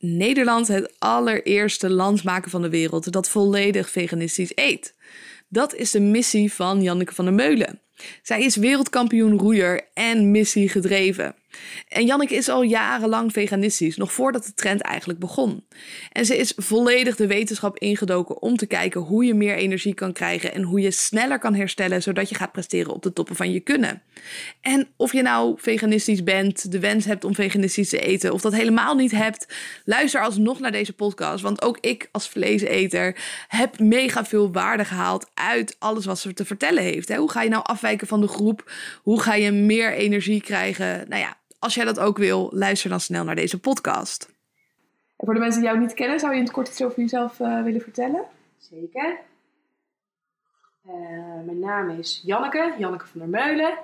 Nederland 0.00 0.68
het 0.68 0.94
allereerste 0.98 1.90
land 1.90 2.24
maken 2.24 2.50
van 2.50 2.62
de 2.62 2.68
wereld 2.68 3.12
dat 3.12 3.28
volledig 3.28 3.90
veganistisch 3.90 4.52
eet. 4.54 4.94
Dat 5.48 5.74
is 5.74 5.90
de 5.90 6.00
missie 6.00 6.52
van 6.52 6.82
Janneke 6.82 7.14
van 7.14 7.24
der 7.24 7.34
Meulen. 7.34 7.80
Zij 8.22 8.42
is 8.42 8.56
wereldkampioen 8.56 9.38
roeier 9.38 9.80
en 9.94 10.30
missie 10.30 10.68
gedreven. 10.68 11.34
En 11.88 12.06
Janneke 12.06 12.34
is 12.34 12.48
al 12.48 12.62
jarenlang 12.62 13.32
veganistisch, 13.32 13.96
nog 13.96 14.12
voordat 14.12 14.44
de 14.44 14.54
trend 14.54 14.80
eigenlijk 14.80 15.18
begon. 15.18 15.64
En 16.12 16.26
ze 16.26 16.36
is 16.36 16.52
volledig 16.56 17.16
de 17.16 17.26
wetenschap 17.26 17.78
ingedoken 17.78 18.42
om 18.42 18.56
te 18.56 18.66
kijken 18.66 19.00
hoe 19.00 19.24
je 19.24 19.34
meer 19.34 19.54
energie 19.54 19.94
kan 19.94 20.12
krijgen 20.12 20.54
en 20.54 20.62
hoe 20.62 20.80
je 20.80 20.90
sneller 20.90 21.38
kan 21.38 21.54
herstellen, 21.54 22.02
zodat 22.02 22.28
je 22.28 22.34
gaat 22.34 22.52
presteren 22.52 22.92
op 22.92 23.02
de 23.02 23.12
toppen 23.12 23.36
van 23.36 23.52
je 23.52 23.60
kunnen. 23.60 24.02
En 24.60 24.88
of 24.96 25.12
je 25.12 25.22
nou 25.22 25.54
veganistisch 25.60 26.22
bent, 26.22 26.72
de 26.72 26.78
wens 26.78 27.04
hebt 27.04 27.24
om 27.24 27.34
veganistisch 27.34 27.88
te 27.88 28.00
eten, 28.00 28.32
of 28.32 28.40
dat 28.40 28.52
helemaal 28.52 28.94
niet 28.94 29.10
hebt, 29.10 29.46
luister 29.84 30.22
alsnog 30.22 30.60
naar 30.60 30.72
deze 30.72 30.92
podcast. 30.92 31.42
Want 31.42 31.62
ook 31.62 31.78
ik 31.80 32.08
als 32.12 32.28
vleeseter 32.28 33.16
heb 33.48 33.78
mega 33.78 34.24
veel 34.24 34.52
waarde 34.52 34.84
gehaald 34.84 35.30
uit 35.34 35.76
alles 35.78 36.04
wat 36.04 36.18
ze 36.18 36.32
te 36.32 36.44
vertellen 36.44 36.82
heeft. 36.82 37.16
Hoe 37.16 37.30
ga 37.30 37.42
je 37.42 37.50
nou 37.50 37.64
afwijken 37.64 38.06
van 38.06 38.20
de 38.20 38.28
groep? 38.28 38.72
Hoe 39.02 39.20
ga 39.20 39.34
je 39.34 39.52
meer 39.52 39.92
energie 39.92 40.40
krijgen? 40.40 41.08
Nou 41.08 41.20
ja, 41.20 41.36
als 41.60 41.74
jij 41.74 41.84
dat 41.84 41.98
ook 41.98 42.18
wil, 42.18 42.50
luister 42.52 42.90
dan 42.90 43.00
snel 43.00 43.24
naar 43.24 43.34
deze 43.34 43.60
podcast. 43.60 44.28
En 45.16 45.26
voor 45.26 45.34
de 45.34 45.40
mensen 45.40 45.60
die 45.60 45.70
jou 45.70 45.80
niet 45.80 45.94
kennen, 45.94 46.20
zou 46.20 46.32
je 46.32 46.38
in 46.38 46.44
het 46.44 46.52
kort 46.52 46.68
iets 46.68 46.82
over 46.82 47.00
jezelf 47.00 47.38
uh, 47.38 47.62
willen 47.62 47.80
vertellen? 47.80 48.24
Zeker. 48.58 49.18
Uh, 50.86 50.94
mijn 51.44 51.58
naam 51.58 51.90
is 51.90 52.22
Janneke, 52.24 52.74
Janneke 52.78 53.06
van 53.06 53.20
der 53.20 53.28
Meulen, 53.28 53.78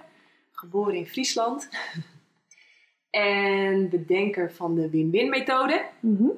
geboren 0.52 0.94
in 0.94 1.06
Friesland. 1.06 1.68
en 3.10 3.88
bedenker 3.88 4.52
van 4.52 4.74
de 4.74 4.90
win-win 4.90 5.28
methode. 5.28 5.84
Mm 6.00 6.16
-hmm. 6.16 6.32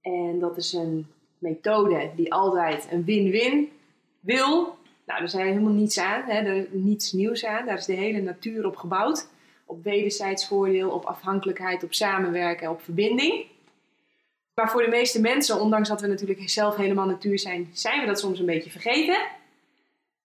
En 0.00 0.38
dat 0.38 0.56
is 0.56 0.72
een 0.72 1.06
methode 1.38 2.10
die 2.16 2.32
altijd 2.32 2.88
een 2.90 3.04
win-win 3.04 3.72
wil. 4.20 4.76
Nou, 5.06 5.22
er 5.22 5.28
zijn 5.28 5.46
helemaal 5.46 5.72
niets 5.72 5.98
aan, 5.98 6.22
hè, 6.22 6.38
er 6.38 6.66
niets 6.70 7.12
nieuws 7.12 7.44
aan. 7.44 7.66
Daar 7.66 7.78
is 7.78 7.84
de 7.84 7.92
hele 7.92 8.20
natuur 8.20 8.66
op 8.66 8.76
gebouwd 8.76 9.28
op 9.66 9.84
wederzijds 9.84 10.46
voordeel, 10.46 10.90
op 10.90 11.04
afhankelijkheid, 11.04 11.82
op 11.82 11.94
samenwerken, 11.94 12.70
op 12.70 12.82
verbinding. 12.82 13.46
Maar 14.54 14.70
voor 14.70 14.82
de 14.82 14.88
meeste 14.88 15.20
mensen, 15.20 15.60
ondanks 15.60 15.88
dat 15.88 16.00
we 16.00 16.06
natuurlijk 16.06 16.50
zelf 16.50 16.76
helemaal 16.76 17.06
natuur 17.06 17.38
zijn, 17.38 17.70
zijn 17.72 18.00
we 18.00 18.06
dat 18.06 18.18
soms 18.18 18.38
een 18.38 18.46
beetje 18.46 18.70
vergeten. 18.70 19.18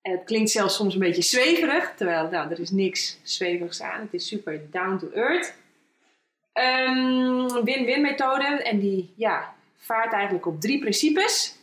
En 0.02 0.12
het 0.12 0.24
klinkt 0.24 0.50
zelfs 0.50 0.76
soms 0.76 0.94
een 0.94 1.00
beetje 1.00 1.22
zweverig, 1.22 1.94
terwijl 1.96 2.30
nou, 2.30 2.52
er 2.52 2.60
is 2.60 2.70
niks 2.70 3.20
zweverigs 3.24 3.82
aan. 3.82 4.02
Het 4.02 4.14
is 4.14 4.28
super 4.28 4.62
down 4.72 4.98
to 4.98 5.10
earth. 5.12 5.54
Een 6.54 7.64
win-win 7.64 8.02
methode 8.02 8.44
en 8.44 8.80
die 8.80 9.14
ja, 9.16 9.56
vaart 9.78 10.14
eigenlijk 10.14 10.46
op 10.46 10.62
drie 10.62 10.80
principes. 10.80 11.56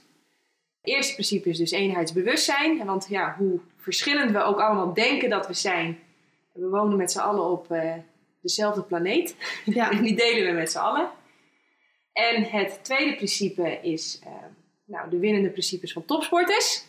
Het 0.80 0.94
eerste 0.94 1.12
principe 1.12 1.48
is 1.48 1.58
dus 1.58 1.70
eenheidsbewustzijn. 1.70 2.84
Want 2.84 3.06
ja, 3.08 3.34
hoe 3.38 3.60
verschillend 3.76 4.30
we 4.30 4.42
ook 4.42 4.60
allemaal 4.60 4.94
denken 4.94 5.30
dat 5.30 5.46
we 5.46 5.54
zijn, 5.54 5.98
we 6.56 6.68
wonen 6.68 6.96
met 6.96 7.12
z'n 7.12 7.18
allen 7.18 7.50
op 7.50 7.70
uh, 7.70 7.94
dezelfde 8.40 8.82
planeet. 8.82 9.36
Ja. 9.64 9.90
die 10.02 10.16
delen 10.16 10.46
we 10.46 10.58
met 10.58 10.70
z'n 10.70 10.78
allen. 10.78 11.10
En 12.12 12.42
het 12.42 12.84
tweede 12.84 13.16
principe 13.16 13.78
is 13.82 14.20
uh, 14.26 14.32
nou, 14.84 15.10
de 15.10 15.18
winnende 15.18 15.50
principes 15.50 15.92
van 15.92 16.04
topsporters. 16.04 16.84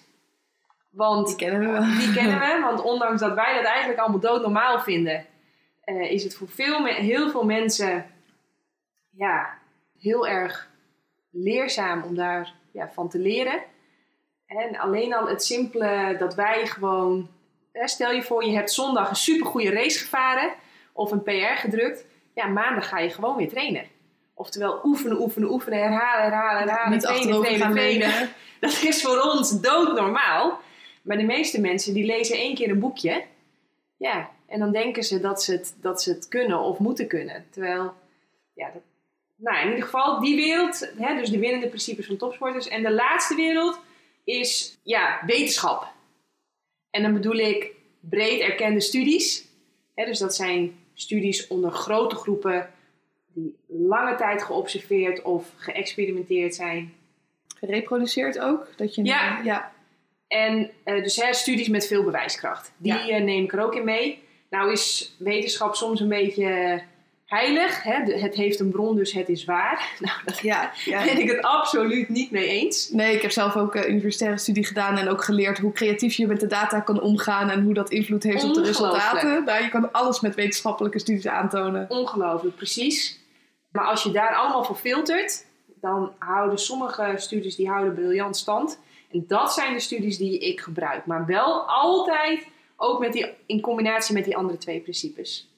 Want, 0.89 1.27
die 1.27 1.35
kennen 1.35 1.73
we. 1.73 1.85
Die 2.05 2.13
kennen 2.13 2.39
we, 2.39 2.59
want 2.63 2.81
ondanks 2.81 3.21
dat 3.21 3.33
wij 3.33 3.55
dat 3.55 3.65
eigenlijk 3.65 3.99
allemaal 3.99 4.19
doodnormaal 4.19 4.79
vinden, 4.79 5.25
uh, 5.85 6.11
is 6.11 6.23
het 6.23 6.35
voor 6.35 6.49
veel, 6.49 6.85
heel 6.85 7.29
veel 7.29 7.45
mensen 7.45 8.05
ja, 9.09 9.57
heel 9.97 10.27
erg 10.27 10.69
leerzaam 11.31 12.03
om 12.03 12.15
daar 12.15 12.53
ja, 12.71 12.89
van 12.89 13.09
te 13.09 13.19
leren. 13.19 13.63
En 14.45 14.77
alleen 14.77 15.13
al 15.13 15.27
het 15.27 15.43
simpele 15.43 16.15
dat 16.19 16.35
wij 16.35 16.67
gewoon 16.67 17.29
stel 17.86 18.12
je 18.12 18.24
voor, 18.24 18.46
je 18.46 18.56
hebt 18.56 18.72
zondag 18.72 19.09
een 19.09 19.16
supergoeie 19.16 19.72
race 19.72 20.00
gevaren 20.00 20.53
of 20.94 21.12
een 21.12 21.24
PR 21.24 21.56
gedrukt. 21.56 22.06
Ja, 22.34 22.47
maandag 22.47 22.90
ga 22.90 23.00
je 23.00 23.09
gewoon 23.09 23.35
weer 23.35 23.50
trainen. 23.50 23.85
Oftewel 24.34 24.81
oefenen, 24.84 25.22
oefenen, 25.22 25.51
oefenen, 25.51 25.79
herhalen, 25.79 26.24
herhalen, 26.24 26.62
herhalen. 26.62 26.91
Niet 26.91 27.01
trainen, 27.01 27.41
trainen, 27.41 27.72
trainen. 27.72 28.29
Dat 28.59 28.84
is 28.84 29.01
voor 29.01 29.22
ons 29.22 29.62
doodnormaal. 29.62 30.59
Maar 31.01 31.18
de 31.18 31.24
meeste 31.24 31.62
mensen 31.62 31.94
die 31.94 32.06
lezen 32.06 32.38
één 32.38 32.56
keer 32.56 32.69
een 32.69 32.79
boekje. 32.79 33.24
Ja, 33.97 34.30
en 34.47 34.59
dan 34.59 34.72
denken 34.72 35.03
ze 35.03 35.19
dat 35.19 35.44
ze 35.44 35.51
het, 35.51 35.75
dat 35.81 36.01
ze 36.01 36.09
het 36.09 36.28
kunnen 36.28 36.59
of 36.59 36.80
moeten 36.80 37.07
kunnen. 37.07 37.46
Terwijl, 37.50 37.94
ja, 38.53 38.69
dat, 38.74 38.81
nou 39.35 39.57
in 39.57 39.68
ieder 39.68 39.84
geval 39.84 40.19
die 40.19 40.35
wereld, 40.35 40.91
hè, 40.97 41.16
dus 41.16 41.30
de 41.30 41.40
winnende 41.40 41.68
principes 41.68 42.06
van 42.06 42.18
topsporters. 42.18 42.68
En 42.68 42.84
de 42.84 42.91
laatste 42.91 43.35
wereld 43.35 43.80
is, 44.24 44.78
ja, 44.84 45.19
wetenschap. 45.25 45.88
En 46.90 47.01
dan 47.01 47.13
bedoel 47.13 47.35
ik 47.35 47.74
breed 48.09 48.41
erkende 48.41 48.81
studies. 48.81 49.45
dus 49.95 50.19
dat 50.19 50.35
zijn 50.35 50.75
studies 50.94 51.47
onder 51.47 51.72
grote 51.72 52.16
groepen 52.16 52.69
die 53.34 53.56
lange 53.68 54.16
tijd 54.16 54.44
geobserveerd 54.44 55.22
of 55.22 55.51
geëxperimenteerd 55.56 56.56
zijn. 56.56 56.94
Gereproduceerd 57.56 58.40
ook? 58.40 58.68
Dat 58.75 58.95
je 58.95 59.03
ja. 59.03 59.41
ja. 59.44 59.72
En 60.28 60.72
uh, 60.85 61.03
dus 61.03 61.16
hè, 61.16 61.34
studies 61.34 61.68
met 61.68 61.88
veel 61.88 62.03
bewijskracht. 62.03 62.72
Die 62.78 63.12
uh, 63.12 63.23
neem 63.23 63.44
ik 63.44 63.53
er 63.53 63.63
ook 63.63 63.75
in 63.75 63.85
mee. 63.85 64.24
Nou 64.50 64.72
is 64.72 65.16
wetenschap 65.18 65.75
soms 65.75 66.00
een 66.00 66.09
beetje 66.09 66.81
heilig. 67.27 67.83
Hè? 67.83 68.19
het 68.19 68.35
heeft 68.35 68.59
een 68.59 68.69
bron, 68.69 68.95
dus 68.95 69.11
het 69.11 69.29
is 69.29 69.45
waar. 69.45 69.85
Nou, 69.99 70.19
daar 70.25 70.39
ja, 70.41 70.71
ja. 70.85 71.03
ben 71.03 71.19
ik 71.19 71.29
het 71.29 71.41
absoluut 71.41 72.09
niet 72.09 72.31
mee 72.31 72.47
eens. 72.47 72.89
Nee, 72.89 73.15
ik 73.15 73.21
heb 73.21 73.31
zelf 73.31 73.55
ook 73.55 73.75
een 73.75 73.89
universitaire 73.89 74.38
studie 74.38 74.65
gedaan 74.65 74.97
en 74.97 75.09
ook 75.09 75.23
geleerd 75.23 75.57
hoe 75.57 75.71
creatief 75.71 76.15
je 76.15 76.27
met 76.27 76.39
de 76.39 76.47
data 76.47 76.79
kan 76.79 77.01
omgaan 77.01 77.49
en 77.49 77.63
hoe 77.63 77.73
dat 77.73 77.89
invloed 77.89 78.23
heeft 78.23 78.43
op 78.43 78.53
de 78.53 78.63
resultaten. 78.63 79.43
Nou, 79.43 79.63
je 79.63 79.69
kan 79.69 79.91
alles 79.91 80.19
met 80.19 80.35
wetenschappelijke 80.35 80.99
studies 80.99 81.27
aantonen. 81.27 81.85
Ongelooflijk, 81.89 82.55
precies. 82.55 83.19
Maar 83.71 83.85
als 83.85 84.03
je 84.03 84.11
daar 84.11 84.35
allemaal 84.35 84.63
voor 84.63 84.75
filtert, 84.75 85.45
dan 85.81 86.11
houden 86.19 86.59
sommige 86.59 87.13
studies 87.15 87.55
die 87.55 87.69
houden 87.69 87.94
briljant 87.94 88.38
stand. 88.38 88.79
En 89.11 89.23
dat 89.27 89.53
zijn 89.53 89.73
de 89.73 89.79
studies 89.79 90.17
die 90.17 90.39
ik 90.39 90.59
gebruik. 90.59 91.05
Maar 91.05 91.25
wel 91.25 91.61
altijd 91.67 92.47
ook 92.77 92.99
met 92.99 93.13
die, 93.13 93.25
in 93.45 93.61
combinatie 93.61 94.13
met 94.13 94.25
die 94.25 94.38
andere 94.38 94.57
twee 94.57 94.79
principes. 94.79 95.49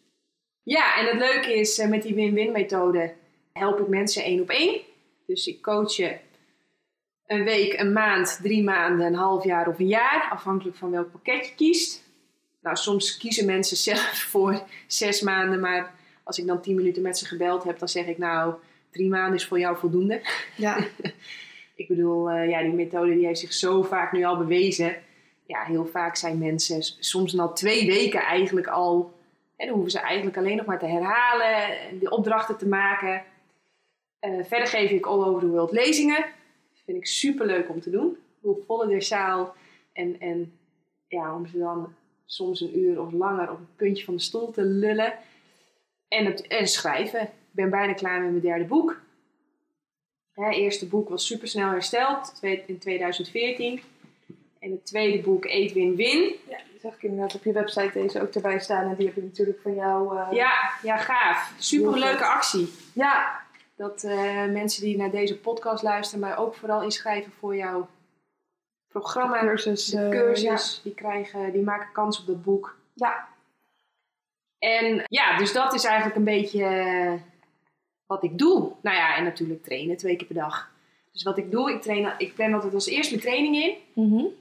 Ja, 0.63 0.97
en 0.97 1.05
het 1.05 1.19
leuke 1.19 1.53
is 1.53 1.79
eh, 1.79 1.89
met 1.89 2.01
die 2.01 2.15
win-win 2.15 2.51
methode 2.51 3.13
help 3.53 3.79
ik 3.79 3.87
mensen 3.87 4.23
één 4.23 4.41
op 4.41 4.49
één. 4.49 4.81
Dus 5.25 5.47
ik 5.47 5.61
coach 5.61 5.95
je 5.95 6.17
een 7.25 7.43
week, 7.43 7.79
een 7.79 7.93
maand, 7.93 8.39
drie 8.41 8.63
maanden, 8.63 9.05
een 9.05 9.15
half 9.15 9.43
jaar 9.43 9.67
of 9.67 9.79
een 9.79 9.87
jaar, 9.87 10.27
afhankelijk 10.31 10.77
van 10.77 10.91
welk 10.91 11.11
pakket 11.11 11.45
je 11.45 11.55
kiest. 11.55 12.03
Nou, 12.61 12.75
soms 12.75 13.17
kiezen 13.17 13.45
mensen 13.45 13.77
zelf 13.91 14.17
voor 14.29 14.63
zes 14.87 15.21
maanden, 15.21 15.59
maar 15.59 15.93
als 16.23 16.37
ik 16.37 16.47
dan 16.47 16.61
tien 16.61 16.75
minuten 16.75 17.01
met 17.01 17.17
ze 17.17 17.25
gebeld 17.25 17.63
heb, 17.63 17.79
dan 17.79 17.89
zeg 17.89 18.05
ik 18.05 18.17
nou, 18.17 18.53
drie 18.91 19.09
maanden 19.09 19.35
is 19.35 19.45
voor 19.45 19.59
jou 19.59 19.77
voldoende. 19.77 20.21
Ja. 20.55 20.77
ik 21.75 21.87
bedoel, 21.87 22.31
uh, 22.31 22.49
ja, 22.49 22.61
die 22.61 22.73
methode 22.73 23.13
die 23.13 23.25
heeft 23.25 23.39
zich 23.39 23.53
zo 23.53 23.81
vaak 23.81 24.11
nu 24.11 24.23
al 24.23 24.37
bewezen. 24.37 24.95
Ja, 25.45 25.63
heel 25.63 25.85
vaak 25.85 26.15
zijn 26.15 26.37
mensen 26.37 26.81
soms 26.99 27.33
na 27.33 27.47
twee 27.47 27.85
weken 27.85 28.21
eigenlijk 28.21 28.67
al 28.67 29.13
en 29.59 29.65
dan 29.65 29.75
hoeven 29.75 29.91
ze 29.91 29.99
eigenlijk 29.99 30.37
alleen 30.37 30.55
nog 30.55 30.65
maar 30.65 30.79
te 30.79 30.85
herhalen, 30.85 31.77
de 31.99 32.09
opdrachten 32.09 32.57
te 32.57 32.67
maken. 32.67 33.23
Uh, 34.21 34.43
verder 34.43 34.67
geef 34.67 34.91
ik 34.91 35.05
all 35.05 35.23
over 35.23 35.41
the 35.41 35.47
world 35.47 35.71
lezingen. 35.71 36.17
Dat 36.69 36.81
vind 36.85 36.97
ik 36.97 37.05
super 37.05 37.45
leuk 37.45 37.69
om 37.69 37.81
te 37.81 37.89
doen. 37.89 38.17
Hoe 38.41 38.57
volle 38.67 38.87
de 38.87 39.01
zaal. 39.01 39.55
En, 39.93 40.19
en 40.19 40.59
ja, 41.07 41.35
om 41.35 41.47
ze 41.47 41.57
dan 41.57 41.93
soms 42.25 42.61
een 42.61 42.79
uur 42.79 43.01
of 43.01 43.11
langer 43.11 43.51
op 43.51 43.57
het 43.57 43.75
puntje 43.75 44.05
van 44.05 44.15
de 44.15 44.21
stoel 44.21 44.51
te 44.51 44.63
lullen. 44.63 45.13
En, 46.07 46.25
het, 46.25 46.47
en 46.47 46.67
schrijven. 46.67 47.21
Ik 47.21 47.29
ben 47.51 47.69
bijna 47.69 47.93
klaar 47.93 48.21
met 48.21 48.29
mijn 48.29 48.41
derde 48.41 48.65
boek. 48.65 49.01
Het 50.31 50.55
eerste 50.55 50.87
boek 50.87 51.09
was 51.09 51.25
super 51.25 51.47
snel 51.47 51.69
hersteld 51.69 52.39
in 52.65 52.77
2014. 52.77 53.81
En 54.59 54.71
het 54.71 54.85
tweede 54.85 55.23
boek 55.23 55.45
Eet 55.45 55.73
Win 55.73 55.95
Win. 55.95 56.35
Ja, 56.49 56.59
zag 56.81 56.93
ik 56.93 57.03
inderdaad 57.03 57.35
op 57.35 57.43
je 57.43 57.51
website 57.51 57.91
deze 57.93 58.21
ook 58.21 58.33
erbij 58.33 58.59
staan. 58.59 58.89
En 58.89 58.95
die 58.95 59.05
heb 59.05 59.15
je 59.15 59.21
natuurlijk 59.21 59.59
van 59.61 59.75
jou. 59.75 60.15
Uh, 60.17 60.27
ja, 60.31 60.71
ja, 60.81 60.97
gaaf. 60.97 61.53
Super 61.57 61.99
leuke 61.99 62.25
actie. 62.25 62.73
Ja. 62.93 63.47
Dat 63.75 64.03
uh, 64.03 64.45
mensen 64.45 64.83
die 64.83 64.97
naar 64.97 65.11
deze 65.11 65.39
podcast 65.39 65.83
luisteren, 65.83 66.19
mij 66.19 66.37
ook 66.37 66.55
vooral 66.55 66.81
inschrijven 66.81 67.31
voor 67.31 67.55
jouw 67.55 67.89
programma. 68.87 69.41
De 69.41 69.47
cursus. 69.47 69.85
De 69.85 69.99
eh, 69.99 70.09
cursus. 70.09 70.75
Ja. 70.75 70.83
Die, 70.83 70.93
krijgen, 70.93 71.51
die 71.51 71.61
maken 71.61 71.91
kans 71.91 72.19
op 72.19 72.25
dat 72.27 72.43
boek. 72.43 72.77
Ja. 72.93 73.27
En 74.59 75.03
ja, 75.05 75.37
dus 75.37 75.53
dat 75.53 75.73
is 75.73 75.83
eigenlijk 75.83 76.15
een 76.15 76.23
beetje 76.23 77.19
wat 78.05 78.23
ik 78.23 78.37
doe. 78.37 78.71
Nou 78.81 78.97
ja, 78.97 79.15
en 79.15 79.23
natuurlijk 79.23 79.63
trainen 79.63 79.97
twee 79.97 80.15
keer 80.15 80.27
per 80.27 80.35
dag. 80.35 80.71
Dus 81.11 81.23
wat 81.23 81.37
ik 81.37 81.51
doe, 81.51 81.71
ik, 81.71 81.81
train, 81.81 82.13
ik 82.17 82.35
plan 82.35 82.53
altijd 82.53 82.73
als 82.73 82.87
eerst 82.87 83.09
mijn 83.09 83.21
training 83.21 83.55
in. 83.55 83.77
Mm 83.93 84.37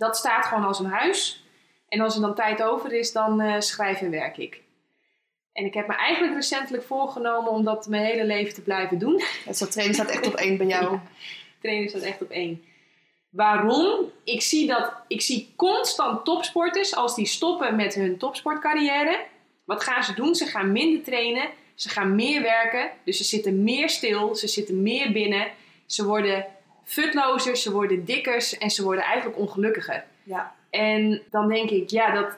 dat 0.00 0.16
staat 0.16 0.46
gewoon 0.46 0.64
als 0.64 0.78
een 0.78 0.90
huis. 0.90 1.44
En 1.90 2.00
als 2.00 2.14
er 2.14 2.20
dan 2.20 2.34
tijd 2.34 2.62
over 2.62 2.92
is, 2.92 3.12
dan 3.12 3.40
uh, 3.40 3.60
schrijf 3.60 4.00
en 4.00 4.10
werk 4.10 4.36
ik. 4.36 4.62
En 5.52 5.64
ik 5.64 5.74
heb 5.74 5.86
me 5.86 5.94
eigenlijk 5.94 6.34
recentelijk 6.34 6.84
voorgenomen 6.84 7.52
om 7.52 7.64
dat 7.64 7.86
mijn 7.86 8.04
hele 8.04 8.24
leven 8.24 8.54
te 8.54 8.60
blijven 8.60 8.98
doen. 8.98 9.22
Het 9.44 9.58
dat 9.58 9.72
trainen 9.72 9.94
staat 9.94 10.10
echt 10.10 10.26
op 10.26 10.34
één 10.34 10.56
bij 10.56 10.66
jou. 10.66 10.92
Ja, 10.92 11.02
trainen 11.62 11.88
staat 11.88 12.02
echt 12.02 12.22
op 12.22 12.30
één. 12.30 12.64
Waarom? 13.30 14.10
Ik 14.24 14.42
zie, 14.42 14.66
dat, 14.66 14.92
ik 15.06 15.20
zie 15.20 15.52
constant 15.56 16.24
topsporters, 16.24 16.94
als 16.94 17.14
die 17.14 17.26
stoppen 17.26 17.76
met 17.76 17.94
hun 17.94 18.18
topsportcarrière, 18.18 19.24
wat 19.64 19.82
gaan 19.82 20.04
ze 20.04 20.14
doen? 20.14 20.34
Ze 20.34 20.46
gaan 20.46 20.72
minder 20.72 21.02
trainen, 21.02 21.48
ze 21.74 21.88
gaan 21.88 22.14
meer 22.14 22.42
werken, 22.42 22.90
dus 23.04 23.16
ze 23.16 23.24
zitten 23.24 23.62
meer 23.62 23.88
stil, 23.88 24.34
ze 24.34 24.48
zitten 24.48 24.82
meer 24.82 25.12
binnen, 25.12 25.52
ze 25.86 26.04
worden 26.04 26.46
futlozer, 26.84 27.56
ze 27.56 27.72
worden 27.72 28.04
dikker 28.04 28.56
en 28.58 28.70
ze 28.70 28.82
worden 28.82 29.04
eigenlijk 29.04 29.38
ongelukkiger. 29.38 30.04
Ja. 30.22 30.58
En 30.70 31.22
dan 31.30 31.48
denk 31.48 31.70
ik, 31.70 31.90
ja, 31.90 32.14
dat, 32.14 32.36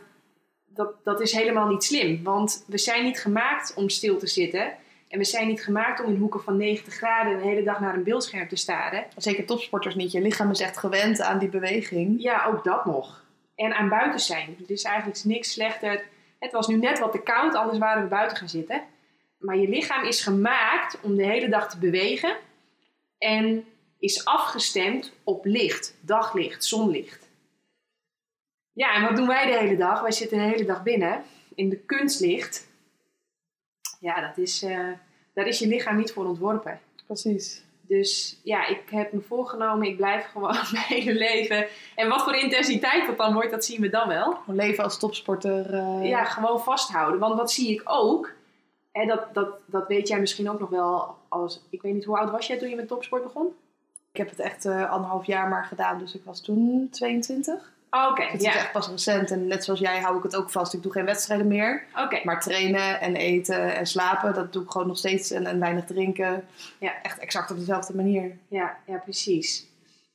dat, 0.66 1.04
dat 1.04 1.20
is 1.20 1.32
helemaal 1.32 1.68
niet 1.68 1.84
slim. 1.84 2.22
Want 2.22 2.64
we 2.66 2.78
zijn 2.78 3.04
niet 3.04 3.20
gemaakt 3.20 3.74
om 3.74 3.88
stil 3.88 4.18
te 4.18 4.26
zitten. 4.26 4.72
En 5.08 5.18
we 5.18 5.24
zijn 5.24 5.48
niet 5.48 5.64
gemaakt 5.64 6.04
om 6.04 6.12
in 6.12 6.18
hoeken 6.18 6.42
van 6.42 6.56
90 6.56 6.94
graden 6.94 7.38
de 7.38 7.44
hele 7.44 7.62
dag 7.62 7.80
naar 7.80 7.94
een 7.94 8.04
beeldscherm 8.04 8.48
te 8.48 8.56
staren. 8.56 9.04
Zeker 9.16 9.44
topsporters 9.44 9.94
niet. 9.94 10.12
Je 10.12 10.20
lichaam 10.20 10.50
is 10.50 10.60
echt 10.60 10.78
gewend 10.78 11.20
aan 11.20 11.38
die 11.38 11.48
beweging. 11.48 12.22
Ja, 12.22 12.46
ook 12.46 12.64
dat 12.64 12.84
nog. 12.84 13.24
En 13.54 13.74
aan 13.74 13.88
buiten 13.88 14.20
zijn. 14.20 14.56
Het 14.58 14.70
is 14.70 14.82
eigenlijk 14.82 15.24
niks 15.24 15.52
slechter. 15.52 16.04
Het 16.38 16.52
was 16.52 16.66
nu 16.66 16.76
net 16.76 16.98
wat 16.98 17.12
te 17.12 17.22
koud, 17.22 17.54
anders 17.54 17.78
waren 17.78 18.02
we 18.02 18.08
buiten 18.08 18.36
gaan 18.36 18.48
zitten. 18.48 18.82
Maar 19.38 19.56
je 19.56 19.68
lichaam 19.68 20.04
is 20.04 20.22
gemaakt 20.22 21.00
om 21.02 21.16
de 21.16 21.24
hele 21.24 21.48
dag 21.48 21.70
te 21.70 21.78
bewegen. 21.78 22.36
En 23.18 23.64
is 23.98 24.24
afgestemd 24.24 25.12
op 25.24 25.44
licht, 25.44 25.96
daglicht, 26.00 26.64
zonlicht. 26.64 27.21
Ja, 28.72 28.94
en 28.94 29.02
wat 29.02 29.16
doen 29.16 29.26
wij 29.26 29.46
de 29.46 29.58
hele 29.58 29.76
dag? 29.76 30.00
Wij 30.00 30.12
zitten 30.12 30.38
de 30.38 30.44
hele 30.44 30.64
dag 30.64 30.82
binnen 30.82 31.22
in 31.54 31.68
de 31.68 31.76
kunstlicht. 31.76 32.68
Ja, 34.00 34.20
dat 34.20 34.38
is, 34.38 34.62
uh, 34.62 34.88
daar 35.34 35.46
is 35.46 35.58
je 35.58 35.66
lichaam 35.66 35.96
niet 35.96 36.12
voor 36.12 36.26
ontworpen. 36.26 36.80
Precies. 37.06 37.64
Dus 37.80 38.40
ja, 38.42 38.66
ik 38.66 38.82
heb 38.90 39.12
me 39.12 39.20
voorgenomen, 39.20 39.86
ik 39.86 39.96
blijf 39.96 40.26
gewoon 40.32 40.56
mijn 40.72 40.84
hele 40.84 41.14
leven. 41.14 41.66
En 41.94 42.08
wat 42.08 42.22
voor 42.22 42.34
intensiteit 42.34 43.06
dat 43.06 43.16
dan 43.16 43.34
wordt, 43.34 43.50
dat 43.50 43.64
zien 43.64 43.80
we 43.80 43.88
dan 43.88 44.08
wel. 44.08 44.38
Leven 44.46 44.84
als 44.84 44.98
topsporter. 44.98 45.74
Uh... 45.74 46.08
Ja, 46.08 46.24
gewoon 46.24 46.60
vasthouden. 46.60 47.20
Want 47.20 47.34
wat 47.34 47.52
zie 47.52 47.70
ik 47.70 47.82
ook, 47.84 48.32
en 48.92 49.08
dat, 49.08 49.34
dat, 49.34 49.48
dat 49.66 49.88
weet 49.88 50.08
jij 50.08 50.20
misschien 50.20 50.50
ook 50.50 50.60
nog 50.60 50.70
wel 50.70 51.16
als... 51.28 51.60
Ik 51.70 51.82
weet 51.82 51.94
niet, 51.94 52.04
hoe 52.04 52.18
oud 52.18 52.30
was 52.30 52.46
jij 52.46 52.58
toen 52.58 52.68
je 52.68 52.76
met 52.76 52.88
topsport 52.88 53.22
begon? 53.22 53.46
Ik 54.12 54.18
heb 54.18 54.30
het 54.30 54.38
echt 54.38 54.64
uh, 54.64 54.90
anderhalf 54.90 55.26
jaar 55.26 55.48
maar 55.48 55.64
gedaan, 55.64 55.98
dus 55.98 56.14
ik 56.14 56.24
was 56.24 56.40
toen 56.40 56.88
22. 56.90 57.71
Oh, 57.94 58.08
Oké, 58.10 58.22
Het 58.22 58.40
is 58.40 58.46
echt 58.46 58.72
pas 58.72 58.88
recent 58.88 59.30
en 59.30 59.46
net 59.46 59.64
zoals 59.64 59.80
jij 59.80 60.00
hou 60.00 60.16
ik 60.16 60.22
het 60.22 60.36
ook 60.36 60.50
vast. 60.50 60.74
Ik 60.74 60.82
doe 60.82 60.92
geen 60.92 61.04
wedstrijden 61.04 61.46
meer. 61.46 61.84
Oké. 62.04 62.20
Maar 62.24 62.40
trainen 62.40 63.00
en 63.00 63.16
eten 63.16 63.74
en 63.74 63.86
slapen, 63.86 64.34
dat 64.34 64.52
doe 64.52 64.62
ik 64.62 64.70
gewoon 64.70 64.86
nog 64.86 64.98
steeds. 64.98 65.30
En, 65.30 65.46
en 65.46 65.60
weinig 65.60 65.84
drinken. 65.84 66.44
Ja. 66.78 67.02
Echt 67.02 67.18
exact 67.18 67.50
op 67.50 67.58
dezelfde 67.58 67.96
manier. 67.96 68.36
Ja, 68.48 68.76
ja, 68.86 68.96
precies. 68.96 69.66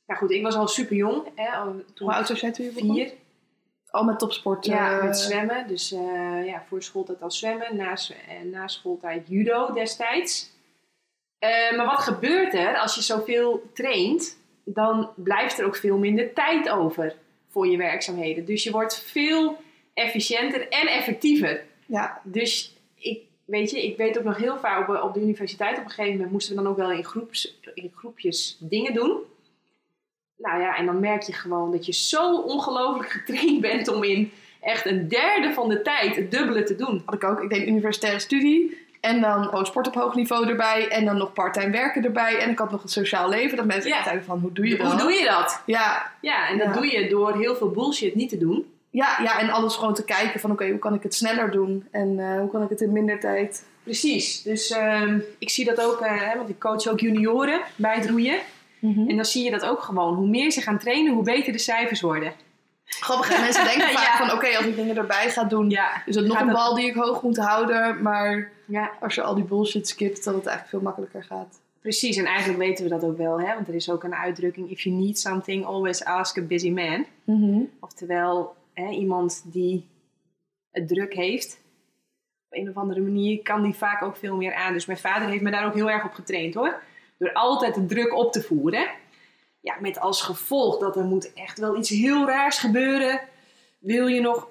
Nou 0.06 0.20
goed, 0.20 0.30
ik 0.30 0.42
was 0.42 0.54
al 0.54 0.68
super 0.68 0.96
jong. 0.96 1.28
Hè, 1.34 1.48
al 1.56 1.64
toen 1.94 2.06
Hoe 2.06 2.12
oud 2.14 2.28
was 2.28 2.40
jij 2.40 2.52
toen 2.52 2.64
je 2.64 2.72
begon? 2.72 2.94
Vier. 2.94 3.12
Al 3.90 4.04
met 4.04 4.18
topsport? 4.18 4.66
Ja, 4.66 4.98
eh, 4.98 5.04
met 5.04 5.18
zwemmen. 5.18 5.68
Dus 5.68 5.92
eh, 5.92 6.46
ja, 6.46 6.62
voor 6.68 6.82
schooltijd 6.82 7.22
al 7.22 7.30
zwemmen. 7.30 7.76
Na, 7.76 7.96
en 8.28 8.50
na 8.50 8.68
schooltijd 8.68 9.28
judo 9.28 9.72
destijds. 9.72 10.50
Eh, 11.38 11.76
maar 11.76 11.86
wat 11.86 12.00
gebeurt 12.00 12.54
er 12.54 12.78
als 12.78 12.94
je 12.94 13.02
zoveel 13.02 13.70
traint? 13.74 14.36
Dan 14.64 15.10
blijft 15.16 15.58
er 15.58 15.66
ook 15.66 15.76
veel 15.76 15.98
minder 15.98 16.32
tijd 16.32 16.68
over 16.68 17.14
voor 17.58 17.68
je 17.68 17.76
werkzaamheden. 17.76 18.44
Dus 18.44 18.64
je 18.64 18.70
wordt 18.70 19.02
veel 19.02 19.56
efficiënter 19.94 20.68
en 20.68 20.86
effectiever. 20.86 21.64
Ja, 21.86 22.20
Dus 22.24 22.76
ik, 22.94 23.20
weet 23.44 23.70
je, 23.70 23.86
ik 23.86 23.96
weet 23.96 24.18
ook 24.18 24.24
nog 24.24 24.36
heel 24.36 24.58
vaak 24.58 24.88
op, 24.88 25.02
op 25.02 25.14
de 25.14 25.20
universiteit 25.20 25.78
op 25.78 25.84
een 25.84 25.90
gegeven 25.90 26.12
moment 26.12 26.30
moesten 26.30 26.56
we 26.56 26.62
dan 26.62 26.70
ook 26.70 26.76
wel 26.76 26.92
in, 26.92 27.04
groeps, 27.04 27.58
in 27.74 27.92
groepjes 27.94 28.56
dingen 28.60 28.94
doen. 28.94 29.18
Nou 30.36 30.60
ja, 30.60 30.76
en 30.76 30.86
dan 30.86 31.00
merk 31.00 31.22
je 31.22 31.32
gewoon 31.32 31.70
dat 31.70 31.86
je 31.86 31.92
zo 31.92 32.40
ongelooflijk 32.40 33.10
getraind 33.10 33.60
bent 33.60 33.88
om 33.88 34.04
in 34.04 34.32
echt 34.60 34.86
een 34.86 35.08
derde 35.08 35.52
van 35.52 35.68
de 35.68 35.82
tijd 35.82 36.16
het 36.16 36.30
dubbele 36.30 36.62
te 36.62 36.74
doen. 36.74 37.02
had 37.04 37.14
ik 37.14 37.24
ook. 37.24 37.42
Ik 37.42 37.50
deed 37.50 37.66
universitaire 37.66 38.20
studie. 38.20 38.86
En 39.00 39.20
dan 39.20 39.44
gewoon 39.44 39.66
sport 39.66 39.86
op 39.86 39.94
hoog 39.94 40.14
niveau 40.14 40.48
erbij. 40.48 40.88
En 40.88 41.04
dan 41.04 41.16
nog 41.16 41.32
parttime 41.32 41.70
werken 41.70 42.04
erbij. 42.04 42.38
En 42.38 42.50
ik 42.50 42.58
had 42.58 42.70
nog 42.70 42.82
een 42.82 42.88
sociaal 42.88 43.28
leven. 43.28 43.56
Dat 43.56 43.66
mensen 43.66 43.90
Ja. 43.90 44.02
zeiden 44.02 44.24
van, 44.24 44.38
hoe 44.38 44.52
doe 44.52 44.68
je 44.68 44.76
dat? 44.76 44.86
Hoe 44.92 45.00
doe 45.00 45.12
je 45.12 45.24
dat? 45.24 45.62
Ja, 45.66 46.10
Ja, 46.20 46.48
en 46.48 46.58
dat 46.58 46.66
Ja. 46.66 46.72
doe 46.72 46.86
je 46.86 47.08
door 47.08 47.36
heel 47.36 47.56
veel 47.56 47.70
bullshit 47.70 48.14
niet 48.14 48.28
te 48.28 48.38
doen. 48.38 48.72
ja, 48.90 49.18
ja, 49.22 49.38
en 49.40 49.50
alles 49.50 49.74
gewoon 49.76 49.94
te 49.94 50.04
kijken 50.04 50.40
van, 50.40 50.50
oké, 50.50 50.68
hoe 50.68 50.78
kan 50.78 50.94
ik 50.94 51.02
het 51.02 51.14
sneller 51.14 51.50
doen? 51.50 51.86
En 51.90 52.18
eh, 52.18 52.38
hoe 52.40 52.50
kan 52.50 52.62
ik 52.62 52.68
het 52.68 52.80
in 52.80 52.92
minder 52.92 53.20
tijd? 53.20 53.64
Precies. 53.82 54.42
Dus 54.42 54.70
ehm, 54.70 55.18
ik 55.38 55.50
zie 55.50 55.64
dat 55.64 55.80
ook, 55.80 56.00
eh, 56.00 56.34
want 56.36 56.48
ik 56.48 56.58
coach 56.58 56.86
ook 56.86 57.00
junioren 57.00 57.60
bij 57.76 57.94
het 57.94 58.08
roeien. 58.10 58.38
En 58.80 59.16
dan 59.16 59.24
zie 59.24 59.44
je 59.44 59.50
dat 59.50 59.64
ook 59.64 59.80
gewoon. 59.82 60.14
Hoe 60.14 60.28
meer 60.28 60.50
ze 60.50 60.60
gaan 60.60 60.78
trainen, 60.78 61.12
hoe 61.14 61.22
beter 61.24 61.52
de 61.52 61.58
cijfers 61.58 62.00
worden. 62.00 62.32
Grappig, 62.88 63.30
en 63.34 63.40
mensen 63.40 63.64
denken 63.64 63.88
vaak 63.98 64.18
Ja. 64.18 64.26
van, 64.26 64.36
oké, 64.36 64.56
als 64.56 64.66
ik 64.66 64.76
dingen 64.76 64.96
erbij 64.96 65.30
ga 65.30 65.44
doen, 65.44 65.70
Ja, 65.70 66.02
is 66.06 66.14
het 66.14 66.24
nog 66.26 66.32
Gaat 66.36 66.46
een 66.46 66.52
dat- 66.52 66.56
bal 66.56 66.74
die 66.74 66.86
ik 66.86 66.94
hoog 66.94 67.22
moet 67.22 67.36
houden. 67.36 68.02
Maar 68.02 68.50
ja 68.64 68.90
als 69.00 69.14
je 69.14 69.22
al 69.22 69.34
die 69.34 69.44
bullshit 69.44 69.88
skipt, 69.88 70.24
dat 70.24 70.34
het 70.34 70.46
eigenlijk 70.46 70.68
veel 70.68 70.80
makkelijker 70.80 71.24
gaat. 71.24 71.60
precies. 71.80 72.16
En 72.16 72.24
eigenlijk 72.24 72.58
weten 72.58 72.84
we 72.84 72.90
dat 72.90 73.04
ook 73.04 73.16
wel. 73.16 73.40
Hè? 73.40 73.54
Want 73.54 73.68
er 73.68 73.74
is 73.74 73.90
ook 73.90 74.04
een 74.04 74.14
uitdrukking, 74.14 74.70
if 74.70 74.80
you 74.80 74.94
need 74.96 75.18
something, 75.18 75.64
always 75.64 76.04
ask 76.04 76.38
a 76.38 76.42
busy 76.42 76.70
man. 76.70 77.06
Oftewel, 77.80 78.54
hè, 78.74 78.88
iemand 78.90 79.42
die 79.44 79.86
het 80.70 80.88
druk 80.88 81.14
heeft. 81.14 81.60
Op 82.50 82.58
een 82.58 82.68
of 82.68 82.76
andere 82.76 83.00
manier 83.00 83.42
kan 83.42 83.62
die 83.62 83.74
vaak 83.74 84.02
ook 84.02 84.16
veel 84.16 84.36
meer 84.36 84.54
aan. 84.54 84.72
Dus 84.72 84.86
mijn 84.86 84.98
vader 84.98 85.28
heeft 85.28 85.42
me 85.42 85.50
daar 85.50 85.66
ook 85.66 85.74
heel 85.74 85.90
erg 85.90 86.04
op 86.04 86.12
getraind 86.12 86.54
hoor. 86.54 86.82
Door 87.18 87.32
altijd 87.32 87.74
de 87.74 87.86
druk 87.86 88.14
op 88.14 88.32
te 88.32 88.42
voeren. 88.42 88.86
Ja, 89.68 89.76
met 89.80 90.00
als 90.00 90.22
gevolg 90.22 90.78
dat 90.78 90.96
er 90.96 91.04
moet 91.04 91.32
echt 91.32 91.58
wel 91.58 91.76
iets 91.76 91.88
heel 91.88 92.26
raars 92.26 92.58
gebeuren. 92.58 93.20
Wil 93.78 94.06
je 94.06 94.20
nog 94.20 94.48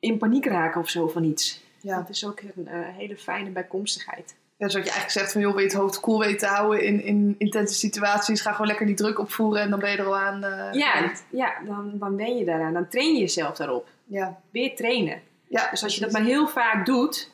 in 0.00 0.18
paniek 0.18 0.46
raken 0.46 0.80
of 0.80 0.88
zo 0.88 1.08
van 1.08 1.24
iets. 1.24 1.60
Ja. 1.80 1.96
Dat 1.96 2.08
is 2.08 2.26
ook 2.26 2.40
een 2.40 2.68
eh, 2.68 2.80
hele 2.96 3.16
fijne 3.16 3.50
bijkomstigheid. 3.50 4.34
Ja, 4.56 4.66
dus 4.66 4.74
wat 4.74 4.84
je 4.84 4.90
eigenlijk 4.90 5.18
zegt 5.20 5.32
van, 5.32 5.40
joh, 5.40 5.50
wil 5.50 5.60
je 5.60 5.66
het 5.68 5.76
hoofd 5.76 6.00
koel 6.00 6.18
weten 6.18 6.38
te 6.38 6.46
houden 6.46 6.82
in, 6.84 7.02
in 7.04 7.34
intense 7.38 7.74
situaties, 7.74 8.40
ga 8.40 8.50
gewoon 8.52 8.66
lekker 8.66 8.86
die 8.86 8.94
druk 8.94 9.18
opvoeren 9.18 9.62
en 9.62 9.70
dan 9.70 9.78
ben 9.78 9.90
je 9.90 9.96
er 9.96 10.06
al 10.06 10.16
aan. 10.18 10.44
eh, 10.44 10.72
Ja, 10.72 11.12
ja 11.30 11.52
dan, 11.66 11.92
dan 11.98 12.16
ben 12.16 12.36
je 12.36 12.44
daaraan. 12.44 12.72
Dan 12.72 12.88
train 12.88 13.12
je 13.14 13.20
jezelf 13.20 13.56
daarop. 13.56 13.88
ja. 14.06 14.40
Weer 14.50 14.76
trainen. 14.76 15.22
ja. 15.48 15.70
Dus 15.70 15.82
als 15.82 15.94
je 15.94 16.00
dat 16.00 16.12
maar 16.12 16.24
heel 16.24 16.48
vaak 16.48 16.86
doet, 16.86 17.30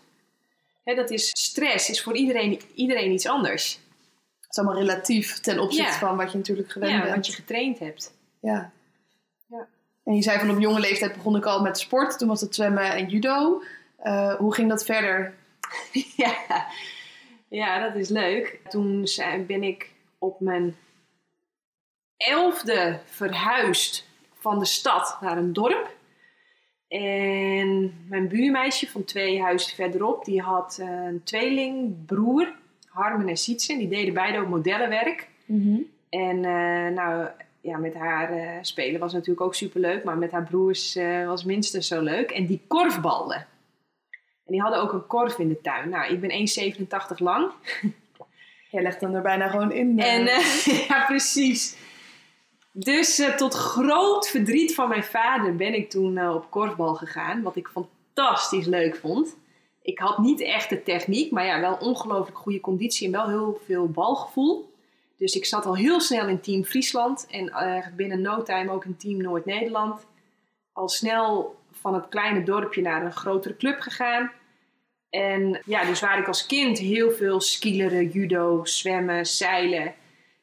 hè, 0.85 0.95
dat 0.95 1.11
is 1.11 1.29
stress, 1.29 1.91
is 1.91 2.03
voor 2.03 2.17
iedereen, 2.17 2.61
iedereen 2.75 3.13
iets 3.13 3.27
anders. 3.29 3.81
Is 4.57 4.63
allemaal 4.65 4.83
relatief 4.87 5.41
ten 5.41 5.59
opzichte 5.59 5.93
Ja. 5.93 5.99
van 5.99 6.17
wat 6.17 6.31
je 6.33 6.37
natuurlijk 6.37 6.71
gewend 6.71 6.93
Ja, 6.93 7.03
bent. 7.03 7.15
wat 7.15 7.27
je 7.27 7.33
getraind 7.33 7.79
hebt. 7.79 8.15
Ja. 8.41 8.71
Ja. 9.49 9.67
En 10.05 10.15
je 10.15 10.23
zei 10.23 10.39
van 10.39 10.51
op 10.51 10.61
jonge 10.61 10.81
leeftijd 10.81 11.15
begon 11.15 11.37
ik 11.37 11.45
al 11.45 11.63
met 11.63 11.79
sport. 11.79 12.19
Toen 12.19 12.29
was 12.29 12.41
het 12.41 12.55
zwemmen 12.55 12.93
en 12.93 13.07
judo. 13.09 13.63
Eh, 13.97 14.35
hoe 14.35 14.55
ging 14.55 14.69
dat 14.69 14.85
verder? 14.85 15.35
ja. 16.17 16.67
ja, 17.49 17.79
dat 17.89 17.95
is 17.97 18.09
leuk. 18.09 18.61
Toen 18.69 19.07
ben 19.47 19.63
ik 19.63 19.91
op 20.19 20.41
mijn 20.41 20.77
elfde 22.17 22.99
verhuisd 23.05 24.09
van 24.39 24.59
de 24.59 24.65
stad 24.65 25.19
naar 25.21 25.37
een 25.37 25.53
dorp. 25.53 25.95
En 26.89 28.05
mijn 28.09 28.29
buurmeisje 28.29 28.91
van 28.91 29.05
twee 29.05 29.41
huizen 29.43 29.75
verderop, 29.75 30.25
die 30.25 30.41
had 30.43 30.79
een 30.81 31.21
tweelingbroer, 31.25 32.55
Harmen 32.97 33.29
en 33.29 33.37
Sietse. 33.37 33.77
Die 33.77 33.89
deden 33.89 34.15
beide 34.15 34.39
ook 34.39 34.49
modellenwerk. 34.49 35.29
En 36.09 36.45
eh, 36.45 36.95
nou, 36.95 37.29
ja, 37.61 37.77
met 37.77 37.95
haar 37.95 38.31
eh, 38.31 38.59
spelen 38.61 39.01
was 39.01 39.13
natuurlijk 39.13 39.41
ook 39.41 39.55
superleuk. 39.55 40.05
Maar 40.05 40.19
met 40.19 40.33
haar 40.33 40.45
broers 40.45 40.97
eh, 40.97 41.27
was 41.27 41.45
minstens 41.45 41.89
zo 41.89 42.03
leuk. 42.03 42.31
En 42.31 42.47
die 42.47 42.61
korfbalden. 42.67 43.47
En 44.47 44.53
die 44.53 44.61
hadden 44.61 44.81
ook 44.81 44.93
een 44.93 45.07
korf 45.07 45.39
in 45.39 45.49
de 45.49 45.61
tuin. 45.61 45.89
Nou, 45.89 46.13
ik 46.13 46.21
ben 46.21 46.31
1,87 46.31 47.17
lang. 47.17 47.51
Jij 48.71 48.83
legt 48.83 49.01
hem 49.01 49.15
er 49.15 49.23
bijna 49.23 49.49
gewoon 49.49 49.73
in. 49.73 49.99
En 49.99 50.25
ja, 50.89 51.05
precies. 51.07 51.77
Dus 52.73 53.29
tot 53.37 53.55
groot 53.55 54.29
verdriet 54.29 54.75
van 54.75 54.89
mijn 54.89 55.05
vader 55.05 55.57
ben 55.57 55.75
ik 55.75 55.91
toen 55.91 56.29
op 56.29 56.51
korfbal 56.51 56.95
gegaan. 56.95 57.43
Wat 57.43 57.57
ik 57.57 57.69
fantastisch 57.69 58.67
leuk 58.67 58.97
vond. 58.97 59.37
Ik 59.87 59.99
had 59.99 60.19
niet 60.19 60.41
echt 60.41 60.69
de 60.69 60.83
techniek, 60.83 61.31
maar 61.31 61.47
ja, 61.47 61.61
wel 61.61 61.77
ongelooflijk 61.77 62.39
goede 62.39 62.61
conditie 62.61 63.07
en 63.07 63.13
wel 63.13 63.29
heel 63.29 63.61
veel 63.65 63.89
balgevoel. 63.89 64.75
Dus 65.17 65.35
ik 65.35 65.45
zat 65.45 65.67
al 65.67 65.77
heel 65.77 66.01
snel 66.01 66.29
in 66.29 66.41
team 66.41 66.65
Friesland 66.65 67.27
en 67.31 67.49
eh, 67.49 67.87
binnen 67.97 68.21
no 68.21 68.43
time 68.43 68.71
ook 68.71 68.85
in 68.85 68.97
team 68.97 69.17
Noord-Nederland. 69.17 70.07
Al 70.73 70.89
snel 70.89 71.57
van 71.71 71.95
het 71.95 72.09
kleine 72.09 72.43
dorpje 72.43 72.83
naar 72.83 73.05
een 73.05 73.13
grotere 73.13 73.57
club 73.57 73.81
gegaan. 73.81 74.33
En 75.11 75.63
ja, 75.65 75.85
dus 75.85 76.01
waar 76.01 76.19
ik 76.19 76.27
als 76.27 76.47
kind 76.47 76.79
heel 76.79 77.11
veel 77.11 77.41
skileren, 77.41 78.09
judo, 78.09 78.65
zwemmen, 78.65 79.27
zeilen, 79.27 79.95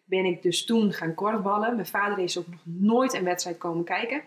ben 0.03 0.25
ik 0.25 0.41
dus 0.41 0.65
toen 0.65 0.93
gaan 0.93 1.13
korfballen. 1.13 1.75
Mijn 1.75 1.88
vader 1.88 2.23
is 2.23 2.38
ook 2.38 2.47
nog 2.47 2.62
nooit 2.63 3.13
een 3.13 3.23
wedstrijd 3.23 3.57
komen 3.57 3.83
kijken. 3.83 4.21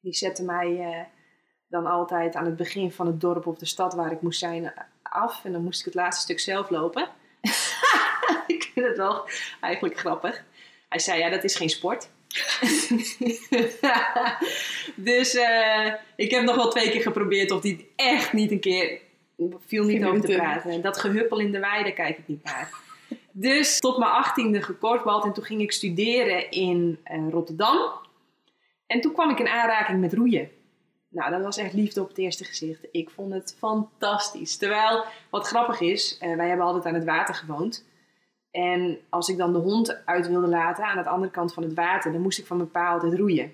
Die 0.00 0.14
zette 0.14 0.44
mij 0.44 0.78
eh, 0.80 1.19
dan 1.70 1.86
altijd 1.86 2.34
aan 2.34 2.44
het 2.44 2.56
begin 2.56 2.92
van 2.92 3.06
het 3.06 3.20
dorp 3.20 3.46
of 3.46 3.58
de 3.58 3.66
stad 3.66 3.94
waar 3.94 4.12
ik 4.12 4.22
moest 4.22 4.38
zijn, 4.38 4.64
eh, 4.64 4.82
af 5.02 5.44
en 5.44 5.52
dan 5.52 5.62
moest 5.62 5.78
ik 5.78 5.84
het 5.84 5.94
laatste 5.94 6.22
stuk 6.22 6.40
zelf 6.40 6.70
lopen. 6.70 7.08
ik 8.46 8.70
vind 8.74 8.86
het 8.86 8.96
wel 8.96 9.28
eigenlijk 9.60 9.98
grappig. 9.98 10.44
Hij 10.88 10.98
zei, 10.98 11.18
ja, 11.18 11.30
dat 11.30 11.44
is 11.44 11.56
geen 11.56 11.70
sport. 11.70 12.10
dus 15.10 15.34
uh, 15.34 15.92
ik 16.16 16.30
heb 16.30 16.42
nog 16.42 16.56
wel 16.56 16.70
twee 16.70 16.90
keer 16.90 17.02
geprobeerd 17.02 17.50
of 17.50 17.60
die 17.60 17.90
echt 17.96 18.32
niet 18.32 18.50
een 18.50 18.60
keer 18.60 19.00
viel 19.66 19.84
niet 19.84 20.04
over 20.04 20.20
te 20.20 20.34
praten. 20.34 20.82
Dat 20.82 20.98
gehuppel 20.98 21.38
in 21.38 21.52
de 21.52 21.58
weide 21.58 21.92
kijk 21.92 22.18
ik 22.18 22.28
niet 22.28 22.44
naar. 22.44 22.70
Dus 23.32 23.78
tot 23.78 23.98
mijn 23.98 24.10
achttiende 24.10 24.62
gekorfbald 24.62 25.24
en 25.24 25.32
toen 25.32 25.44
ging 25.44 25.60
ik 25.60 25.72
studeren 25.72 26.50
in 26.50 26.98
uh, 27.12 27.30
Rotterdam. 27.30 27.92
En 28.86 29.00
toen 29.00 29.12
kwam 29.12 29.30
ik 29.30 29.38
in 29.38 29.48
aanraking 29.48 30.00
met 30.00 30.12
roeien. 30.12 30.50
Nou, 31.10 31.30
dat 31.30 31.42
was 31.42 31.56
echt 31.56 31.72
liefde 31.72 32.02
op 32.02 32.08
het 32.08 32.18
eerste 32.18 32.44
gezicht. 32.44 32.88
Ik 32.92 33.10
vond 33.10 33.32
het 33.32 33.56
fantastisch. 33.58 34.56
Terwijl, 34.56 35.04
wat 35.30 35.46
grappig 35.46 35.80
is, 35.80 36.18
uh, 36.22 36.36
wij 36.36 36.48
hebben 36.48 36.66
altijd 36.66 36.86
aan 36.86 36.94
het 36.94 37.04
water 37.04 37.34
gewoond. 37.34 37.84
En 38.50 38.98
als 39.08 39.28
ik 39.28 39.36
dan 39.36 39.52
de 39.52 39.58
hond 39.58 40.02
uit 40.04 40.28
wilde 40.28 40.46
laten 40.46 40.84
aan 40.84 41.02
de 41.02 41.08
andere 41.08 41.32
kant 41.32 41.54
van 41.54 41.62
het 41.62 41.74
water, 41.74 42.12
dan 42.12 42.20
moest 42.20 42.38
ik 42.38 42.46
van 42.46 42.56
mijn 42.56 42.70
pa 42.70 42.92
altijd 42.92 43.14
roeien. 43.14 43.52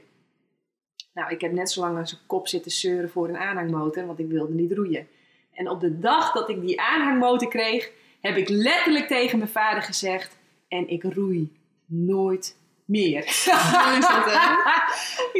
Nou, 1.13 1.31
ik 1.31 1.41
heb 1.41 1.53
net 1.53 1.71
zo 1.71 1.81
lang 1.81 1.97
aan 1.97 2.09
zijn 2.09 2.21
kop 2.27 2.49
zitten 2.49 2.71
zeuren 2.71 3.11
voor 3.11 3.29
een 3.29 3.37
aanhangmotor, 3.37 4.07
want 4.07 4.19
ik 4.19 4.29
wilde 4.29 4.55
niet 4.55 4.73
roeien. 4.73 5.09
En 5.53 5.69
op 5.69 5.81
de 5.81 5.99
dag 5.99 6.33
dat 6.33 6.49
ik 6.49 6.61
die 6.61 6.81
aanhangmotor 6.81 7.49
kreeg, 7.49 7.91
heb 8.21 8.37
ik 8.37 8.49
letterlijk 8.49 9.07
tegen 9.07 9.39
mijn 9.39 9.51
vader 9.51 9.83
gezegd: 9.83 10.39
En 10.69 10.89
ik 10.89 11.03
roei 11.03 11.53
nooit 11.87 12.57
meer. 12.85 13.25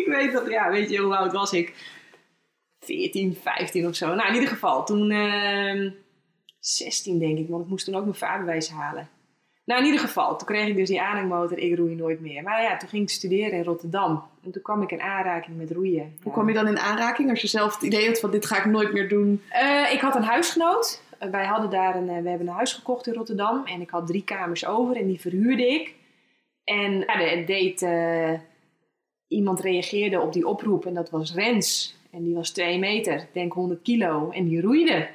ik 0.01 0.07
weet 0.07 0.33
dat, 0.33 0.49
ja, 0.49 0.71
weet 0.71 0.91
je 0.91 0.99
hoe 0.99 1.17
oud 1.17 1.33
was 1.33 1.53
ik? 1.53 1.75
14, 2.87 3.37
15 3.43 3.87
of 3.87 3.95
zo. 3.95 4.14
Nou, 4.14 4.28
in 4.28 4.35
ieder 4.35 4.49
geval, 4.49 4.85
toen 4.85 5.11
uh, 5.11 5.71
ehm, 5.71 5.90
16 6.61 7.19
denk 7.19 7.38
ik, 7.38 7.49
want 7.49 7.62
ik 7.62 7.69
moest 7.69 7.85
toen 7.85 7.95
ook 7.95 8.05
mijn 8.05 8.14
vaarbewijs 8.14 8.71
halen. 8.71 9.09
Nou, 9.66 9.81
in 9.81 9.87
ieder 9.87 10.00
geval, 10.00 10.37
toen 10.37 10.47
kreeg 10.47 10.69
ik 10.69 10.76
dus 10.76 10.88
die 10.88 11.00
aanhangmotor, 11.00 11.59
ik 11.59 11.76
roei 11.76 11.95
nooit 11.95 12.21
meer. 12.21 12.43
Maar 12.43 12.62
ja, 12.62 12.76
toen 12.76 12.88
ging 12.88 13.02
ik 13.02 13.11
studeren 13.11 13.52
in 13.52 13.64
Rotterdam. 13.64 14.23
En 14.45 14.50
toen 14.50 14.62
kwam 14.62 14.83
ik 14.83 14.90
in 14.90 15.00
aanraking 15.00 15.57
met 15.57 15.71
roeien. 15.71 16.16
Hoe 16.23 16.33
kwam 16.33 16.49
je 16.49 16.55
dan 16.55 16.66
in 16.66 16.78
aanraking 16.78 17.31
als 17.31 17.40
je 17.40 17.49
zelf 17.49 17.75
het 17.75 17.83
idee 17.83 18.07
had 18.07 18.21
van 18.21 18.31
dit 18.31 18.47
ga 18.47 18.59
ik 18.59 18.64
nooit 18.64 18.93
meer 18.93 19.09
doen? 19.09 19.43
Uh, 19.52 19.93
ik 19.93 20.00
had 20.00 20.14
een 20.14 20.23
huisgenoot. 20.23 21.02
Uh, 21.23 21.31
wij 21.31 21.47
hadden 21.47 21.71
daar 21.71 21.97
een, 21.97 22.09
uh, 22.09 22.23
we 22.23 22.28
hebben 22.28 22.47
een 22.47 22.55
huis 22.55 22.73
gekocht 22.73 23.07
in 23.07 23.12
Rotterdam. 23.12 23.64
En 23.64 23.81
ik 23.81 23.90
had 23.90 24.07
drie 24.07 24.25
kamers 24.25 24.66
over 24.66 24.97
en 24.97 25.07
die 25.07 25.21
verhuurde 25.21 25.66
ik. 25.66 25.95
En 26.64 26.99
ja, 26.99 27.45
deed, 27.47 27.87
iemand 29.28 29.61
reageerde 29.61 30.21
op 30.21 30.33
die 30.33 30.47
oproep 30.47 30.87
en 30.87 30.95
dat 30.95 31.11
was 31.11 31.35
Rens. 31.35 31.96
En 32.11 32.25
die 32.25 32.35
was 32.35 32.51
twee 32.51 32.79
meter, 32.79 33.15
ik 33.15 33.33
denk 33.33 33.53
100 33.53 33.83
kilo. 33.83 34.31
En 34.31 34.49
die 34.49 34.61
roeide. 34.61 35.09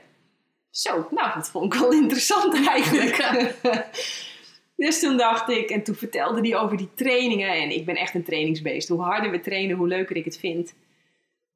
Zo, 0.69 1.07
nou, 1.11 1.33
dat 1.33 1.49
vond 1.49 1.73
ik 1.73 1.79
wel 1.79 1.91
interessant 2.03 2.67
eigenlijk. 2.67 3.17
Dus 4.75 4.99
toen 4.99 5.17
dacht 5.17 5.49
ik, 5.49 5.69
en 5.69 5.83
toen 5.83 5.95
vertelde 5.95 6.39
hij 6.39 6.57
over 6.57 6.77
die 6.77 6.89
trainingen. 6.93 7.49
En 7.49 7.75
ik 7.75 7.85
ben 7.85 7.95
echt 7.95 8.15
een 8.15 8.23
trainingsbeest. 8.23 8.87
Hoe 8.87 9.01
harder 9.01 9.31
we 9.31 9.39
trainen, 9.39 9.77
hoe 9.77 9.87
leuker 9.87 10.15
ik 10.15 10.25
het 10.25 10.37
vind. 10.37 10.73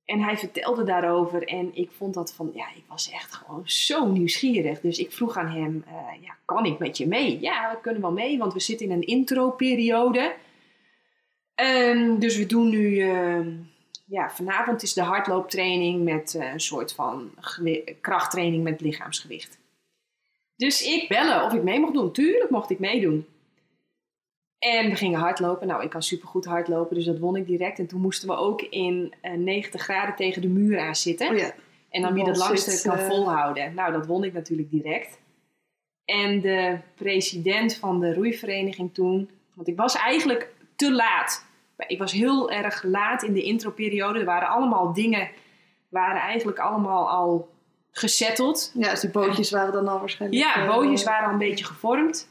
En 0.06 0.20
hij 0.20 0.38
vertelde 0.38 0.84
daarover 0.84 1.44
en 1.44 1.72
ik 1.74 1.89
vond 1.92 2.13
dat 2.13 2.34
van, 2.34 2.51
ja, 2.54 2.68
ik 2.75 2.84
was 2.88 3.12
echt 3.12 3.34
gewoon 3.34 3.62
zo 3.65 4.06
nieuwsgierig. 4.06 4.82
Dus 4.82 5.00
ik 5.00 5.12
vroeg 5.12 5.38
aan 5.38 5.48
hem, 5.48 5.84
uh, 5.88 6.24
ja, 6.24 6.38
kan 6.46 6.65
ik 6.65 6.80
met 6.80 6.98
je 6.98 7.08
mee? 7.08 7.39
Ja, 7.42 7.72
we 7.72 7.82
kunnen 7.82 8.01
wel 8.01 8.12
mee, 8.12 8.38
want 8.38 8.54
we 8.54 8.60
zitten 8.60 8.86
in 8.86 8.92
een 8.92 9.08
intro-periode. 9.08 10.36
Um, 11.56 12.20
dus 12.20 12.38
we 12.38 12.46
doen 12.46 12.70
nu, 12.70 12.89
uh, 12.89 13.48
ja, 14.05 14.29
vanavond 14.29 14.83
is 14.83 14.93
de 14.93 15.01
hardlooptraining 15.01 16.03
met 16.03 16.33
uh, 16.33 16.51
een 16.51 16.59
soort 16.59 16.93
van 16.93 17.31
krachttraining 18.01 18.63
met 18.63 18.81
lichaamsgewicht. 18.81 19.59
Dus 20.55 20.81
ik 20.81 21.07
bellen 21.07 21.43
of 21.43 21.53
ik 21.53 21.63
mee 21.63 21.79
mocht 21.79 21.93
doen. 21.93 22.12
Tuurlijk 22.12 22.50
mocht 22.50 22.69
ik 22.69 22.79
meedoen. 22.79 23.25
En 24.59 24.89
we 24.89 24.95
gingen 24.95 25.19
hardlopen. 25.19 25.67
Nou, 25.67 25.83
ik 25.83 25.89
kan 25.89 26.03
supergoed 26.03 26.45
hardlopen, 26.45 26.95
dus 26.95 27.05
dat 27.05 27.19
won 27.19 27.35
ik 27.35 27.47
direct. 27.47 27.79
En 27.79 27.88
toen 27.88 28.01
moesten 28.01 28.27
we 28.27 28.35
ook 28.35 28.62
in 28.62 29.13
uh, 29.21 29.31
eh, 29.31 29.39
90 29.39 29.81
graden 29.81 30.15
tegen 30.15 30.41
de 30.41 30.47
muur 30.47 30.79
aan 30.79 30.95
zitten. 30.95 31.29
Oh 31.29 31.38
ja. 31.38 31.53
En 31.89 32.01
dan 32.01 32.13
wie 32.13 32.24
dat 32.24 32.38
langste 32.38 32.88
kan 32.89 33.00
uh... 33.00 33.05
volhouden. 33.05 33.74
Nou, 33.74 33.91
dat 33.91 34.05
won 34.05 34.24
ik 34.24 34.33
natuurlijk 34.33 34.69
direct. 34.69 35.19
En 36.05 36.41
de 36.41 36.77
president 36.95 37.75
van 37.75 38.00
de 38.00 38.13
roeivereniging 38.13 38.93
toen, 38.93 39.29
want 39.53 39.67
ik 39.67 39.77
was 39.77 39.95
eigenlijk 39.95 40.53
te 40.75 40.91
laat. 40.91 41.45
Ik 41.77 42.00
was 42.00 42.12
heel 42.12 42.51
erg 42.51 42.84
laat 42.84 43.24
in 43.24 43.34
de 43.34 43.44
introperiode. 43.44 44.20
Er 44.20 44.25
waren 44.25 44.48
allemaal 44.48 44.94
dingen, 44.94 45.29
waren 45.89 46.22
eigenlijk 46.22 46.60
allemaal 46.60 47.10
al 47.10 47.53
gesetteld. 47.91 48.72
Ja, 48.74 48.89
dus 48.89 49.00
die 49.00 49.10
bootjes 49.10 49.51
waren 49.51 49.74
dan 49.74 49.88
al 49.88 50.00
waarschijnlijk... 50.00 50.44
Ja, 50.44 50.55
eh, 50.55 50.75
bootjes 50.75 51.03
waren 51.03 51.25
al 51.25 51.32
een 51.32 51.38
beetje 51.38 51.65
gevormd. 51.65 52.29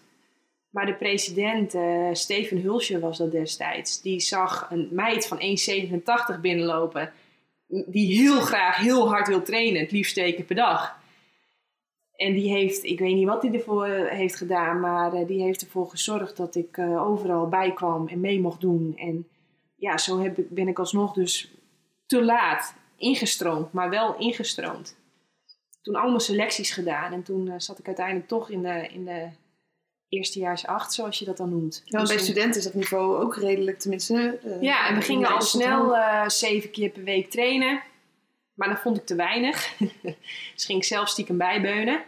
Maar 0.70 0.86
de 0.86 0.94
president, 0.94 1.74
uh, 1.74 2.08
Steven 2.12 2.60
Hulsje 2.60 2.98
was 2.98 3.18
dat 3.18 3.32
destijds, 3.32 4.02
die 4.02 4.20
zag 4.20 4.68
een 4.70 4.88
meid 4.90 5.26
van 5.26 5.38
1,87 6.34 6.40
binnenlopen. 6.40 7.12
Die 7.66 8.20
heel 8.20 8.40
graag 8.40 8.76
heel 8.76 9.08
hard 9.08 9.28
wil 9.28 9.42
trainen, 9.42 9.80
het 9.80 9.92
liefst 9.92 10.14
twee 10.14 10.34
keer 10.34 10.44
per 10.44 10.56
dag. 10.56 10.98
En 12.16 12.32
die 12.32 12.50
heeft, 12.50 12.84
ik 12.84 12.98
weet 12.98 13.14
niet 13.14 13.26
wat 13.26 13.42
hij 13.42 13.52
ervoor 13.52 13.84
eh, 13.86 14.16
heeft 14.16 14.36
gedaan, 14.36 14.80
maar 14.80 15.26
die 15.26 15.42
heeft 15.42 15.62
ervoor 15.62 15.88
gezorgd 15.88 16.36
dat 16.36 16.54
ik 16.54 16.78
overal 16.78 17.48
bij 17.48 17.72
kwam 17.72 18.08
en 18.08 18.20
mee 18.20 18.40
mocht 18.40 18.60
doen. 18.60 18.94
En 18.96 19.28
ja, 19.84 19.98
zo 19.98 20.18
heb 20.18 20.38
ik, 20.38 20.50
ben 20.50 20.68
ik 20.68 20.78
alsnog 20.78 21.12
dus 21.12 21.52
te 22.06 22.24
laat 22.24 22.74
ingestroomd, 22.96 23.72
maar 23.72 23.90
wel 23.90 24.16
ingestroomd 24.18 24.96
toen 25.84 25.94
allemaal 25.94 26.20
selecties 26.20 26.70
gedaan. 26.70 27.12
En 27.12 27.22
toen 27.22 27.46
uh, 27.46 27.54
zat 27.56 27.78
ik 27.78 27.86
uiteindelijk 27.86 28.28
toch 28.28 28.50
in 28.50 28.62
de, 28.62 28.88
in 28.92 29.04
de 29.04 29.28
eerstejaars 30.08 30.66
acht, 30.66 30.92
zoals 30.92 31.18
je 31.18 31.24
dat 31.24 31.36
dan 31.36 31.50
noemt. 31.50 31.82
Ja, 31.84 32.00
dus 32.00 32.08
bij 32.08 32.18
studenten 32.18 32.58
is 32.58 32.64
dat 32.64 32.74
niveau 32.74 33.22
ook 33.22 33.36
redelijk, 33.36 33.78
tenminste. 33.78 34.38
Uh, 34.44 34.62
ja, 34.62 34.88
en 34.88 34.94
we 34.94 35.00
gingen 35.00 35.28
al 35.28 35.40
snel 35.40 35.94
uh, 35.94 36.28
zeven 36.28 36.70
keer 36.70 36.90
per 36.90 37.04
week 37.04 37.30
trainen. 37.30 37.82
Maar 38.54 38.68
dat 38.68 38.80
vond 38.80 38.96
ik 38.96 39.06
te 39.06 39.14
weinig. 39.14 39.76
dus 40.54 40.64
ging 40.64 40.78
ik 40.78 40.84
zelf 40.84 41.08
stiekem 41.08 41.36
bijbeunen. 41.36 42.02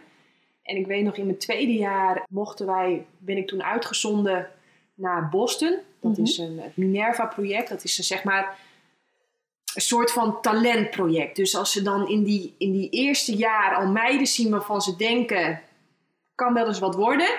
En 0.63 0.75
ik 0.75 0.85
weet 0.85 1.03
nog, 1.03 1.17
in 1.17 1.25
mijn 1.25 1.37
tweede 1.37 1.73
jaar 1.73 2.25
mochten 2.29 2.65
wij, 2.65 3.05
ben 3.17 3.37
ik 3.37 3.47
toen 3.47 3.63
uitgezonden 3.63 4.49
naar 4.95 5.29
Boston. 5.29 5.79
Dat 6.07 6.17
mhm. 6.17 6.27
is 6.27 6.37
een, 6.37 6.59
het 6.59 6.77
Minerva-project. 6.77 7.69
Dat 7.69 7.83
is 7.83 7.97
een, 7.97 8.03
zeg 8.03 8.23
maar 8.23 8.57
een 9.75 9.81
soort 9.81 10.11
van 10.11 10.41
talentproject. 10.41 11.35
Dus 11.35 11.55
als 11.55 11.71
ze 11.71 11.81
dan 11.81 12.07
in 12.07 12.23
die, 12.23 12.55
in 12.57 12.71
die 12.71 12.89
eerste 12.89 13.35
jaar 13.35 13.75
al 13.75 13.87
meiden 13.87 14.27
zien 14.27 14.49
waarvan 14.49 14.81
ze 14.81 14.95
denken, 14.95 15.61
kan 16.35 16.53
wel 16.53 16.67
eens 16.67 16.79
wat 16.79 16.95
worden. 16.95 17.29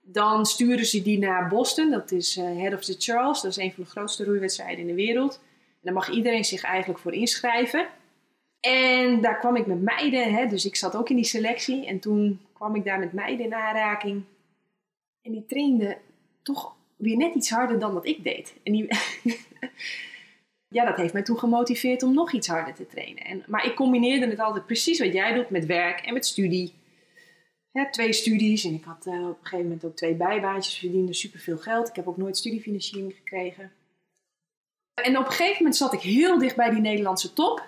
Dan 0.00 0.46
sturen 0.46 0.86
ze 0.86 1.02
die 1.02 1.18
naar 1.18 1.48
Boston. 1.48 1.90
Dat 1.90 2.12
is 2.12 2.36
uh, 2.36 2.44
Head 2.44 2.74
of 2.74 2.84
the 2.84 2.94
Charles. 2.98 3.40
Dat 3.40 3.50
is 3.50 3.56
een 3.56 3.72
van 3.72 3.84
de 3.84 3.90
grootste 3.90 4.24
roeiwedstrijden 4.24 4.78
in 4.78 4.86
de 4.86 4.94
wereld. 4.94 5.34
En 5.34 5.80
daar 5.82 5.92
mag 5.92 6.10
iedereen 6.10 6.44
zich 6.44 6.62
eigenlijk 6.62 7.00
voor 7.00 7.12
inschrijven. 7.12 7.88
En 8.60 9.20
daar 9.20 9.38
kwam 9.38 9.56
ik 9.56 9.66
met 9.66 9.82
meiden. 9.82 10.34
Hè, 10.34 10.46
dus 10.46 10.66
ik 10.66 10.76
zat 10.76 10.96
ook 10.96 11.08
in 11.08 11.16
die 11.16 11.24
selectie. 11.24 11.86
En 11.86 11.98
toen 11.98 12.40
kwam 12.52 12.74
ik 12.74 12.84
daar 12.84 12.98
met 12.98 13.12
meiden 13.12 13.46
in 13.46 13.54
aanraking. 13.54 14.22
En 15.22 15.32
die 15.32 15.46
trainden 15.46 15.96
toch 16.42 16.74
weer 16.98 17.16
net 17.16 17.34
iets 17.34 17.50
harder 17.50 17.78
dan 17.78 17.92
wat 17.92 18.06
ik 18.06 18.24
deed. 18.24 18.54
En 18.62 18.72
die... 18.72 18.88
ja, 20.76 20.84
dat 20.84 20.96
heeft 20.96 21.12
mij 21.12 21.22
toen 21.22 21.38
gemotiveerd 21.38 22.02
om 22.02 22.14
nog 22.14 22.32
iets 22.32 22.46
harder 22.46 22.74
te 22.74 22.86
trainen. 22.86 23.24
En, 23.24 23.44
maar 23.46 23.66
ik 23.66 23.74
combineerde 23.74 24.26
het 24.26 24.38
altijd 24.38 24.66
precies 24.66 24.98
wat 24.98 25.12
jij 25.12 25.34
doet 25.34 25.50
met 25.50 25.66
werk 25.66 26.00
en 26.00 26.12
met 26.12 26.26
studie. 26.26 26.74
twee 27.90 28.12
studies 28.12 28.64
en 28.64 28.74
ik 28.74 28.84
had 28.84 29.06
uh, 29.06 29.28
op 29.28 29.28
een 29.28 29.36
gegeven 29.42 29.64
moment 29.64 29.84
ook 29.84 29.96
twee 29.96 30.14
bijbaantjes, 30.14 30.78
verdiende 30.78 31.14
superveel 31.14 31.58
geld. 31.58 31.88
Ik 31.88 31.96
heb 31.96 32.08
ook 32.08 32.16
nooit 32.16 32.36
studiefinanciering 32.36 33.14
gekregen. 33.14 33.72
En 35.02 35.18
op 35.18 35.24
een 35.26 35.32
gegeven 35.32 35.56
moment 35.56 35.76
zat 35.76 35.92
ik 35.92 36.00
heel 36.00 36.38
dicht 36.38 36.56
bij 36.56 36.70
die 36.70 36.80
Nederlandse 36.80 37.32
top. 37.32 37.66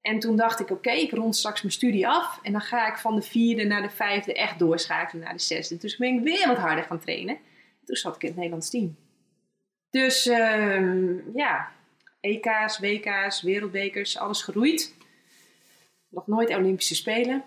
En 0.00 0.18
toen 0.18 0.36
dacht 0.36 0.60
ik, 0.60 0.70
oké, 0.70 0.90
ik 0.90 1.10
rond 1.10 1.36
straks 1.36 1.62
mijn 1.62 1.74
studie 1.74 2.08
af. 2.08 2.38
En 2.42 2.52
dan 2.52 2.60
ga 2.60 2.88
ik 2.88 2.96
van 2.96 3.14
de 3.14 3.22
vierde 3.22 3.64
naar 3.64 3.82
de 3.82 3.90
vijfde 3.90 4.34
echt 4.34 4.58
doorschakelen 4.58 5.24
naar 5.24 5.32
de 5.32 5.42
zesde. 5.42 5.76
Dus 5.76 5.96
ben 5.96 6.14
ik 6.14 6.22
weer 6.22 6.46
wat 6.46 6.56
harder 6.56 6.84
gaan 6.84 7.00
trainen. 7.00 7.38
En 7.86 7.94
toen 7.94 7.96
zat 7.96 8.14
ik 8.14 8.22
in 8.22 8.28
het 8.28 8.36
Nederlands 8.36 8.70
team. 8.70 8.96
Dus 9.90 10.26
uh, 10.26 11.34
ja, 11.34 11.72
EK's, 12.20 12.78
WK's, 12.78 13.42
wereldbekers, 13.42 14.18
alles 14.18 14.42
geroeid. 14.42 14.94
Nog 16.08 16.26
nooit 16.26 16.56
Olympische 16.56 16.94
Spelen. 16.94 17.44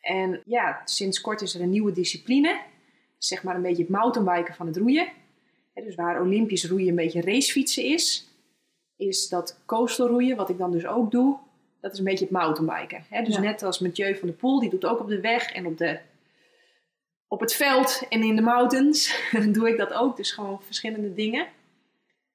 En 0.00 0.42
ja, 0.44 0.82
sinds 0.84 1.20
kort 1.20 1.40
is 1.40 1.54
er 1.54 1.60
een 1.60 1.70
nieuwe 1.70 1.92
discipline. 1.92 2.60
Zeg 3.18 3.42
maar 3.42 3.54
een 3.54 3.62
beetje 3.62 3.82
het 3.82 3.92
mountainbiken 3.92 4.54
van 4.54 4.66
het 4.66 4.76
roeien. 4.76 5.08
dus 5.74 5.94
waar 5.94 6.20
Olympisch 6.20 6.64
roeien 6.64 6.88
een 6.88 6.94
beetje 6.94 7.20
racefietsen 7.20 7.84
is, 7.84 8.28
is 8.96 9.28
dat 9.28 9.60
coastal 9.66 10.06
roeien, 10.08 10.36
wat 10.36 10.48
ik 10.48 10.58
dan 10.58 10.70
dus 10.70 10.86
ook 10.86 11.10
doe, 11.10 11.38
dat 11.80 11.92
is 11.92 11.98
een 11.98 12.04
beetje 12.04 12.24
het 12.24 12.34
mountainbiken. 12.34 13.04
dus 13.24 13.38
net 13.38 13.62
als 13.62 13.78
Mathieu 13.78 14.16
van 14.16 14.28
der 14.28 14.36
Poel, 14.36 14.60
die 14.60 14.70
doet 14.70 14.84
ook 14.84 15.00
op 15.00 15.08
de 15.08 15.20
weg 15.20 15.52
en 15.52 15.66
op, 15.66 15.78
de, 15.78 15.98
op 17.30 17.40
het 17.40 17.54
veld 17.54 18.02
en 18.08 18.22
in 18.22 18.36
de 18.36 18.42
mountains. 18.42 19.20
doe 19.52 19.68
ik 19.68 19.76
dat 19.76 19.92
ook, 19.92 20.16
dus 20.16 20.30
gewoon 20.32 20.62
verschillende 20.62 21.14
dingen. 21.14 21.46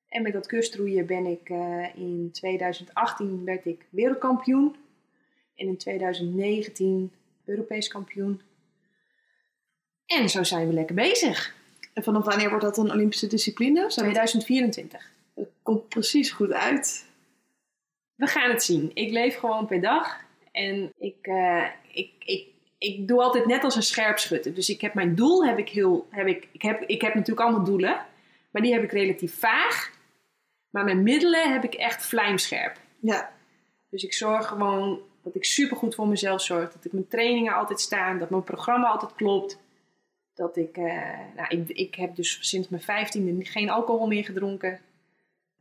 En 0.08 0.22
met 0.22 0.34
dat 0.34 0.48
kustroeien 0.48 1.06
ben 1.06 1.26
ik 1.26 1.50
uh, 1.50 1.96
in 1.96 2.30
2018 2.32 3.46
werd 3.46 3.66
ik 3.66 3.86
wereldkampioen. 3.90 4.76
En 5.56 5.68
in 5.68 5.78
2019 5.78 7.12
Europees 7.46 7.88
kampioen. 7.88 8.42
En 10.06 10.30
zo 10.30 10.44
zijn 10.44 10.68
we 10.68 10.74
lekker 10.74 10.96
bezig. 10.96 11.56
En 11.94 12.04
vanaf 12.04 12.26
wanneer 12.26 12.50
wordt 12.50 12.64
dat 12.64 12.78
een 12.78 12.92
Olympische 12.92 13.28
discipline? 13.28 13.80
Zijn 13.92 14.06
we- 14.06 14.12
2024. 14.12 15.12
Dat 15.36 15.48
komt 15.62 15.88
precies 15.88 16.32
goed 16.32 16.52
uit. 16.52 17.06
We 18.16 18.28
gaan 18.28 18.50
het 18.50 18.64
zien. 18.64 18.92
Ik 18.94 19.12
leef 19.12 19.38
gewoon 19.38 19.66
per 19.66 19.82
dag. 19.82 20.20
En 20.52 20.94
ik, 20.98 21.18
eh, 21.22 21.66
ik, 21.92 22.12
ik, 22.20 22.48
ik 22.86 23.08
doe 23.08 23.22
altijd 23.22 23.46
net 23.46 23.64
als 23.64 23.76
een 23.76 23.84
scherpschutter. 23.84 24.54
Dus 24.54 24.70
ik 24.70 24.82
heb 24.82 24.94
mijn 24.94 25.16
doel, 25.16 25.46
heb 25.46 25.58
ik 25.58 25.70
heel, 25.70 26.08
heb 26.10 26.28
ik, 26.28 26.48
ik, 26.52 26.62
heb, 26.62 26.82
ik 26.82 27.02
heb 27.02 27.14
natuurlijk 27.14 27.48
allemaal 27.48 27.66
doelen. 27.66 28.06
Maar 28.52 28.62
die 28.62 28.74
heb 28.74 28.84
ik 28.84 28.92
relatief 28.92 29.40
vaag. 29.40 29.92
Maar 30.70 30.84
mijn 30.84 31.04
middelen 31.04 31.52
heb 31.54 31.64
ik 31.64 31.74
echt 31.74 32.06
vlijmscherp. 32.06 32.78
Ja, 33.00 33.34
Dus 33.90 34.04
ik 34.04 34.14
zorg 34.14 34.48
gewoon 34.48 35.00
dat 35.24 35.36
ik 35.36 35.46
supergoed 35.46 35.96
voor 35.96 36.08
mezelf 36.08 36.42
zorg. 36.42 36.74
Dat 36.74 36.86
ik 36.86 36.92
mijn 36.92 37.08
trainingen 37.08 37.54
altijd 37.54 37.80
staan. 37.80 38.20
Dat 38.20 38.30
mijn 38.30 38.44
programma 38.44 38.88
altijd 38.88 39.16
klopt. 39.16 39.58
Dat 40.34 40.58
ik, 40.58 40.78
eh, 40.78 41.20
nou, 41.36 41.48
ik, 41.50 41.70
ik 41.70 41.96
heb 41.96 42.16
dus 42.16 42.38
sinds 42.42 42.70
mijn 42.70 42.82
vijftiende 42.82 43.46
geen 43.46 43.70
alcohol 43.70 44.08
meer 44.08 44.26
gedronken. 44.26 44.80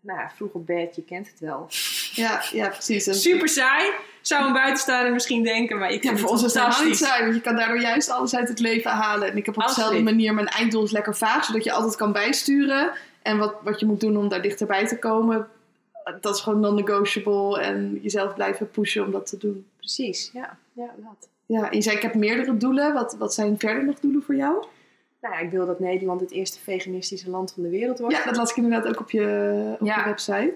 Nou, 0.01 0.29
vroeg 0.35 0.53
op 0.53 0.67
bed, 0.67 0.97
je 0.97 1.05
kent 1.05 1.31
het 1.31 1.41
wel. 1.41 1.67
Ja, 2.15 2.43
ja 2.53 2.69
precies. 2.69 3.07
En 3.07 3.15
Super 3.15 3.49
saai, 3.49 3.91
zou 4.21 4.47
een 4.47 4.53
buitenstaander 4.53 5.13
misschien 5.13 5.43
denken, 5.43 5.79
maar 5.79 5.91
ik 5.91 6.03
Ja, 6.03 6.09
vind 6.09 6.21
voor 6.21 6.33
het 6.33 6.43
ons 6.43 6.55
is 6.55 6.63
het 6.63 6.85
niet 6.85 6.97
saai, 6.97 7.23
want 7.23 7.35
je 7.35 7.41
kan 7.41 7.57
daardoor 7.57 7.81
juist 7.81 8.11
alles 8.11 8.35
uit 8.37 8.49
het 8.49 8.59
leven 8.59 8.91
halen. 8.91 9.31
En 9.31 9.37
ik 9.37 9.47
heb 9.47 9.57
op 9.57 9.67
dezelfde 9.67 10.03
manier 10.03 10.35
mijn 10.35 10.47
einddoel 10.49 10.85
is 10.85 10.91
lekker 10.91 11.17
vaag, 11.17 11.45
zodat 11.45 11.65
je 11.65 11.73
altijd 11.73 11.97
kan 11.97 12.13
bijsturen. 12.13 12.91
En 13.23 13.39
wat, 13.39 13.55
wat 13.63 13.81
je 13.81 13.87
moet 13.87 14.01
doen 14.01 14.17
om 14.17 14.29
daar 14.29 14.43
dichterbij 14.43 14.87
te 14.87 14.99
komen, 14.99 15.49
dat 16.21 16.35
is 16.35 16.41
gewoon 16.41 16.61
non-negotiable. 16.61 17.61
En 17.61 17.99
jezelf 18.03 18.35
blijven 18.35 18.71
pushen 18.71 19.05
om 19.05 19.11
dat 19.11 19.27
te 19.27 19.37
doen. 19.39 19.67
Precies, 19.77 20.31
ja, 20.33 20.57
ja 20.73 20.91
dat. 20.97 21.29
Ja, 21.47 21.71
en 21.71 21.77
je 21.77 21.83
zei 21.83 21.97
ik 21.97 22.03
heb 22.03 22.15
meerdere 22.15 22.57
doelen. 22.57 22.93
Wat, 22.93 23.17
wat 23.19 23.35
zijn 23.35 23.59
verder 23.59 23.85
nog 23.85 24.01
doelen 24.01 24.23
voor 24.23 24.35
jou? 24.35 24.65
Nou 25.21 25.35
ja, 25.35 25.41
ik 25.41 25.51
wil 25.51 25.67
dat 25.67 25.81
Nederland 25.81 26.21
het 26.21 26.31
eerste 26.31 26.59
veganistische 26.59 27.31
land 27.31 27.53
van 27.53 27.63
de 27.63 27.69
wereld 27.69 27.99
wordt. 27.99 28.17
Ja, 28.17 28.25
dat 28.25 28.37
las 28.37 28.51
ik 28.51 28.57
inderdaad 28.57 28.87
ook 28.89 29.01
op 29.01 29.11
je, 29.11 29.77
op 29.81 29.87
Ja. 29.87 29.99
je 29.99 30.05
website. 30.05 30.55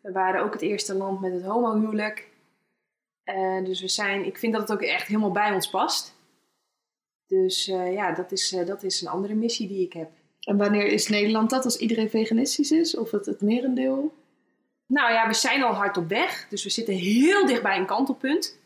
We 0.00 0.12
waren 0.12 0.42
ook 0.42 0.52
het 0.52 0.62
eerste 0.62 0.94
land 0.94 1.20
met 1.20 1.32
het 1.32 1.42
homohuwelijk. 1.42 2.28
Eh, 3.24 3.64
dus 3.64 3.80
we 3.80 3.88
zijn, 3.88 4.26
ik 4.26 4.38
vind 4.38 4.52
dat 4.52 4.62
het 4.62 4.72
ook 4.72 4.82
echt 4.82 5.06
helemaal 5.06 5.30
bij 5.30 5.52
ons 5.52 5.70
past. 5.70 6.14
Dus 7.26 7.68
eh, 7.68 7.92
ja, 7.92 8.12
dat 8.12 8.32
is, 8.32 8.52
eh, 8.52 8.66
dat 8.66 8.82
is 8.82 9.00
een 9.00 9.08
andere 9.08 9.34
missie 9.34 9.68
die 9.68 9.84
ik 9.84 9.92
heb. 9.92 10.10
En 10.40 10.56
wanneer 10.56 10.86
is 10.86 11.08
Nederland 11.08 11.50
dat? 11.50 11.64
Als 11.64 11.76
iedereen 11.76 12.10
veganistisch 12.10 12.70
is? 12.70 12.96
Of 12.96 13.10
het, 13.10 13.26
het 13.26 13.40
merendeel? 13.40 14.14
Nou 14.86 15.12
ja, 15.12 15.26
we 15.26 15.34
zijn 15.34 15.62
al 15.62 15.72
hard 15.72 15.96
op 15.96 16.08
weg. 16.08 16.46
Dus 16.48 16.64
we 16.64 16.70
zitten 16.70 16.94
heel 16.94 17.46
dicht 17.46 17.62
bij 17.62 17.78
een 17.78 17.86
kantelpunt. 17.86 18.58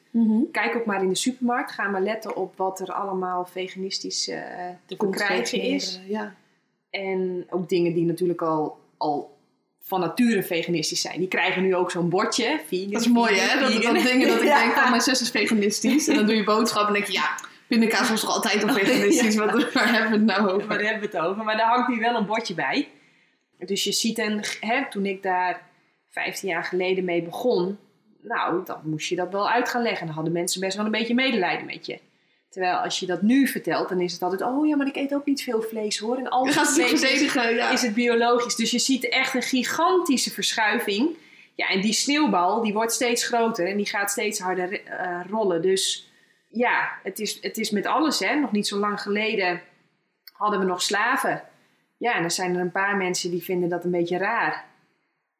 Kijk 0.53 0.77
ook 0.77 0.85
maar 0.85 1.03
in 1.03 1.09
de 1.09 1.15
supermarkt. 1.15 1.73
Ga 1.73 1.89
maar 1.89 2.03
letten 2.03 2.37
op 2.37 2.57
wat 2.57 2.81
er 2.81 2.93
allemaal 2.93 3.45
veganistisch 3.45 4.25
te 4.25 4.97
verkrijgen 4.97 5.61
is. 5.61 6.01
Ja. 6.07 6.35
En 6.91 7.47
ook 7.51 7.69
dingen 7.69 7.95
die 7.95 8.05
natuurlijk 8.05 8.43
al, 8.43 8.79
al 8.97 9.34
van 9.99 10.09
nature 10.09 10.43
veganistisch 10.43 11.01
zijn. 11.01 11.19
Die 11.19 11.29
krijgen 11.29 11.63
nu 11.63 11.75
ook 11.75 11.91
zo'n 11.91 12.09
bordje. 12.09 12.61
Vegan, 12.69 12.91
Dat 12.91 13.01
is 13.01 13.09
mooi, 13.09 13.35
hè? 13.35 13.61
Dat, 13.61 13.83
dat 13.83 14.03
dingen 14.03 14.29
dat 14.29 14.41
ik 14.43 14.49
Ja. 14.49 14.59
denk 14.59 14.73
van 14.75 14.91
mijn 14.91 15.03
zus 15.03 15.21
is 15.21 15.31
veganistisch. 15.31 16.09
En 16.09 16.15
dan 16.15 16.27
doe 16.27 16.37
je 16.37 16.45
boodschap 16.45 16.87
en 16.87 16.93
denk 16.93 17.07
je, 17.07 17.13
ja, 17.13 17.35
pindakaas 17.67 18.11
was 18.11 18.21
toch 18.21 18.31
altijd 18.31 18.65
al 18.65 18.75
veganistisch? 18.79 19.35
Ja. 19.35 19.53
Wat, 19.53 19.73
waar 19.73 19.93
hebben 19.93 20.11
we 20.11 20.17
het 20.17 20.39
nou 20.39 20.51
over? 20.51 20.69
Waar 20.69 20.81
hebben 20.81 21.11
we 21.11 21.17
het 21.17 21.27
over? 21.27 21.45
Maar 21.45 21.57
daar 21.57 21.69
hangt 21.69 21.89
nu 21.89 22.01
wel 22.01 22.15
een 22.17 22.27
bordje 22.27 22.55
bij. 22.55 22.89
Dus 23.59 23.85
je 23.85 23.93
ziet, 23.93 24.19
en, 24.19 24.41
hè, 24.61 24.91
toen 24.91 25.07
ik 25.07 25.23
daar 25.23 25.63
15 26.11 26.49
jaar 26.49 26.65
geleden 26.65 27.05
mee 27.05 27.23
begon, 27.23 27.79
nou, 28.23 28.65
dan 28.65 28.79
moest 28.85 29.09
je 29.09 29.17
dat 29.17 29.33
wel 29.33 29.51
uit 29.51 29.69
gaan 29.69 29.83
leggen. 29.83 30.07
Dan 30.07 30.15
hadden 30.15 30.33
mensen 30.33 30.61
best 30.61 30.77
wel 30.77 30.85
een 30.85 30.91
beetje 30.91 31.15
medelijden 31.15 31.67
met 31.67 31.87
je. 31.87 31.99
Terwijl 32.55 32.77
als 32.77 32.99
je 33.01 33.07
dat 33.07 33.23
nu 33.23 33.49
vertelt, 33.49 33.89
dan 33.89 34.01
is 34.01 34.13
het 34.13 34.23
altijd, 34.23 34.43
oh 34.43 34.67
ja, 34.67 34.77
maar 34.77 34.87
ik 34.87 34.97
eet 34.97 35.15
ook 35.15 35.25
niet 35.27 35.43
veel 35.43 35.63
vlees 35.63 35.99
hoor. 35.99 36.17
En 36.17 36.29
al 36.29 36.45
gaat 36.47 36.73
vlees 36.73 37.03
is- 37.03 37.33
ja. 37.33 37.71
is 37.71 37.83
het 37.83 37.95
biologisch. 37.95 38.57
Dus 38.57 38.71
je 38.71 38.79
ziet 38.79 39.09
echt 39.09 39.35
een 39.35 39.43
gigantische 39.43 40.31
verschuiving. 40.31 41.11
Ja, 41.55 41.69
en 41.69 41.81
die 41.81 41.93
sneeuwbal 41.93 42.63
die 42.63 42.73
wordt 42.73 42.93
steeds 42.93 43.27
groter 43.27 43.67
en 43.69 43.77
die 43.77 43.87
gaat 43.87 44.11
steeds 44.11 44.39
harder 44.39 44.85
eh, 44.85 45.21
rollen. 45.31 45.63
Dus 45.63 46.11
ja, 46.49 46.99
het 47.03 47.19
is, 47.19 47.39
het 47.41 47.59
is 47.59 47.71
met 47.71 47.87
alles. 47.87 48.19
Hè. 48.19 48.35
Nog 48.35 48.53
niet 48.53 48.67
zo 48.67 48.79
lang 48.79 49.01
geleden 49.01 49.61
hadden 50.33 50.59
we 50.61 50.65
nog 50.67 50.83
slaven. 50.83 51.43
Ja, 51.99 52.15
en 52.15 52.21
dan 52.21 52.31
zijn 52.31 52.55
er 52.55 52.61
een 52.61 52.71
paar 52.73 52.97
mensen 52.97 53.31
die 53.31 53.43
vinden 53.43 53.69
dat 53.69 53.85
een 53.85 53.91
beetje 53.91 54.19
raar. 54.19 54.65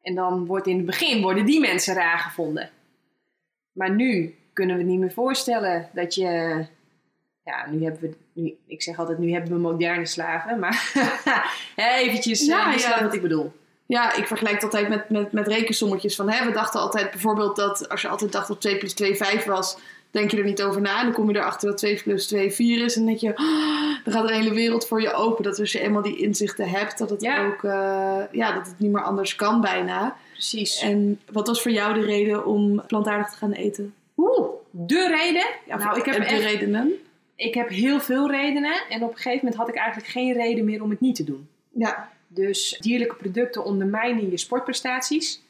En 0.01 0.15
dan 0.15 0.45
wordt 0.45 0.67
in 0.67 0.77
het 0.77 0.85
begin 0.85 1.21
worden 1.21 1.45
die 1.45 1.59
mensen 1.59 1.95
raar 1.95 2.19
gevonden. 2.19 2.69
Maar 3.71 3.91
nu 3.91 4.35
kunnen 4.53 4.75
we 4.75 4.81
het 4.81 4.91
niet 4.91 4.99
meer 4.99 5.11
voorstellen 5.11 5.89
dat 5.93 6.15
je... 6.15 6.65
Ja, 7.45 7.65
nu 7.69 7.83
hebben 7.83 8.01
we... 8.01 8.15
Nu, 8.33 8.55
ik 8.67 8.81
zeg 8.81 8.99
altijd, 8.99 9.17
nu 9.17 9.31
hebben 9.31 9.51
we 9.51 9.57
moderne 9.57 10.05
slaven. 10.05 10.59
Maar 10.59 10.91
eventjes, 11.75 12.45
Ja, 12.45 12.57
ja, 12.57 12.71
je 12.73 12.79
ja. 12.79 13.03
wat 13.03 13.13
ik 13.13 13.21
bedoel. 13.21 13.53
Ja, 13.85 14.13
ik 14.13 14.27
vergelijk 14.27 14.55
het 14.55 14.63
altijd 14.63 14.89
met, 14.89 15.09
met, 15.09 15.31
met 15.31 15.47
rekensommetjes. 15.47 16.15
Van, 16.15 16.29
hè, 16.29 16.45
we 16.45 16.51
dachten 16.51 16.79
altijd 16.79 17.11
bijvoorbeeld 17.11 17.55
dat 17.55 17.89
als 17.89 18.01
je 18.01 18.07
altijd 18.07 18.31
dacht 18.31 18.47
dat 18.47 18.61
2 18.61 18.77
plus 18.77 18.93
2 18.93 19.15
5 19.15 19.45
was, 19.45 19.77
denk 20.11 20.31
je 20.31 20.37
er 20.37 20.43
niet 20.43 20.63
over 20.63 20.81
na. 20.81 20.97
En 20.99 21.03
dan 21.05 21.13
kom 21.13 21.29
je 21.29 21.37
erachter 21.37 21.69
dat 21.69 21.77
2 21.77 22.01
plus 22.03 22.27
2 22.27 22.51
4 22.51 22.83
is. 22.85 22.95
En 22.95 23.05
dan 23.05 23.09
denk 23.09 23.19
je, 23.19 23.29
oh, 23.43 24.03
dan 24.03 24.13
gaat 24.13 24.27
de 24.27 24.33
hele 24.33 24.53
wereld 24.53 24.87
voor 24.87 25.01
je 25.01 25.13
open. 25.13 25.43
Dat 25.43 25.59
als 25.59 25.71
je 25.71 25.79
eenmaal 25.79 26.01
die 26.01 26.17
inzichten 26.17 26.69
hebt, 26.69 26.97
dat 26.97 27.09
het 27.09 27.21
Ja. 27.21 27.45
ook 27.45 27.63
eh, 27.63 28.21
ja, 28.31 28.51
dat 28.53 28.67
het 28.67 28.79
niet 28.79 28.91
meer 28.91 29.03
anders 29.03 29.35
kan 29.35 29.61
bijna. 29.61 30.15
Precies. 30.31 30.79
En 30.79 31.21
wat 31.31 31.47
was 31.47 31.61
voor 31.61 31.71
jou 31.71 31.93
de 31.93 32.05
reden 32.05 32.45
om 32.45 32.85
plantaardig 32.87 33.29
te 33.29 33.37
gaan 33.37 33.51
eten? 33.51 33.93
Oeh, 34.17 34.49
de 34.71 35.07
reden? 35.07 35.77
nou, 35.79 35.99
ik 35.99 36.05
heb, 36.05 36.15
de 36.15 36.23
echt, 36.23 36.43
redenen? 36.43 36.93
Ik 37.35 37.53
heb 37.53 37.69
heel 37.69 37.99
veel 37.99 38.31
redenen. 38.31 38.83
En 38.89 39.03
op 39.03 39.09
een 39.09 39.15
gegeven 39.15 39.37
moment 39.37 39.55
had 39.55 39.69
ik 39.69 39.75
eigenlijk 39.75 40.07
geen 40.07 40.33
reden 40.33 40.65
meer 40.65 40.83
om 40.83 40.89
het 40.89 40.99
niet 40.99 41.15
te 41.15 41.23
doen. 41.23 41.49
Ja, 41.73 42.11
Dus 42.27 42.77
dierlijke 42.79 43.15
producten 43.15 43.63
ondermijnen 43.63 44.29
je 44.29 44.37
sportprestaties. 44.37 45.41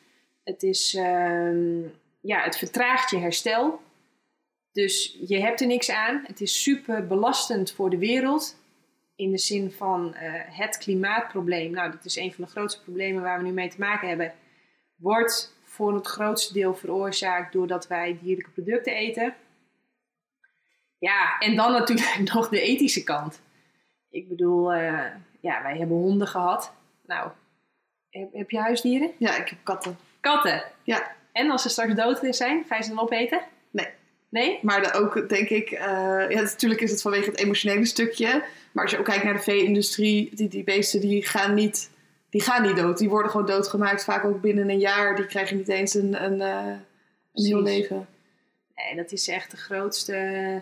Het, 0.43 0.63
is, 0.63 0.95
ehm, 0.95 1.81
ja, 2.21 2.43
het 2.43 2.57
vertraagt 2.57 3.09
je 3.09 3.17
herstel. 3.17 3.81
Dus 4.71 5.17
je 5.27 5.39
hebt 5.39 5.61
er 5.61 5.67
niks 5.67 5.89
aan. 5.89 6.23
Het 6.27 6.41
is 6.41 6.63
super 6.63 7.07
belastend 7.07 7.71
voor 7.71 7.89
de 7.89 7.97
wereld. 7.97 8.63
In 9.15 9.31
de 9.31 9.37
zin 9.37 9.71
van 9.71 10.13
eh, 10.13 10.33
het 10.33 10.77
klimaatprobleem. 10.77 11.71
Nou, 11.71 11.91
dat 11.91 12.05
is 12.05 12.15
een 12.15 12.33
van 12.33 12.43
de 12.43 12.49
grootste 12.49 12.81
problemen 12.81 13.21
waar 13.21 13.37
we 13.37 13.43
nu 13.43 13.51
mee 13.51 13.69
te 13.69 13.79
maken 13.79 14.07
hebben. 14.07 14.33
Wordt 14.95 15.53
voor 15.63 15.93
het 15.93 16.07
grootste 16.07 16.53
deel 16.53 16.75
veroorzaakt 16.75 17.53
doordat 17.53 17.87
wij 17.87 18.17
dierlijke 18.21 18.51
producten 18.51 18.93
eten. 18.93 19.35
Ja, 21.05 21.37
en 21.39 21.55
dan 21.55 21.71
natuurlijk 21.71 22.19
nog 22.33 22.49
de 22.49 22.61
ethische 22.61 23.03
kant. 23.03 23.41
Ik 24.09 24.27
bedoel, 24.27 24.73
eh, 24.73 25.05
ja, 25.39 25.61
wij 25.63 25.77
hebben 25.77 25.97
honden 25.97 26.27
gehad. 26.27 26.73
Nou, 27.05 27.29
heb, 28.09 28.33
heb 28.33 28.49
je 28.49 28.59
huisdieren? 28.59 29.11
ja, 29.17 29.35
ik 29.37 29.49
heb 29.49 29.59
katten. 29.63 29.97
Katten. 30.19 30.63
Ja. 30.83 31.11
En 31.31 31.51
als 31.51 31.61
ze 31.61 31.69
straks 31.69 31.93
dood 31.93 32.35
zijn, 32.35 32.63
ga 32.67 32.75
je 32.75 32.83
ze 32.83 32.89
dan 32.89 32.99
opeten? 32.99 33.41
Nee. 33.71 33.87
Nee? 34.29 34.59
Maar 34.61 34.81
de- 34.81 34.93
ook 34.93 35.29
denk 35.29 35.49
ik, 35.49 35.71
eh, 35.71 36.29
ja, 36.29 36.41
natuurlijk 36.41 36.81
is 36.81 36.91
het 36.91 37.01
vanwege 37.01 37.29
het 37.29 37.39
emotionele 37.39 37.85
stukje. 37.85 38.43
Maar 38.71 38.83
als 38.83 38.91
je 38.91 38.99
ook 38.99 39.05
kijkt 39.05 39.23
naar 39.23 39.33
de 39.33 39.39
vee-industrie, 39.39 40.35
die, 40.35 40.47
die 40.47 40.63
beesten 40.63 40.99
die 41.01 41.25
gaan, 41.25 41.53
niet, 41.53 41.89
die 42.29 42.41
gaan 42.41 42.61
niet 42.61 42.75
dood. 42.75 42.97
Die 42.97 43.09
worden 43.09 43.31
gewoon 43.31 43.45
doodgemaakt, 43.45 44.03
vaak 44.03 44.23
ook 44.25 44.41
binnen 44.41 44.69
een 44.69 44.79
jaar. 44.79 45.15
Die 45.15 45.25
krijgen 45.25 45.57
niet 45.57 45.67
eens 45.69 45.93
een, 45.93 46.23
een, 46.23 46.41
eh, 46.41 46.65
een 46.65 47.43
heel 47.43 47.61
Precies. 47.61 47.79
leven. 47.79 48.07
Nee, 48.75 48.95
dat 48.95 49.11
is 49.11 49.27
echt 49.27 49.51
de 49.51 49.57
grootste 49.57 50.61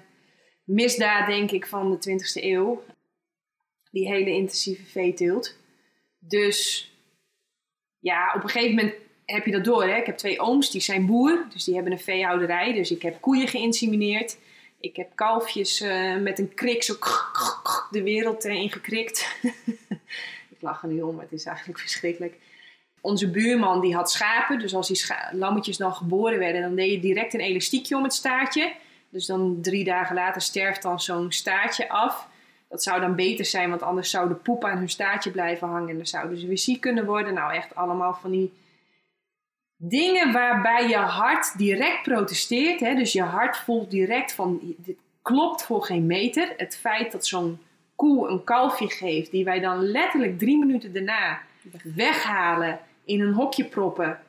misdaad, 0.64 1.28
denk 1.28 1.52
ik, 1.52 1.68
van 1.68 1.92
de 1.92 2.10
20e 2.10 2.44
eeuw. 2.44 2.84
Die 3.92 4.08
hele 4.08 4.30
intensieve 4.30 4.86
veeteelt. 4.86 5.56
Dus 6.20 6.92
ja, 8.00 8.34
op 8.36 8.44
een 8.44 8.50
gegeven 8.50 8.76
moment 8.76 8.94
heb 9.26 9.46
je 9.46 9.52
dat 9.52 9.64
door. 9.64 9.84
Hè? 9.84 9.98
Ik 9.98 10.06
heb 10.06 10.18
twee 10.18 10.40
ooms, 10.40 10.72
die 10.72 10.82
zijn 10.82 11.06
boer. 11.06 11.46
Dus 11.54 11.64
die 11.64 11.74
hebben 11.74 11.92
een 11.92 12.00
veehouderij. 12.00 12.74
Dus 12.74 12.92
ik 12.92 13.02
heb 13.02 13.22
koeien 13.22 13.48
geïnsemineerd. 13.48 14.38
Ik 14.80 14.96
heb 14.96 15.16
kalfjes 15.16 15.82
eh, 15.82 16.16
met 16.16 16.40
een 16.40 16.54
krik 16.54 16.84
zo 16.84 16.94
de 17.92 18.04
wereld 18.04 18.46
eh, 18.46 18.54
ingekrikt. 18.54 19.38
ik 20.54 20.58
lach 20.60 20.84
er 20.84 20.90
nu 20.90 21.02
om, 21.02 21.16
maar 21.16 21.24
het 21.24 21.34
is 21.34 21.46
eigenlijk 21.46 21.80
verschrikkelijk. 21.80 22.36
Onze 23.02 23.30
buurman 23.30 23.82
die 23.82 23.96
had 23.96 24.12
schapen. 24.12 24.60
Dus 24.60 24.76
als 24.76 24.88
die 24.88 25.16
lammetjes 25.32 25.78
dan 25.78 25.94
geboren 25.94 26.40
werden, 26.40 26.62
dan 26.62 26.76
deed 26.76 26.92
je 26.92 27.00
direct 27.00 27.34
een 27.34 27.40
elastiekje 27.40 27.96
om 27.96 28.04
het 28.04 28.14
staartje. 28.14 28.74
Dus 29.14 29.26
dan 29.26 29.58
drie 29.62 29.84
dagen 29.84 30.16
later 30.16 30.42
sterft 30.42 30.82
dan 30.82 31.00
zo'n 31.00 31.32
staartje 31.32 31.90
af. 31.90 32.28
Dat 32.70 32.84
zou 32.84 33.02
dan 33.02 33.16
beter 33.16 33.46
zijn, 33.46 33.70
want 33.70 33.82
anders 33.82 34.10
zou 34.10 34.28
de 34.28 34.36
poep 34.36 34.64
aan 34.64 34.78
hun 34.78 34.90
staartje 34.90 35.32
blijven 35.32 35.68
hangen. 35.68 35.90
En 35.90 35.96
dan 35.96 36.06
zouden 36.06 36.38
ze 36.38 36.48
weer 36.48 36.58
ziek 36.58 36.82
kunnen 36.82 37.06
worden. 37.06 37.34
Nou, 37.34 37.54
echt 37.54 37.76
allemaal 37.76 38.14
van 38.14 38.32
die 38.32 38.54
dingen 39.78 40.32
waarbij 40.32 40.88
je 40.88 40.96
hart 40.96 41.58
direct 41.58 42.02
protesteert. 42.04 42.80
Hè? 42.80 42.96
Dus 42.96 43.14
je 43.14 43.22
hart 43.22 43.58
voelt 43.58 43.92
direct 43.92 44.34
van, 44.34 44.60
dit 44.78 44.98
klopt 45.22 45.64
voor 45.64 45.84
geen 45.84 46.06
meter. 46.06 46.54
Het 46.58 46.78
feit 46.78 47.12
dat 47.12 47.26
zo'n 47.26 47.60
koe 47.96 48.28
een 48.28 48.44
kalfje 48.44 48.90
geeft, 48.90 49.32
die 49.32 49.44
wij 49.44 49.60
dan 49.60 49.92
letterlijk 49.92 50.40
drie 50.40 50.58
minuten 50.58 50.94
daarna 50.94 51.40
weghalen, 51.96 52.80
in 53.06 53.22
een 53.22 53.34
hokje 53.34 53.66
proppen, 53.66 54.20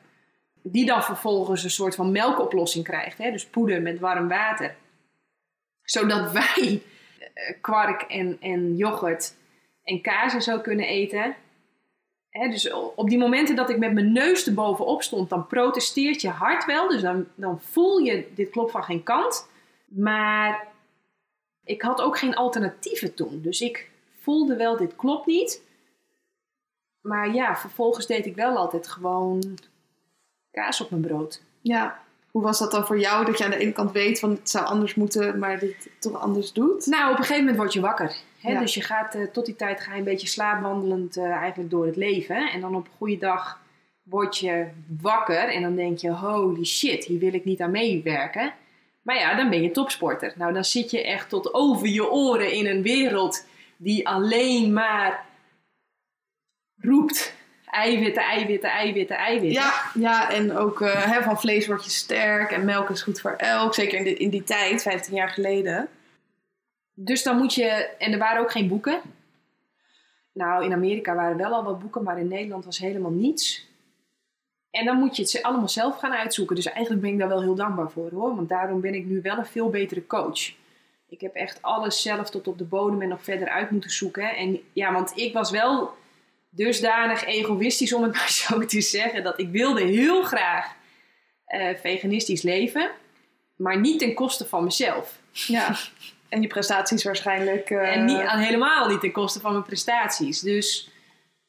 die 0.67 0.85
dan 0.85 1.03
vervolgens 1.03 1.63
een 1.63 1.69
soort 1.69 1.95
van 1.95 2.11
melkoplossing 2.11 2.83
krijgt. 2.83 3.17
Hè? 3.17 3.31
Dus 3.31 3.45
poeder 3.45 3.81
met 3.81 3.99
warm 3.99 4.27
water. 4.27 4.75
Zodat 5.83 6.31
wij 6.41 6.81
eh, 7.33 7.55
kwark 7.61 8.01
en, 8.01 8.37
en 8.39 8.75
yoghurt 8.75 9.35
en 9.83 10.01
kaas 10.01 10.33
en 10.33 10.41
zo 10.41 10.59
kunnen 10.59 10.87
eten. 10.87 11.35
Hè, 12.29 12.49
dus 12.49 12.71
op 12.71 13.09
die 13.09 13.17
momenten 13.17 13.55
dat 13.55 13.69
ik 13.69 13.77
met 13.77 13.93
mijn 13.93 14.11
neus 14.11 14.47
erbovenop 14.47 15.01
stond, 15.01 15.29
dan 15.29 15.47
protesteert 15.47 16.21
je 16.21 16.29
hart 16.29 16.65
wel. 16.65 16.87
Dus 16.87 17.01
dan, 17.01 17.27
dan 17.35 17.61
voel 17.61 17.97
je, 17.97 18.27
dit 18.35 18.49
klopt 18.49 18.71
van 18.71 18.83
geen 18.83 19.03
kant. 19.03 19.47
Maar 19.85 20.67
ik 21.63 21.81
had 21.81 22.01
ook 22.01 22.17
geen 22.17 22.35
alternatieven 22.35 23.13
toen. 23.13 23.41
Dus 23.41 23.61
ik 23.61 23.89
voelde 24.19 24.55
wel, 24.55 24.77
dit 24.77 24.95
klopt 24.95 25.25
niet. 25.25 25.63
Maar 27.01 27.33
ja, 27.33 27.55
vervolgens 27.55 28.05
deed 28.05 28.25
ik 28.25 28.35
wel 28.35 28.57
altijd 28.57 28.87
gewoon 28.87 29.57
kaas 30.55 30.81
op 30.81 30.89
mijn 30.89 31.01
brood. 31.01 31.41
Ja, 31.61 31.99
hoe 32.31 32.43
was 32.43 32.59
dat 32.59 32.71
dan 32.71 32.85
voor 32.85 32.99
jou? 32.99 33.25
Dat 33.25 33.37
je 33.37 33.43
aan 33.43 33.49
de 33.49 33.57
ene 33.57 33.71
kant 33.71 33.91
weet 33.91 34.19
van 34.19 34.29
het 34.29 34.49
zou 34.49 34.65
anders 34.65 34.95
moeten, 34.95 35.39
maar 35.39 35.59
dit 35.59 35.89
toch 35.99 36.19
anders 36.21 36.53
doet? 36.53 36.85
Nou, 36.85 37.03
op 37.03 37.17
een 37.17 37.23
gegeven 37.23 37.39
moment 37.39 37.57
word 37.57 37.73
je 37.73 37.79
wakker. 37.79 38.15
Hè? 38.39 38.59
Dus 38.59 38.73
je 38.73 38.81
gaat 38.81 39.15
eh, 39.15 39.21
tot 39.23 39.45
die 39.45 39.55
tijd 39.55 39.81
ga 39.81 39.91
je 39.91 39.97
een 39.97 40.03
beetje 40.03 40.27
slaapwandelend 40.27 41.17
uh, 41.17 41.31
eigenlijk 41.31 41.69
door 41.69 41.85
het 41.85 41.95
leven. 41.95 42.51
En 42.51 42.61
dan 42.61 42.75
op 42.75 42.85
een 42.85 42.91
goede 42.97 43.17
dag 43.17 43.59
word 44.03 44.37
je 44.37 44.67
wakker 45.01 45.49
en 45.49 45.61
dan 45.61 45.75
denk 45.75 45.97
je, 45.97 46.11
holy 46.11 46.65
shit, 46.65 47.05
hier 47.05 47.19
wil 47.19 47.33
ik 47.33 47.45
niet 47.45 47.61
aan 47.61 47.71
meewerken. 47.71 48.53
Maar 49.01 49.15
ja, 49.15 49.35
dan 49.35 49.49
ben 49.49 49.61
je 49.61 49.71
topsporter. 49.71 50.33
Nou, 50.35 50.53
dan 50.53 50.65
zit 50.65 50.91
je 50.91 51.03
echt 51.03 51.29
tot 51.29 51.53
over 51.53 51.87
je 51.87 52.11
oren 52.11 52.51
in 52.51 52.65
een 52.65 52.81
wereld 52.81 53.45
die 53.77 54.07
alleen 54.07 54.73
maar 54.73 55.25
roept. 56.77 57.35
Eiwitten, 57.75 58.23
eiwitten, 58.23 58.69
eiwitten, 58.69 59.17
eiwitten. 59.17 59.61
Ja, 59.61 59.73
ja 59.93 60.31
en 60.31 60.57
ook 60.57 60.81
uh, 60.81 61.11
hè, 61.11 61.21
van 61.21 61.39
vlees 61.39 61.67
word 61.67 61.83
je 61.83 61.89
sterk 61.89 62.51
en 62.51 62.65
melk 62.65 62.89
is 62.89 63.01
goed 63.01 63.21
voor 63.21 63.31
elk. 63.31 63.73
Zeker 63.73 63.99
in, 63.99 64.19
in 64.19 64.29
die 64.29 64.43
tijd, 64.43 64.81
15 64.81 65.15
jaar 65.15 65.29
geleden. 65.29 65.87
Dus 66.93 67.23
dan 67.23 67.37
moet 67.37 67.53
je... 67.53 67.89
En 67.97 68.11
er 68.11 68.19
waren 68.19 68.41
ook 68.41 68.51
geen 68.51 68.67
boeken. 68.67 69.01
Nou, 70.33 70.65
in 70.65 70.73
Amerika 70.73 71.15
waren 71.15 71.37
wel 71.37 71.53
al 71.53 71.63
wat 71.63 71.79
boeken, 71.79 72.03
maar 72.03 72.19
in 72.19 72.27
Nederland 72.27 72.65
was 72.65 72.77
helemaal 72.77 73.11
niets. 73.11 73.67
En 74.71 74.85
dan 74.85 74.97
moet 74.97 75.15
je 75.15 75.21
het 75.21 75.43
allemaal 75.43 75.69
zelf 75.69 75.97
gaan 75.97 76.13
uitzoeken. 76.13 76.55
Dus 76.55 76.65
eigenlijk 76.65 77.01
ben 77.01 77.11
ik 77.11 77.19
daar 77.19 77.27
wel 77.27 77.41
heel 77.41 77.55
dankbaar 77.55 77.91
voor 77.91 78.09
hoor. 78.11 78.35
Want 78.35 78.49
daarom 78.49 78.81
ben 78.81 78.93
ik 78.93 79.05
nu 79.05 79.21
wel 79.21 79.37
een 79.37 79.45
veel 79.45 79.69
betere 79.69 80.07
coach. 80.07 80.53
Ik 81.09 81.21
heb 81.21 81.33
echt 81.33 81.61
alles 81.61 82.01
zelf 82.01 82.29
tot 82.29 82.47
op 82.47 82.57
de 82.57 82.63
bodem 82.63 83.01
en 83.01 83.07
nog 83.07 83.23
verder 83.23 83.49
uit 83.49 83.71
moeten 83.71 83.89
zoeken. 83.89 84.35
En 84.35 84.59
ja, 84.73 84.93
want 84.93 85.17
ik 85.17 85.33
was 85.33 85.51
wel 85.51 85.93
dusdanig 86.55 87.25
egoïstisch 87.25 87.93
om 87.93 88.03
het 88.03 88.13
maar 88.17 88.29
zo 88.29 88.65
te 88.65 88.81
zeggen. 88.81 89.23
Dat 89.23 89.39
ik 89.39 89.49
wilde 89.49 89.83
heel 89.83 90.23
graag 90.23 90.75
uh, 91.47 91.69
veganistisch 91.81 92.41
leven. 92.41 92.91
Maar 93.55 93.79
niet 93.79 93.99
ten 93.99 94.13
koste 94.13 94.45
van 94.45 94.63
mezelf. 94.63 95.19
Ja, 95.31 95.75
en 96.29 96.41
je 96.41 96.47
prestaties 96.47 97.03
waarschijnlijk. 97.03 97.69
Uh... 97.69 97.95
En 97.95 98.05
niet, 98.05 98.29
helemaal 98.31 98.87
niet 98.87 98.99
ten 98.99 99.11
koste 99.11 99.39
van 99.39 99.51
mijn 99.51 99.63
prestaties. 99.63 100.39
Dus 100.39 100.89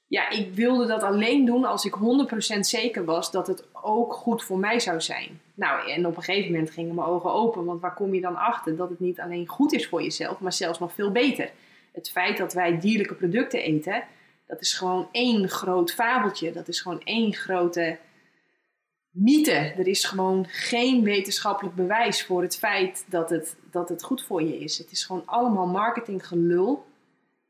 ja, 0.09 0.31
ik 0.31 0.55
wilde 0.55 0.87
dat 0.87 1.03
alleen 1.03 1.45
doen 1.45 1.65
als 1.65 1.85
ik 1.85 1.95
100% 2.57 2.59
zeker 2.61 3.05
was 3.05 3.31
dat 3.31 3.47
het 3.47 3.65
ook 3.73 4.13
goed 4.13 4.45
voor 4.45 4.59
mij 4.59 4.81
zou 4.81 5.01
zijn. 5.01 5.41
Nou, 5.55 5.91
en 5.91 6.07
op 6.07 6.17
een 6.17 6.23
gegeven 6.23 6.51
moment 6.53 6.71
gingen 6.71 6.95
mijn 6.95 7.07
ogen 7.07 7.33
open, 7.33 7.65
want 7.65 7.81
waar 7.81 7.95
kom 7.95 8.15
je 8.15 8.21
dan 8.21 8.37
achter? 8.37 8.77
Dat 8.77 8.89
het 8.89 9.01
niet 9.01 9.21
alleen 9.21 9.47
goed 9.47 9.73
is 9.73 9.89
voor 9.89 10.03
jezelf, 10.03 10.41
maar 10.41 10.53
zelfs 10.53 10.79
nog 10.79 10.93
veel 10.93 11.13
beter. 11.13 11.51
Het 11.93 12.11
feit 12.11 12.37
dat 12.37 12.53
wij 12.53 12.79
dierlijke 12.79 13.15
producten 13.15 13.63
eten, 13.63 14.03
dat 14.47 14.61
is 14.61 14.75
gewoon 14.75 15.09
één 15.13 15.49
groot 15.49 15.93
fabeltje. 15.93 16.53
Dat 16.53 16.69
is 16.69 16.81
gewoon 16.81 17.01
één 17.03 17.35
grote 17.35 17.99
mythe. 19.11 19.53
Er 19.53 19.87
is 19.87 20.05
gewoon 20.05 20.47
geen 20.49 21.03
wetenschappelijk 21.03 21.75
bewijs 21.75 22.25
voor 22.25 22.43
het 22.43 22.57
feit 22.57 23.05
dat 23.09 23.31
het, 23.31 23.57
dat 23.71 23.89
het 23.89 24.03
goed 24.03 24.23
voor 24.23 24.43
je 24.43 24.59
is. 24.59 24.79
Het 24.79 24.91
is 24.91 25.05
gewoon 25.05 25.27
allemaal 25.27 25.67
marketinggelul. 25.67 26.87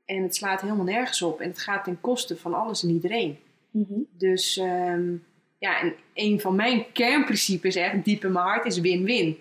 En 0.04 0.22
het 0.22 0.35
slaat 0.35 0.61
helemaal 0.61 0.85
nergens 0.85 1.22
op. 1.22 1.40
En 1.40 1.48
het 1.48 1.59
gaat 1.59 1.85
ten 1.85 2.00
koste 2.00 2.37
van 2.37 2.54
alles 2.54 2.82
en 2.82 2.90
iedereen. 2.90 3.38
Mhm. 3.70 4.00
Dus 4.18 4.56
ehm, 4.56 5.14
ja, 5.59 5.80
en 5.80 5.94
een 6.14 6.40
van 6.40 6.54
mijn 6.54 6.92
kernprincipes, 6.92 7.74
echt 7.74 8.04
diep 8.04 8.24
in 8.24 8.32
mijn 8.32 8.44
hart, 8.44 8.64
is 8.64 8.80
win-win. 8.80 9.38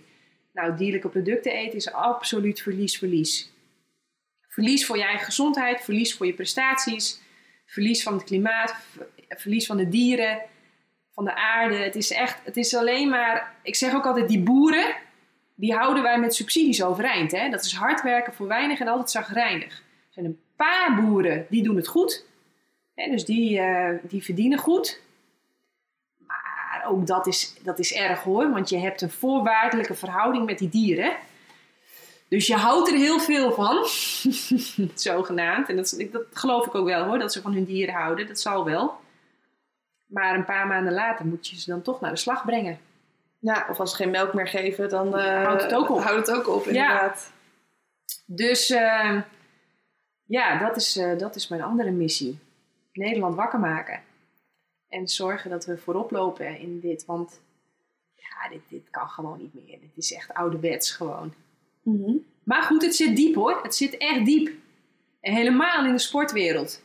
Nou, 0.54 0.78
dierlijke 0.78 1.10
producten 1.10 1.52
eten 1.52 1.78
is 1.78 1.92
absoluut 1.92 2.62
verlies-verlies. 2.62 3.54
Verlies 4.48 4.86
voor 4.86 4.98
je 4.98 5.04
eigen 5.04 5.26
gezondheid, 5.26 5.82
verlies 5.82 6.16
voor 6.16 6.26
je 6.26 6.34
prestaties, 6.34 7.22
verlies 7.76 8.04
van 8.04 8.14
het 8.14 8.24
klimaat, 8.24 8.76
verlies 9.30 9.66
van 9.66 9.78
de 9.78 9.90
dieren, 9.90 10.42
van 11.14 11.26
de 11.26 11.36
aarde. 11.36 11.76
Het 11.76 11.96
is 11.96 12.12
echt, 12.12 12.40
het 12.44 12.58
is 12.58 12.76
alleen 12.76 13.10
maar, 13.10 13.56
ik 13.62 13.76
zeg 13.76 13.94
ook 13.94 14.06
altijd, 14.06 14.28
die 14.28 14.44
boeren, 14.44 14.96
die 15.56 15.74
houden 15.74 16.04
wij 16.04 16.20
met 16.20 16.36
subsidies 16.36 16.84
overeind. 16.84 17.32
Hè? 17.32 17.50
Dat 17.50 17.66
is 17.66 17.74
hard 17.74 18.02
werken 18.02 18.34
voor 18.34 18.48
weinig 18.48 18.80
en 18.80 18.88
altijd 18.88 19.10
zagrijnig. 19.10 19.78
Er 19.78 20.14
zijn 20.14 20.26
een 20.26 20.40
paar 20.56 21.02
boeren 21.02 21.46
die 21.50 21.64
doen 21.64 21.76
het 21.76 21.88
goed. 21.88 22.26
Hè? 22.96 23.10
Dus 23.10 23.26
die, 23.26 23.60
uh, 23.60 23.90
die 24.02 24.24
verdienen 24.24 24.58
goed. 24.58 25.02
Maar 26.28 26.86
ook 26.88 27.08
dat 27.08 27.28
is, 27.28 27.56
dat 27.64 27.80
is 27.80 27.94
erg 27.94 28.24
hoor, 28.24 28.52
want 28.52 28.70
je 28.70 28.78
hebt 28.78 29.02
een 29.02 29.12
voorwaardelijke 29.12 29.96
verhouding 29.96 30.46
met 30.46 30.58
die 30.58 30.70
dieren. 30.70 31.16
Dus 32.28 32.48
je 32.48 32.56
houdt 32.56 32.88
er 32.88 32.96
heel 32.96 33.20
veel 33.20 33.52
van, 33.52 33.86
zogenaamd. 34.96 35.70
En 35.70 35.76
dat, 35.76 36.06
dat 36.12 36.26
geloof 36.34 36.66
ik 36.66 36.76
ook 36.76 36.86
wel 36.86 37.04
hoor, 37.06 37.20
dat 37.20 37.34
ze 37.34 37.42
van 37.42 37.54
hun 37.54 37.66
dieren 37.66 37.94
houden. 37.94 38.28
Dat 38.28 38.40
zal 38.40 38.66
wel. 38.66 38.96
Maar 40.06 40.36
een 40.36 40.46
paar 40.46 40.68
maanden 40.68 40.94
later 40.94 41.26
moet 41.26 41.48
je 41.48 41.60
ze 41.60 41.70
dan 41.70 41.82
toch 41.82 42.02
naar 42.02 42.12
de 42.12 42.18
slag 42.18 42.46
brengen. 42.46 42.80
Ja, 43.40 43.68
of 43.70 43.80
als 43.80 43.90
ze 43.90 43.96
geen 43.96 44.10
melk 44.10 44.34
meer 44.34 44.48
geven, 44.48 44.90
dan 44.90 45.08
uh, 45.08 45.44
houdt 45.44 45.64
het 45.64 45.74
ook 45.74 45.90
op. 45.90 46.02
Houdt 46.02 46.28
het 46.28 46.38
ook 46.38 46.48
op, 46.48 46.68
inderdaad. 46.68 47.32
Ja. 47.32 48.34
Dus 48.36 48.72
uh, 48.72 49.22
ja, 50.26 50.60
dat 50.60 50.76
is, 50.76 50.98
uh, 50.98 51.18
dat 51.18 51.36
is 51.36 51.48
mijn 51.48 51.62
andere 51.62 51.92
missie. 51.92 52.40
Nederland 52.94 53.36
wakker 53.36 53.60
maken. 53.60 54.02
En 54.90 55.08
zorgen 55.08 55.50
dat 55.50 55.66
we 55.66 55.78
voorop 55.78 56.12
lopen 56.12 56.60
in 56.60 56.80
dit. 56.80 57.06
Want 57.06 57.42
ja, 58.14 58.50
dit, 58.50 58.62
dit 58.70 58.90
kan 58.90 59.10
gewoon 59.10 59.38
niet 59.38 59.54
meer. 59.54 59.80
Dit 59.80 59.92
is 59.96 60.14
echt 60.14 60.34
ouderwets 60.34 60.92
gewoon. 60.92 61.34
Mm 61.86 62.24
Maar 62.44 62.64
goed, 62.64 62.82
het 62.82 62.96
zit 62.96 63.16
diep 63.16 63.36
hoor. 63.36 63.60
Het 63.64 63.76
zit 63.76 63.98
echt 63.98 64.26
diep. 64.26 64.50
En 65.22 65.34
helemaal 65.34 65.86
in 65.86 65.92
de 65.92 66.00
sportwereld. 66.00 66.82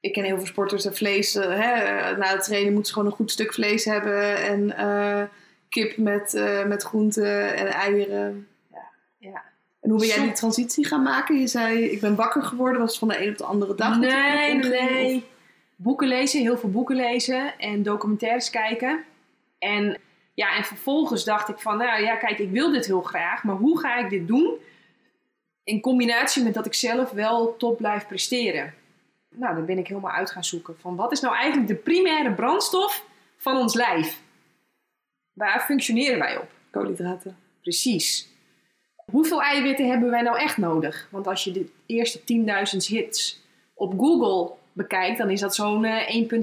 Ik 0.00 0.12
ken 0.12 0.24
heel 0.24 0.36
veel 0.36 0.46
sporters 0.46 0.82
dat 0.82 0.96
vlees, 0.96 1.36
uh, 1.36 1.42
hè, 1.44 2.16
na 2.16 2.26
het 2.26 2.44
trainen 2.44 2.72
moeten 2.72 2.86
ze 2.86 2.92
gewoon 2.92 3.10
een 3.10 3.16
goed 3.16 3.30
stuk 3.30 3.52
vlees 3.54 3.84
hebben. 3.84 4.36
En 4.36 4.64
uh, 4.78 5.22
kip 5.68 5.96
met, 5.96 6.34
uh, 6.34 6.66
met 6.66 6.82
groenten 6.82 7.56
en 7.56 7.66
eieren. 7.66 8.48
Ja, 8.70 8.82
ja. 9.18 9.42
En 9.80 9.90
hoe 9.90 9.98
ben 9.98 10.08
jij 10.08 10.22
die 10.22 10.32
transitie 10.32 10.86
gaan 10.86 11.02
maken? 11.02 11.40
Je 11.40 11.46
zei, 11.46 11.84
ik 11.84 12.00
ben 12.00 12.14
wakker 12.14 12.42
geworden. 12.42 12.80
Was 12.80 12.90
het 12.90 12.98
van 12.98 13.08
de 13.08 13.22
een 13.22 13.30
op 13.30 13.38
de 13.38 13.44
andere 13.44 13.74
dag? 13.74 13.98
Nee, 13.98 14.54
nee. 14.54 15.24
Boeken 15.76 16.08
lezen, 16.08 16.40
heel 16.40 16.58
veel 16.58 16.70
boeken 16.70 16.96
lezen. 16.96 17.58
En 17.58 17.82
documentaires 17.82 18.50
kijken. 18.50 19.04
En 19.58 19.98
ja, 20.34 20.56
en 20.56 20.64
vervolgens 20.64 21.24
dacht 21.24 21.48
ik 21.48 21.58
van, 21.58 21.76
nou 21.76 22.02
ja, 22.02 22.16
kijk, 22.16 22.38
ik 22.38 22.50
wil 22.50 22.70
dit 22.70 22.86
heel 22.86 23.02
graag, 23.02 23.44
maar 23.44 23.56
hoe 23.56 23.78
ga 23.78 23.98
ik 23.98 24.10
dit 24.10 24.28
doen? 24.28 24.56
In 25.64 25.80
combinatie 25.80 26.42
met 26.42 26.54
dat 26.54 26.66
ik 26.66 26.74
zelf 26.74 27.10
wel 27.10 27.56
top 27.56 27.76
blijf 27.76 28.06
presteren. 28.06 28.74
Nou, 29.34 29.54
dan 29.54 29.66
ben 29.66 29.78
ik 29.78 29.88
helemaal 29.88 30.10
uit 30.10 30.30
gaan 30.30 30.44
zoeken 30.44 30.78
van 30.78 30.96
wat 30.96 31.12
is 31.12 31.20
nou 31.20 31.34
eigenlijk 31.34 31.68
de 31.68 31.74
primaire 31.74 32.32
brandstof 32.32 33.04
van 33.36 33.56
ons 33.56 33.74
lijf? 33.74 34.20
Waar 35.32 35.60
functioneren 35.60 36.18
wij 36.18 36.36
op? 36.36 36.50
Koolhydraten. 36.70 37.36
Precies. 37.60 38.30
Hoeveel 39.10 39.42
eiwitten 39.42 39.88
hebben 39.88 40.10
wij 40.10 40.22
nou 40.22 40.38
echt 40.38 40.56
nodig? 40.56 41.08
Want 41.10 41.26
als 41.26 41.44
je 41.44 41.52
de 41.52 41.70
eerste 41.86 42.20
10.000 42.20 42.24
hits 42.86 43.42
op 43.74 43.98
Google 43.98 44.54
bekijkt, 44.72 45.18
dan 45.18 45.30
is 45.30 45.40
dat 45.40 45.54
zo'n 45.54 45.84
1,6 45.84 45.90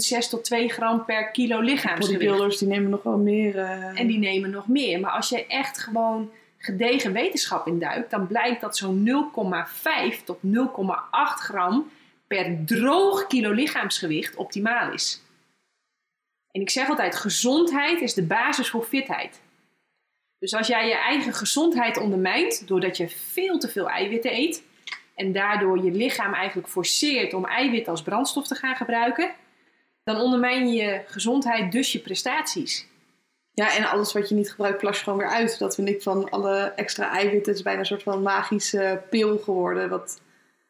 eh, 0.10 0.20
tot 0.20 0.44
2 0.44 0.70
gram 0.70 1.06
per 1.06 1.32
kilo 1.32 1.60
lichaamsgewicht. 1.60 2.20
Bodybuilders 2.20 2.58
die 2.58 2.68
nemen 2.68 2.90
nog 2.90 3.04
wel 3.04 3.18
meer. 3.18 3.56
Uh... 3.56 4.00
En 4.00 4.08
die 4.08 4.18
nemen 4.18 4.50
nog 4.50 4.68
meer. 4.68 5.00
Maar 5.00 5.12
als 5.12 5.30
je 5.30 5.46
echt 5.46 5.80
gewoon 5.80 6.32
gedegen 6.58 7.14
wetenschap 7.14 7.68
induikt, 7.68 8.12
dan 8.12 8.28
blijkt 8.28 8.62
dat 8.62 8.78
zo'n 8.78 9.32
0,5 10.12 10.24
tot 10.24 10.38
0,8 10.38 10.50
gram 11.36 11.92
per 12.28 12.66
droog 12.66 13.28
kilo 13.28 13.52
lichaamsgewicht 13.52 14.36
optimaal 14.36 14.94
is. 14.94 15.22
En 16.52 16.62
ik 16.62 16.70
zeg 16.70 16.90
altijd, 16.90 17.16
gezondheid 17.16 18.02
is 18.02 18.14
de 18.14 18.24
basis 18.24 18.70
voor 18.70 18.84
fitheid. 18.84 19.42
Dus 20.40 20.54
als 20.54 20.68
jij 20.68 20.88
je 20.88 20.96
eigen 20.96 21.34
gezondheid 21.34 21.98
ondermijnt 21.98 22.68
doordat 22.68 22.98
je 22.98 23.10
veel 23.10 23.60
te 23.60 23.70
veel 23.70 23.90
eiwitten 23.90 24.34
eet, 24.34 24.64
en 25.20 25.32
daardoor 25.32 25.84
je 25.84 25.92
lichaam 25.92 26.34
eigenlijk 26.34 26.68
forceert 26.68 27.34
om 27.34 27.46
eiwit 27.46 27.88
als 27.88 28.02
brandstof 28.02 28.48
te 28.48 28.56
gaan 28.56 28.76
gebruiken, 28.76 29.32
dan 30.04 30.22
ondermijn 30.22 30.68
je 30.68 30.84
je 30.84 31.02
gezondheid, 31.06 31.72
dus 31.72 31.92
je 31.92 32.00
prestaties. 32.00 32.88
Ja, 33.52 33.76
en 33.76 33.90
alles 33.90 34.14
wat 34.14 34.30
je 34.30 34.36
niet 34.36 34.52
gebruikt, 34.52 34.78
plas 34.78 34.98
je 34.98 35.04
gewoon 35.04 35.20
weer 35.20 35.28
uit. 35.28 35.60
Dat 35.60 35.76
vind 35.76 35.90
ik 35.90 36.02
van 36.02 36.30
alle 36.30 36.74
extra 36.76 37.12
eiwitten. 37.12 37.54
is 37.54 37.62
bijna 37.62 37.80
een 37.80 37.86
soort 37.86 38.04
van 38.04 38.22
magische 38.22 39.02
pil 39.10 39.38
geworden. 39.38 39.90
Wat 39.90 40.22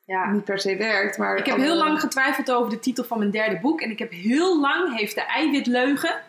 ja. 0.06 0.32
niet 0.32 0.44
per 0.44 0.60
se 0.60 0.76
werkt. 0.76 1.18
Maar 1.18 1.38
ik 1.38 1.46
heb 1.46 1.58
heel 1.58 1.78
lang 1.78 2.00
getwijfeld 2.00 2.52
over 2.52 2.70
de 2.70 2.80
titel 2.80 3.04
van 3.04 3.18
mijn 3.18 3.32
derde 3.32 3.60
boek. 3.60 3.82
En 3.82 3.92
ik 3.92 4.00
heb 4.00 4.12
heel 4.12 4.60
lang 4.60 4.98
heeft 4.98 5.16
de 5.16 5.26
eiwitleugen 5.26 6.22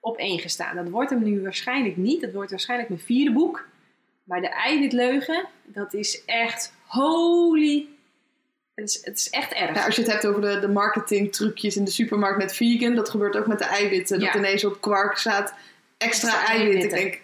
op 0.00 0.16
één 0.16 0.38
gestaan. 0.38 0.76
Dat 0.76 0.88
wordt 0.88 1.10
hem 1.10 1.22
nu 1.22 1.42
waarschijnlijk 1.42 1.96
niet. 1.96 2.20
Dat 2.20 2.32
wordt 2.32 2.50
waarschijnlijk 2.50 2.88
mijn 2.88 3.00
vierde 3.00 3.32
boek. 3.32 3.66
Maar 4.28 4.40
de 4.40 4.48
eiwitleugen, 4.48 5.46
dat 5.64 5.94
is 5.94 6.24
echt 6.24 6.72
holy. 6.86 7.86
Het 8.74 8.88
is, 8.88 9.04
het 9.04 9.18
is 9.18 9.30
echt 9.30 9.52
erg. 9.52 9.74
Ja, 9.76 9.84
als 9.84 9.94
je 9.96 10.02
het 10.02 10.10
hebt 10.10 10.26
over 10.26 10.40
de, 10.40 10.58
de 10.58 10.68
marketingtrucjes 10.68 11.76
in 11.76 11.84
de 11.84 11.90
supermarkt 11.90 12.38
met 12.38 12.54
vegan, 12.54 12.94
dat 12.94 13.08
gebeurt 13.10 13.36
ook 13.36 13.46
met 13.46 13.58
de 13.58 13.64
eiwitten. 13.64 14.20
Dat 14.20 14.32
Ja. 14.32 14.36
ineens 14.38 14.64
op 14.64 14.80
kwark 14.80 15.16
staat 15.18 15.54
extra, 15.98 16.28
Extra 16.28 16.46
eiwit. 16.46 16.84
Ik 16.84 16.92
eiwitten. 16.92 17.20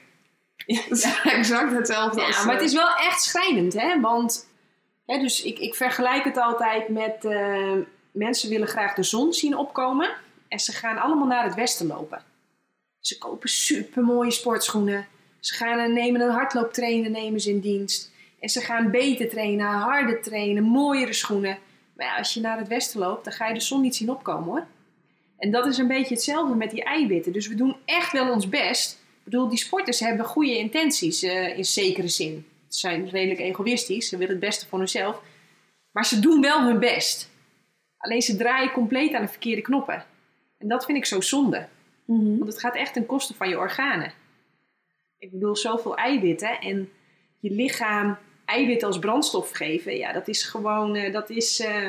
denk, 0.67 0.89
dat 0.89 0.99
is 0.99 1.21
exact 1.39 1.73
hetzelfde 1.73 2.23
als... 2.23 2.37
Ja, 2.37 2.45
maar 2.45 2.53
het 2.55 2.63
eh, 2.63 2.69
is 2.69 2.75
wel 2.75 2.95
echt 2.95 3.23
schrijnend, 3.23 3.73
hè? 3.73 4.01
Want 4.01 4.49
hè, 5.07 5.19
dus 5.19 5.43
ik, 5.43 5.59
ik 5.59 5.75
vergelijk 5.75 6.25
het 6.25 6.37
altijd 6.37 6.89
met 6.89 7.25
eh, 7.25 7.73
mensen 8.13 8.51
willen 8.51 8.69
graag 8.69 8.95
de 8.95 9.03
zon 9.03 9.33
zien 9.33 9.57
opkomen 9.57 10.11
en 10.49 10.59
ze 10.59 10.73
gaan 10.73 10.99
allemaal 10.99 11.27
naar 11.27 11.45
het 11.45 11.55
westen 11.55 11.87
lopen. 11.87 12.23
Ze 13.01 13.19
kopen 13.19 13.49
supermooie 13.49 14.31
sportschoenen. 14.31 15.07
Ze 15.45 15.55
gaan 15.55 15.79
en 15.79 15.93
nemen 15.93 16.21
een 16.21 16.31
hardlooptrainer 16.31 17.11
nemen 17.11 17.41
ze 17.41 17.51
in 17.51 17.61
dienst. 17.61 18.13
En 18.41 18.49
ze 18.49 18.61
gaan 18.61 18.91
beter 18.91 19.29
trainen, 19.29 19.67
harder 19.67 20.23
trainen, 20.23 20.63
mooiere 20.63 21.13
schoenen. 21.13 21.59
Maar 21.97 22.07
ja, 22.07 22.17
als 22.17 22.35
je 22.35 22.41
naar 22.41 22.59
het 22.59 22.69
westen 22.69 23.01
loopt, 23.01 23.25
dan 23.25 23.33
ga 23.33 23.49
je 23.49 23.55
de 23.55 23.61
zon 23.61 23.81
niet 23.81 23.97
zien 23.97 24.11
opkomen 24.11 24.45
hoor. 24.45 24.67
En 25.39 25.51
dat 25.51 25.67
is 25.67 25.79
een 25.79 25.87
beetje 25.87 26.15
hetzelfde 26.15 26.55
met 26.55 26.71
die 26.71 26.85
eiwitten. 26.85 27.33
Dus 27.33 27.49
we 27.49 27.55
doen 27.55 27.77
echt 27.85 28.13
wel 28.13 28.33
ons 28.33 28.49
best. 28.49 28.93
Ik 28.93 29.25
bedoel, 29.25 29.49
die 29.49 29.59
sporters 29.59 30.01
hebben 30.01 30.27
goede 30.27 30.59
intenties 30.59 31.23
eh, 31.23 31.59
in 31.59 31.65
zekere 31.65 32.09
zin. 32.09 32.47
Ze 32.69 32.79
zijn 32.79 33.09
redelijk 33.09 33.41
egoïstisch, 33.41 34.09
ze 34.09 34.17
willen 34.17 34.33
het 34.33 34.45
beste 34.45 34.67
voor 34.67 34.79
hunzelf. 34.79 35.23
Maar 35.91 36.07
ze 36.07 36.21
doen 36.21 36.41
wel 36.41 36.63
hun 36.63 36.79
best. 36.79 37.31
Alleen 37.97 38.23
ze 38.23 38.37
draaien 38.37 38.73
compleet 38.73 39.15
aan 39.15 39.23
de 39.23 39.29
verkeerde 39.29 39.63
knoppen. 39.63 40.05
En 40.59 40.69
dat 40.69 40.85
vind 40.85 40.99
ik 40.99 41.05
zo 41.05 41.21
zonde. 41.21 41.69
mhm. 42.05 42.39
Want 42.39 42.51
het 42.53 42.61
gaat 42.61 42.77
echt 42.77 42.93
ten 42.93 43.07
koste 43.07 43.35
van 43.35 43.49
je 43.49 43.59
organen. 43.59 44.13
Ik 45.25 45.31
bedoel, 45.31 45.57
zoveel 45.57 45.97
eiwitten 45.97 46.61
en 46.61 46.91
je 47.41 47.51
lichaam 47.51 48.17
eiwitten 48.45 48.87
als 48.89 48.99
brandstof 48.99 49.51
geven. 49.51 49.97
Ja, 49.97 50.13
dat 50.13 50.29
is 50.29 50.43
gewoon, 50.43 50.95
eh, 50.95 51.13
dat 51.13 51.31
is... 51.31 51.61
eh, 51.61 51.89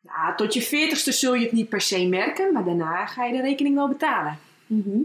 nou, 0.00 0.36
tot 0.36 0.54
je 0.54 0.62
veertigste 0.62 1.12
zul 1.12 1.34
je 1.34 1.42
het 1.44 1.52
niet 1.52 1.68
per 1.68 1.80
se 1.80 2.06
merken, 2.06 2.52
maar 2.52 2.64
daarna 2.64 3.06
ga 3.06 3.24
je 3.24 3.32
de 3.32 3.40
rekening 3.42 3.74
wel 3.74 3.88
betalen. 3.88 4.38
Mhm. 4.66 4.98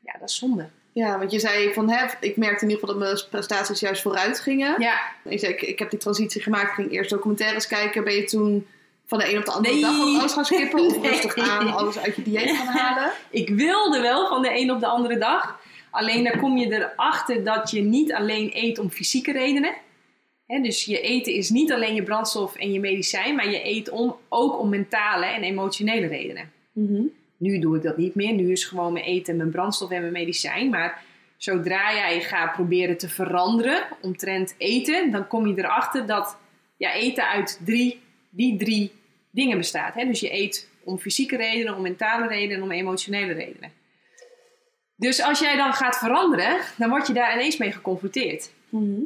Ja, 0.00 0.12
dat 0.18 0.28
is 0.28 0.36
zonde. 0.36 0.68
Ja, 0.92 1.18
want 1.18 1.30
je 1.30 1.38
zei 1.38 1.72
van, 1.72 1.90
hè, 1.90 2.06
ik 2.20 2.36
merkte 2.36 2.64
in 2.64 2.70
ieder 2.70 2.86
geval 2.88 2.98
dat 3.00 3.08
mijn 3.08 3.28
prestaties 3.30 3.80
juist 3.80 4.02
vooruit 4.02 4.40
gingen. 4.40 4.80
Ja, 4.80 5.00
Je 5.28 5.38
zei, 5.38 5.52
ik, 5.52 5.62
ik 5.62 5.78
heb 5.78 5.90
die 5.90 5.98
transitie 5.98 6.42
gemaakt, 6.42 6.68
ik 6.68 6.74
ging 6.74 6.90
eerst 6.92 7.10
documentaires 7.10 7.66
kijken. 7.66 8.04
Ben 8.04 8.14
je 8.14 8.24
toen 8.24 8.66
van 9.06 9.18
de 9.18 9.32
een 9.32 9.38
op 9.38 9.44
de 9.44 9.50
andere 9.52 9.74
Nee. 9.74 9.82
dag 9.82 10.00
ook 10.00 10.18
alles 10.18 10.32
gaan 10.32 10.44
skippen? 10.44 10.80
Of 10.80 10.98
Nee. 11.00 11.10
rustig 11.10 11.36
aan 11.36 11.72
alles 11.72 11.98
uit 11.98 12.16
je 12.16 12.22
dieet 12.22 12.50
gaan 12.56 12.66
halen? 12.82 13.12
ik 13.30 13.48
wilde 13.48 14.00
wel 14.00 14.28
van 14.28 14.42
de 14.42 14.58
een 14.58 14.70
op 14.70 14.80
de 14.80 14.86
andere 14.86 15.18
dag. 15.18 15.60
Alleen 15.94 16.24
dan 16.24 16.38
kom 16.38 16.56
je 16.56 16.72
erachter 16.72 17.44
dat 17.44 17.70
je 17.70 17.82
niet 17.82 18.12
alleen 18.12 18.50
eet 18.52 18.78
om 18.78 18.90
fysieke 18.90 19.32
redenen. 19.32 19.74
Dus 20.46 20.84
je 20.84 21.00
eten 21.00 21.34
is 21.34 21.50
niet 21.50 21.72
alleen 21.72 21.94
je 21.94 22.02
brandstof 22.02 22.56
en 22.56 22.72
je 22.72 22.80
medicijn, 22.80 23.34
maar 23.34 23.50
je 23.50 23.66
eet 23.66 23.90
om, 23.90 24.16
ook 24.28 24.58
om 24.58 24.68
mentale 24.68 25.26
en 25.26 25.42
emotionele 25.42 26.06
redenen. 26.06 26.50
Mhm. 26.72 27.02
Nu 27.36 27.58
doe 27.58 27.76
ik 27.76 27.82
dat 27.82 27.96
niet 27.96 28.14
meer. 28.14 28.32
Nu 28.32 28.50
is 28.50 28.64
gewoon 28.64 28.92
mijn 28.92 29.04
eten, 29.04 29.36
mijn 29.36 29.50
brandstof 29.50 29.90
en 29.90 30.00
mijn 30.00 30.12
medicijn. 30.12 30.70
Maar 30.70 31.02
zodra 31.36 31.94
jij 31.94 32.20
gaat 32.20 32.52
proberen 32.52 32.96
te 32.96 33.08
veranderen 33.08 33.86
omtrent 34.00 34.54
eten, 34.58 35.10
dan 35.10 35.26
kom 35.26 35.46
je 35.46 35.58
erachter 35.58 36.06
dat 36.06 36.38
ja, 36.76 36.94
eten 36.94 37.28
uit 37.28 37.60
drie, 37.64 38.00
die 38.30 38.56
drie 38.56 38.92
dingen 39.30 39.58
bestaat. 39.58 39.94
Dus 39.94 40.20
je 40.20 40.32
eet 40.32 40.68
om 40.84 40.98
fysieke 40.98 41.36
redenen, 41.36 41.76
om 41.76 41.82
mentale 41.82 42.26
redenen 42.26 42.56
en 42.56 42.62
om 42.62 42.70
emotionele 42.70 43.32
redenen. 43.32 43.82
Dus 44.96 45.22
als 45.22 45.38
jij 45.38 45.56
dan 45.56 45.72
gaat 45.72 45.96
veranderen, 45.96 46.60
dan 46.76 46.88
word 46.88 47.06
je 47.06 47.12
daar 47.12 47.34
ineens 47.34 47.56
mee 47.56 47.72
geconfronteerd. 47.72 48.50
Mhm. 48.68 49.00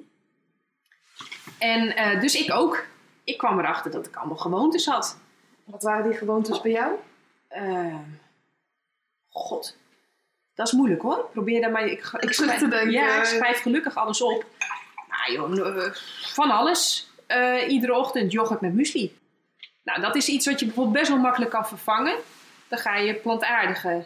En 1.58 1.96
eh, 1.96 2.20
dus 2.20 2.34
ik 2.34 2.52
ook. 2.52 2.84
Ik 3.24 3.38
kwam 3.38 3.58
erachter 3.58 3.90
dat 3.90 4.06
ik 4.06 4.16
allemaal 4.16 4.36
gewoontes 4.36 4.86
had. 4.86 5.18
Wat 5.64 5.82
waren 5.82 6.10
die 6.10 6.18
gewoontes 6.18 6.60
bij 6.60 6.70
jou? 6.70 6.92
Eh, 7.48 7.94
God. 9.28 9.76
Dat 10.54 10.66
is 10.66 10.72
moeilijk 10.72 11.02
hoor. 11.02 11.28
Probeer 11.32 11.60
daar 11.60 11.70
maar. 11.70 11.86
Ik, 11.86 12.10
ik 12.20 12.32
schrijf, 12.32 12.58
te 12.58 12.68
denken. 12.68 12.90
Ja, 12.90 13.18
ik 13.18 13.24
schrijf 13.24 13.60
gelukkig 13.60 13.96
alles 13.96 14.22
op. 14.22 14.44
Nou 15.08 15.32
joh, 15.32 15.84
eh, 15.84 15.92
van 16.22 16.50
alles. 16.50 17.10
Eh, 17.26 17.68
iedere 17.68 17.94
ochtend 17.94 18.32
yoghurt 18.32 18.60
met 18.60 18.74
muesli. 18.74 19.18
Nou, 19.84 20.00
dat 20.00 20.16
is 20.16 20.28
iets 20.28 20.46
wat 20.46 20.60
je 20.60 20.66
bijvoorbeeld 20.66 20.96
best 20.96 21.08
wel 21.08 21.18
makkelijk 21.18 21.50
kan 21.50 21.66
vervangen. 21.66 22.16
Dan 22.68 22.78
ga 22.78 22.96
je 22.96 23.14
plantaardige 23.14 24.04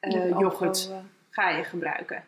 ook 0.00 0.40
yoghurt 0.40 0.90
ga 1.30 1.50
je 1.50 1.64
gebruiken. 1.64 2.24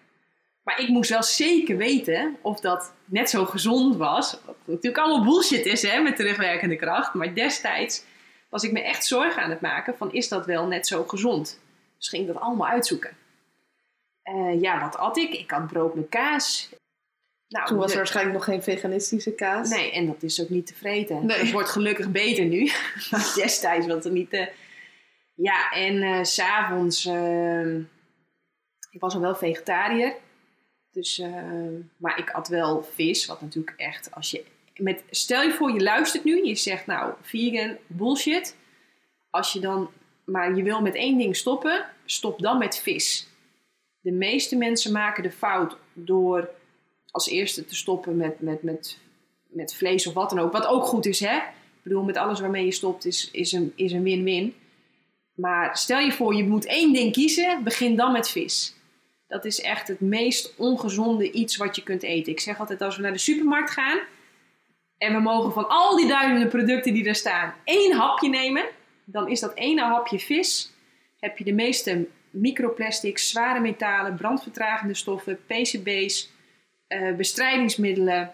Maar 0.63 0.81
ik 0.81 0.89
moest 0.89 1.11
wel 1.11 1.23
zeker 1.23 1.77
weten 1.77 2.37
of 2.41 2.61
dat 2.61 2.95
net 3.05 3.31
zo 3.31 3.45
gezond 3.45 3.97
was. 3.97 4.39
Wat 4.45 4.57
natuurlijk 4.65 5.05
allemaal 5.05 5.25
bullshit 5.25 5.67
is 5.67 5.83
hè, 5.83 6.01
met 6.01 6.17
terugwerkende 6.17 6.77
kracht. 6.77 7.15
Maar 7.15 7.35
destijds 7.35 8.05
was 8.49 8.63
ik 8.63 8.73
me 8.73 8.83
echt 8.83 9.07
zorgen 9.07 9.43
aan 9.43 9.51
het 9.51 9.61
maken 9.61 9.97
van 9.97 10.13
is 10.13 10.29
dat 10.29 10.47
wel 10.47 10.67
net 10.67 10.87
zo 10.87 11.05
gezond? 11.05 11.61
Dus 11.99 12.09
ging 12.09 12.23
ik 12.23 12.33
dat 12.33 12.43
allemaal 12.43 12.69
uitzoeken. 12.69 13.11
Eh, 14.23 14.61
ja, 14.61 14.81
wat 14.81 14.97
at 14.97 15.17
ik? 15.17 15.33
Ik 15.33 15.51
had 15.51 15.67
brood 15.67 15.95
met 15.95 16.09
kaas. 16.09 16.71
Nou, 17.49 17.67
Toen 17.67 17.79
was 17.79 17.91
er 17.91 17.97
waarschijnlijk 17.97 18.37
nog 18.37 18.45
geen 18.45 18.63
veganistische 18.63 19.33
kaas. 19.33 19.69
Nee, 19.69 19.93
en 19.93 20.07
dat 20.07 20.23
is 20.23 20.43
ook 20.43 20.49
niet 20.49 20.67
te 20.67 20.75
vreten. 20.75 21.27
Nee. 21.27 21.39
Het 21.39 21.51
wordt 21.51 21.69
gelukkig 21.69 22.11
beter 22.11 22.45
nu. 22.45 22.71
Destijds 23.35 23.87
was 23.87 24.05
het 24.05 24.13
niet 24.13 24.31
te... 24.31 24.49
Ja, 25.35 25.73
en 25.73 26.03
eh, 26.03 26.23
s 26.23 26.35
s'avonds... 26.35 27.05
ik 28.93 29.01
was 29.01 29.15
al 29.15 29.21
wel 29.21 29.35
vegetariër. 29.35 30.15
Dus, 30.91 31.19
eh, 31.19 31.33
maar 31.97 32.19
ik 32.19 32.31
at 32.31 32.49
wel 32.49 32.83
vis. 32.83 33.27
Wat 33.27 33.41
natuurlijk 33.41 33.75
echt... 33.77 34.15
Als 34.15 34.31
je, 34.31 34.45
met, 34.77 35.03
stel 35.11 35.43
je 35.43 35.53
voor, 35.53 35.73
je 35.73 35.83
luistert 35.83 36.25
nu. 36.25 36.47
Je 36.47 36.55
zegt 36.55 36.87
nou, 36.87 37.15
vegan, 37.21 37.77
bullshit. 37.87 38.57
Als 39.31 39.53
je 39.53 39.61
dan... 39.61 39.91
Maar 40.25 40.57
je 40.57 40.63
wil 40.63 40.81
met 40.81 40.95
één 40.95 41.19
ding 41.19 41.37
stoppen. 41.37 41.87
Stop 42.05 42.41
dan 42.41 42.59
met 42.59 42.77
vis. 42.77 43.29
De 44.01 44.13
meeste 44.13 44.57
mensen 44.57 44.93
maken 44.93 45.23
de 45.23 45.31
fout 45.31 45.77
door 45.93 46.51
als 47.11 47.29
eerste 47.29 47.65
te 47.65 47.75
stoppen 47.75 48.17
met, 48.17 48.41
met, 48.41 48.63
met, 48.63 48.99
met 49.49 49.75
vlees 49.75 50.07
of 50.07 50.15
wat 50.15 50.31
dan 50.31 50.39
ook. 50.39 50.53
Wat 50.53 50.67
ook 50.67 50.85
goed 50.85 51.07
is, 51.07 51.21
hè? 51.21 51.37
Ik 51.37 51.83
bedoel, 51.83 52.03
met 52.03 52.17
alles 52.17 52.41
waarmee 52.41 52.65
je 52.65 52.73
stopt 52.73 53.05
is, 53.05 53.31
is 53.31 53.53
een 53.53 53.73
is 53.77 53.93
een 53.93 54.03
win-win. 54.03 54.55
Maar 55.35 55.77
stel 55.77 55.99
je 55.99 56.13
voor, 56.13 56.35
je 56.35 56.45
moet 56.45 56.67
één 56.67 56.93
ding 56.93 57.13
kiezen, 57.13 57.65
begin 57.65 57.97
dan 57.97 58.13
met 58.13 58.29
vis. 58.29 58.75
Dat 59.33 59.45
is 59.45 59.61
echt 59.61 59.89
het 59.89 60.01
meest 60.01 60.55
ongezonde 60.57 61.31
iets 61.31 61.57
wat 61.57 61.77
je 61.77 61.83
kunt 61.83 62.03
eten. 62.03 62.33
Ik 62.33 62.41
zeg 62.41 62.61
altijd, 62.61 62.83
als 62.83 62.97
we 62.97 63.03
naar 63.03 63.13
de 63.13 63.19
supermarkt 63.19 63.71
gaan... 63.71 64.01
en 64.99 65.13
we 65.13 65.21
mogen 65.21 65.53
van 65.53 65.69
al 65.69 65.97
die 65.97 66.09
duizenden 66.09 66.49
producten 66.49 66.93
die 66.93 67.09
er 67.09 67.15
staan... 67.15 67.55
één 67.65 67.93
hapje 67.93 68.29
nemen, 68.29 68.65
dan 69.05 69.29
is 69.29 69.41
dat 69.41 69.55
ene 69.55 69.83
hapje 69.83 70.19
vis... 70.19 70.73
heb 71.19 71.39
je 71.39 71.45
de 71.45 71.53
meeste 71.53 72.07
microplastics, 72.31 73.29
zware 73.29 73.61
metalen, 73.61 74.17
brandvertragende 74.17 74.95
stoffen, 74.95 75.39
PCB's 75.47 76.31
eh, 76.87 77.15
bestrijdingsmiddelen 77.15 78.33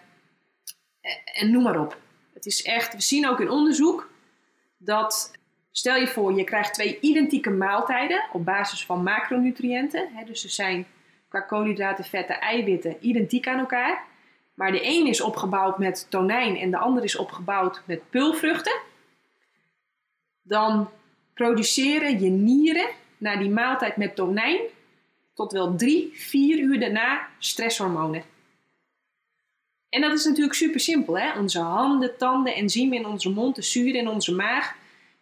eh, 1.01 1.41
en 1.41 1.51
noem 1.51 1.63
maar 1.63 1.79
op. 1.79 1.97
Het 2.33 2.45
is 2.45 2.63
echt, 2.63 2.93
we 2.93 3.01
zien 3.01 3.27
ook 3.27 3.39
in 3.39 3.49
onderzoek 3.49 4.11
dat, 4.77 5.31
stel 5.79 5.95
je 5.95 6.07
voor, 6.07 6.33
je 6.33 6.43
krijgt 6.43 6.73
twee 6.73 6.97
identieke 6.99 7.49
maaltijden 7.49 8.23
op 8.31 8.45
basis 8.45 8.85
van 8.85 9.03
macronutriënten. 9.03 10.09
Hè, 10.13 10.25
dus 10.25 10.41
ze 10.41 10.49
zijn 10.49 10.87
qua 11.27 11.39
koolhydraten, 11.39 12.03
vetten, 12.03 12.39
eiwitten 12.39 12.97
identiek 12.99 13.47
aan 13.47 13.59
elkaar. 13.59 14.03
Maar 14.53 14.71
de 14.71 14.85
een 14.85 15.07
is 15.07 15.21
opgebouwd 15.21 15.77
met 15.77 16.05
tonijn 16.09 16.57
en 16.57 16.71
de 16.71 16.77
ander 16.77 17.03
is 17.03 17.15
opgebouwd 17.15 17.81
met 17.85 18.09
peulvruchten. 18.09 18.79
Dan 20.41 20.89
produceren 21.33 22.19
je 22.19 22.29
nieren 22.29 22.89
na 23.17 23.37
die 23.37 23.49
maaltijd 23.49 23.97
met 23.97 24.15
tonijn 24.15 24.59
tot 25.33 25.51
wel 25.51 25.75
drie, 25.75 26.11
vier 26.13 26.59
uur 26.59 26.79
daarna 26.79 27.27
stresshormonen. 27.37 28.23
En 29.89 30.01
dat 30.01 30.13
is 30.13 30.25
natuurlijk 30.25 30.55
super 30.55 30.79
simpel. 30.79 31.19
Hè? 31.19 31.39
Onze 31.39 31.59
handen, 31.59 32.17
tanden, 32.17 32.55
enzymen 32.55 32.97
in 32.97 33.05
onze 33.05 33.29
mond, 33.29 33.55
de 33.55 33.61
zuren 33.61 33.99
in 33.99 34.07
onze 34.07 34.35
maag. 34.35 34.77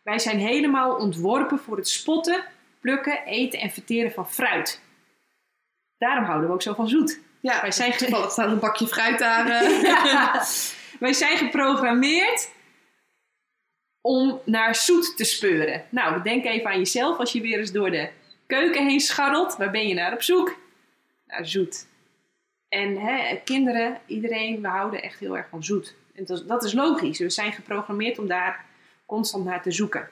Wij 0.07 0.19
zijn 0.19 0.39
helemaal 0.39 0.95
ontworpen 0.95 1.59
voor 1.59 1.77
het 1.77 1.89
spotten, 1.89 2.43
plukken, 2.79 3.23
eten 3.25 3.59
en 3.59 3.69
verteren 3.69 4.11
van 4.11 4.29
fruit. 4.31 4.81
Daarom 5.97 6.23
houden 6.25 6.47
we 6.47 6.53
ook 6.53 6.61
zo 6.61 6.73
van 6.73 6.87
zoet. 6.89 7.19
Ja, 7.39 7.61
Wij 7.61 7.71
zijn, 7.71 7.91
ge- 7.91 7.97
toevallig 8.05 8.31
staat 8.31 8.51
een 8.51 8.59
bakje 8.59 8.87
fruit 8.87 9.19
daar. 9.19 9.47
eh. 9.61 9.81
Ja. 9.81 10.43
Wij 10.99 11.13
zijn 11.13 11.37
geprogrammeerd 11.37 12.49
om 14.01 14.39
naar 14.45 14.75
zoet 14.75 15.17
te 15.17 15.23
speuren. 15.23 15.85
Nou, 15.89 16.21
denk 16.21 16.45
even 16.45 16.69
aan 16.69 16.77
jezelf 16.77 17.17
als 17.17 17.31
je 17.31 17.41
weer 17.41 17.59
eens 17.59 17.71
door 17.71 17.91
de 17.91 18.09
keuken 18.45 18.87
heen 18.87 18.99
scharrelt. 18.99 19.57
Waar 19.57 19.71
ben 19.71 19.87
je 19.87 19.93
naar 19.93 20.13
op 20.13 20.21
zoek? 20.21 20.55
Naar 21.25 21.47
zoet. 21.47 21.85
En 22.69 22.97
hè, 22.97 23.41
kinderen, 23.43 24.01
iedereen, 24.05 24.61
we 24.61 24.67
houden 24.67 25.01
echt 25.01 25.19
heel 25.19 25.37
erg 25.37 25.49
van 25.49 25.63
zoet. 25.63 25.95
En 26.15 26.25
dat 26.47 26.63
is 26.63 26.73
logisch. 26.73 27.19
We 27.19 27.29
zijn 27.29 27.53
geprogrammeerd 27.53 28.19
om 28.19 28.27
daar 28.27 28.65
constant 29.07 29.45
naar 29.45 29.61
te 29.61 29.71
zoeken. 29.71 30.09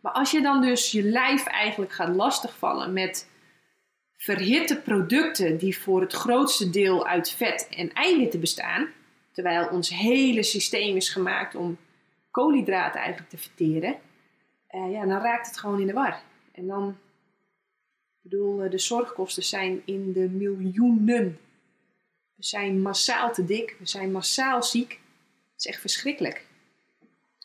Maar 0.00 0.12
als 0.12 0.30
je 0.30 0.40
dan 0.40 0.60
dus 0.60 0.90
je 0.90 1.02
lijf 1.02 1.46
eigenlijk 1.46 1.92
gaat 1.92 2.14
lastigvallen 2.14 2.92
met 2.92 3.30
verhitte 4.16 4.80
producten 4.80 5.58
die 5.58 5.78
voor 5.78 6.00
het 6.00 6.12
grootste 6.12 6.70
deel 6.70 7.06
uit 7.06 7.30
vet 7.30 7.68
en 7.70 7.92
eiwitten 7.92 8.40
bestaan, 8.40 8.88
terwijl 9.32 9.68
ons 9.68 9.88
hele 9.88 10.42
systeem 10.42 10.96
is 10.96 11.08
gemaakt 11.08 11.54
om 11.54 11.78
koolhydraten 12.30 13.00
eigenlijk 13.00 13.30
te 13.30 13.38
verteren, 13.38 13.96
eh, 14.66 14.92
ja, 14.92 15.06
dan 15.06 15.20
raakt 15.20 15.46
het 15.46 15.58
gewoon 15.58 15.80
in 15.80 15.86
de 15.86 15.92
war. 15.92 16.22
En 16.52 16.66
dan, 16.66 16.88
ik 16.88 18.30
bedoel, 18.30 18.62
eh, 18.62 18.70
de 18.70 18.78
zorgkosten 18.78 19.42
zijn 19.42 19.82
in 19.84 20.12
de 20.12 20.28
miljoenen. 20.28 21.38
We 22.34 22.44
zijn 22.44 22.82
massaal 22.82 23.32
te 23.32 23.44
dik, 23.44 23.76
we 23.78 23.86
zijn 23.86 24.12
massaal 24.12 24.62
ziek. 24.62 24.90
Het 24.90 25.64
is 25.64 25.66
echt 25.66 25.80
verschrikkelijk. 25.80 26.46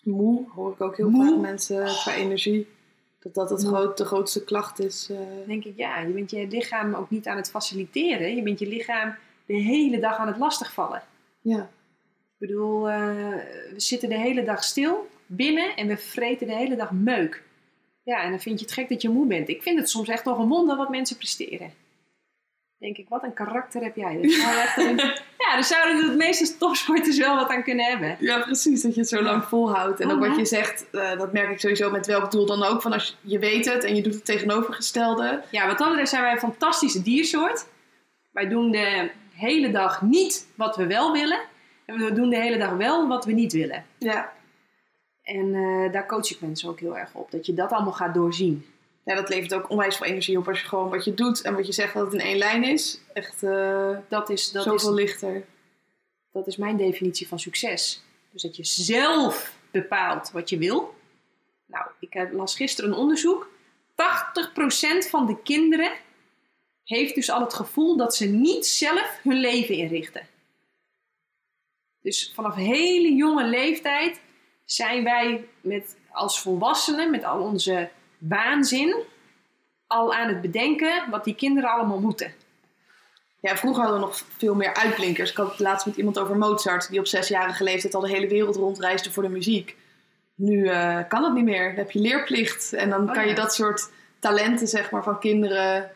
Moe 0.08 0.46
hoor 0.56 0.72
ik 0.74 0.82
ook 0.82 0.98
heel 0.98 1.10
Moe. 1.10 1.26
vaak 1.30 1.38
mensen 1.40 1.84
qua 1.86 2.14
energie. 2.16 2.68
Dat 3.20 3.34
dat 3.34 3.50
het 3.50 3.64
groot, 3.64 3.98
de 3.98 4.06
grootste 4.06 4.44
klacht 4.44 4.80
is. 4.80 5.10
eh. 5.12 5.18
Denk 5.48 5.64
ik, 5.66 5.74
ja, 5.78 6.00
je 6.00 6.14
bent 6.14 6.32
je 6.32 6.48
lichaam 6.48 6.94
ook 6.94 7.10
niet 7.10 7.28
aan 7.28 7.38
het 7.38 7.50
faciliteren. 7.50 8.36
Je 8.36 8.42
bent 8.42 8.60
je 8.60 8.68
lichaam 8.68 9.16
de 9.46 9.54
hele 9.54 10.00
dag 10.00 10.18
aan 10.18 10.28
het 10.28 10.38
lastigvallen. 10.38 11.04
ja. 11.42 11.70
Ik 12.40 12.48
bedoel, 12.48 12.90
eh, 12.90 13.00
we 13.74 13.74
zitten 13.78 14.10
de 14.10 14.18
hele 14.18 14.44
dag 14.44 14.64
stil 14.64 15.08
binnen 15.26 15.76
en 15.76 15.88
we 15.88 15.98
vreten 15.98 16.48
de 16.48 16.56
hele 16.56 16.76
dag 16.76 16.92
meuk. 16.92 17.44
Ja, 18.04 18.24
en 18.24 18.30
dan 18.30 18.40
vind 18.40 18.60
je 18.60 18.66
het 18.66 18.74
gek 18.74 18.90
dat 18.90 19.02
je 19.02 19.10
moe 19.10 19.28
bent. 19.28 19.48
Ik 19.50 19.62
vind 19.62 19.80
het 19.80 19.90
soms 19.90 20.08
echt 20.08 20.26
nog 20.26 20.38
een 20.40 20.48
wonder 20.48 20.78
wat 20.78 20.90
mensen 20.90 21.18
presteren. 21.18 21.72
Denk 22.80 22.98
ik, 22.98 23.10
wat 23.10 23.24
een 23.24 23.34
karakter 23.34 23.82
heb 23.84 23.96
jij. 23.96 24.16
Een- 24.22 24.30
ja, 25.44 25.54
daar 25.54 25.64
zouden 25.64 26.10
de 26.10 26.16
meeste 26.16 26.58
topsporters 26.58 27.18
wel 27.18 27.36
wat 27.36 27.50
aan 27.50 27.64
kunnen 27.64 27.86
hebben. 27.86 28.18
ja, 28.20 28.40
precies. 28.40 28.82
Dat 28.82 28.94
je 28.94 29.00
het 29.00 29.10
zo 29.10 29.22
lang 29.22 29.44
volhoudt. 29.44 30.00
En 30.00 30.12
ook 30.12 30.20
Mhm. 30.20 30.28
wat 30.30 30.38
je 30.38 30.46
zegt, 30.46 30.90
eh, 30.90 31.18
dat 31.18 31.34
merk 31.34 31.50
ik 31.52 31.60
sowieso 31.60 31.92
met 31.92 32.06
welk 32.06 32.32
doel 32.32 32.46
dan 32.46 32.64
ook. 32.64 32.82
Van 32.82 32.94
als 32.94 33.18
je 33.22 33.40
weet 33.40 33.66
het 33.74 33.84
en 33.84 33.96
je 33.96 34.02
doet 34.02 34.14
het 34.14 34.26
tegenovergestelde. 34.26 35.42
Ja, 35.52 35.68
wat 35.68 35.78
dat 35.78 35.88
betreft 35.88 36.10
zijn 36.10 36.22
wij 36.22 36.32
een 36.32 36.40
fantastische 36.40 37.02
diersoort. 37.02 37.68
Wij 38.32 38.48
doen 38.48 38.72
de 38.72 39.10
hele 39.34 39.72
dag 39.72 40.02
niet 40.02 40.48
wat 40.56 40.76
we 40.76 40.88
wel 40.88 41.12
willen. 41.12 41.40
En 41.86 41.98
we 41.98 42.14
doen 42.14 42.30
de 42.30 42.38
hele 42.40 42.58
dag 42.58 42.72
wel 42.72 43.08
wat 43.08 43.26
we 43.26 43.32
niet 43.32 43.54
willen. 43.54 43.86
Ja. 43.98 44.32
En 45.24 45.54
eh, 45.56 45.92
daar 45.92 46.06
coach 46.08 46.32
ik 46.32 46.42
mensen 46.42 46.70
ook 46.70 46.80
heel 46.80 46.98
erg 46.98 47.10
op. 47.14 47.32
Dat 47.32 47.46
je 47.46 47.54
dat 47.54 47.72
allemaal 47.72 47.94
gaat 47.94 48.14
doorzien. 48.14 48.66
Ja, 49.08 49.16
dat 49.16 49.30
levert 49.30 49.54
ook 49.54 49.70
onwijs 49.70 49.98
veel 49.98 50.06
energie 50.06 50.38
op 50.38 50.48
als 50.48 50.62
je 50.62 50.68
gewoon 50.68 50.90
wat 50.90 51.06
je 51.06 51.14
doet 51.14 51.42
en 51.42 51.56
wat 51.56 51.66
je 51.66 51.72
zegt 51.74 51.94
dat 51.94 52.04
het 52.06 52.14
in 52.14 52.20
één 52.28 52.38
lijn 52.38 52.64
is. 52.64 53.00
Echt 53.14 53.44
eh, 53.44 53.98
Dat 54.10 54.30
is, 54.30 54.52
dat 54.52 54.64
zoveel 54.64 54.98
is, 54.98 55.04
lichter. 55.04 55.46
dat 56.32 56.48
is 56.48 56.58
mijn 56.58 56.78
definitie 56.78 57.28
van 57.28 57.40
succes. 57.40 58.04
Dus 58.32 58.42
dat 58.42 58.56
je 58.56 58.64
zelf 58.64 59.56
bepaalt 59.72 60.32
wat 60.32 60.50
je 60.50 60.58
wil. 60.58 60.96
Nou, 61.66 61.86
ik 62.00 62.14
heb- 62.14 62.32
las 62.34 62.56
gisteren 62.56 62.92
een 62.92 62.98
onderzoek. 62.98 63.50
80% 63.96 65.10
van 65.10 65.26
de 65.26 65.42
kinderen 65.42 65.92
heeft 66.84 67.16
dus 67.16 67.30
al 67.30 67.42
het 67.42 67.54
gevoel 67.54 67.98
dat 67.98 68.16
ze 68.16 68.26
niet 68.26 68.66
zelf 68.66 69.20
hun 69.24 69.40
leven 69.40 69.76
inrichten. 69.76 70.28
Dus 72.02 72.32
vanaf 72.36 72.56
hele 72.56 73.14
jonge 73.14 73.46
leeftijd 73.46 74.20
zijn 74.66 75.04
wij 75.04 75.48
met, 75.62 75.98
als 76.12 76.42
volwassenen, 76.42 77.12
met 77.12 77.24
al 77.24 77.42
onze 77.42 77.90
waanzin, 78.18 78.96
al 79.88 80.14
aan 80.14 80.28
het 80.28 80.42
bedenken 80.42 81.10
wat 81.10 81.24
die 81.24 81.36
kinderen 81.36 81.70
allemaal 81.70 82.00
moeten. 82.00 82.34
Ja, 83.40 83.58
vroeger 83.58 83.84
hadden 83.84 84.00
we 84.00 84.06
nog 84.06 84.24
veel 84.38 84.56
meer 84.56 84.74
uitblinkers. 84.74 85.32
Ik 85.32 85.38
had 85.38 85.50
het 85.50 85.60
laatst 85.60 85.86
met 85.86 85.98
iemand 85.98 86.20
over 86.20 86.38
Mozart, 86.38 86.90
die 86.90 87.00
op 87.00 87.08
zesjarige 87.08 87.64
leeftijd 87.64 87.96
al 87.96 88.02
de 88.02 88.10
hele 88.10 88.28
wereld 88.28 88.56
rondreisde 88.56 89.12
voor 89.12 89.24
de 89.24 89.30
muziek. 89.30 89.76
Nu 90.36 90.68
eh, 90.68 91.00
kan 91.08 91.22
dat 91.22 91.34
niet 91.34 91.44
meer. 91.44 91.68
Dan 91.68 91.76
heb 91.76 91.92
je 91.92 92.00
leerplicht. 92.00 92.74
En 92.74 92.90
dan 92.90 93.08
Oh, 93.08 93.14
kan 93.14 93.28
je 93.28 93.36
dat 93.36 93.54
soort 93.54 93.90
talenten 94.20 94.68
zeg 94.68 94.92
maar, 94.92 95.04
van 95.04 95.20
kinderen 95.20 95.92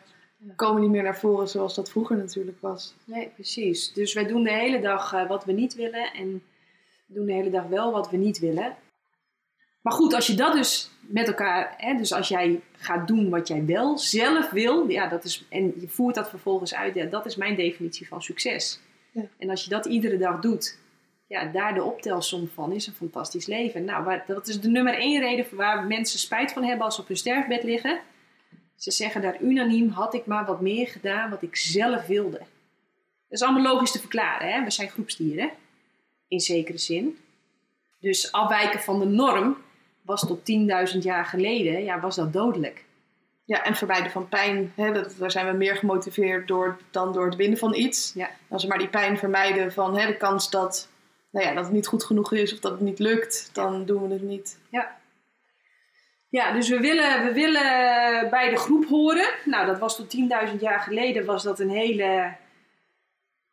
komen 0.56 0.82
niet 0.82 0.90
meer 0.90 1.02
naar 1.02 1.18
voren 1.18 1.48
zoals 1.48 1.74
dat 1.74 1.90
vroeger 1.90 2.16
natuurlijk 2.16 2.56
was. 2.60 2.94
Nee, 3.04 3.28
precies. 3.34 3.92
Dus 3.92 4.12
wij 4.12 4.26
doen 4.26 4.42
de 4.42 4.52
hele 4.52 4.80
dag 4.80 5.12
eh, 5.12 5.28
wat 5.28 5.44
we 5.44 5.52
niet 5.52 5.74
willen 5.74 6.12
en 6.12 6.42
doen 7.06 7.26
de 7.26 7.32
hele 7.32 7.50
dag 7.50 7.66
wel 7.66 7.92
wat 7.92 8.10
we 8.10 8.16
niet 8.16 8.38
willen. 8.38 8.76
Maar 9.82 9.92
goed, 9.92 10.14
als 10.14 10.26
je 10.26 10.34
dat 10.34 10.52
dus 10.52 10.90
met 11.00 11.26
elkaar, 11.26 11.74
hè, 11.76 11.96
dus 11.96 12.12
als 12.12 12.28
jij 12.28 12.60
gaat 12.76 13.06
doen 13.06 13.30
wat 13.30 13.48
jij 13.48 13.64
wel 13.66 13.98
zelf 13.98 14.50
wil, 14.50 14.88
ja, 14.88 15.08
dat 15.08 15.24
is, 15.24 15.44
en 15.48 15.74
je 15.80 15.88
voert 15.88 16.14
dat 16.14 16.28
vervolgens 16.28 16.74
uit, 16.74 16.94
ja, 16.94 17.04
dat 17.04 17.26
is 17.26 17.36
mijn 17.36 17.56
definitie 17.56 18.08
van 18.08 18.22
succes. 18.22 18.80
Ja. 19.10 19.22
En 19.38 19.50
als 19.50 19.64
je 19.64 19.70
dat 19.70 19.86
iedere 19.86 20.18
dag 20.18 20.40
doet, 20.40 20.78
ja, 21.26 21.44
daar 21.44 21.74
de 21.74 21.82
optelsom 21.82 22.48
van 22.54 22.72
is 22.72 22.86
een 22.86 22.92
fantastisch 22.92 23.46
leven. 23.46 23.84
Nou, 23.84 24.04
waar, 24.04 24.24
dat 24.26 24.48
is 24.48 24.60
de 24.60 24.68
nummer 24.68 24.94
één 24.94 25.20
reden 25.20 25.46
waar 25.56 25.86
mensen 25.86 26.18
spijt 26.18 26.52
van 26.52 26.64
hebben 26.64 26.84
als 26.84 26.94
ze 26.94 27.00
op 27.00 27.08
hun 27.08 27.16
sterfbed 27.16 27.62
liggen. 27.62 28.00
Ze 28.76 28.90
zeggen 28.90 29.22
daar 29.22 29.42
unaniem, 29.42 29.88
had 29.88 30.14
ik 30.14 30.26
maar 30.26 30.44
wat 30.44 30.60
meer 30.60 30.86
gedaan 30.88 31.30
wat 31.30 31.42
ik 31.42 31.56
zelf 31.56 32.06
wilde. 32.06 32.38
Dat 32.38 33.40
is 33.40 33.42
allemaal 33.42 33.72
logisch 33.72 33.92
te 33.92 33.98
verklaren, 33.98 34.52
hè? 34.52 34.64
we 34.64 34.70
zijn 34.70 34.88
groepsdieren, 34.88 35.50
in 36.28 36.40
zekere 36.40 36.78
zin. 36.78 37.18
Dus 38.00 38.32
afwijken 38.32 38.80
van 38.80 38.98
de 38.98 39.06
norm 39.06 39.56
was 40.02 40.26
tot 40.26 40.38
10.000 40.94 40.98
jaar 40.98 41.24
geleden, 41.24 41.84
ja, 41.84 42.00
was 42.00 42.16
dat 42.16 42.32
dodelijk. 42.32 42.84
Ja, 43.44 43.64
en 43.64 43.76
vermijden 43.76 44.10
van 44.10 44.28
pijn. 44.28 44.72
Hè, 44.76 44.92
dat, 44.92 45.14
daar 45.18 45.30
zijn 45.30 45.46
we 45.46 45.52
meer 45.52 45.76
gemotiveerd 45.76 46.48
door 46.48 46.78
dan 46.90 47.12
door 47.12 47.24
het 47.24 47.36
winnen 47.36 47.58
van 47.58 47.74
iets. 47.74 48.12
Ja. 48.14 48.30
Als 48.48 48.62
we 48.62 48.68
maar 48.68 48.78
die 48.78 48.88
pijn 48.88 49.18
vermijden 49.18 49.72
van 49.72 49.98
hè, 49.98 50.06
de 50.06 50.16
kans 50.16 50.50
dat, 50.50 50.88
nou 51.30 51.46
ja, 51.46 51.54
dat 51.54 51.64
het 51.64 51.72
niet 51.72 51.86
goed 51.86 52.04
genoeg 52.04 52.32
is 52.32 52.52
of 52.52 52.58
dat 52.58 52.72
het 52.72 52.80
niet 52.80 52.98
lukt, 52.98 53.50
dan 53.52 53.84
doen 53.84 54.08
we 54.08 54.12
het 54.12 54.22
niet. 54.22 54.58
Ja, 56.32 56.52
dus 56.52 56.68
we 56.68 56.80
willen, 56.80 57.24
we 57.24 57.32
willen 57.32 58.30
bij 58.30 58.50
de 58.50 58.56
groep 58.56 58.84
horen. 58.84 59.30
Nou, 59.44 59.66
dat 59.66 59.78
was 59.78 59.96
tot 59.96 60.16
10.000 60.50 60.58
jaar 60.60 60.80
geleden 60.80 61.24
was 61.24 61.42
dat 61.42 61.60
een 61.60 61.70
hele... 61.70 62.36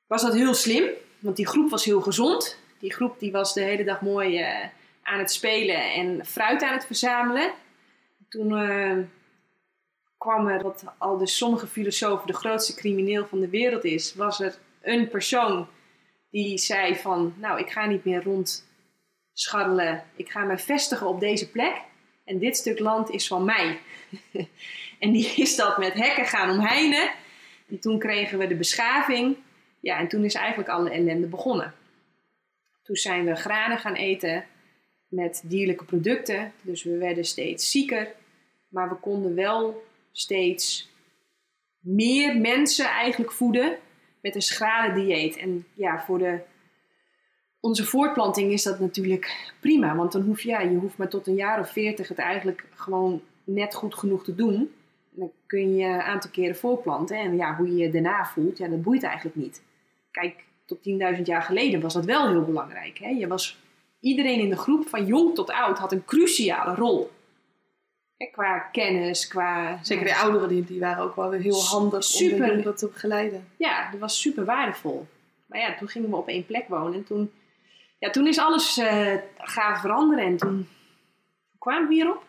Was 0.07 0.21
dat 0.21 0.33
heel 0.33 0.53
slim. 0.53 0.89
Want 1.19 1.35
die 1.35 1.47
groep 1.47 1.69
was 1.69 1.85
heel 1.85 2.01
gezond. 2.01 2.59
Die 2.79 2.93
groep 2.93 3.19
die 3.19 3.31
was 3.31 3.53
de 3.53 3.61
hele 3.61 3.83
dag 3.83 4.01
mooi 4.01 4.37
eh, 4.37 4.67
aan 5.03 5.19
het 5.19 5.31
spelen 5.31 5.93
en 5.93 6.25
fruit 6.25 6.63
aan 6.63 6.73
het 6.73 6.85
verzamelen. 6.85 7.51
Toen 8.29 8.57
eh, 8.57 8.97
kwam 10.17 10.47
er, 10.47 10.61
wat 10.61 10.83
al 10.97 11.17
dus 11.17 11.37
sommige 11.37 11.67
filosofen 11.67 12.27
de 12.27 12.33
grootste 12.33 12.75
crimineel 12.75 13.25
van 13.25 13.39
de 13.39 13.49
wereld 13.49 13.83
is, 13.83 14.15
was 14.15 14.39
er 14.39 14.57
een 14.81 15.09
persoon 15.09 15.67
die 16.31 16.57
zei 16.57 16.95
van, 16.95 17.33
nou, 17.37 17.59
ik 17.59 17.69
ga 17.69 17.85
niet 17.85 18.05
meer 18.05 18.23
rondscharrelen. 18.23 20.03
Ik 20.15 20.31
ga 20.31 20.43
me 20.43 20.57
vestigen 20.57 21.07
op 21.07 21.19
deze 21.19 21.51
plek. 21.51 21.81
En 22.25 22.39
dit 22.39 22.57
stuk 22.57 22.79
land 22.79 23.09
is 23.09 23.27
van 23.27 23.45
mij. 23.45 23.79
en 24.99 25.11
die 25.11 25.33
is 25.35 25.55
dat 25.55 25.77
met 25.77 25.93
hekken 25.93 26.25
gaan 26.25 26.49
omheinen. 26.49 27.11
En 27.69 27.79
toen 27.79 27.99
kregen 27.99 28.37
we 28.37 28.47
de 28.47 28.55
beschaving. 28.55 29.37
Ja, 29.79 29.97
en 29.97 30.07
toen 30.07 30.23
is 30.23 30.33
eigenlijk 30.33 30.69
alle 30.69 30.89
ellende 30.89 31.27
begonnen. 31.27 31.73
Toen 32.83 32.95
zijn 32.95 33.25
we 33.25 33.35
granen 33.35 33.77
gaan 33.77 33.95
eten 33.95 34.45
met 35.09 35.43
dierlijke 35.45 35.85
producten. 35.85 36.51
Dus 36.61 36.83
we 36.83 36.97
werden 36.97 37.25
steeds 37.25 37.71
zieker. 37.71 38.15
Maar 38.69 38.89
we 38.89 38.95
konden 38.95 39.35
wel 39.35 39.83
steeds 40.11 40.89
meer 41.79 42.37
mensen 42.37 42.85
eigenlijk 42.85 43.31
voeden 43.31 43.77
met 44.21 44.35
een 44.35 44.41
schrale 44.41 44.93
dieet. 44.93 45.37
En 45.37 45.65
ja, 45.73 46.03
voor 46.05 46.17
de, 46.17 46.39
onze 47.59 47.85
voortplanting 47.85 48.51
is 48.51 48.63
dat 48.63 48.79
natuurlijk 48.79 49.51
prima. 49.59 49.95
Want 49.95 50.11
dan 50.11 50.21
hoef 50.21 50.41
je, 50.41 50.49
ja, 50.49 50.59
je 50.59 50.77
hoeft 50.77 50.97
maar 50.97 51.09
tot 51.09 51.27
een 51.27 51.35
jaar 51.35 51.59
of 51.59 51.71
veertig 51.71 52.07
het 52.07 52.17
eigenlijk 52.17 52.65
gewoon 52.75 53.21
net 53.43 53.75
goed 53.75 53.95
genoeg 53.95 54.23
te 54.23 54.35
doen. 54.35 54.55
En 55.13 55.19
dan 55.19 55.31
kun 55.45 55.75
je 55.75 55.85
een 55.85 56.01
aantal 56.01 56.31
keren 56.31 56.55
voortplanten. 56.55 57.17
En 57.17 57.35
ja, 57.35 57.55
hoe 57.55 57.67
je 57.67 57.75
je 57.75 57.91
daarna 57.91 58.25
voelt, 58.25 58.57
ja, 58.57 58.67
dat 58.67 58.81
boeit 58.81 59.03
eigenlijk 59.03 59.35
niet. 59.35 59.61
Kijk, 60.11 60.43
tot 60.65 60.77
10.000 61.15 61.21
jaar 61.23 61.41
geleden 61.41 61.81
was 61.81 61.93
dat 61.93 62.05
wel 62.05 62.29
heel 62.29 62.45
belangrijk. 62.45 62.97
Hè? 62.97 63.09
Je 63.09 63.27
was, 63.27 63.59
iedereen 63.99 64.39
in 64.39 64.49
de 64.49 64.57
groep, 64.57 64.87
van 64.87 65.05
jong 65.05 65.35
tot 65.35 65.51
oud, 65.51 65.77
had 65.77 65.91
een 65.91 66.05
cruciale 66.05 66.75
rol. 66.75 67.11
Qua 68.31 68.59
kennis, 68.59 69.27
qua... 69.27 69.79
Zeker 69.83 70.05
de 70.05 70.15
ouderen 70.15 70.49
die, 70.49 70.63
die 70.63 70.79
waren 70.79 71.03
ook 71.03 71.15
wel 71.15 71.29
weer 71.29 71.39
heel 71.39 71.63
handig 71.63 71.93
om 71.93 72.01
Super. 72.01 72.39
de 72.39 72.45
jongeren 72.47 72.75
te 72.75 72.87
begeleiden. 72.87 73.47
Ja, 73.57 73.91
dat 73.91 73.99
was 73.99 74.21
super 74.21 74.45
waardevol. 74.45 75.07
Maar 75.47 75.59
ja, 75.59 75.75
toen 75.77 75.87
gingen 75.87 76.09
we 76.09 76.15
op 76.15 76.27
één 76.27 76.45
plek 76.45 76.67
wonen. 76.67 76.93
En 76.93 77.03
toen, 77.03 77.31
ja, 77.99 78.09
toen 78.09 78.27
is 78.27 78.39
alles 78.39 78.77
eh 78.77 79.15
gaan 79.37 79.79
veranderen. 79.79 80.25
En 80.25 80.37
toen 80.37 80.67
kwamen 81.59 81.87
we 81.87 81.93
hierop? 81.93 82.23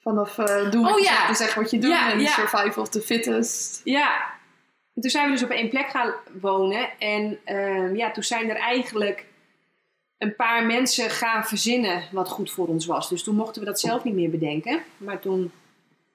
Vanaf 0.00 0.38
eh 0.38 0.70
doen 0.70 0.82
wat 0.82 0.92
Oh 0.94 1.00
ja. 1.00 1.34
zeggen 1.34 1.62
wat 1.62 1.70
je 1.70 1.78
doet 1.78 1.90
Ja, 1.90 2.12
en 2.12 2.20
ja. 2.20 2.30
survival 2.30 2.82
of 2.82 2.88
the 2.88 3.00
fittest. 3.00 3.80
Ja, 3.84 4.24
en 4.94 5.02
toen 5.02 5.10
zijn 5.10 5.26
we 5.26 5.32
dus 5.32 5.42
op 5.42 5.50
één 5.50 5.68
plek 5.68 5.88
gaan 5.88 6.14
wonen. 6.40 6.98
En 6.98 7.38
ehm, 7.44 7.96
ja, 7.96 8.10
toen 8.10 8.22
zijn 8.22 8.50
er 8.50 8.56
eigenlijk 8.56 9.26
een 10.18 10.36
paar 10.36 10.66
mensen 10.66 11.10
gaan 11.10 11.44
verzinnen 11.44 12.02
wat 12.12 12.28
goed 12.28 12.50
voor 12.50 12.68
ons 12.68 12.86
was. 12.86 13.08
Dus 13.08 13.22
toen 13.22 13.34
mochten 13.34 13.60
we 13.60 13.66
dat 13.66 13.80
zelf 13.80 14.04
niet 14.04 14.14
meer 14.14 14.30
bedenken. 14.30 14.82
Maar 14.96 15.20
toen 15.20 15.52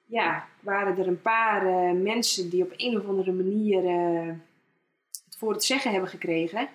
ja, 0.06 0.46
waren 0.60 0.98
er 0.98 1.06
een 1.06 1.22
paar 1.22 1.66
eh, 1.66 1.92
mensen 1.92 2.50
die 2.50 2.62
op 2.62 2.72
een 2.76 2.98
of 2.98 3.06
andere 3.06 3.32
manier 3.32 3.86
eh, 3.86 4.34
het 5.24 5.36
voor 5.38 5.52
het 5.52 5.64
zeggen 5.64 5.90
hebben 5.90 6.10
gekregen. 6.10 6.68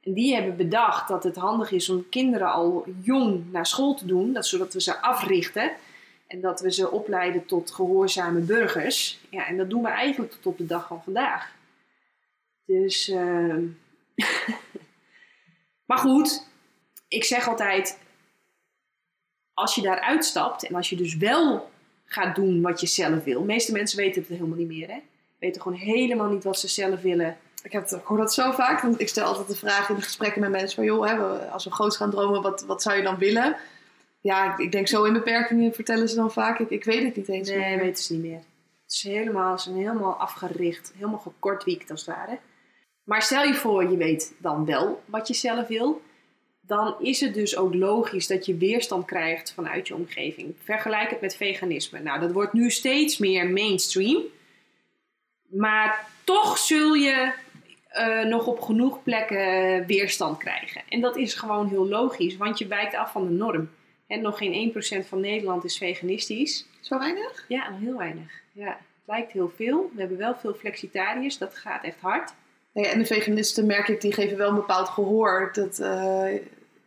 En 0.00 0.12
die 0.12 0.34
hebben 0.34 0.56
bedacht 0.56 1.08
dat 1.08 1.24
het 1.24 1.36
handig 1.36 1.70
is 1.70 1.88
om 1.88 2.08
kinderen 2.08 2.52
al 2.52 2.84
jong 3.02 3.52
naar 3.52 3.66
school 3.66 3.94
te 3.94 4.06
doen, 4.06 4.32
dat, 4.32 4.46
zodat 4.46 4.72
we 4.72 4.80
ze 4.80 5.00
africhten. 5.00 5.72
En 6.26 6.40
dat 6.40 6.60
we 6.60 6.72
ze 6.72 6.90
opleiden 6.90 7.46
tot 7.46 7.70
gehoorzame 7.70 8.40
burgers. 8.40 9.20
Ja, 9.30 9.46
en 9.46 9.56
dat 9.56 9.70
doen 9.70 9.82
we 9.82 9.88
eigenlijk 9.88 10.32
tot 10.32 10.46
op 10.46 10.58
de 10.58 10.66
dag 10.66 10.86
van 10.86 11.02
vandaag. 11.02 11.52
Dus, 12.64 13.08
ehm, 13.08 13.64
maar 15.88 15.98
goed, 15.98 16.49
ik 17.10 17.24
zeg 17.24 17.48
altijd, 17.48 17.98
als 19.54 19.74
je 19.74 19.82
daar 19.82 20.00
uitstapt 20.00 20.66
en 20.66 20.74
als 20.74 20.90
je 20.90 20.96
dus 20.96 21.16
wel 21.16 21.70
gaat 22.04 22.34
doen 22.34 22.62
wat 22.62 22.80
je 22.80 22.86
zelf 22.86 23.24
wil. 23.24 23.40
De 23.40 23.46
meeste 23.46 23.72
mensen 23.72 23.98
weten 23.98 24.20
het 24.20 24.30
helemaal 24.30 24.58
niet 24.58 24.68
meer, 24.68 24.88
hè? 24.88 24.98
Weten 25.38 25.62
gewoon 25.62 25.78
helemaal 25.78 26.28
niet 26.28 26.44
wat 26.44 26.58
ze 26.58 26.68
zelf 26.68 27.00
willen. 27.00 27.36
Ik, 27.62 27.72
heb, 27.72 27.88
ik 27.88 28.04
hoor 28.04 28.16
dat 28.16 28.34
zo 28.34 28.50
vaak. 28.50 28.80
Want 28.80 29.00
ik 29.00 29.08
stel 29.08 29.24
altijd 29.24 29.48
de 29.48 29.56
vraag 29.56 29.88
in 29.88 29.94
de 29.94 30.02
gesprekken 30.02 30.40
met 30.40 30.50
mensen 30.50 30.74
van... 30.74 30.84
joh, 30.84 31.06
hè, 31.06 31.16
als 31.50 31.64
we 31.64 31.70
groot 31.70 31.96
gaan 31.96 32.10
dromen, 32.10 32.42
wat, 32.42 32.62
wat 32.62 32.82
zou 32.82 32.96
je 32.96 33.02
dan 33.02 33.18
willen? 33.18 33.56
Ja, 34.20 34.52
ik, 34.52 34.58
ik 34.58 34.72
denk 34.72 34.88
zo 34.88 35.04
in 35.04 35.12
beperkingen 35.12 35.74
vertellen 35.74 36.08
ze 36.08 36.14
dan 36.14 36.32
vaak. 36.32 36.58
Ik, 36.58 36.70
ik 36.70 36.84
weet 36.84 37.02
het 37.04 37.16
niet 37.16 37.28
eens 37.28 37.48
Nee, 37.48 37.58
meer. 37.58 37.78
weten 37.78 38.04
ze 38.04 38.12
niet 38.12 38.22
meer. 38.22 38.42
Het 38.82 38.92
is 38.92 39.02
helemaal, 39.02 39.58
ze 39.58 39.64
zijn 39.64 39.76
helemaal 39.82 40.14
afgericht, 40.14 40.92
helemaal 40.94 41.18
gekortwiekt 41.18 41.90
als 41.90 42.06
het 42.06 42.16
ware. 42.16 42.38
Maar 43.04 43.22
stel 43.22 43.42
je 43.42 43.54
voor, 43.54 43.90
je 43.90 43.96
weet 43.96 44.34
dan 44.38 44.64
wel 44.64 45.02
wat 45.04 45.28
je 45.28 45.34
zelf 45.34 45.66
wil. 45.66 46.02
Dan 46.70 46.94
is 46.98 47.20
het 47.20 47.34
dus 47.34 47.56
ook 47.56 47.74
logisch 47.74 48.26
dat 48.26 48.46
je 48.46 48.56
weerstand 48.56 49.06
krijgt 49.06 49.52
vanuit 49.52 49.88
je 49.88 49.94
omgeving. 49.94 50.54
Vergelijk 50.62 51.10
het 51.10 51.20
met 51.20 51.36
veganisme. 51.36 52.00
Nou, 52.00 52.20
dat 52.20 52.32
wordt 52.32 52.52
nu 52.52 52.70
steeds 52.70 53.18
meer 53.18 53.48
mainstream. 53.48 54.22
Maar 55.48 56.08
toch 56.24 56.58
zul 56.58 56.94
je 56.94 57.32
eh, 57.88 58.24
nog 58.24 58.46
op 58.46 58.60
genoeg 58.60 59.02
plekken 59.02 59.86
weerstand 59.86 60.38
krijgen. 60.38 60.82
En 60.88 61.00
dat 61.00 61.16
is 61.16 61.34
gewoon 61.34 61.68
heel 61.68 61.88
logisch, 61.88 62.36
want 62.36 62.58
je 62.58 62.66
wijkt 62.66 62.94
af 62.94 63.12
van 63.12 63.24
de 63.24 63.32
norm. 63.32 63.70
En 64.06 64.20
nog 64.20 64.38
geen 64.38 64.72
1% 65.04 65.08
van 65.08 65.20
Nederland 65.20 65.64
is 65.64 65.78
veganistisch. 65.78 66.66
Zo 66.80 66.98
weinig? 66.98 67.44
Ja, 67.48 67.70
nog 67.70 67.80
heel 67.80 67.96
weinig. 67.96 68.32
Ja, 68.52 68.68
het 68.68 69.06
lijkt 69.06 69.32
heel 69.32 69.52
veel. 69.56 69.90
We 69.94 70.00
hebben 70.00 70.18
wel 70.18 70.34
veel 70.34 70.54
flexitariërs, 70.54 71.38
dat 71.38 71.54
gaat 71.54 71.84
echt 71.84 72.00
hard. 72.00 72.32
Nee, 72.72 72.86
en 72.86 72.98
de 72.98 73.06
veganisten 73.06 73.66
merk 73.66 73.88
ik, 73.88 74.00
die 74.00 74.12
geven 74.12 74.36
wel 74.36 74.48
een 74.48 74.54
bepaald 74.54 74.88
gehoor. 74.88 75.50
Dat, 75.52 75.78
eh, 75.78 76.34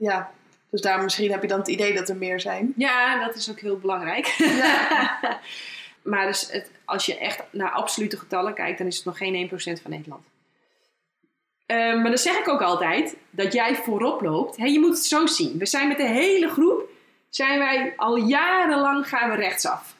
ja. 0.03 0.31
Dus 0.69 0.81
daar 0.81 1.03
misschien 1.03 1.31
heb 1.31 1.41
je 1.41 1.47
dan 1.47 1.59
het 1.59 1.67
idee 1.67 1.93
dat 1.93 2.09
er 2.09 2.15
meer 2.15 2.39
zijn. 2.39 2.73
Ja, 2.75 3.25
dat 3.25 3.35
is 3.35 3.49
ook 3.49 3.59
heel 3.59 3.77
belangrijk. 3.77 4.25
Ja. 4.25 5.19
maar 6.11 6.25
dus 6.25 6.51
het, 6.51 6.71
als 6.85 7.05
je 7.05 7.17
echt 7.17 7.43
naar 7.51 7.71
absolute 7.71 8.17
getallen 8.17 8.53
kijkt, 8.53 8.77
dan 8.77 8.87
is 8.87 8.95
het 8.95 9.05
nog 9.05 9.17
geen 9.17 9.49
1% 9.49 9.81
van 9.81 9.91
Nederland. 9.91 10.25
Eh, 11.65 11.77
maar 11.77 12.03
dan 12.03 12.17
zeg 12.17 12.39
ik 12.39 12.47
ook 12.47 12.61
altijd 12.61 13.15
dat 13.29 13.53
jij 13.53 13.75
voorop 13.75 14.21
loopt. 14.21 14.55
Je 14.57 14.79
moet 14.79 14.89
het 14.89 15.05
zo 15.05 15.25
zien. 15.25 15.57
We 15.57 15.65
zijn 15.65 15.87
met 15.87 15.97
de 15.97 16.07
hele 16.07 16.49
groep, 16.49 16.89
zijn 17.29 17.59
wij 17.59 17.93
al 17.95 18.15
jarenlang 18.15 19.07
gaan 19.07 19.29
we 19.29 19.35
rechtsaf. 19.35 19.95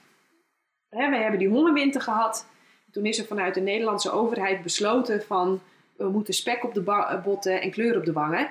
Hè, 0.90 1.10
we 1.10 1.16
hebben 1.16 1.40
die 1.40 1.50
hongerwinter 1.50 2.02
gehad. 2.02 2.48
Toen 2.92 3.06
is 3.06 3.20
er 3.20 3.26
vanuit 3.26 3.54
de 3.54 3.62
Nederlandse 3.62 4.12
overheid 4.12 4.64
besloten 4.64 5.24
van 5.24 5.62
we 5.98 6.10
moeten 6.10 6.34
spek 6.34 6.64
op 6.64 6.74
de 6.74 7.20
botten 7.24 7.62
en 7.62 7.72
kleur 7.72 7.98
op 7.98 8.06
de 8.06 8.14
wangen. 8.14 8.50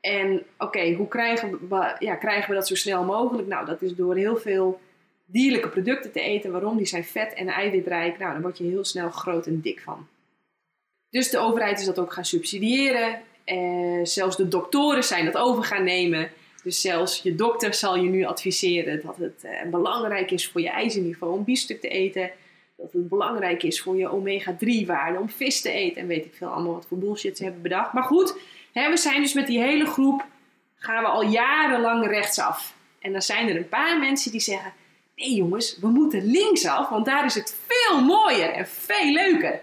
En 0.00 0.42
oké, 0.58 0.92
hoe 0.92 1.08
krijgen 1.08 1.68
we, 1.68 1.96
ja, 1.98 2.14
krijgen 2.14 2.48
we 2.48 2.54
dat 2.54 2.66
zo 2.66 2.74
snel 2.74 3.04
mogelijk? 3.04 3.48
Nou, 3.48 3.66
dat 3.66 3.82
is 3.82 3.94
door 3.94 4.16
heel 4.16 4.36
veel 4.36 4.80
dierlijke 5.24 5.68
producten 5.68 6.12
te 6.12 6.20
eten. 6.20 6.52
Waarom? 6.52 6.76
Die 6.76 6.86
zijn 6.86 7.04
vet 7.04 7.34
en 7.34 7.48
eiwitrijk. 7.48 8.18
Nou, 8.18 8.32
dan 8.32 8.42
word 8.42 8.58
je 8.58 8.64
heel 8.64 8.84
snel 8.84 9.10
groot 9.10 9.46
en 9.46 9.60
dik 9.60 9.80
van. 9.80 10.06
Dus 11.10 11.30
de 11.30 11.38
overheid 11.38 11.78
is 11.78 11.86
dat 11.86 11.98
ook 11.98 12.12
gaan 12.12 12.24
subsidiëren. 12.24 13.20
Eh, 13.44 14.00
zelfs 14.02 14.36
de 14.36 14.48
doktoren 14.48 15.04
zijn 15.04 15.24
dat 15.24 15.36
over 15.36 15.64
gaan 15.64 15.84
nemen. 15.84 16.30
Dus 16.62 16.80
zelfs 16.80 17.22
je 17.22 17.34
dokter 17.34 17.74
zal 17.74 17.96
je 17.96 18.08
nu 18.08 18.24
adviseren 18.24 19.00
dat 19.04 19.16
het 19.16 19.44
eh, 19.44 19.70
belangrijk 19.70 20.30
is 20.30 20.48
voor 20.48 20.60
je 20.60 20.70
ijzerniveau 20.70 21.32
om 21.32 21.44
biefstuk 21.44 21.80
te 21.80 21.88
eten. 21.88 22.30
Dat 22.76 22.92
het 22.92 23.08
belangrijk 23.08 23.62
is 23.62 23.80
voor 23.80 23.96
je 23.96 24.08
omega-3 24.08 24.86
waarde 24.86 25.18
om 25.18 25.28
vis 25.28 25.60
te 25.60 25.70
eten. 25.70 26.02
En 26.02 26.06
weet 26.06 26.24
ik 26.24 26.34
veel 26.34 26.48
allemaal 26.48 26.72
wat 26.72 26.86
voor 26.88 26.98
bullshit 26.98 27.36
ze 27.36 27.42
hebben 27.42 27.62
bedacht. 27.62 27.92
Maar 27.92 28.02
goed, 28.02 28.36
we 28.72 28.96
zijn 28.96 29.22
dus 29.22 29.32
met 29.32 29.46
die 29.46 29.60
hele 29.60 29.86
groep, 29.86 30.24
gaan 30.76 31.02
we 31.02 31.08
al 31.08 31.22
jarenlang 31.22 32.06
rechtsaf. 32.06 32.74
En 33.00 33.12
dan 33.12 33.22
zijn 33.22 33.48
er 33.48 33.56
een 33.56 33.68
paar 33.68 33.98
mensen 33.98 34.30
die 34.30 34.40
zeggen, 34.40 34.72
nee 35.16 35.34
jongens, 35.34 35.78
we 35.80 35.88
moeten 35.88 36.30
linksaf, 36.30 36.88
want 36.88 37.04
daar 37.04 37.24
is 37.24 37.34
het 37.34 37.56
veel 37.66 38.00
mooier 38.00 38.50
en 38.50 38.68
veel 38.68 39.12
leuker. 39.12 39.60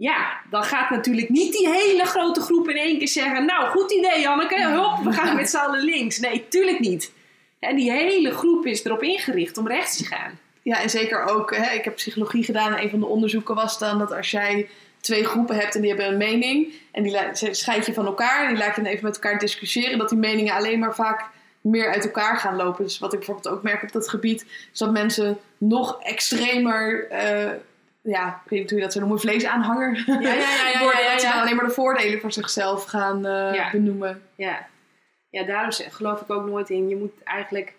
Ja, 0.00 0.40
dan 0.50 0.64
gaat 0.64 0.90
natuurlijk 0.90 1.28
niet 1.28 1.52
die 1.52 1.68
hele 1.68 2.04
grote 2.04 2.40
groep 2.40 2.68
in 2.68 2.76
één 2.76 2.98
keer 2.98 3.08
zeggen, 3.08 3.44
nou 3.44 3.68
goed 3.68 3.92
idee 3.92 4.20
Janneke, 4.20 4.74
hop, 4.76 5.04
we 5.04 5.12
gaan 5.12 5.36
met 5.36 5.50
z'n 5.50 5.56
allen 5.56 5.84
links. 5.84 6.18
Nee, 6.18 6.48
tuurlijk 6.48 6.78
niet. 6.78 7.12
En 7.58 7.76
die 7.76 7.90
hele 7.90 8.30
groep 8.30 8.66
is 8.66 8.84
erop 8.84 9.02
ingericht 9.02 9.58
om 9.58 9.68
rechts 9.68 9.96
te 9.96 10.04
gaan. 10.04 10.38
Ja, 10.62 10.82
en 10.82 10.90
zeker 10.90 11.24
ook, 11.24 11.56
hè, 11.56 11.72
ik 11.72 11.84
heb 11.84 11.94
psychologie 11.94 12.44
gedaan 12.44 12.74
en 12.74 12.82
een 12.82 12.90
van 12.90 13.00
de 13.00 13.06
onderzoeken 13.06 13.54
was 13.54 13.78
dan 13.78 13.98
dat 13.98 14.12
als 14.12 14.30
jij 14.30 14.68
twee 15.00 15.24
groepen 15.24 15.56
hebt 15.56 15.74
en 15.74 15.80
die 15.80 15.90
hebben 15.90 16.08
een 16.08 16.16
mening 16.16 16.74
en 16.92 17.02
die 17.02 17.16
scheid 17.50 17.86
je 17.86 17.94
van 17.94 18.06
elkaar 18.06 18.42
en 18.42 18.48
die 18.48 18.58
laat 18.58 18.76
je 18.76 18.82
dan 18.82 18.90
even 18.90 19.04
met 19.04 19.14
elkaar 19.14 19.38
discussiëren, 19.38 19.98
dat 19.98 20.08
die 20.08 20.18
meningen 20.18 20.54
alleen 20.54 20.78
maar 20.78 20.94
vaak 20.94 21.24
meer 21.60 21.92
uit 21.92 22.04
elkaar 22.04 22.36
gaan 22.36 22.56
lopen. 22.56 22.84
Dus 22.84 22.98
wat 22.98 23.12
ik 23.12 23.18
bijvoorbeeld 23.18 23.54
ook 23.54 23.62
merk 23.62 23.82
op 23.82 23.92
dat 23.92 24.08
gebied, 24.08 24.46
is 24.72 24.78
dat 24.78 24.92
mensen 24.92 25.38
nog 25.58 26.02
extremer, 26.02 27.08
eh, 27.10 27.50
ja, 28.02 28.40
ik 28.44 28.50
weet 28.50 28.60
niet 28.60 28.70
hoe 28.70 28.78
je 28.78 28.84
dat 28.84 28.92
zou 28.92 29.04
noemen, 29.04 29.22
vleesaanhanger 29.22 30.04
Ja, 30.06 30.20
ja, 30.20 30.34
ja, 30.34 30.68
ja, 30.72 30.82
worden. 30.84 31.02
ja, 31.02 31.10
Dat 31.12 31.20
ze 31.20 31.26
dan 31.26 31.40
alleen 31.40 31.56
maar 31.56 31.66
de 31.66 31.70
voordelen 31.72 32.20
voor 32.20 32.32
zichzelf 32.32 32.84
gaan 32.84 33.26
eh, 33.26 33.70
benoemen. 33.72 34.22
Ja. 34.34 34.66
ja, 35.30 35.44
daarom 35.44 35.70
geloof 35.72 36.20
ik 36.20 36.30
ook 36.30 36.46
nooit 36.46 36.70
in. 36.70 36.88
Je 36.88 36.96
moet 36.96 37.22
eigenlijk, 37.24 37.72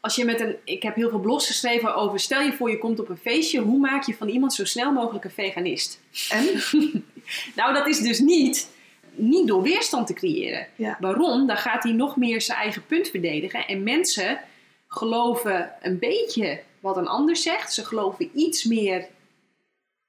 als 0.00 0.14
je 0.14 0.24
met 0.24 0.40
een, 0.40 0.56
ik 0.64 0.82
heb 0.82 0.94
heel 0.94 1.08
veel 1.08 1.20
blogs 1.20 1.46
geschreven 1.46 1.94
over, 1.94 2.20
stel 2.20 2.40
je 2.40 2.52
voor 2.52 2.70
je 2.70 2.78
komt 2.78 3.00
op 3.00 3.08
een 3.08 3.16
feestje, 3.16 3.60
hoe 3.60 3.78
maak 3.78 4.04
je 4.04 4.14
van 4.14 4.28
iemand 4.28 4.54
zo 4.54 4.64
snel 4.64 4.92
mogelijk 4.92 5.24
een 5.24 5.30
veganist? 5.30 6.00
En? 6.30 6.44
Nou, 7.54 7.74
dat 7.74 7.86
is 7.86 7.98
dus 7.98 8.18
niet, 8.18 8.70
niet 9.10 9.48
door 9.48 9.62
weerstand 9.62 10.06
te 10.06 10.12
creëren. 10.12 10.66
Ja. 10.76 10.96
Waarom? 11.00 11.46
Dan 11.46 11.56
gaat 11.56 11.82
hij 11.82 11.92
nog 11.92 12.16
meer 12.16 12.40
zijn 12.40 12.58
eigen 12.58 12.86
punt 12.86 13.08
verdedigen. 13.08 13.66
En 13.66 13.82
mensen 13.82 14.40
geloven 14.88 15.72
een 15.80 15.98
beetje 15.98 16.62
wat 16.80 16.96
een 16.96 17.06
ander 17.06 17.36
zegt. 17.36 17.72
Ze 17.72 17.84
geloven 17.84 18.30
iets 18.34 18.64
meer 18.64 19.08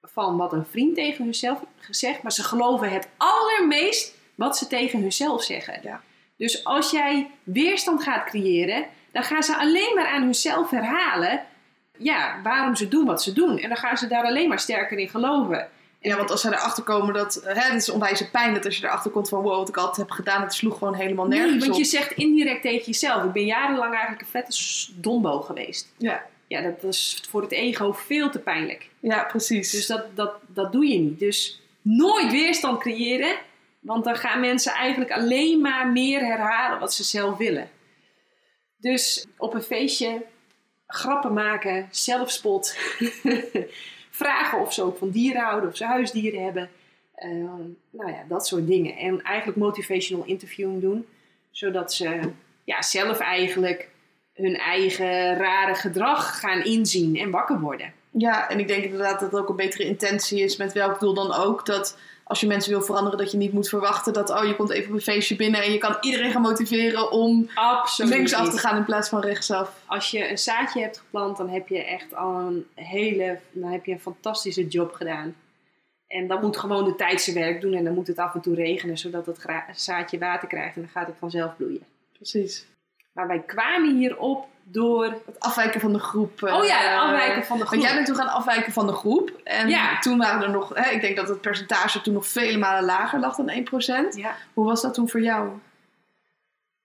van 0.02 0.38
wat 0.38 0.54
een 0.54 0.66
vriend 0.66 0.96
tegen 0.96 1.24
hunzelf 1.24 1.60
zegt. 1.90 2.22
Maar 2.22 2.32
ze 2.32 2.44
geloven 2.44 2.90
het 2.90 3.08
allermeest 3.18 4.16
wat 4.36 4.58
ze 4.58 4.68
tegen 4.68 5.02
hunzelf 5.02 5.44
zeggen. 5.44 5.80
Ja. 5.84 6.02
Dus 6.38 6.64
als 6.64 6.92
jij 6.92 7.30
weerstand 7.44 8.04
gaat 8.04 8.26
creëren, 8.26 8.86
dan 9.12 9.24
gaan 9.24 9.44
ze 9.44 9.58
alleen 9.58 9.92
maar 9.96 10.08
aan 10.08 10.22
hunzelf 10.22 10.70
herhalen. 10.70 11.42
Ja, 11.98 12.40
waarom 12.44 12.76
ze 12.76 12.88
doen 12.88 13.06
wat 13.06 13.24
ze 13.24 13.34
doen. 13.34 13.60
En 13.60 13.70
dan 13.70 13.78
gaan 13.78 13.98
ze 13.98 14.08
daar 14.08 14.24
alleen 14.24 14.50
maar 14.50 14.60
sterker 14.60 14.98
in 14.98 15.10
geloven. 15.10 15.70
Ja, 16.00 16.18
want 16.18 16.32
als 16.32 16.42
zij 16.42 16.52
erachter 16.52 16.84
komen 16.84 17.14
dat, 17.14 17.42
hè, 17.44 17.62
het 17.62 17.82
is 17.82 17.90
onwijze 17.90 18.30
pijn 18.30 18.54
dat 18.54 18.66
als 18.66 18.78
je 18.78 18.86
erachter 18.86 19.12
komt 19.12 19.30
van 19.30 19.42
wow, 19.42 19.58
wat 19.58 19.70
ik 19.70 19.78
altijd 19.78 19.98
heb 19.98 20.12
gedaan, 20.12 20.42
het 20.42 20.54
sloeg 20.54 20.78
gewoon 20.78 20.94
helemaal 20.94 21.28
nergens 21.28 21.52
Nee, 21.52 21.60
want 21.60 21.78
je 21.78 21.84
zegt 21.84 22.12
indirect 22.12 22.62
tegen 22.62 22.86
jezelf. 22.86 23.24
Ik 23.24 23.32
ben 23.32 23.46
jarenlang 23.46 23.92
eigenlijk 23.92 24.22
een 24.22 24.28
vette 24.28 24.92
dombo 24.96 25.42
geweest. 25.42 25.94
Ja. 25.98 26.24
Ja, 26.48 26.62
dat 26.62 26.84
is 26.84 27.24
voor 27.30 27.42
het 27.42 27.52
ego 27.52 27.92
veel 27.92 28.30
te 28.30 28.40
pijnlijk. 28.40 28.90
ja, 29.00 29.24
precies. 29.24 29.72
Dus 29.72 29.88
dat, 29.88 30.06
dat, 30.16 30.34
dat 30.48 30.72
doe 30.72 30.88
je 30.88 31.00
niet. 31.00 31.20
Dus 31.20 31.62
nooit 31.82 32.32
weerstand 32.32 32.80
creëren. 32.80 33.36
Want 33.80 34.04
dan 34.04 34.16
gaan 34.16 34.40
mensen 34.40 34.72
eigenlijk 34.72 35.12
alleen 35.12 35.62
maar 35.62 35.88
meer 35.88 36.26
herhalen 36.26 36.80
wat 36.80 36.94
ze 36.94 37.04
zelf 37.04 37.38
willen. 37.38 37.70
Dus 38.82 39.26
op 39.38 39.54
een 39.54 39.62
feestje 39.62 40.22
grappen 40.88 41.34
maken, 41.34 41.88
zelfspot. 41.92 42.78
Vragen 44.10 44.60
of 44.60 44.74
ze 44.74 44.84
ook 44.84 44.98
van 44.98 45.10
dieren 45.10 45.42
houden, 45.42 45.70
of 45.70 45.78
ze 45.78 45.86
huisdieren 45.86 46.44
hebben. 46.44 46.70
Eh, 47.16 47.30
nou 47.90 48.12
ja, 48.12 48.24
dat 48.28 48.48
soort 48.48 48.68
dingen. 48.68 48.98
En 48.98 49.22
eigenlijk 49.22 49.58
motivational 49.58 50.26
interviewing 50.26 50.82
doen. 50.82 51.06
Zodat 51.52 51.94
ze 51.94 52.32
ja, 52.64 52.82
zelf 52.82 53.20
eigenlijk 53.20 53.90
hun 54.34 54.56
eigen 54.56 55.38
rare 55.38 55.76
gedrag 55.76 56.40
gaan 56.40 56.64
inzien 56.64 57.16
en 57.16 57.32
wakker 57.32 57.60
worden. 57.60 57.94
Ja, 58.12 58.50
en 58.50 58.60
ik 58.60 58.68
denk 58.68 58.84
inderdaad 58.84 59.20
dat 59.20 59.32
het 59.32 59.42
ook 59.42 59.50
een 59.50 59.56
betere 59.56 59.84
intentie 59.84 60.44
is, 60.44 60.58
met 60.58 60.74
welk 60.74 61.00
doel 61.00 61.14
dan 61.14 61.34
ook. 61.34 61.66
Dat 61.66 61.98
als 62.32 62.40
je 62.40 62.48
mensen 62.48 62.72
wil 62.72 62.82
veranderen, 62.82 63.18
dat 63.18 63.32
je 63.32 63.38
niet 63.38 63.54
moet 63.54 63.70
verwachten 63.70 64.14
dat, 64.14 64.30
oh, 64.30 64.46
je 64.46 64.56
komt 64.56 64.70
even 64.70 64.90
op 64.90 64.96
een 64.96 65.02
feestje 65.02 65.36
binnen 65.36 65.64
en 65.64 65.72
je 65.72 65.78
kan 65.78 65.98
iedereen 66.02 66.32
gaan 66.32 66.42
motiveren 66.42 67.12
om 67.12 67.50
Absoluut 67.56 68.14
linksaf 68.14 68.50
te 68.50 68.58
gaan 68.58 68.78
in 68.78 68.86
plaats 68.86 69.10
van 69.10 69.22
rechtsaf. 69.22 69.84
Als 69.86 70.12
je 70.12 70.30
een 70.30 70.38
zaadje 70.38 70.82
hebt 70.82 70.98
geplant, 70.98 71.38
dan 71.38 71.50
heb 71.50 71.68
je 71.68 71.84
echt 71.84 72.16
al 72.16 72.40
een 72.40 72.68
hele, 72.76 73.40
dan 73.52 73.72
heb 73.72 73.86
je 73.86 73.92
een 73.92 74.00
fantastische 74.00 74.68
job 74.68 74.94
gedaan. 74.94 75.36
En 76.08 76.28
dan 76.28 76.42
moet 76.42 76.58
gewoon 76.58 76.86
de 76.86 76.96
tijd 76.96 77.22
zijn 77.22 77.36
werk 77.36 77.62
doen 77.62 77.74
en 77.74 77.84
dan 77.84 77.94
moet 77.94 78.08
het 78.08 78.18
af 78.18 78.34
en 78.34 78.42
toe 78.42 78.56
regenen, 78.56 78.98
zodat 78.98 79.26
het 79.26 79.46
zaadje 79.76 80.18
water 80.18 80.48
krijgt 80.48 80.76
en 80.76 80.82
dan 80.82 80.92
gaat 80.92 81.08
het 81.08 81.18
vanzelf 81.20 81.56
bloeien. 81.58 81.84
Precies. 82.14 82.66
Maar 83.14 83.28
wij 83.28 83.40
kwamen 83.40 83.98
hierop 83.98 84.46
door. 84.72 85.06
Het 85.06 85.40
afwijken 85.40 85.82
van 85.82 85.94
de 85.94 86.00
groep. 86.00 86.44
eh, 86.44 86.56
Oh 86.56 86.66
ja, 86.66 87.00
afwijken 87.00 87.46
van 87.46 87.58
de 87.58 87.66
groep. 87.66 87.80
Want 87.80 87.84
jij 87.84 87.94
bent 87.94 88.06
toen 88.08 88.16
gaan 88.26 88.34
afwijken 88.34 88.74
van 88.74 88.88
de 88.88 88.94
groep. 88.94 89.32
En 89.44 89.70
Ja. 89.70 90.00
toen 90.00 90.18
waren 90.18 90.42
er 90.42 90.50
nog, 90.52 90.72
hè, 90.74 90.90
ik 90.92 91.02
denk 91.02 91.16
dat 91.16 91.28
het 91.28 91.42
percentage 91.42 92.02
toen 92.02 92.14
nog 92.14 92.28
vele 92.28 92.58
malen 92.58 92.84
lager 92.84 93.20
lag 93.20 93.36
dan 93.36 93.50
1%. 93.50 94.16
Ja. 94.16 94.36
Hoe 94.54 94.66
was 94.66 94.82
dat 94.82 94.94
toen 94.94 95.10
voor 95.10 95.22
jou? 95.22 95.50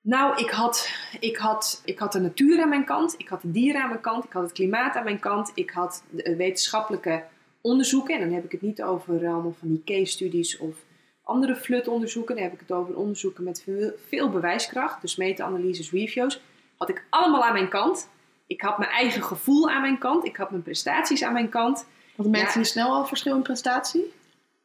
Nou, 0.03 0.37
ik 0.37 0.51
had, 0.51 0.91
ik, 1.20 1.37
had, 1.37 1.82
ik 1.84 1.99
had 1.99 2.12
de 2.12 2.20
natuur 2.20 2.62
aan 2.62 2.68
mijn 2.68 2.84
kant, 2.84 3.14
ik 3.18 3.28
had 3.28 3.43
de 3.43 3.51
dieren 3.51 3.82
aan 3.82 3.89
mijn 3.89 4.01
kant, 4.01 4.24
ik 4.24 4.32
had 4.32 4.43
het 4.43 4.53
klimaat 4.53 4.97
aan 4.97 5.05
mijn 5.05 5.18
kant, 5.18 5.53
ik 5.55 5.70
had 5.70 6.03
de 6.11 6.37
wetenschappelijke 6.37 7.24
onderzoeken. 7.61 8.14
En 8.14 8.20
dan 8.20 8.32
heb 8.32 8.45
ik 8.45 8.53
het 8.53 8.62
niet 8.62 8.82
over 8.82 9.14
allemaal 9.14 9.55
van 9.59 9.68
die 9.68 9.82
case-studies 9.84 10.59
of 10.59 10.74
andere 11.22 11.57
flutonderzoeken. 11.57 12.34
Dan 12.34 12.45
heb 12.45 12.53
ik 12.53 12.61
het 12.61 12.72
over 12.72 12.97
onderzoeken 12.97 13.45
met 13.45 13.62
veel, 13.62 13.91
veel 14.09 14.30
bewijskracht, 14.30 15.01
dus 15.01 15.16
meta-analyses, 15.16 15.91
reviews. 15.91 16.41
Had 16.77 16.89
ik 16.89 17.05
allemaal 17.11 17.45
aan 17.45 17.53
mijn 17.53 17.68
kant. 17.68 18.09
Ik 18.47 18.61
had 18.61 18.79
mijn 18.79 18.91
eigen 18.91 19.22
gevoel 19.22 19.70
aan 19.70 19.81
mijn 19.81 19.99
kant, 19.99 20.24
ik 20.24 20.37
had 20.37 20.51
mijn 20.51 20.62
prestaties 20.62 21.22
aan 21.22 21.33
mijn 21.33 21.49
kant. 21.49 21.87
Want 22.14 22.31
mensen 22.31 22.61
Ja. 22.61 22.66
snel 22.66 22.89
al 22.91 23.07
verschil 23.07 23.37
in 23.37 23.43
prestatie? 23.43 24.12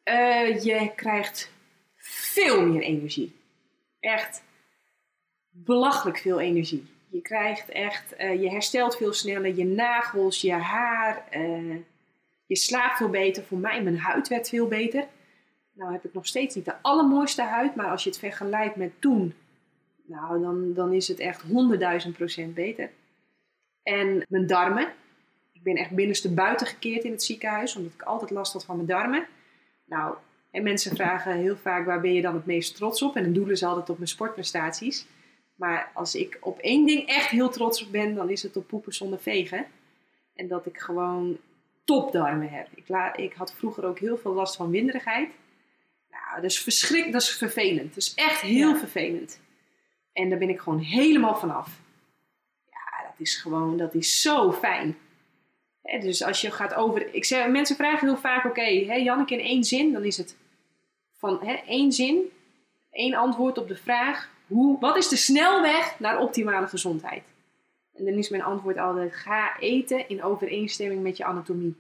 Eh, 0.04 0.64
je 0.64 0.92
krijgt 0.96 1.52
veel 1.98 2.66
meer 2.66 2.82
energie. 2.82 3.36
Echt 4.00 4.44
belachelijk 5.50 6.18
veel 6.18 6.40
energie. 6.40 6.86
Je 7.10 7.22
krijgt 7.22 7.70
echt, 7.70 8.16
eh, 8.16 8.42
je 8.42 8.50
herstelt 8.50 8.98
veel 8.98 9.14
sneller, 9.14 9.56
je 9.56 9.66
nagels, 9.66 10.42
je 10.42 10.54
haar. 10.54 11.24
eh, 11.30 11.76
je 12.46 12.56
slaapt 12.58 12.98
veel 12.98 13.10
beter. 13.10 13.44
Voor 13.44 13.58
mij, 13.58 13.82
mijn 13.84 14.00
huid 14.00 14.28
werd 14.28 14.50
veel 14.50 14.68
beter. 14.68 15.08
Nou 15.74 15.92
heb 15.92 16.06
ik 16.06 16.14
nog 16.14 16.28
steeds 16.28 16.56
niet 16.56 16.66
de 16.66 16.76
allermooiste 16.82 17.42
huid, 17.42 17.76
maar 17.76 17.90
als 17.90 18.04
je 18.04 18.10
het 18.10 18.20
vergelijkt 18.20 18.76
met 18.76 18.92
toen, 19.00 19.34
nou 20.06 20.42
dan, 20.42 20.74
dan 20.74 20.94
is 20.94 21.08
het 21.08 21.20
echt 21.20 21.42
honderdduizend 21.42 22.16
procent 22.16 22.54
beter. 22.54 22.90
En 23.84 24.26
mijn 24.30 24.48
darmen. 24.48 24.94
Ik 25.52 25.64
ben 25.64 25.76
echt 25.76 25.92
binnenste 25.92 26.34
buiten 26.34 26.68
gekeerd 26.68 27.04
in 27.04 27.12
het 27.12 27.24
ziekenhuis, 27.24 27.76
omdat 27.76 27.94
ik 27.94 28.02
altijd 28.02 28.32
last 28.32 28.54
had 28.54 28.66
van 28.66 28.76
mijn 28.76 28.88
darmen. 28.88 29.26
Nou, 29.86 30.16
en 30.52 30.64
mensen 30.64 30.96
vragen 30.96 31.36
heel 31.38 31.58
vaak 31.58 31.86
waar 31.86 32.02
ben 32.02 32.14
je 32.14 32.22
dan 32.22 32.34
het 32.36 32.46
meest 32.46 32.76
trots 32.76 33.02
op? 33.02 33.16
En 33.16 33.24
dan 33.24 33.34
doelen 33.34 33.58
ze 33.58 33.66
altijd 33.66 33.90
op 33.90 33.98
mijn 33.98 34.10
sportprestaties. 34.10 35.06
Maar 35.56 35.92
als 35.94 36.16
ik 36.16 36.38
op 36.42 36.60
één 36.60 36.86
ding 36.86 37.08
echt 37.08 37.30
heel 37.30 37.50
trots 37.50 37.86
op 37.86 37.92
ben, 37.92 38.16
dan 38.16 38.30
is 38.30 38.44
het 38.44 38.56
op 38.56 38.68
poepen 38.68 38.94
zonder 38.94 39.20
vegen. 39.20 39.66
En 40.36 40.48
dat 40.48 40.66
ik 40.66 40.78
gewoon 40.78 41.38
topdarmen 41.86 42.50
heb. 42.50 42.68
Ik, 42.76 42.88
la, 42.88 43.16
ik 43.16 43.34
had 43.34 43.54
vroeger 43.54 43.86
ook 43.86 44.00
heel 44.00 44.18
veel 44.18 44.34
last 44.34 44.56
van 44.56 44.70
winderigheid. 44.70 45.30
Nou, 46.10 46.42
dat 46.42 46.52
is 46.52 46.60
verschrikkelijk, 46.60 47.12
dat 47.14 47.22
is 47.22 47.38
vervelend. 47.38 47.88
Dat 47.88 47.98
is 47.98 48.14
echt 48.16 48.42
heel 48.42 48.70
Ja. 48.70 48.78
vervelend. 48.78 49.40
En 50.14 50.30
daar 50.30 50.40
ben 50.40 50.50
ik 50.50 50.60
gewoon 50.60 50.80
helemaal 50.80 51.36
vanaf. 51.36 51.80
Ja, 52.70 53.08
dat 53.10 53.20
is 53.20 53.36
gewoon, 53.36 53.78
dat 53.78 53.94
is 53.94 54.22
zo 54.22 54.52
fijn. 54.52 54.98
Dus 55.82 56.24
als 56.24 56.42
je 56.42 56.52
gaat 56.52 56.74
over. 56.74 57.14
Ik 57.14 57.26
zeg, 57.26 57.48
mensen 57.48 57.76
vragen 57.76 58.08
heel 58.08 58.18
vaak: 58.18 58.46
oké, 58.46 58.86
hè, 58.86 58.96
Janneke, 58.96 59.34
in 59.34 59.46
één 59.46 59.64
zin, 59.64 59.92
dan 59.92 60.04
is 60.04 60.18
het 60.18 60.38
van 61.18 61.40
hè, 61.44 61.54
één 61.54 61.92
zin, 61.92 62.32
één 62.92 63.14
antwoord 63.14 63.58
op 63.58 63.68
de 63.68 63.76
vraag: 63.76 64.30
hoe, 64.48 64.80
wat 64.80 64.98
is 64.98 65.08
de 65.08 65.16
snelweg 65.16 66.00
naar 66.00 66.20
optimale 66.20 66.68
gezondheid? 66.68 67.24
En 67.96 68.06
dan 68.06 68.14
is 68.14 68.30
mijn 68.30 68.44
antwoord 68.44 68.78
altijd: 68.78 69.16
ga 69.16 69.60
eten 69.60 70.10
in 70.10 70.24
overeenstemming 70.24 71.04
met 71.04 71.18
je 71.18 71.24
anatomie. 71.24 71.76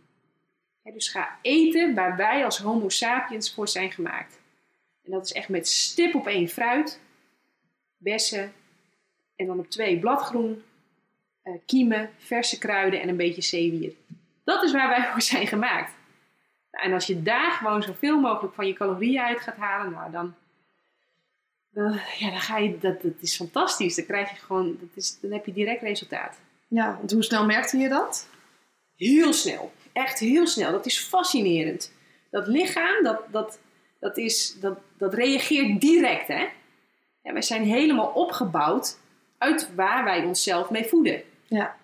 Dus 0.84 1.08
ga 1.08 1.38
eten 1.42 1.96
waar 1.96 2.16
wij 2.18 2.46
als 2.46 2.58
Homo 2.58 2.90
sapiens 2.90 3.54
voor 3.54 3.68
zijn 3.68 3.92
gemaakt. 3.92 4.40
En 5.04 5.12
dat 5.12 5.26
is 5.26 5.32
echt 5.32 5.50
met 5.50 5.68
stip 5.68 6.16
op 6.16 6.28
één 6.28 6.48
fruit, 6.48 7.00
bessen 8.02 8.54
en 9.36 9.45
dan 9.45 9.60
op 9.60 9.70
twee 9.70 9.99
bladgroen, 9.99 10.64
eh, 11.41 11.54
kiemen, 11.66 12.10
verse 12.18 12.58
kruiden 12.58 13.02
en 13.02 13.10
een 13.10 13.18
beetje 13.18 13.41
zeewier. 13.41 13.93
Dat 14.43 14.64
is 14.64 14.72
waar 14.72 14.89
wij 14.89 15.08
voor 15.12 15.22
zijn 15.22 15.47
gemaakt. 15.47 15.93
Nou, 16.72 16.86
en 16.86 16.93
als 16.93 17.08
je 17.08 17.22
daar 17.22 17.52
gewoon 17.52 17.84
zoveel 17.84 18.20
mogelijk 18.20 18.54
van 18.54 18.68
je 18.68 18.74
calorieën 18.74 19.22
uit 19.22 19.41
gaat 19.41 19.56
halen, 19.56 19.91
nou 19.91 20.12
dan, 20.12 20.36
dan, 21.70 21.99
ja, 22.18 22.30
dan 22.30 22.39
ga 22.39 22.58
je, 22.58 22.78
dat, 22.78 23.02
dat 23.02 23.14
is 23.20 23.36
fantastisch. 23.36 23.95
Dan 23.95 24.06
krijg 24.06 24.30
je 24.30 24.36
gewoon, 24.36 24.78
dat 24.80 24.89
is, 24.93 25.20
dan 25.20 25.32
heb 25.32 25.45
je 25.45 25.54
direct 25.54 25.82
resultaat. 25.82 26.39
Ja, 26.68 26.95
want 26.97 27.12
hoe 27.12 27.24
snel 27.24 27.45
merkte 27.45 27.78
je 27.78 27.89
dat? 27.89 28.30
Heel 28.95 29.34
snel. 29.34 29.72
Echt 29.93 30.20
heel 30.20 30.47
snel. 30.47 30.72
Dat 30.72 30.86
is 30.86 30.99
fascinerend. 30.99 31.93
Dat 32.30 32.47
lichaam, 32.47 33.04
dat, 33.04 33.22
dat, 33.32 33.60
dat, 33.99 34.18
is, 34.18 34.58
dat, 34.60 34.80
dat 34.97 35.14
reageert 35.14 35.82
direct. 35.82 36.28
Hè? 36.28 36.47
Ja, 37.24 37.34
wij 37.34 37.42
zijn 37.42 37.64
helemaal 37.64 38.08
opgebouwd 38.08 38.98
uit 39.38 39.70
waar 39.76 40.04
wij 40.04 40.24
onszelf 40.26 40.70
mee 40.70 40.84
voeden. 40.86 41.22
Ja. 41.48 41.76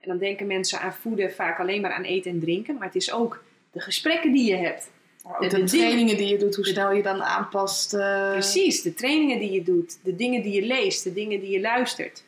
En 0.00 0.08
dan 0.08 0.18
denken 0.18 0.46
mensen 0.46 0.80
aan 0.80 0.92
voeden 0.94 1.32
vaak 1.32 1.58
alleen 1.60 1.80
maar 1.80 1.92
aan 1.92 2.02
eten 2.02 2.30
en 2.30 2.40
drinken. 2.40 2.74
Maar 2.74 2.86
het 2.86 2.94
is 2.96 3.12
ook 3.12 3.42
de 3.72 3.80
gesprekken 3.80 4.32
die 4.32 4.50
je 4.50 4.56
hebt. 4.56 4.90
Ook 5.26 5.40
De- 5.40 5.48
de, 5.48 5.56
de 5.56 5.64
trainingen 5.64 6.16
die 6.16 6.28
je 6.28 6.38
doet, 6.38 6.56
hoe 6.56 6.66
snel 6.66 6.92
je 6.92 7.02
dan 7.02 7.22
aanpast. 7.22 7.94
eh, 7.94 8.30
Precies, 8.30 8.82
de 8.82 8.94
trainingen 8.94 9.38
die 9.38 9.50
je 9.52 9.62
doet, 9.62 9.98
de 10.04 10.16
dingen 10.16 10.42
die 10.42 10.52
je 10.52 10.62
leest, 10.66 11.04
de 11.04 11.12
dingen 11.12 11.40
die 11.40 11.50
je 11.50 11.60
luistert. 11.60 12.24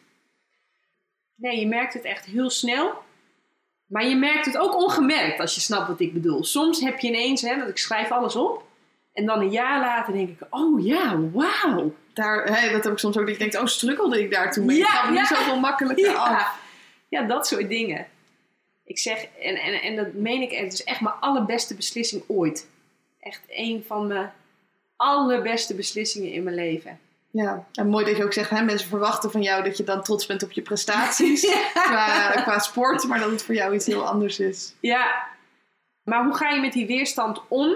Nee, 1.35 1.61
je 1.61 1.67
merkt 1.67 1.95
het 1.95 2.05
echt 2.05 2.25
heel 2.25 2.51
snel. 2.51 2.93
Maar 3.87 4.07
je 4.09 4.17
merkt 4.17 4.47
het 4.47 4.59
ook 4.59 4.75
ongemerkt, 4.77 5.41
als 5.41 5.55
je 5.55 5.61
snapt 5.61 5.89
wat 5.89 6.01
ik 6.01 6.13
bedoel. 6.13 6.45
Soms 6.45 6.81
heb 6.81 6.99
je 6.99 7.09
ineens, 7.09 7.43
hè, 7.43 7.57
dat 7.59 7.69
ik 7.69 7.79
schrijf 7.79 8.11
alles 8.11 8.37
op. 8.37 8.65
En 9.13 9.27
dan 9.27 9.41
een 9.41 9.51
jaar 9.51 9.81
later 9.81 10.13
denk 10.13 10.29
ik, 10.29 10.47
oh 10.51 10.85
ja, 10.85 11.21
wauw. 11.31 11.95
Daar, 12.17 12.45
hè, 12.45 12.71
dat 12.71 12.85
heb 12.85 12.93
ik 12.93 12.99
soms 12.99 13.17
ook, 13.17 13.27
dat 13.27 13.33
je 13.35 13.39
denkt, 13.39 13.59
oh, 13.59 13.67
struggelde 13.67 14.23
ik 14.23 14.31
daar 14.31 14.53
toen 14.53 14.65
mee? 14.65 14.77
Ja, 14.77 15.09
ik 15.09 15.15
ja. 15.15 15.21
nu 15.21 15.25
zoveel 15.25 15.61
makkelijker 15.61 16.15
af. 16.15 16.29
Ja. 16.29 16.55
ja, 17.09 17.23
dat 17.27 17.47
soort 17.47 17.69
dingen. 17.69 18.07
Ik 18.85 18.99
zeg, 18.99 19.27
en, 19.41 19.57
en, 19.57 19.83
en 19.83 19.97
dat 19.97 20.13
meen 20.13 20.43
ik, 20.43 20.51
het 20.51 20.73
is 20.73 20.85
echt 20.85 21.01
mijn 21.01 21.15
allerbeste 21.21 21.75
beslissing 21.75 22.23
ooit. 22.27 22.69
Echt 23.21 23.41
een 23.49 23.85
van 23.87 24.07
mijn 24.07 24.33
allerbeste 24.97 25.75
beslissingen 25.75 26.33
in 26.33 26.43
mijn 26.43 26.57
leven. 26.57 26.99
Ja, 27.31 27.67
en 27.73 27.89
mooi 27.89 28.05
dat 28.05 28.17
je 28.17 28.25
ook 28.25 28.33
zegt, 28.33 28.51
hè, 28.51 28.63
mensen 28.63 28.89
verwachten 28.89 29.31
van 29.31 29.43
jou 29.43 29.65
dat 29.65 29.77
je 29.77 29.85
dan 29.85 30.03
trots 30.03 30.27
bent 30.27 30.43
op 30.43 30.53
je 30.53 30.63
prestaties 30.63 31.47
qua, 31.73 32.31
qua 32.31 32.59
sport, 32.59 33.05
maar 33.05 33.19
dat 33.19 33.31
het 33.31 33.43
voor 33.43 33.55
jou 33.55 33.75
iets 33.75 33.87
heel 33.87 34.07
anders 34.07 34.39
is. 34.39 34.75
Ja, 34.81 35.27
maar 36.03 36.25
hoe 36.25 36.35
ga 36.35 36.49
je 36.49 36.61
met 36.61 36.73
die 36.73 36.87
weerstand 36.87 37.41
om? 37.49 37.75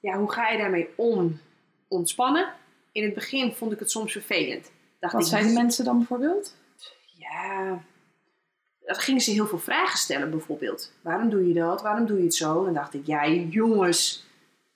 Ja, 0.00 0.18
hoe 0.18 0.32
ga 0.32 0.48
je 0.48 0.58
daarmee 0.58 0.88
om? 0.96 1.40
Ontspannen. 1.88 2.52
In 2.96 3.04
het 3.04 3.14
begin 3.14 3.52
vond 3.52 3.72
ik 3.72 3.78
het 3.78 3.90
soms 3.90 4.12
vervelend. 4.12 4.70
Dacht 5.00 5.12
Wat 5.12 5.32
ik, 5.32 5.46
de 5.46 5.52
mensen 5.52 5.84
dan 5.84 5.98
bijvoorbeeld? 5.98 6.54
Ja, 7.18 7.82
dan 8.80 8.94
gingen 8.96 9.20
ze 9.20 9.30
heel 9.30 9.46
veel 9.46 9.58
vragen 9.58 9.98
stellen 9.98 10.30
bijvoorbeeld. 10.30 10.92
Waarom 11.00 11.30
doe 11.30 11.48
je 11.48 11.54
dat? 11.54 11.82
Waarom 11.82 12.06
doe 12.06 12.18
je 12.18 12.24
het 12.24 12.34
zo? 12.34 12.58
En 12.58 12.64
dan 12.64 12.74
dacht 12.74 12.94
ik, 12.94 13.06
ja 13.06 13.28
jongens, 13.28 14.26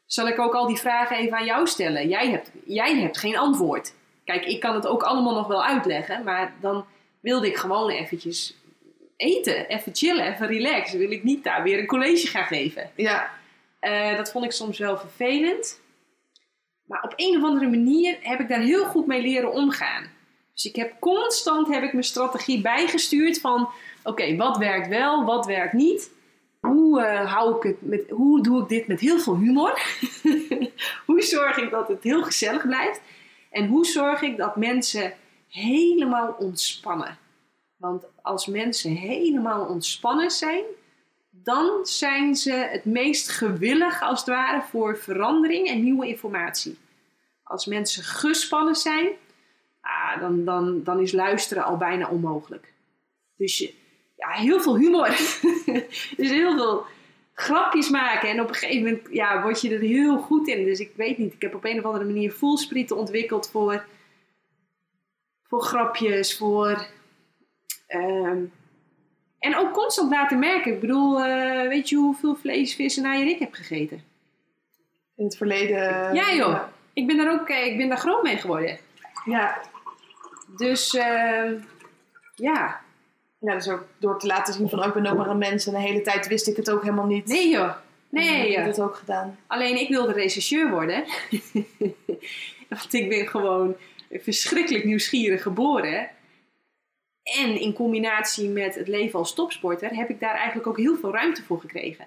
zal 0.06 0.28
ik 0.28 0.38
ook 0.38 0.54
al 0.54 0.66
die 0.66 0.76
vragen 0.76 1.16
even 1.16 1.36
aan 1.36 1.44
jou 1.44 1.66
stellen? 1.66 2.08
Jij 2.08 2.30
hebt, 2.30 2.50
jij 2.64 3.00
hebt 3.00 3.18
geen 3.18 3.38
antwoord. 3.38 3.94
Kijk, 4.24 4.44
ik 4.44 4.60
kan 4.60 4.74
het 4.74 4.86
ook 4.86 5.02
allemaal 5.02 5.34
nog 5.34 5.46
wel 5.46 5.64
uitleggen, 5.64 6.24
maar 6.24 6.52
dan 6.60 6.84
wilde 7.20 7.46
ik 7.46 7.56
gewoon 7.56 7.90
eventjes 7.90 8.56
eten, 9.16 9.66
even 9.68 9.94
chillen, 9.94 10.32
even 10.32 10.46
relaxen. 10.46 10.98
Wil 10.98 11.10
ik 11.10 11.22
niet 11.24 11.44
daar 11.44 11.62
weer 11.62 11.78
een 11.78 11.86
college 11.86 12.26
gaan 12.26 12.46
geven. 12.46 12.90
Ja, 12.96 13.30
Eh, 13.78 14.16
dat 14.16 14.30
vond 14.30 14.44
ik 14.44 14.52
soms 14.52 14.78
wel 14.78 14.98
vervelend. 14.98 15.80
Maar 16.90 17.02
op 17.02 17.12
een 17.16 17.36
of 17.36 17.42
andere 17.42 17.68
manier 17.68 18.18
heb 18.20 18.40
ik 18.40 18.48
daar 18.48 18.60
heel 18.60 18.84
goed 18.84 19.06
mee 19.06 19.22
leren 19.22 19.52
omgaan. 19.52 20.04
Dus 20.52 20.64
ik 20.64 20.76
heb 20.76 21.00
constant 21.00 21.68
heb 21.68 21.82
ik 21.82 21.92
mijn 21.92 22.04
strategie 22.04 22.60
bijgestuurd 22.60 23.40
van... 23.40 23.68
Oké, 24.02 24.36
wat 24.36 24.56
werkt 24.56 24.88
wel, 24.88 25.24
wat 25.24 25.46
werkt 25.46 25.72
niet? 25.72 26.10
Hoe, 26.60 27.02
eh, 27.02 27.32
hou 27.32 27.56
ik 27.56 27.62
het 27.62 27.76
met, 27.80 28.08
hoe 28.08 28.42
doe 28.42 28.62
ik 28.62 28.68
dit 28.68 28.86
met 28.86 29.00
heel 29.00 29.18
veel 29.18 29.36
humor? 29.36 29.82
hoe 31.06 31.22
zorg 31.22 31.56
ik 31.56 31.70
dat 31.70 31.88
het 31.88 32.02
heel 32.02 32.22
gezellig 32.22 32.66
blijft? 32.66 33.00
En 33.50 33.66
hoe 33.66 33.86
zorg 33.86 34.22
ik 34.22 34.36
dat 34.36 34.56
mensen 34.56 35.12
helemaal 35.48 36.36
ontspannen? 36.38 37.18
Want 37.76 38.04
als 38.22 38.46
mensen 38.46 38.90
helemaal 38.90 39.64
ontspannen 39.64 40.30
zijn, 40.30 40.64
dan 41.50 41.86
zijn 41.86 42.34
ze 42.34 42.52
het 42.52 42.84
meest 42.84 43.28
gewillig 43.28 44.02
als 44.02 44.18
het 44.18 44.28
ware 44.28 44.62
voor 44.62 44.98
verandering 44.98 45.68
en 45.68 45.82
nieuwe 45.82 46.06
informatie. 46.06 46.78
Als 47.42 47.66
mensen 47.66 48.02
gespannen 48.02 48.74
zijn, 48.74 49.08
ah, 49.80 50.20
dan, 50.20 50.44
dan, 50.44 50.84
dan 50.84 51.00
is 51.00 51.12
luisteren 51.12 51.64
al 51.64 51.76
bijna 51.76 52.08
onmogelijk. 52.08 52.72
Dus 53.36 53.58
ja, 54.16 54.30
heel 54.30 54.60
veel 54.60 54.76
humor. 54.76 55.08
dus 56.16 56.30
heel 56.30 56.56
veel 56.56 56.84
grapjes 57.34 57.88
maken. 57.88 58.28
En 58.28 58.40
op 58.40 58.48
een 58.48 58.54
gegeven 58.54 58.82
moment 58.82 59.08
ja, 59.10 59.42
word 59.42 59.60
je 59.60 59.74
er 59.74 59.80
heel 59.80 60.18
goed 60.18 60.48
in. 60.48 60.64
Dus 60.64 60.80
ik 60.80 60.92
weet 60.96 61.18
niet, 61.18 61.32
ik 61.32 61.42
heb 61.42 61.54
op 61.54 61.64
een 61.64 61.78
of 61.78 61.84
andere 61.84 62.04
manier 62.04 62.32
voelsprieten 62.32 62.96
ontwikkeld 62.96 63.50
voor, 63.50 63.84
voor 65.42 65.62
grapjes, 65.62 66.36
voor... 66.36 66.86
ehm, 67.86 68.42
en 69.40 69.56
ook 69.56 69.72
constant 69.72 70.10
laten 70.10 70.38
merken. 70.38 70.72
Ik 70.72 70.80
bedoel, 70.80 71.20
eh, 71.20 71.68
weet 71.68 71.88
je 71.88 71.96
hoeveel 71.96 72.34
vlees, 72.34 72.74
vis 72.74 72.96
en 72.96 73.04
eieren 73.04 73.32
ik 73.32 73.38
heb 73.38 73.54
gegeten? 73.54 74.08
in 75.20 75.26
het 75.26 75.36
verleden. 75.36 76.14
Ja, 76.14 76.34
joh. 76.34 76.60
Ik 76.92 77.06
ben 77.06 77.16
daar 77.16 77.32
ook 77.32 77.48
eh, 77.48 77.66
ik 77.66 77.76
ben 77.76 77.88
daar 77.88 77.98
groot 77.98 78.22
mee 78.22 78.36
geworden. 78.36 78.78
Ja. 79.24 79.58
Dus 80.56 80.94
eh, 80.94 81.50
ja. 82.34 82.80
ja, 83.38 83.54
dus 83.54 83.68
ook 83.68 83.86
door 83.98 84.18
te 84.18 84.26
laten 84.26 84.54
zien 84.54 84.68
van, 84.68 84.78
oh, 84.78 84.86
ik 84.86 84.94
ben 84.94 85.06
ook 85.06 85.16
maar 85.16 85.28
een 85.28 85.38
mens. 85.38 85.66
En 85.66 85.72
de 85.72 85.80
hele 85.80 86.02
tijd 86.02 86.28
wist 86.28 86.46
ik 86.46 86.56
het 86.56 86.70
ook 86.70 86.82
helemaal 86.82 87.06
niet. 87.06 87.26
Nee 87.26 87.48
joh. 87.48 87.72
Nee 88.08 88.28
heb 88.28 88.46
ik 88.46 88.54
joh. 88.54 88.64
dat 88.64 88.80
ook 88.80 88.96
gedaan. 88.96 89.38
Alleen 89.46 89.80
ik 89.80 89.88
wilde 89.88 90.12
regisseur 90.12 90.70
worden. 90.70 91.04
Want 92.68 92.92
ik 92.92 93.08
ben 93.08 93.26
gewoon 93.26 93.76
verschrikkelijk 94.10 94.84
nieuwsgierig 94.84 95.42
geboren. 95.42 96.08
En 97.38 97.60
in 97.60 97.72
combinatie 97.72 98.48
met 98.48 98.74
het 98.74 98.88
leven 98.88 99.18
als 99.18 99.34
topsporter 99.34 99.94
heb 99.94 100.10
ik 100.10 100.20
daar 100.20 100.34
eigenlijk 100.34 100.66
ook 100.66 100.76
heel 100.76 100.96
veel 100.96 101.12
ruimte 101.12 101.42
voor 101.42 101.60
gekregen. 101.60 102.06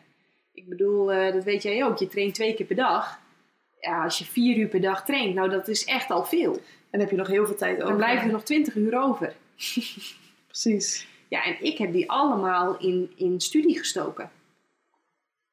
Ik 0.53 0.69
bedoel, 0.69 1.11
eh, 1.11 1.34
dat 1.34 1.43
weet 1.43 1.63
jij 1.63 1.86
ook, 1.86 1.97
je 1.97 2.07
traint 2.07 2.34
twee 2.34 2.53
keer 2.53 2.65
per 2.65 2.76
dag. 2.76 3.19
Ja, 3.80 4.03
als 4.03 4.17
je 4.17 4.26
vier 4.26 4.57
uur 4.57 4.67
per 4.67 4.82
dag 4.82 5.05
traint, 5.05 5.36
nou 5.36 5.49
dat 5.49 5.67
is 5.67 5.86
echt 5.86 6.09
al 6.09 6.26
veel. 6.26 6.61
En 6.89 6.99
heb 6.99 7.09
je 7.09 7.15
nog 7.15 7.28
heel 7.28 7.45
veel 7.45 7.55
tijd 7.55 7.76
over. 7.76 7.88
Dan 7.88 7.97
blijven 7.97 8.26
er 8.26 8.32
nog 8.32 8.43
twintig 8.43 8.76
uur 8.76 8.99
over. 8.99 9.36
Precies. 10.47 11.07
Ja, 11.28 11.43
en 11.43 11.63
ik 11.63 11.78
heb 11.78 11.91
die 11.91 12.11
allemaal 12.11 12.80
in, 12.80 13.11
in 13.15 13.41
studie 13.41 13.78
gestoken. 13.78 14.32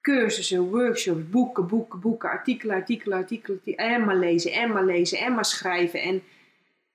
Cursussen, 0.00 0.70
workshops, 0.70 1.28
boeken, 1.28 1.66
boeken, 1.66 2.00
boeken, 2.00 2.30
artikelen, 2.30 2.76
artikelen, 2.76 3.18
artikelen. 3.18 3.60
En 3.64 4.04
maar 4.04 4.16
lezen, 4.16 4.52
en 4.52 4.72
maar 4.72 4.84
lezen, 4.84 5.18
en 5.18 5.34
maar 5.34 5.44
schrijven. 5.44 6.00
En 6.00 6.22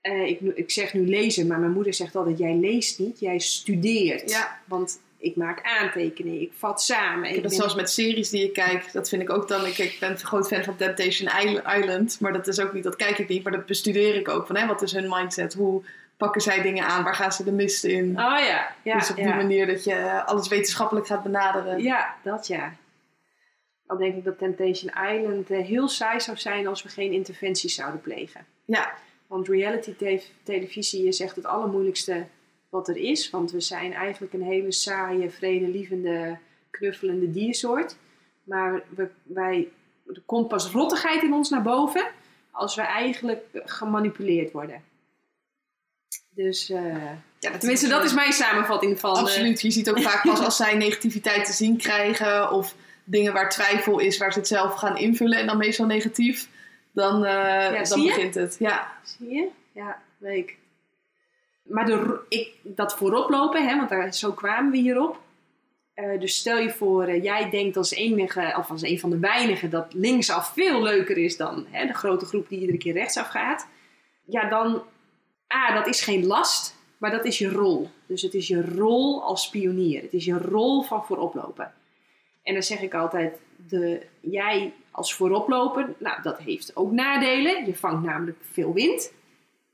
eh, 0.05 0.27
ik, 0.27 0.39
ik 0.41 0.71
zeg 0.71 0.93
nu 0.93 1.07
lezen, 1.07 1.47
maar 1.47 1.59
mijn 1.59 1.71
moeder 1.71 1.93
zegt 1.93 2.15
altijd: 2.15 2.37
jij 2.37 2.55
leest 2.55 2.99
niet, 2.99 3.19
jij 3.19 3.39
studeert. 3.39 4.31
Ja. 4.31 4.59
Want 4.65 4.99
ik 5.17 5.35
maak 5.35 5.59
aantekeningen, 5.63 6.41
ik 6.41 6.51
vat 6.57 6.81
samen. 6.81 7.35
Ik 7.35 7.43
dat 7.43 7.53
zelfs 7.53 7.75
met 7.75 7.89
series 7.89 8.29
die 8.29 8.43
ik 8.43 8.53
kijk, 8.53 8.91
dat 8.91 9.09
vind 9.09 9.21
ik 9.21 9.29
ook 9.29 9.47
dan. 9.47 9.65
Ik, 9.65 9.77
ik 9.77 9.97
ben 9.99 10.11
een 10.11 10.17
groot 10.17 10.47
fan 10.47 10.63
van 10.63 10.75
Temptation 10.75 11.31
Island, 11.77 12.19
maar 12.19 12.33
dat 12.33 12.47
is 12.47 12.59
ook 12.59 12.73
niet, 12.73 12.83
dat 12.83 12.95
kijk 12.95 13.17
ik 13.17 13.27
niet, 13.27 13.43
maar 13.43 13.51
dat 13.51 13.65
bestudeer 13.65 14.15
ik 14.15 14.29
ook. 14.29 14.47
Van, 14.47 14.57
hè, 14.57 14.67
wat 14.67 14.81
is 14.81 14.91
hun 14.91 15.09
mindset? 15.09 15.53
Hoe 15.53 15.83
pakken 16.17 16.41
zij 16.41 16.61
dingen 16.61 16.85
aan? 16.85 17.03
Waar 17.03 17.15
gaan 17.15 17.31
ze 17.31 17.43
de 17.43 17.51
mist 17.51 17.83
in? 17.83 18.09
Oh 18.09 18.39
ja, 18.39 18.75
ja. 18.81 18.97
dus 18.97 19.09
op 19.09 19.15
die 19.15 19.25
ja. 19.25 19.35
manier 19.35 19.67
dat 19.67 19.83
je 19.83 20.23
alles 20.25 20.47
wetenschappelijk 20.47 21.07
gaat 21.07 21.23
benaderen. 21.23 21.81
Ja, 21.81 22.15
dat 22.23 22.47
ja. 22.47 22.73
Dan 23.87 23.97
denk 23.97 24.15
ik 24.15 24.23
dat 24.23 24.37
Temptation 24.37 24.91
Island 25.13 25.49
eh, 25.49 25.65
heel 25.65 25.87
saai 25.87 26.19
zou 26.19 26.37
zijn 26.37 26.67
als 26.67 26.83
we 26.83 26.89
geen 26.89 27.11
interventies 27.11 27.75
zouden 27.75 28.01
plegen. 28.01 28.45
Ja, 28.65 28.93
Want 29.27 29.47
reality 29.47 29.95
te- 29.95 30.23
televisie 30.43 31.07
is 31.07 31.19
echt 31.19 31.35
het 31.35 31.45
allermoeilijkste 31.45 32.25
wat 32.69 32.87
er 32.87 32.97
is. 32.97 33.29
Want 33.29 33.51
we 33.51 33.59
zijn 33.61 33.93
eigenlijk 33.93 34.33
een 34.33 34.43
hele 34.43 34.71
saaie, 34.71 35.29
vredelievende, 35.31 36.37
knuffelende 36.69 37.31
diersoort. 37.31 37.95
Maar 38.43 38.83
we, 38.95 39.07
wij, 39.23 39.67
er 40.07 40.21
komt 40.25 40.47
pas 40.47 40.71
rottigheid 40.71 41.23
in 41.23 41.33
ons 41.33 41.49
naar 41.49 41.61
boven 41.61 42.07
als 42.51 42.75
we 42.75 42.81
eigenlijk 42.81 43.43
gemanipuleerd 43.53 44.51
worden. 44.51 44.81
Dus, 46.29 46.69
eh, 46.69 47.11
ja 47.39 47.57
tenminste, 47.57 47.87
dat 47.87 48.03
is 48.03 48.13
mijn 48.13 48.33
samenvatting 48.33 48.99
van... 48.99 49.15
eh, 49.15 49.21
Absoluut. 49.21 49.61
Je 49.61 49.71
ziet 49.71 49.89
ook 49.89 50.01
vaak 50.01 50.21
pas 50.23 50.39
als 50.39 50.55
zij 50.57 50.75
negativiteit 50.75 51.45
te 51.45 51.53
zien 51.53 51.77
krijgen 51.77 52.51
of 52.51 52.75
dingen 53.03 53.33
waar 53.33 53.49
twijfel 53.49 53.99
is, 53.99 54.17
waar 54.17 54.33
ze 54.33 54.39
het 54.39 54.47
zelf 54.47 54.73
gaan 54.73 54.97
invullen 54.97 55.39
en 55.39 55.45
dan 55.47 55.57
meestal 55.57 55.85
negatief, 55.85 56.49
dan, 56.95 57.25
eh, 57.25 57.83
dan 57.89 58.01
je? 58.01 58.07
begint 58.07 58.35
het. 58.35 58.55
Ja, 58.59 58.91
Zie 59.03 59.29
je? 59.29 59.47
Ja, 59.71 60.01
ik. 60.21 60.57
Maar 61.63 61.85
de, 61.85 62.19
ik, 62.29 62.53
dat 62.61 62.95
vooroplopen, 62.95 63.67
hè, 63.67 63.75
want 63.75 63.89
daar, 63.89 64.13
zo 64.13 64.31
kwamen 64.31 64.71
we 64.71 64.77
hierop. 64.77 65.19
Eh, 65.93 66.19
dus 66.19 66.35
stel 66.35 66.57
je 66.57 66.69
voor, 66.69 67.03
eh, 67.03 67.23
jij 67.23 67.49
denkt 67.49 67.77
als 67.77 67.91
enige, 67.91 68.55
of 68.57 68.69
als 68.69 68.81
een 68.81 68.99
van 68.99 69.09
de 69.09 69.19
weinigen, 69.19 69.69
dat 69.69 69.93
linksaf 69.93 70.53
veel 70.53 70.81
leuker 70.81 71.17
is 71.17 71.37
dan 71.37 71.65
hè, 71.69 71.85
de 71.85 71.93
grote 71.93 72.25
groep 72.25 72.49
die 72.49 72.59
iedere 72.59 72.77
keer 72.77 72.93
rechtsaf 72.93 73.27
gaat. 73.27 73.67
Ja, 74.25 74.49
dan, 74.49 74.83
ah, 75.47 75.75
dat 75.75 75.87
is 75.87 76.01
geen 76.01 76.25
last, 76.25 76.75
maar 76.97 77.11
dat 77.11 77.25
is 77.25 77.37
je 77.37 77.49
rol. 77.49 77.89
Dus 78.05 78.21
het 78.21 78.33
is 78.33 78.47
je 78.47 78.75
rol 78.75 79.23
als 79.23 79.49
pionier. 79.49 80.01
Het 80.01 80.13
is 80.13 80.25
je 80.25 80.37
rol 80.37 80.81
van 80.81 81.05
vooroplopen. 81.05 81.73
En 82.43 82.53
dan 82.53 82.63
zeg 82.63 82.81
ik 82.81 82.93
altijd, 82.93 83.39
de, 83.67 84.01
jij 84.19 84.73
als 84.95 85.13
vooroploper, 85.13 85.93
nou, 85.97 86.21
dat 86.21 86.37
heeft 86.37 86.75
ook 86.75 86.91
nadelen. 86.91 87.65
Je 87.65 87.75
vangt 87.75 88.05
namelijk 88.05 88.37
veel 88.51 88.73
wind. 88.73 89.13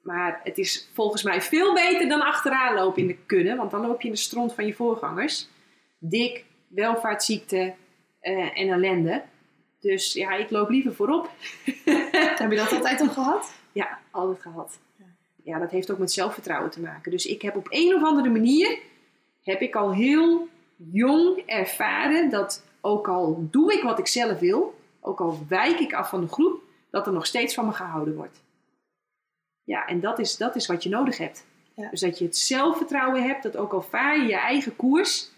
Maar 0.02 0.40
het 0.44 0.58
is 0.58 0.90
volgens 0.94 1.24
mij 1.24 1.42
veel 1.42 1.74
beter 1.74 2.10
dan 2.10 2.22
achteraan 2.22 2.76
lopen 2.76 3.02
in 3.02 3.08
de 3.08 3.18
kudde. 3.26 3.56
Want 3.56 3.72
dan 3.72 3.88
loop 3.88 4.02
je 4.02 4.08
in 4.08 4.14
de 4.14 4.20
stront 4.20 4.54
van 4.54 4.66
je 4.66 4.74
voorgangers. 4.74 5.48
Dik, 6.00 6.46
welvaartsziekte 6.68 7.74
eh, 8.20 8.60
en 8.60 8.70
ellende. 8.70 9.24
Dus 9.80 10.14
ja, 10.14 10.32
ik 10.32 10.50
loop 10.50 10.70
liever 10.70 10.94
voorop. 10.94 11.30
heb 12.42 12.52
je 12.52 12.58
dat 12.58 12.72
altijd 12.72 13.02
al 13.02 13.10
gehad? 13.10 13.54
Ja, 13.72 14.00
altijd 14.12 14.42
gehad. 14.42 14.80
Ja. 14.98 15.06
Ja, 15.44 15.60
dat 15.60 15.72
heeft 15.72 15.92
ook 15.92 15.98
met 15.98 16.12
zelfvertrouwen 16.12 16.72
te 16.72 16.82
maken. 16.82 17.12
Dus 17.12 17.26
ik 17.26 17.42
heb 17.42 17.56
op 17.56 17.68
een 17.70 17.96
of 17.96 18.04
andere 18.04 18.30
manier, 18.30 18.80
heb 19.44 19.62
ik 19.62 19.76
al 19.76 19.94
heel 19.94 20.48
jong 20.92 21.44
ervaren 21.46 22.30
dat 22.30 22.66
ook 22.82 23.08
al 23.08 23.48
doe 23.52 23.74
ik 23.74 23.84
wat 23.84 24.00
ik 24.00 24.08
zelf 24.08 24.40
wil, 24.40 24.80
ook 25.02 25.20
al 25.20 25.46
wijk 25.48 25.80
ik 25.80 25.94
af 25.94 26.10
van 26.10 26.22
de 26.22 26.28
groep, 26.28 26.62
dat 26.90 27.08
er 27.08 27.14
nog 27.14 27.26
steeds 27.26 27.54
van 27.54 27.66
me 27.66 27.72
gehouden 27.72 28.16
wordt. 28.16 28.44
Ja, 29.64 29.86
en 29.86 30.00
dat 30.00 30.20
is, 30.20 30.38
dat 30.38 30.56
is 30.56 30.68
wat 30.68 30.84
je 30.84 30.90
nodig 30.90 31.18
hebt. 31.18 31.46
Ja. 31.76 31.90
Dus 31.90 32.00
dat 32.00 32.18
je 32.18 32.26
het 32.26 32.38
zelfvertrouwen 32.38 33.24
hebt, 33.24 33.44
dat 33.44 33.58
ook 33.58 33.74
al 33.74 33.82
vaar 33.82 34.18
je 34.18 34.26
je 34.26 34.38
eigen 34.38 34.76
koers, 34.76 35.32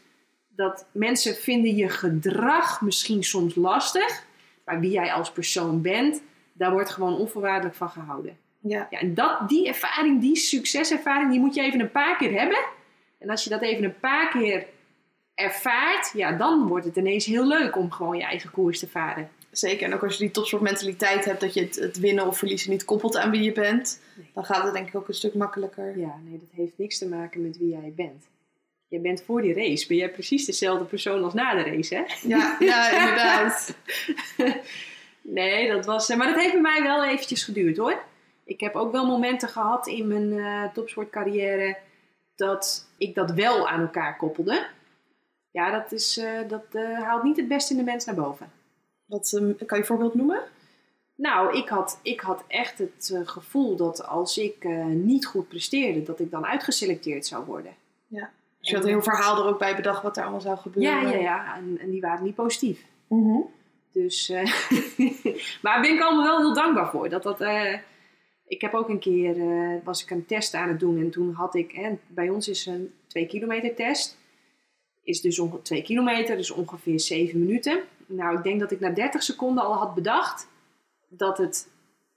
dat 0.48 0.86
mensen 0.92 1.36
vinden 1.36 1.76
je 1.76 1.90
gedrag 1.90 2.82
misschien 2.82 3.24
soms 3.24 3.56
lastig, 3.56 4.26
maar 4.66 4.80
wie 4.80 4.92
jij 4.92 5.14
als 5.14 5.32
persoon 5.32 5.82
bent, 5.82 6.22
daar 6.54 6.72
wordt 6.72 6.90
gewoon 6.90 7.18
onvoorwaardelijk 7.18 7.76
van 7.76 7.90
gehouden. 7.90 8.38
Ja. 8.60 8.88
Ja, 8.90 9.00
en 9.00 9.14
dat, 9.14 9.50
die 9.50 9.68
ervaring, 9.68 10.22
die 10.22 10.36
succeservaring, 10.36 11.32
die 11.32 11.40
moet 11.40 11.56
je 11.56 11.62
even 11.62 11.80
een 11.80 11.92
paar 11.92 12.18
keer 12.18 12.40
hebben. 12.40 12.66
En 13.20 13.30
als 13.30 13.44
je 13.44 13.50
dat 13.50 13.62
even 13.62 13.84
een 13.84 14.00
paar 14.00 14.30
keer 14.30 14.66
ervaart, 15.36 16.12
ja, 16.14 16.32
dan 16.32 16.68
wordt 16.68 16.86
het 16.86 16.96
ineens 16.96 17.26
heel 17.26 17.48
leuk 17.48 17.76
om 17.76 17.92
gewoon 17.92 18.18
je 18.18 18.24
eigen 18.24 18.52
koers 18.52 18.80
te 18.80 18.88
varen. 18.88 19.30
Zeker. 19.54 19.86
En 19.88 19.94
ook 19.94 20.04
als 20.04 20.14
je 20.14 20.20
die 20.24 20.32
topsportmentaliteit 20.32 21.26
hebt, 21.26 21.40
dat 21.42 21.54
je 21.54 21.62
het, 21.62 21.76
het 21.76 22.00
winnen 22.00 22.28
of 22.28 22.38
verliezen 22.38 22.70
niet 22.72 22.86
koppelt 22.86 23.18
aan 23.18 23.32
wie 23.32 23.42
je 23.42 23.52
bent, 23.52 24.02
Nee. 24.16 24.30
dan 24.34 24.46
gaat 24.46 24.64
het 24.64 24.74
denk 24.74 24.88
ik 24.88 24.96
ook 24.96 25.08
een 25.08 25.14
stuk 25.14 25.34
makkelijker. 25.34 25.98
Ja, 26.00 26.16
nee, 26.24 26.40
dat 26.40 26.50
heeft 26.56 26.78
niks 26.78 26.98
te 26.98 27.08
maken 27.08 27.42
met 27.42 27.58
wie 27.58 27.70
jij 27.70 27.94
bent. 27.96 28.26
Jij 28.88 29.02
bent 29.02 29.24
voor 29.26 29.42
die 29.42 29.54
race, 29.54 29.88
ben 29.88 29.98
jij 29.98 30.10
precies 30.12 30.46
dezelfde 30.46 30.86
persoon 30.86 31.24
als 31.24 31.34
na 31.34 31.54
de 31.56 31.62
race, 31.70 31.96
hè? 31.96 32.04
Ja, 32.28 32.56
ja 32.60 32.90
inderdaad. 33.00 33.76
Nee, 35.22 35.72
dat 35.72 35.86
was... 35.86 36.10
eh, 36.10 36.18
Maar 36.18 36.28
dat 36.28 36.40
heeft 36.42 36.52
bij 36.52 36.62
mij 36.62 36.82
wel 36.84 37.06
eventjes 37.06 37.44
geduurd, 37.44 37.78
hoor. 37.78 38.02
Ik 38.46 38.60
heb 38.60 38.76
ook 38.76 38.92
wel 38.92 39.06
momenten 39.06 39.50
gehad 39.50 39.88
in 39.88 40.08
mijn 40.08 40.40
eh, 40.40 40.74
topsportcarrière 40.74 41.78
dat 42.36 42.88
ik 42.98 43.16
dat 43.16 43.32
wel 43.32 43.70
aan 43.70 43.82
elkaar 43.82 44.18
koppelde. 44.18 44.66
Ja, 45.52 45.72
dat, 45.80 45.92
is, 45.92 46.18
eh, 46.18 46.40
dat 46.48 46.66
haalt 47.04 47.24
niet 47.24 47.38
het 47.38 47.48
beste 47.48 47.72
in 47.74 47.78
de 47.80 47.86
mens 47.86 48.06
naar 48.06 48.16
boven. 48.16 48.52
Wat, 49.14 49.34
ehm, 49.34 49.56
kan 49.56 49.78
je 49.78 49.84
een 49.84 49.86
voorbeeld 49.86 50.14
noemen? 50.14 50.42
Nou, 51.16 51.58
ik 51.58 51.70
had, 51.70 52.00
ik 52.02 52.20
had 52.20 52.44
echt 52.48 52.78
het 52.78 53.12
eh, 53.14 53.28
gevoel 53.28 53.76
dat 53.76 54.08
als 54.08 54.38
ik 54.38 54.56
eh, 54.60 54.86
niet 54.86 55.26
goed 55.26 55.48
presteerde, 55.48 56.04
dat 56.04 56.20
ik 56.20 56.32
dan 56.32 56.46
uitgeselecteerd 56.46 57.26
zou 57.26 57.46
worden. 57.46 57.74
Dus 58.60 58.70
je 58.70 58.76
had 58.76 58.84
een 58.84 58.92
heel 58.92 59.02
verhaal 59.02 59.38
er 59.38 59.50
ook 59.50 59.60
bij 59.60 59.76
bedacht 59.76 60.04
wat 60.04 60.18
er 60.18 60.24
allemaal 60.24 60.42
zou 60.42 60.58
gebeuren. 60.58 61.02
Ja, 61.02 61.10
ja, 61.10 61.20
ja. 61.20 61.56
En, 61.56 61.78
en 61.80 61.90
die 61.90 62.02
waren 62.02 62.24
niet 62.24 62.36
positief. 62.36 62.86
Mhm. 63.08 63.40
Dus, 63.92 64.30
eh, 64.30 64.44
maar 65.62 65.74
daar 65.74 65.82
ben 65.82 65.94
ik 65.94 66.02
allemaal 66.02 66.26
wel 66.26 66.40
heel 66.40 66.54
dankbaar 66.54 66.90
voor. 66.90 67.10
Dat 67.10 67.24
dat, 67.24 67.42
ik 68.46 68.62
heb 68.62 68.74
ook 68.74 68.90
een 68.90 69.00
keer, 69.00 69.36
was 69.84 70.04
ik 70.04 70.10
een 70.10 70.26
test 70.26 70.54
aan 70.54 70.70
het 70.70 70.80
doen 70.80 71.00
en 71.00 71.10
toen 71.10 71.34
had 71.34 71.56
ik, 71.56 71.72
hè, 71.72 71.98
bij 72.08 72.30
ons 72.30 72.48
is 72.48 72.66
een 72.66 72.94
2 73.08 73.26
kilometer 73.28 73.76
test. 73.76 74.18
Is 75.04 75.22
dus 75.22 75.40
onge- 75.40 75.62
2 75.62 75.82
kilometer, 75.82 76.38
dus 76.38 76.52
ongeveer 76.52 77.00
7 77.00 77.40
minuten. 77.40 77.84
Nou, 78.16 78.38
ik 78.38 78.44
denk 78.44 78.60
dat 78.60 78.72
ik 78.72 78.80
na 78.80 78.90
30 78.90 79.24
seconden 79.24 79.64
al 79.64 79.74
had 79.74 79.96
bedacht 79.96 80.48
dat 81.08 81.38
het, 81.38 81.68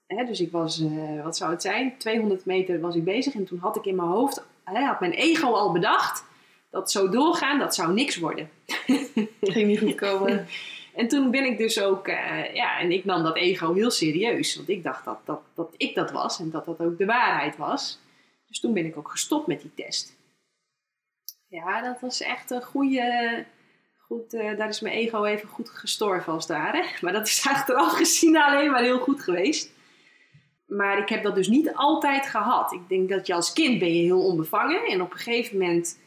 hè, 0.07 0.24
dus 0.24 0.40
ik 0.40 0.53
was, 0.53 0.80
eh, 0.80 1.22
wat 1.22 1.36
zou 1.36 1.51
het 1.51 1.62
zijn, 1.62 1.97
200 1.99 2.44
meter 2.44 2.80
was 2.80 2.94
ik 2.94 3.05
bezig 3.05 3.34
en 3.34 3.44
toen 3.44 3.59
had 3.59 3.76
ik 3.76 3.84
in 3.84 3.97
mijn 3.97 4.09
hoofd, 4.09 4.47
hè, 4.64 4.84
had 4.84 5.01
mijn 5.01 5.12
ego 5.12 5.53
al 5.53 5.72
bedacht 5.72 6.24
dat 6.70 6.90
zo 6.90 7.09
doorgaan, 7.09 7.59
dat 7.59 7.74
zou 7.74 7.92
niks 7.92 8.16
worden. 8.16 8.51
Ging 9.40 9.66
niet 9.66 9.78
goed 9.78 9.94
komen. 9.94 10.47
En 10.97 11.09
toen 11.09 11.30
ben 11.30 11.44
ik 11.44 11.59
dus 11.59 11.80
ook, 11.80 12.09
eh, 12.09 12.55
ja, 12.55 12.78
en 12.78 12.92
ik 12.92 13.05
nam 13.05 13.22
dat 13.22 13.36
ego 13.36 13.74
heel 13.74 13.90
serieus. 13.90 14.57
Want 14.57 14.68
ik 14.68 14.82
dacht 14.82 15.05
dat, 15.05 15.18
dat, 15.24 15.40
dat 15.55 15.74
ik 15.76 15.94
dat 15.94 16.11
was 16.11 16.38
en 16.38 16.51
dat 16.51 16.64
dat 16.64 16.80
ook 16.80 16.99
de 16.99 17.05
waarheid 17.05 17.57
was. 17.57 17.99
Dus 18.47 18.61
toen 18.61 18.72
ben 18.72 18.86
ik 18.86 18.97
ook 18.97 19.11
gestopt 19.11 19.47
met 19.47 19.61
die 19.61 19.74
test. 19.74 20.16
Ja, 21.49 21.82
dat 21.82 22.01
was 22.01 22.20
echt 22.20 22.51
een 22.51 22.62
goede. 22.62 23.44
Goed, 24.07 24.35
eh, 24.35 24.57
daar 24.57 24.69
is 24.69 24.81
mijn 24.81 24.95
ego 24.95 25.25
even 25.25 25.49
goed 25.49 25.69
gestorven 25.69 26.33
als 26.33 26.49
het 26.49 26.57
ware. 26.57 26.85
Maar 27.01 27.13
dat 27.13 27.27
is 27.27 27.47
achteraf 27.49 27.97
gezien 28.03 28.37
alleen 28.37 28.71
maar 28.71 28.83
heel 28.83 28.99
goed 28.99 29.23
geweest. 29.23 29.71
Maar 30.67 30.99
ik 30.99 31.09
heb 31.09 31.23
dat 31.23 31.35
dus 31.35 31.49
niet 31.49 31.73
altijd 31.75 32.27
gehad. 32.27 32.73
Ik 32.73 32.89
denk 32.89 33.09
dat 33.09 33.27
je 33.27 33.35
als 33.35 33.53
kind 33.53 33.79
ben 33.79 33.97
je 33.97 34.03
heel 34.03 34.27
onbevangen. 34.27 34.85
En 34.85 35.03
op 35.03 35.13
een 35.13 35.19
gegeven 35.19 35.59
moment 35.59 35.99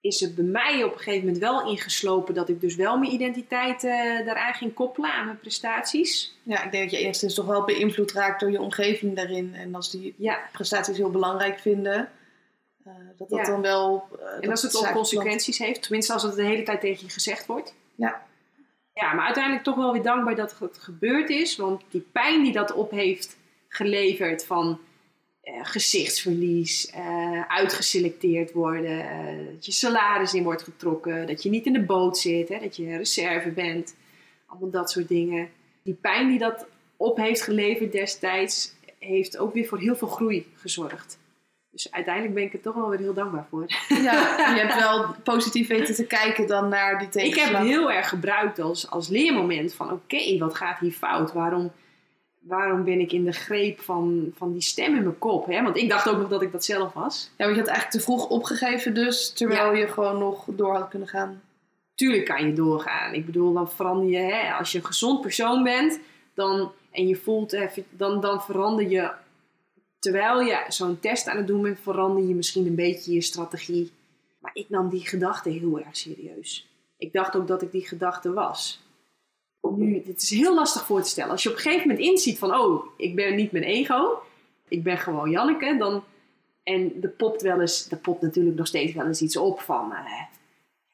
is 0.00 0.20
het 0.20 0.34
bij 0.34 0.44
mij 0.44 0.84
op 0.84 0.92
een 0.92 0.98
gegeven 0.98 1.24
moment 1.24 1.38
wel 1.38 1.68
ingeslopen 1.70 2.34
dat 2.34 2.48
ik 2.48 2.60
dus 2.60 2.74
wel 2.74 2.98
mijn 2.98 3.12
identiteit 3.12 3.84
eh, 3.84 3.92
daaraan 4.26 4.54
ging 4.54 4.74
koppelen 4.74 5.12
aan 5.12 5.24
mijn 5.24 5.38
prestaties. 5.38 6.36
Ja, 6.42 6.64
ik 6.64 6.70
denk 6.70 6.82
dat 6.82 6.92
je 6.92 7.04
enigszins 7.04 7.34
toch 7.34 7.46
wel 7.46 7.64
beïnvloed 7.64 8.12
raakt 8.12 8.40
door 8.40 8.50
je 8.50 8.60
omgeving 8.60 9.16
daarin. 9.16 9.54
En 9.54 9.74
als 9.74 9.90
die 9.90 10.14
Ja, 10.16 10.38
prestaties 10.52 10.96
heel 10.96 11.10
belangrijk 11.10 11.58
vinden, 11.58 12.08
eh, 12.84 12.92
dat 13.18 13.28
dat 13.28 13.38
Ja. 13.38 13.44
dan 13.44 13.60
wel... 13.60 14.08
eh, 14.20 14.34
en 14.34 14.40
dat 14.40 14.50
als 14.50 14.62
het 14.62 14.76
ook 14.76 14.92
consequenties 14.92 15.58
heeft, 15.58 15.82
tenminste 15.82 16.12
als 16.12 16.22
het 16.22 16.34
de 16.34 16.44
hele 16.44 16.62
tijd 16.62 16.80
tegen 16.80 17.04
je 17.06 17.12
gezegd 17.12 17.46
wordt. 17.46 17.74
Ja. 17.94 18.26
Ja, 18.94 19.12
maar 19.12 19.24
uiteindelijk 19.24 19.64
toch 19.64 19.76
wel 19.76 19.92
weer 19.92 20.02
dankbaar 20.02 20.36
dat 20.36 20.58
het 20.58 20.78
gebeurd 20.78 21.30
is, 21.30 21.56
want 21.56 21.82
die 21.90 22.06
pijn 22.12 22.42
die 22.42 22.52
dat 22.52 22.72
op 22.72 22.90
heeft 22.90 23.36
geleverd 23.68 24.44
van 24.44 24.78
eh, 25.40 25.54
gezichtsverlies, 25.62 26.92
uitgeselecteerd 27.48 28.52
worden, 28.52 29.06
dat 29.52 29.66
je 29.66 29.72
salaris 29.72 30.34
in 30.34 30.42
wordt 30.42 30.62
getrokken, 30.62 31.26
dat 31.26 31.42
je 31.42 31.50
niet 31.50 31.66
in 31.66 31.72
de 31.72 31.84
boot 31.84 32.18
zit, 32.18 32.48
hè, 32.48 32.58
dat 32.58 32.76
je 32.76 32.96
reserve 32.96 33.50
bent. 33.50 33.94
Allemaal 34.46 34.70
dat 34.70 34.90
soort 34.90 35.08
dingen. 35.08 35.50
Die 35.82 35.94
pijn 35.94 36.28
die 36.28 36.38
dat 36.38 36.66
op 36.96 37.16
heeft 37.16 37.42
geleverd 37.42 37.92
destijds, 37.92 38.74
heeft 38.98 39.38
ook 39.38 39.54
weer 39.54 39.66
voor 39.66 39.78
heel 39.78 39.96
veel 39.96 40.08
groei 40.08 40.46
gezorgd. 40.54 41.18
Dus 41.72 41.90
uiteindelijk 41.90 42.34
ben 42.34 42.42
ik 42.42 42.52
er 42.52 42.60
toch 42.60 42.74
wel 42.74 42.88
weer 42.88 42.98
heel 42.98 43.14
dankbaar 43.14 43.46
voor. 43.50 43.64
Ja, 43.88 44.12
je 44.54 44.60
hebt 44.60 44.78
wel 44.78 45.14
positief 45.22 45.68
weten 45.68 45.94
te 45.94 46.06
kijken 46.06 46.46
dan 46.46 46.68
naar 46.68 46.98
die 46.98 47.06
Ik 47.06 47.12
tegenslag. 47.12 47.46
heb 47.48 47.56
het 47.58 47.66
heel 47.66 47.90
erg 47.92 48.08
gebruikt 48.08 48.58
als, 48.58 48.90
als 48.90 49.08
leermoment 49.08 49.74
van 49.74 49.90
oké, 49.92 50.38
wat 50.38 50.54
gaat 50.54 50.78
hier 50.78 50.92
fout? 50.92 51.32
Waarom, 51.32 51.72
waarom 52.40 52.84
ben 52.84 53.00
ik 53.00 53.12
in 53.12 53.24
de 53.24 53.32
greep 53.32 53.80
van, 53.80 54.32
van 54.36 54.52
die 54.52 54.62
stem 54.62 54.96
in 54.96 55.02
mijn 55.02 55.18
kop? 55.18 55.46
Hè? 55.46 55.62
Want 55.62 55.76
ik 55.76 55.88
dacht 55.88 56.08
ook 56.08 56.18
nog 56.18 56.28
dat 56.28 56.42
ik 56.42 56.52
dat 56.52 56.64
zelf 56.64 56.92
was. 56.92 57.30
Ja, 57.36 57.44
want 57.44 57.56
je 57.56 57.62
had 57.62 57.70
eigenlijk 57.70 57.98
te 57.98 58.10
vroeg 58.10 58.28
opgegeven 58.28 58.94
dus, 58.94 59.32
terwijl 59.32 59.74
je 59.74 59.86
gewoon 59.86 60.18
nog 60.18 60.44
door 60.46 60.74
had 60.74 60.88
kunnen 60.88 61.08
gaan. 61.08 61.40
Tuurlijk 61.94 62.24
kan 62.24 62.46
je 62.46 62.52
doorgaan. 62.52 63.14
Ik 63.14 63.26
bedoel, 63.26 63.52
dan 63.52 63.70
verander 63.70 64.08
je, 64.08 64.32
hè, 64.32 64.52
als 64.52 64.72
je 64.72 64.78
een 64.78 64.84
gezond 64.84 65.20
persoon 65.20 65.62
bent 65.62 66.00
dan, 66.34 66.72
en 66.90 67.08
je 67.08 67.16
voelt 67.16 67.52
even, 67.52 67.84
dan, 67.90 68.20
dan 68.20 68.42
verander 68.42 68.88
je, 68.88 69.10
terwijl 70.02 70.40
je 70.40 70.64
zo'n 70.68 71.00
test 71.00 71.28
aan 71.28 71.36
het 71.36 71.46
doen 71.46 71.62
bent, 71.62 71.80
verander 71.80 72.24
je 72.24 72.34
misschien 72.34 72.66
een 72.66 72.74
beetje 72.74 73.12
je 73.12 73.20
strategie. 73.20 73.90
Maar 74.38 74.50
ik 74.54 74.68
nam 74.68 74.88
die 74.88 75.06
gedachte 75.06 75.50
heel 75.50 75.78
erg 75.78 75.96
serieus. 75.96 76.68
Ik 76.96 77.12
dacht 77.12 77.36
ook 77.36 77.46
dat 77.46 77.62
ik 77.62 77.72
die 77.72 77.86
gedachte 77.86 78.32
was. 78.32 78.82
Nu, 79.76 80.02
dit 80.04 80.22
is 80.22 80.30
heel 80.30 80.54
lastig 80.54 80.86
voor 80.86 81.02
te 81.02 81.08
stellen. 81.08 81.30
Als 81.30 81.42
je 81.42 81.48
op 81.48 81.54
een 81.54 81.60
gegeven 81.60 81.88
moment 81.88 82.06
inziet 82.06 82.38
van, 82.38 82.54
oh, 82.54 82.86
ik 82.96 83.14
ben 83.14 83.36
niet 83.36 83.52
mijn 83.52 83.64
ego, 83.64 84.22
ik 84.68 84.82
ben 84.82 84.98
gewoon 84.98 85.30
Janneke, 85.30 85.76
dan, 85.78 86.04
en 86.62 87.02
er 87.02 87.08
popt 87.08 87.42
wel 87.42 87.60
eens, 87.60 87.90
er 87.90 87.98
popt 87.98 88.22
natuurlijk 88.22 88.56
nog 88.56 88.66
steeds 88.66 88.92
wel 88.92 89.06
eens 89.06 89.22
iets 89.22 89.36
op 89.36 89.60
van, 89.60 89.92
eh, 89.92 90.22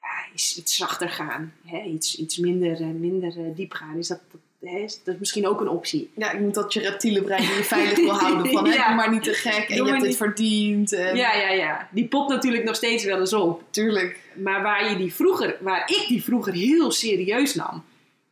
ja, 0.01 0.33
iets, 0.33 0.77
zachter 0.77 1.09
gaan, 1.09 1.55
hè, 1.65 1.83
iets, 1.83 2.17
iets 2.17 2.39
minder, 2.39 2.81
eh, 2.81 2.87
minder 2.87 3.39
eh, 3.39 3.55
diep 3.55 3.73
gaan. 3.73 3.97
Is 3.97 4.09
dat, 4.09 4.21
hè, 4.61 4.81
dat 4.81 5.15
is 5.15 5.19
misschien 5.19 5.47
ook 5.47 5.61
een 5.61 5.69
optie. 5.69 6.11
Ja, 6.17 6.31
ik 6.33 6.41
moet 6.41 6.55
dat 6.55 6.73
je 6.73 6.81
reptiele 6.81 7.23
brein 7.23 7.41
die 7.47 7.57
je 7.57 7.65
veilig 7.65 7.97
wil 7.97 8.11
houden. 8.13 8.53
Van, 8.53 8.65
Ja. 8.73 8.95
maar 8.95 9.11
niet 9.11 9.23
te 9.23 9.33
gek 9.33 9.69
en 9.69 9.77
Doe 9.77 9.87
je 9.87 9.93
hebt 9.93 10.05
niet- 10.07 10.17
verdiend. 10.17 10.93
En... 10.93 11.17
Ja, 11.17 11.35
ja, 11.35 11.51
ja. 11.51 11.89
Die 11.93 12.07
popt 12.09 12.29
natuurlijk 12.31 12.65
nog 12.65 12.75
steeds 12.75 13.05
wel 13.05 13.19
eens 13.21 13.33
op. 13.33 13.63
tuurlijk. 13.71 14.19
Maar 14.35 14.63
waar, 14.63 14.91
je 14.91 14.97
die 14.97 15.15
vroeger, 15.15 15.57
waar 15.61 15.81
ik 15.91 16.05
die 16.09 16.23
vroeger 16.23 16.53
heel 16.53 16.91
serieus 16.91 17.55
nam, 17.55 17.85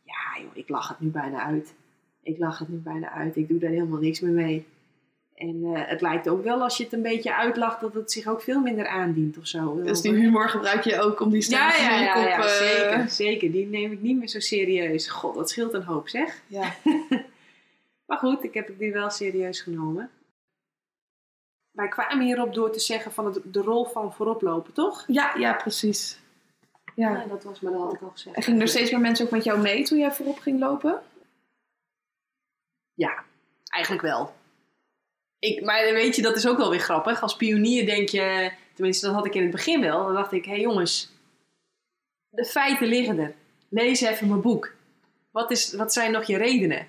ja 0.03 0.41
joh, 0.41 0.51
ik 0.53 0.69
lach 0.69 0.87
het 0.87 0.99
nu 0.99 1.07
bijna 1.09 1.43
uit. 1.45 1.73
Ik 2.23 2.37
lach 2.37 2.59
het 2.59 2.69
nu 2.69 2.75
bijna 2.77 3.11
uit. 3.11 3.35
Ik 3.35 3.47
doe 3.47 3.59
daar 3.59 3.69
helemaal 3.69 3.99
niks 3.99 4.19
meer 4.19 4.31
mee. 4.31 4.65
En 5.37 5.63
eh, 5.63 5.87
het 5.87 6.01
lijkt 6.01 6.29
ook 6.29 6.43
wel 6.43 6.61
als 6.61 6.77
je 6.77 6.83
het 6.83 6.93
een 6.93 7.01
beetje 7.01 7.35
uitlacht 7.35 7.81
dat 7.81 7.93
het 7.93 8.11
zich 8.11 8.27
ook 8.27 8.41
veel 8.41 8.59
minder 8.59 8.87
aandient 8.87 9.37
of 9.37 9.47
zo. 9.47 9.81
Dus 9.83 10.01
die 10.01 10.13
humor 10.13 10.49
gebruik 10.49 10.83
je 10.83 11.01
ook 11.01 11.19
om 11.19 11.29
die 11.29 11.41
stem 11.41 11.59
ja, 11.59 11.75
ja, 11.75 11.99
ja, 11.99 12.13
kop... 12.13 12.23
ja, 12.23 12.37
eh, 12.37 12.47
zeker, 12.47 13.09
zeker. 13.09 13.51
Die 13.51 13.65
neem 13.65 13.91
ik 13.91 14.01
niet 14.01 14.17
meer 14.17 14.27
zo 14.27 14.39
serieus. 14.39 15.07
God, 15.09 15.35
dat 15.35 15.49
scheelt 15.49 15.73
een 15.73 15.83
hoop 15.83 16.09
zeg. 16.09 16.41
Ja. 16.47 16.73
Maar 18.05 18.17
goed, 18.17 18.43
ik 18.43 18.53
heb 18.53 18.71
die 18.77 18.93
wel 18.93 19.09
serieus 19.09 19.61
genomen. 19.61 20.09
Wij 21.71 21.87
kwamen 21.87 22.25
hierop 22.25 22.53
door 22.53 22.71
te 22.71 22.79
zeggen 22.79 23.11
van 23.11 23.25
het, 23.25 23.39
de 23.43 23.61
rol 23.61 23.85
van 23.85 24.13
vooroplopen, 24.13 24.73
toch? 24.73 25.03
Ja, 25.07 25.35
ja, 25.37 25.53
precies. 25.53 26.19
Ja. 26.95 27.11
Ja, 27.11 27.25
dat 27.25 27.43
was 27.43 27.59
maar 27.59 27.71
dat 27.71 27.81
had 27.81 27.93
ik 27.93 28.01
al 28.01 28.09
gezegd. 28.09 28.35
En 28.35 28.43
gingen 28.43 28.61
er 28.61 28.67
steeds 28.67 28.91
meer 28.91 28.99
mensen 28.99 29.25
ook 29.25 29.31
met 29.31 29.43
jou 29.43 29.59
mee 29.59 29.83
toen 29.83 29.97
jij 29.97 30.11
voorop 30.11 30.39
ging 30.39 30.59
lopen? 30.59 31.01
Ja, 32.93 33.23
eigenlijk 33.63 34.03
wel. 34.03 34.33
Ik, 35.39 35.61
maar 35.61 35.93
weet 35.93 36.15
je, 36.15 36.21
dat 36.21 36.35
is 36.35 36.47
ook 36.47 36.57
wel 36.57 36.69
weer 36.69 36.79
grappig. 36.79 37.21
Als 37.21 37.35
pionier 37.35 37.85
denk 37.85 38.09
je, 38.09 38.51
tenminste 38.73 39.05
dat 39.05 39.15
had 39.15 39.25
ik 39.25 39.35
in 39.35 39.41
het 39.41 39.51
begin 39.51 39.81
wel. 39.81 40.03
Dan 40.03 40.13
dacht 40.13 40.31
ik, 40.31 40.45
hé 40.45 40.51
hey 40.51 40.61
jongens, 40.61 41.11
de 42.29 42.45
feiten 42.45 42.87
liggen 42.87 43.19
er. 43.19 43.33
Lees 43.69 44.01
even 44.01 44.27
mijn 44.27 44.41
boek. 44.41 44.73
Wat, 45.31 45.51
is, 45.51 45.73
wat 45.73 45.93
zijn 45.93 46.11
nog 46.11 46.23
je 46.23 46.37
redenen? 46.37 46.87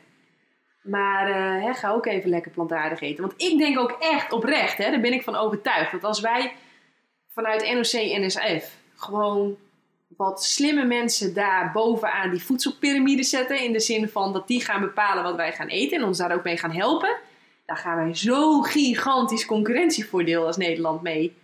Maar 0.82 1.28
eh, 1.28 1.64
hè, 1.64 1.74
ga 1.74 1.90
ook 1.90 2.06
even 2.06 2.30
lekker 2.30 2.50
plantaardig 2.50 3.00
eten. 3.00 3.22
Want 3.22 3.42
ik 3.42 3.58
denk 3.58 3.78
ook 3.78 3.96
echt 4.00 4.32
oprecht, 4.32 4.78
hè, 4.78 4.90
daar 4.90 5.00
ben 5.00 5.12
ik 5.12 5.22
van 5.22 5.36
overtuigd. 5.36 5.92
Dat 5.92 6.04
als 6.04 6.20
wij 6.20 6.52
vanuit 7.28 7.72
NOC-NSF 7.74 8.76
gewoon 8.96 9.56
wat 10.16 10.44
slimme 10.44 10.84
mensen 10.84 11.34
daar 11.34 11.72
bovenaan 11.72 12.30
die 12.30 12.42
voedselpiramide 12.42 13.22
zetten. 13.22 13.60
In 13.60 13.72
de 13.72 13.80
zin 13.80 14.08
van 14.08 14.32
dat 14.32 14.46
die 14.46 14.64
gaan 14.64 14.80
bepalen 14.80 15.22
wat 15.22 15.36
wij 15.36 15.52
gaan 15.52 15.68
eten 15.68 15.98
en 15.98 16.04
ons 16.04 16.18
daar 16.18 16.34
ook 16.34 16.44
mee 16.44 16.56
gaan 16.56 16.72
helpen. 16.72 17.16
Dan 17.68 17.76
gaan 17.76 17.96
wij 17.96 18.14
zo'n 18.14 18.64
gigantisch 18.64 19.46
concurrentievoordeel 19.46 20.46
als 20.46 20.56
Nederland 20.56 21.02
mee. 21.02 21.36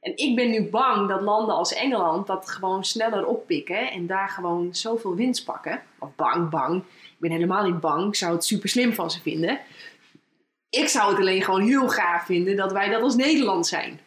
En 0.00 0.16
ik 0.16 0.36
ben 0.36 0.50
nu 0.50 0.62
bang 0.70 1.08
dat 1.08 1.20
landen 1.20 1.54
als 1.54 1.74
Engeland 1.74 2.26
dat 2.26 2.50
gewoon 2.50 2.84
sneller 2.84 3.26
oppikken 3.26 3.90
en 3.90 4.06
daar 4.06 4.28
gewoon 4.28 4.74
zoveel 4.74 5.14
winst 5.14 5.44
pakken. 5.44 5.82
Of 5.98 6.14
bang, 6.14 6.50
bang. 6.50 6.82
Ik 7.02 7.16
ben 7.18 7.30
helemaal 7.30 7.64
niet 7.64 7.80
bang. 7.80 8.06
Ik 8.08 8.14
zou 8.14 8.32
het 8.32 8.44
super 8.44 8.68
slim 8.68 8.92
van 8.94 9.10
ze 9.10 9.20
vinden. 9.20 9.60
Ik 10.70 10.88
zou 10.88 11.10
het 11.10 11.20
alleen 11.20 11.42
gewoon 11.42 11.60
heel 11.62 11.88
gaaf 11.88 12.24
vinden 12.24 12.56
dat 12.56 12.72
wij 12.72 12.88
dat 12.88 13.02
als 13.02 13.16
Nederland 13.16 13.66
zijn. 13.66 14.00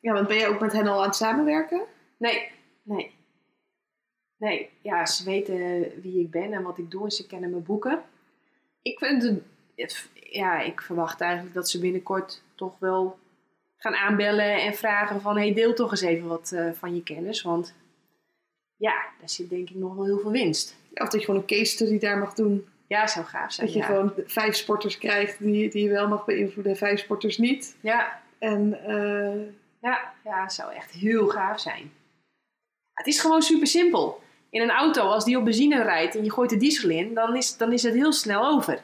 Ja, 0.00 0.12
want 0.12 0.28
ben 0.28 0.36
je 0.36 0.46
ook 0.46 0.60
met 0.60 0.72
hen 0.72 0.86
al 0.86 0.98
aan 1.00 1.06
het 1.06 1.16
samenwerken? 1.16 1.80
Nee, 2.16 2.48
nee. 2.82 3.14
Nee, 4.36 4.68
ja, 4.82 5.06
ze 5.06 5.24
weten 5.24 5.56
wie 6.02 6.20
ik 6.20 6.30
ben 6.30 6.52
en 6.52 6.62
wat 6.62 6.78
ik 6.78 6.90
doe 6.90 7.04
en 7.04 7.10
ze 7.10 7.26
kennen 7.26 7.50
mijn 7.50 7.62
boeken. 7.62 8.02
Ik, 8.82 8.98
vind 8.98 9.22
het, 9.22 9.40
het- 9.76 10.08
ja, 10.36 10.60
ik 10.60 10.80
verwacht 10.80 11.20
eigenlijk 11.20 11.54
dat 11.54 11.70
ze 11.70 11.78
binnenkort 11.78 12.42
toch 12.54 12.78
wel 12.78 13.18
gaan 13.76 13.94
aanbellen 13.94 14.62
en 14.62 14.74
vragen 14.74 15.20
van... 15.20 15.36
hey, 15.36 15.54
deel 15.54 15.74
toch 15.74 15.90
eens 15.90 16.00
even 16.00 16.28
wat 16.28 16.52
eh, 16.52 16.72
van 16.72 16.94
je 16.94 17.02
kennis, 17.02 17.42
want 17.42 17.74
ja, 18.76 18.94
daar 19.18 19.30
zit 19.30 19.50
denk 19.50 19.70
ik 19.70 19.76
nog 19.76 19.94
wel 19.94 20.04
heel 20.04 20.18
veel 20.18 20.30
winst. 20.30 20.76
Of 20.94 21.08
dat 21.08 21.20
je 21.20 21.26
gewoon 21.26 21.40
een 21.40 21.46
case 21.46 21.64
study 21.64 21.98
daar 21.98 22.18
mag 22.18 22.34
doen. 22.34 22.66
Ja, 22.86 23.06
zou 23.06 23.26
gaaf 23.26 23.52
zijn. 23.52 23.66
Dat 23.66 23.76
je 23.76 23.82
ja. 23.82 23.86
gewoon 23.86 24.12
vijf 24.26 24.54
sporters 24.54 24.98
krijgt 24.98 25.38
die, 25.38 25.70
die 25.70 25.84
je 25.84 25.90
wel 25.90 26.08
mag 26.08 26.24
beïnvloeden 26.24 26.72
en 26.72 26.78
vijf 26.78 27.00
sporters 27.00 27.38
niet. 27.38 27.76
Ja, 27.80 28.22
En 28.38 28.84
eh, 28.84 29.52
Ja, 29.80 30.12
ja, 30.24 30.48
zou 30.48 30.74
echt 30.74 30.90
heel 30.90 31.26
gaaf 31.26 31.60
zijn. 31.60 31.92
Het 32.92 33.06
is 33.06 33.20
gewoon 33.20 33.42
super 33.42 33.66
simpel. 33.66 34.22
In 34.50 34.60
een 34.60 34.70
auto, 34.70 35.02
als 35.02 35.24
die 35.24 35.38
op 35.38 35.44
benzine 35.44 35.82
rijdt 35.82 36.16
en 36.16 36.24
je 36.24 36.32
gooit 36.32 36.50
de 36.50 36.56
diesel 36.56 36.90
in, 36.90 37.14
dan 37.14 37.36
is, 37.36 37.56
dan 37.56 37.72
is 37.72 37.82
het 37.82 37.94
heel 37.94 38.12
snel 38.12 38.46
over. 38.46 38.82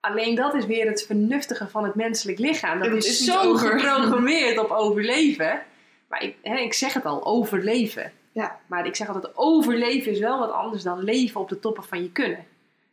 Alleen 0.00 0.34
dat 0.34 0.54
is 0.54 0.66
weer 0.66 0.86
het 0.86 1.04
vernuftige 1.06 1.68
van 1.68 1.84
het 1.84 1.94
menselijk 1.94 2.38
lichaam. 2.38 2.78
Dat 2.78 2.92
is, 2.92 3.18
zo 3.18 3.40
over. 3.40 3.68
geprogrammeerd 3.68 4.58
op 4.58 4.70
overleven. 4.70 5.62
Maar 6.08 6.22
ik, 6.22 6.36
hè, 6.42 6.56
ik 6.56 6.72
zeg 6.72 6.92
het 6.92 7.04
al, 7.04 7.26
overleven. 7.26 8.12
ja, 8.32 8.58
Maar 8.66 8.86
ik 8.86 8.96
zeg 8.96 9.08
altijd, 9.08 9.36
overleven 9.36 10.12
is 10.12 10.18
wel 10.18 10.38
wat 10.38 10.50
anders 10.52 10.82
dan 10.82 11.04
leven 11.04 11.40
op 11.40 11.48
de 11.48 11.58
toppen 11.58 11.84
van 11.84 12.02
je 12.02 12.12
kunnen. 12.12 12.44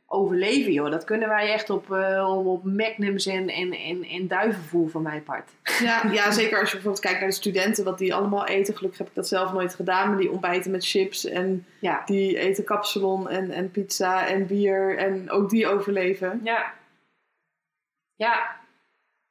Overleven, 0.09 0.71
joh, 0.71 0.91
dat 0.91 1.03
kunnen 1.03 1.29
wij 1.29 1.53
echt 1.53 1.69
op, 1.69 1.91
eh, 1.91 2.45
op 2.45 2.63
magnums 2.63 3.25
en, 3.25 3.49
en, 3.49 3.71
en, 3.73 4.03
en 4.03 4.27
duivenvoer 4.27 4.89
van 4.89 5.01
mijn 5.01 5.23
part. 5.23 5.49
ja, 5.79 6.03
ja, 6.11 6.31
zeker 6.31 6.59
als 6.59 6.67
je 6.69 6.75
bijvoorbeeld 6.75 7.03
kijkt 7.03 7.19
naar 7.19 7.29
de 7.29 7.35
studenten, 7.35 7.83
wat 7.83 7.97
die 7.97 8.13
allemaal 8.13 8.45
eten. 8.45 8.75
Gelukkig 8.75 8.99
heb 8.99 9.07
ik 9.07 9.15
dat 9.15 9.27
zelf 9.27 9.53
nooit 9.53 9.75
gedaan, 9.75 10.09
maar 10.09 10.17
die 10.17 10.31
ontbijten 10.31 10.71
met 10.71 10.87
chips 10.87 11.25
en 11.25 11.65
Ja, 11.79 12.01
die 12.05 12.37
eten 12.37 12.63
kapsalon 12.63 13.29
en, 13.29 13.51
en 13.51 13.71
pizza 13.71 14.27
en 14.27 14.47
bier 14.47 14.97
en 14.97 15.31
ook 15.31 15.49
die 15.49 15.67
overleven. 15.67 16.41
Ja. 16.43 16.73
Ja. 18.17 18.59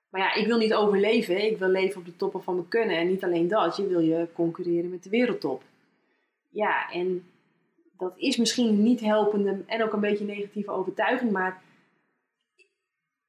Maar 0.09 0.21
ja, 0.21 0.35
ik 0.35 0.47
wil 0.47 0.59
niet 0.59 0.75
overleven. 0.75 1.45
Ik 1.45 1.59
wil 1.59 1.69
leven 1.69 2.01
op 2.01 2.07
de 2.07 2.17
toppen 2.17 2.43
van 2.43 2.55
mijn 2.55 2.69
kunnen. 2.69 2.97
En 2.97 3.09
niet 3.09 3.25
alleen 3.25 3.49
dat, 3.49 3.77
je 3.77 3.87
wil 3.87 4.01
je 4.01 4.29
concurreren 4.33 4.91
met 4.91 5.03
de 5.03 5.11
wereldtop. 5.11 5.63
Ja, 6.51 6.91
en 6.91 7.31
dat 7.97 8.15
is 8.17 8.37
misschien 8.37 8.83
niet 8.83 9.01
helpende 9.01 9.63
en 9.67 9.83
ook 9.83 9.93
een 9.93 10.01
beetje 10.01 10.25
negatieve 10.25 10.71
overtuiging. 10.71 11.31
Maar 11.31 11.63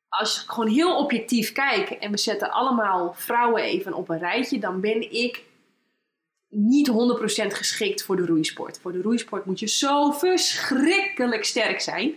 als 0.10 0.36
je 0.36 0.52
gewoon 0.52 0.70
heel 0.70 0.98
objectief 0.98 1.52
kijkt 1.52 1.98
en 1.98 2.12
we 2.12 2.18
zetten 2.18 2.52
allemaal 2.52 3.14
vrouwen 3.14 3.64
even 3.64 3.94
op 3.94 4.10
een 4.10 4.20
rijtje, 4.20 4.60
dan 4.60 4.82
ben 4.82 5.12
ik 5.12 5.44
niet 6.50 6.90
100% 6.90 6.94
geschikt 7.48 8.04
voor 8.04 8.16
de 8.16 8.26
roeisport. 8.26 8.80
Voor 8.80 8.92
de 8.92 9.02
roeisport 9.02 9.46
moet 9.46 9.60
je 9.60 9.68
zo 9.68 10.12
verschrikkelijk 10.12 11.44
sterk 11.44 11.80
zijn. 11.80 12.16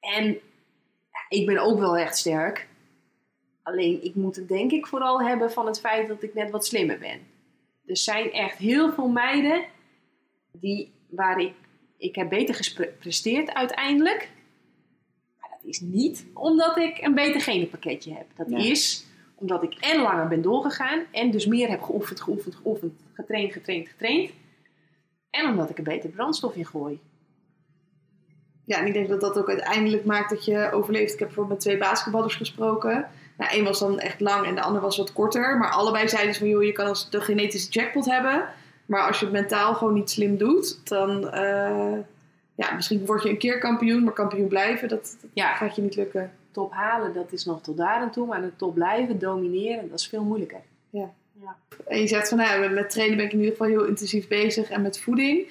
En 0.00 0.40
ik 1.32 1.46
ben 1.46 1.58
ook 1.58 1.78
wel 1.78 1.96
echt 1.96 2.16
sterk. 2.16 2.68
Alleen 3.62 4.04
ik 4.04 4.14
moet 4.14 4.36
het 4.36 4.48
denk 4.48 4.70
ik 4.70 4.86
vooral 4.86 5.22
hebben 5.22 5.50
van 5.52 5.66
het 5.66 5.80
feit 5.80 6.08
dat 6.08 6.22
ik 6.22 6.34
net 6.34 6.50
wat 6.50 6.66
slimmer 6.66 6.98
ben. 6.98 7.20
Er 7.86 7.96
zijn 7.96 8.32
echt 8.32 8.58
heel 8.58 8.92
veel 8.92 9.08
meiden 9.08 9.64
die, 10.52 10.92
waar 11.10 11.40
ik, 11.40 11.52
ik 11.98 12.14
heb 12.14 12.28
beter 12.28 12.54
gepresteerd 12.54 13.52
uiteindelijk. 13.54 14.30
Maar 15.38 15.50
dat 15.50 15.64
is 15.70 15.80
niet 15.80 16.26
omdat 16.34 16.76
ik 16.76 16.98
een 17.02 17.14
beter 17.14 17.40
genenpakketje 17.40 18.14
heb. 18.14 18.26
Dat 18.36 18.50
Ja. 18.50 18.56
is 18.58 19.06
omdat 19.34 19.62
ik 19.62 19.74
en 19.74 20.00
langer 20.00 20.28
ben 20.28 20.42
doorgegaan 20.42 21.04
en 21.10 21.30
dus 21.30 21.46
meer 21.46 21.68
heb 21.68 21.82
geoefend, 21.82 22.20
geoefend, 22.20 22.54
geoefend, 22.54 23.00
getraind, 23.12 23.52
getraind, 23.52 23.88
getraind. 23.88 24.30
En 25.30 25.48
omdat 25.48 25.70
ik 25.70 25.76
er 25.78 25.84
beter 25.84 26.10
brandstof 26.10 26.54
in 26.54 26.66
gooi. 26.66 26.98
Ja, 28.72 28.78
en 28.78 28.86
ik 28.86 28.92
denk 28.92 29.08
dat 29.08 29.20
dat 29.20 29.38
ook 29.38 29.48
uiteindelijk 29.48 30.04
maakt 30.04 30.30
dat 30.30 30.44
je 30.44 30.70
overleeft. 30.72 31.12
Ik 31.12 31.18
heb 31.18 31.28
bijvoorbeeld 31.28 31.58
met 31.58 31.66
twee 31.66 31.78
basketballers 31.78 32.34
gesproken. 32.34 33.06
Nou, 33.36 33.50
één 33.52 33.64
was 33.64 33.78
dan 33.78 33.98
echt 33.98 34.20
lang 34.20 34.46
en 34.46 34.54
de 34.54 34.60
ander 34.60 34.82
was 34.82 34.96
wat 34.96 35.12
korter. 35.12 35.58
Maar 35.58 35.70
allebei 35.70 36.08
zeiden 36.08 36.32
ze 36.34 36.38
van, 36.40 36.48
joh, 36.48 36.62
je 36.62 36.72
kan 36.72 36.86
als 36.86 37.10
de 37.10 37.20
genetische 37.20 37.70
jackpot 37.70 38.04
hebben. 38.04 38.44
Maar 38.86 39.06
als 39.06 39.18
je 39.18 39.24
het 39.24 39.34
mentaal 39.34 39.74
gewoon 39.74 39.94
niet 39.94 40.10
slim 40.10 40.36
doet, 40.36 40.88
dan... 40.88 41.30
eh, 41.30 41.98
ja, 42.54 42.74
misschien 42.74 43.06
word 43.06 43.22
je 43.22 43.28
een 43.28 43.38
keer 43.38 43.58
kampioen, 43.58 44.04
maar 44.04 44.12
kampioen 44.12 44.48
blijven, 44.48 44.88
dat, 44.88 45.16
dat 45.20 45.30
Ja. 45.32 45.54
gaat 45.54 45.76
je 45.76 45.82
niet 45.82 45.96
lukken. 45.96 46.32
Top 46.50 46.72
halen, 46.72 47.12
dat 47.12 47.32
is 47.32 47.44
nog 47.44 47.62
tot 47.62 47.76
daar 47.76 48.02
en 48.02 48.10
toe. 48.10 48.26
Maar 48.26 48.40
de 48.40 48.56
top 48.56 48.74
blijven, 48.74 49.18
domineren, 49.18 49.90
dat 49.90 49.98
is 49.98 50.06
veel 50.08 50.22
moeilijker. 50.24 50.60
En 51.86 52.00
je 52.00 52.06
zegt 52.06 52.28
van, 52.28 52.38
nou, 52.38 52.68
met 52.70 52.90
trainen 52.90 53.16
ben 53.16 53.26
ik 53.26 53.32
in 53.32 53.38
ieder 53.38 53.52
geval 53.56 53.66
heel 53.70 53.84
intensief 53.84 54.28
bezig 54.28 54.70
en 54.70 54.82
met 54.82 55.00
voeding. 55.00 55.46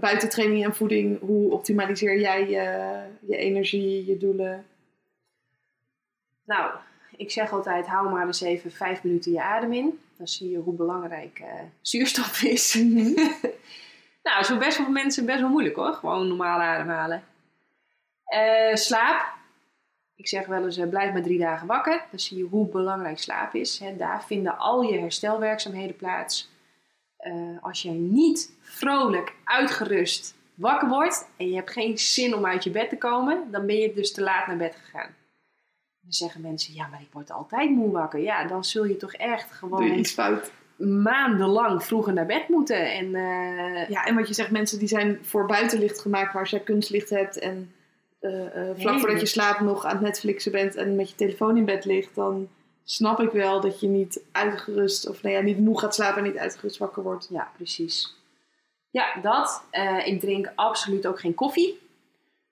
Buiten 0.00 0.28
training 0.28 0.64
en 0.64 0.74
voeding, 0.74 1.20
hoe 1.20 1.52
optimaliseer 1.52 2.20
jij 2.20 2.48
je, 2.48 3.00
je 3.20 3.36
energie, 3.36 4.06
je 4.06 4.16
doelen? 4.16 4.66
Nou, 6.44 6.72
ik 7.16 7.30
zeg 7.30 7.52
altijd, 7.52 7.86
hou 7.86 8.10
maar 8.10 8.26
eens 8.26 8.40
even 8.40 8.72
vijf 8.72 9.02
minuten 9.02 9.32
je 9.32 9.42
adem 9.42 9.72
in. 9.72 10.00
Dan 10.16 10.28
zie 10.28 10.50
je 10.50 10.58
hoe 10.58 10.74
belangrijk 10.74 11.38
eh, 11.38 11.60
zuurstof 11.80 12.42
is. 12.42 12.74
nou, 14.26 14.44
zo 14.44 14.58
best 14.58 14.76
voor 14.76 14.90
mensen 14.90 15.26
best 15.26 15.40
wel 15.40 15.48
moeilijk 15.48 15.76
hoor. 15.76 15.92
Gewoon 15.92 16.28
normaal 16.28 16.60
ademhalen. 16.60 17.24
Eh, 18.24 18.74
slaap. 18.74 19.38
Ik 20.16 20.28
zeg 20.28 20.46
wel 20.46 20.64
eens, 20.64 20.76
eh, 20.76 20.88
blijf 20.88 21.12
maar 21.12 21.22
drie 21.22 21.38
dagen 21.38 21.66
wakker. 21.66 22.04
Dan 22.10 22.20
zie 22.20 22.38
je 22.38 22.44
hoe 22.44 22.68
belangrijk 22.68 23.18
slaap 23.18 23.54
is. 23.54 23.78
Hè. 23.78 23.96
Daar 23.96 24.24
vinden 24.24 24.58
al 24.58 24.82
je 24.82 24.98
herstelwerkzaamheden 24.98 25.96
plaats. 25.96 26.49
Eh, 27.20 27.32
als 27.60 27.82
jij 27.82 27.92
niet 27.92 28.52
vrolijk, 28.60 29.34
uitgerust 29.44 30.34
wakker 30.54 30.88
wordt 30.88 31.28
en 31.36 31.48
je 31.48 31.54
hebt 31.54 31.70
geen 31.70 31.98
zin 31.98 32.34
om 32.34 32.46
uit 32.46 32.64
je 32.64 32.70
bed 32.70 32.88
te 32.88 32.98
komen, 32.98 33.50
dan 33.50 33.66
ben 33.66 33.76
je 33.76 33.92
dus 33.94 34.12
te 34.12 34.22
laat 34.22 34.46
naar 34.46 34.56
bed 34.56 34.76
gegaan. 34.84 35.14
Dan 36.00 36.12
zeggen 36.12 36.40
mensen, 36.40 36.74
ja, 36.74 36.86
maar 36.86 37.00
ik 37.00 37.12
word 37.12 37.30
altijd 37.30 37.70
moe 37.70 37.90
wakker. 37.90 38.20
Ja, 38.20 38.46
dan 38.46 38.64
zul 38.64 38.84
je 38.84 38.96
toch 38.96 39.12
echt 39.12 39.60
Doe 39.60 39.70
je 39.70 39.76
gewoon 39.76 39.98
iets 39.98 40.12
fout? 40.12 40.50
maandenlang 40.86 41.84
vroeger 41.84 42.12
naar 42.12 42.26
bed 42.26 42.48
moeten. 42.48 42.92
En 42.92 43.14
eh, 43.14 43.88
Ja, 43.88 44.04
en 44.04 44.14
wat 44.14 44.28
je 44.28 44.34
zegt, 44.34 44.50
mensen 44.50 44.78
die 44.78 44.88
zijn 44.88 45.18
voor 45.22 45.46
buitenlicht 45.46 46.00
gemaakt, 46.00 46.32
waar 46.32 46.42
als 46.42 46.50
jij 46.50 46.60
kunstlicht 46.60 47.10
hebt 47.10 47.38
en 47.38 47.72
eh, 48.20 48.30
vlak 48.76 48.98
voordat 48.98 49.20
je 49.20 49.26
slaapt 49.26 49.60
nog 49.60 49.84
aan 49.84 49.92
het 49.92 50.00
Netflixen 50.00 50.52
bent 50.52 50.74
en 50.74 50.96
met 50.96 51.10
je 51.10 51.16
telefoon 51.16 51.56
in 51.56 51.64
bed 51.64 51.84
ligt, 51.84 52.14
dan 52.14 52.48
snap 52.84 53.20
ik 53.20 53.30
wel 53.30 53.60
dat 53.60 53.80
je 53.80 53.88
niet 53.88 54.24
uitgerust, 54.32 55.08
of 55.08 55.22
nou 55.22 55.34
ja, 55.34 55.40
niet 55.40 55.58
moe 55.58 55.78
gaat 55.78 55.94
slapen 55.94 56.22
en 56.22 56.30
niet 56.30 56.38
uitgerust 56.38 56.78
wakker 56.78 57.02
wordt. 57.02 57.28
Ja, 57.30 57.50
precies. 57.56 58.18
Ja, 58.90 59.20
dat. 59.22 59.64
Eh, 59.70 60.06
ik 60.06 60.20
drink 60.20 60.52
absoluut 60.54 61.06
ook 61.06 61.20
geen 61.20 61.34
koffie. 61.34 61.78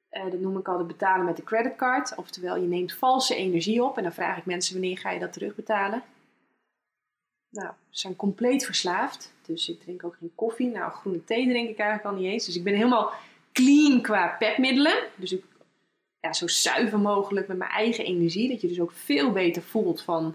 Eh, 0.09 0.31
dat 0.31 0.41
noem 0.41 0.59
ik 0.59 0.69
altijd 0.69 0.87
betalen 0.87 1.27
met 1.27 1.37
de 1.37 1.45
creditcard. 1.45 2.15
Oftewel, 2.15 2.57
je 2.57 2.67
neemt 2.67 2.95
valse 2.95 3.35
energie 3.35 3.85
op. 3.85 3.97
En 3.97 4.03
dan 4.03 4.13
vraag 4.13 4.39
ik 4.39 4.47
mensen, 4.47 4.73
wanneer 4.73 4.99
ga 4.99 5.11
je 5.11 5.21
dat 5.21 5.33
terugbetalen? 5.33 6.03
Nou, 7.51 7.69
ze 7.91 8.01
zijn 8.01 8.17
compleet 8.17 8.65
verslaafd. 8.65 9.33
Dus 9.47 9.69
ik 9.69 9.81
drink 9.81 10.05
ook 10.05 10.17
geen 10.19 10.33
koffie. 10.35 10.71
Nou, 10.71 10.93
groene 10.93 11.25
thee 11.25 11.49
drink 11.49 11.69
ik 11.69 11.79
eigenlijk 11.79 12.09
al 12.09 12.21
niet 12.21 12.33
eens. 12.33 12.47
Dus 12.47 12.57
ik 12.57 12.65
ben 12.65 12.75
helemaal 12.75 13.13
clean 13.53 14.01
qua 14.03 14.37
pepmiddelen. 14.39 15.05
Dus 15.15 15.33
ik, 15.33 15.45
ja, 16.21 16.33
zo 16.33 16.47
zuiver 16.47 16.99
mogelijk 16.99 17.49
met 17.49 17.59
mijn 17.59 17.71
eigen 17.71 18.05
energie. 18.05 18.49
Dat 18.49 18.61
je 18.61 18.69
dus 18.69 18.81
ook 18.81 18.93
veel 18.93 19.33
beter 19.33 19.63
voelt 19.63 20.03
van... 20.03 20.35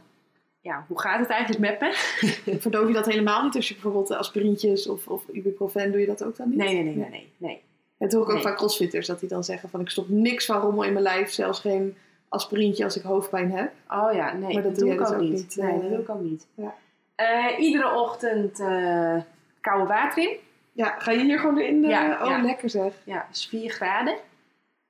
Ja, 0.62 0.86
hoe 0.88 1.00
gaat 1.00 1.20
het 1.20 1.30
eigenlijk 1.30 1.62
met 1.62 1.80
me? 1.80 1.94
Verdoof 2.62 2.88
je 2.88 2.94
dat 2.94 3.06
helemaal 3.06 3.44
niet 3.44 3.56
als 3.56 3.68
je 3.68 3.74
bijvoorbeeld 3.74 4.12
aspirintjes 4.12 4.88
of, 4.88 5.08
of 5.08 5.28
ibuprofen, 5.32 5.92
doe 5.92 6.02
je 6.02 6.08
dat 6.08 6.24
ook 6.24 6.36
dan 6.38 6.50
niet? 6.50 6.58
Nee, 6.58 6.74
nee, 6.74 6.84
nee, 6.84 6.96
nee, 6.96 7.10
nee. 7.10 7.32
nee. 7.38 7.62
Het 7.98 8.14
hoor 8.14 8.22
ik 8.22 8.28
ook 8.28 8.34
Nee. 8.34 8.44
van 8.44 8.56
crossfitters, 8.56 9.08
dat 9.08 9.20
die 9.20 9.30
dan 9.30 9.44
zeggen 9.44 9.70
van 9.70 9.80
ik 9.80 9.90
stop 9.90 10.10
niks 10.10 10.46
van 10.46 10.62
rommel 10.62 10.84
in 10.84 10.92
mijn 10.94 11.04
lijf, 11.04 11.32
zelfs 11.32 11.60
geen 11.60 11.98
aspirintje 12.30 12.84
als 12.84 12.98
ik 12.98 13.04
hoofdpijn 13.04 13.52
heb. 13.52 13.72
Oh 13.90 14.14
ja, 14.14 14.34
nee, 14.34 14.54
Maar 14.54 14.64
dat, 14.64 14.64
dat 14.64 14.76
doe 14.76 14.84
doe 14.86 14.94
ik 14.94 15.00
ook 15.02 15.08
dus 15.08 15.16
ook 15.16 15.22
niet. 15.22 15.32
niet, 15.32 15.56
Nee, 15.56 15.74
eh, 15.74 15.80
dat 15.82 15.90
doe 15.90 16.00
ik 16.00 16.10
ook 16.10 16.22
niet. 16.22 16.48
ja. 16.56 16.76
Eh, 17.16 17.60
iedere 17.60 17.94
ochtend 18.00 18.60
eh, 18.60 19.16
koude 19.62 19.86
water 19.88 20.24
in. 20.24 20.38
Ja, 20.72 20.96
ga 21.00 21.12
je 21.12 21.20
hier 21.24 21.40
gewoon 21.40 21.60
in? 21.60 21.84
eh, 21.84 21.90
Ja, 21.90 22.20
oh, 22.24 22.30
ja. 22.30 22.42
lekker 22.42 22.70
zeg. 22.70 22.94
Ja, 23.04 23.26
dat 23.28 23.36
is 23.36 23.46
4 23.48 23.70
graden. 23.70 24.16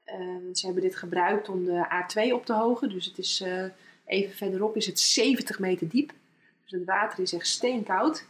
Eh, 0.03 0.17
ze 0.53 0.65
hebben 0.65 0.83
dit 0.83 0.95
gebruikt 0.95 1.49
om 1.49 1.65
de 1.65 1.85
A2 1.89 2.33
op 2.33 2.45
te 2.45 2.53
hogen. 2.53 2.89
Dus 2.89 3.05
het 3.05 3.17
is 3.17 3.41
eh, 3.41 3.63
even 4.05 4.35
verderop 4.35 4.75
is 4.75 4.85
het 4.85 4.99
70 4.99 5.59
meter 5.59 5.89
diep. 5.89 6.11
Dus 6.63 6.71
het 6.71 6.85
water 6.85 7.19
is 7.19 7.33
echt 7.33 7.47
steenkoud. 7.47 8.25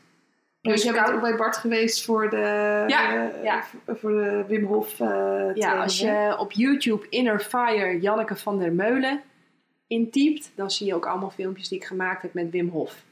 Dus 0.61 0.73
Dus 0.73 0.83
jij 0.83 0.93
bent 0.93 1.11
ook 1.15 1.21
bij 1.21 1.35
Bart 1.35 1.57
geweest 1.57 2.05
voor 2.05 2.29
de, 2.29 2.37
Ja, 2.87 3.29
eh, 3.29 3.43
ja. 3.43 3.63
voor 3.87 4.11
de 4.11 4.45
Wim 4.47 4.65
Hof 4.65 4.99
eh 4.99 5.07
Ja, 5.07 5.53
training, 5.53 5.83
als 5.83 5.99
hè? 5.99 6.27
je 6.27 6.37
op 6.37 6.51
YouTube 6.51 7.09
Inner 7.09 7.39
Fire 7.39 7.99
Janneke 7.99 8.35
van 8.35 8.59
der 8.59 8.73
Meulen 8.73 9.21
intypt, 9.87 10.51
dan 10.55 10.71
zie 10.71 10.87
je 10.87 10.95
ook 10.95 11.05
allemaal 11.05 11.29
filmpjes 11.29 11.67
die 11.69 11.77
ik 11.77 11.85
gemaakt 11.85 12.21
heb 12.21 12.33
met 12.33 12.49
Wim 12.49 12.69
Hof. 12.69 13.03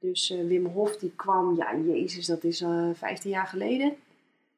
Dus 0.00 0.34
Wim 0.46 0.66
Hof 0.66 0.96
die 0.96 1.12
kwam, 1.16 1.56
ja 1.56 1.76
jezus, 1.76 2.26
dat 2.26 2.44
is 2.44 2.60
eh 2.60 2.88
15 2.94 3.30
jaar 3.30 3.46
geleden, 3.46 3.96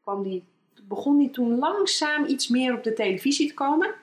kwam 0.02 0.22
die, 0.22 0.44
begon 0.88 1.18
die 1.18 1.30
toen 1.30 1.58
langzaam 1.58 2.24
iets 2.24 2.48
meer 2.48 2.74
op 2.74 2.82
de 2.82 2.92
televisie 2.92 3.48
te 3.48 3.54
komen. 3.54 3.94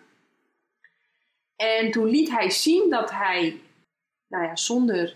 En 1.56 1.92
toen 1.92 2.06
liet 2.06 2.30
hij 2.30 2.50
zien 2.50 2.90
dat 2.90 3.12
hij, 3.12 3.62
nou 4.28 4.44
ja, 4.44 4.56
zonder 4.56 5.16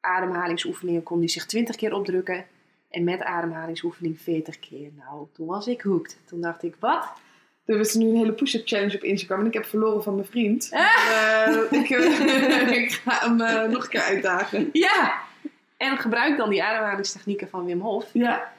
ademhalingsoefeningen 0.00 1.02
kon 1.02 1.18
hij 1.18 1.28
zich 1.28 1.46
20 1.46 1.76
keer 1.76 1.94
opdrukken. 1.94 2.46
En 2.90 3.04
met 3.04 3.22
ademhalingsoefening 3.22 4.20
40 4.20 4.58
keer. 4.58 4.90
Nou, 4.96 5.26
toen 5.32 5.46
was 5.46 5.66
ik 5.66 5.80
hooked. 5.80 6.18
Toen 6.24 6.40
dacht 6.40 6.62
ik, 6.62 6.74
wat? 6.78 7.12
Er 7.64 7.80
is 7.80 7.94
nu 7.94 8.08
een 8.08 8.16
hele 8.16 8.32
push-up 8.32 8.66
challenge 8.66 8.96
op 8.96 9.02
Instagram 9.02 9.40
en 9.40 9.46
ik 9.46 9.52
heb 9.52 9.64
verloren 9.64 10.02
van 10.02 10.14
mijn 10.14 10.26
vriend. 10.26 10.68
Ah. 10.72 11.46
Eh, 11.46 11.80
ik, 11.80 11.90
eh, 11.90 12.70
ik 12.82 12.92
ga 12.92 13.28
hem 13.28 13.40
eh, 13.40 13.70
nog 13.70 13.82
een 13.82 13.88
keer 13.88 14.00
uitdagen. 14.00 14.68
Ja! 14.72 15.22
En 15.76 15.98
gebruik 15.98 16.36
dan 16.36 16.50
die 16.50 16.62
ademhalingstechnieken 16.62 17.48
van 17.48 17.64
Wim 17.64 17.80
Hof. 17.80 18.10
Ja, 18.12 18.52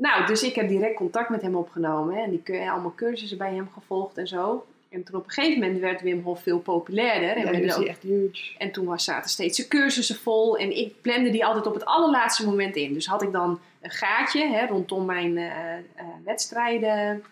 Nou, 0.00 0.26
dus 0.26 0.42
ik 0.42 0.54
heb 0.54 0.68
direct 0.68 0.96
contact 0.96 1.28
met 1.28 1.42
hem 1.42 1.54
opgenomen. 1.54 2.14
hè, 2.14 2.22
En 2.22 2.30
die 2.30 2.42
kun- 2.42 2.68
allemaal 2.68 2.94
cursussen 2.96 3.38
bij 3.38 3.54
hem 3.54 3.68
gevolgd 3.74 4.18
en 4.18 4.26
zo. 4.26 4.66
En 4.90 5.04
toen 5.04 5.14
op 5.20 5.24
een 5.24 5.30
gegeven 5.30 5.60
moment 5.60 5.80
werd 5.80 6.00
Wim 6.02 6.22
Hof 6.22 6.42
veel 6.42 6.58
populairder. 6.58 7.44
En, 7.44 7.52
ja 7.52 7.58
is 7.58 7.72
ook- 7.74 7.78
hij 7.80 7.88
echt 7.88 8.02
huge. 8.02 8.54
en 8.58 8.70
toen 8.72 8.84
was, 8.86 9.04
zaten 9.04 9.30
steeds 9.30 9.56
de 9.56 9.68
cursussen 9.68 10.16
vol. 10.16 10.56
En 10.58 10.76
ik 10.76 11.00
plande 11.00 11.30
die 11.30 11.44
altijd 11.44 11.66
op 11.66 11.74
het 11.74 11.84
allerlaatste 11.84 12.46
moment 12.46 12.76
in. 12.76 12.92
Dus 12.92 13.06
had 13.06 13.22
ik 13.22 13.32
dan 13.32 13.60
een 13.80 13.90
gaatje 13.90 14.46
hè, 14.48 14.66
rondom 14.66 15.04
mijn 15.04 15.38
eh, 15.38 15.76
eh, 15.76 15.82
wedstrijden. 16.24 17.22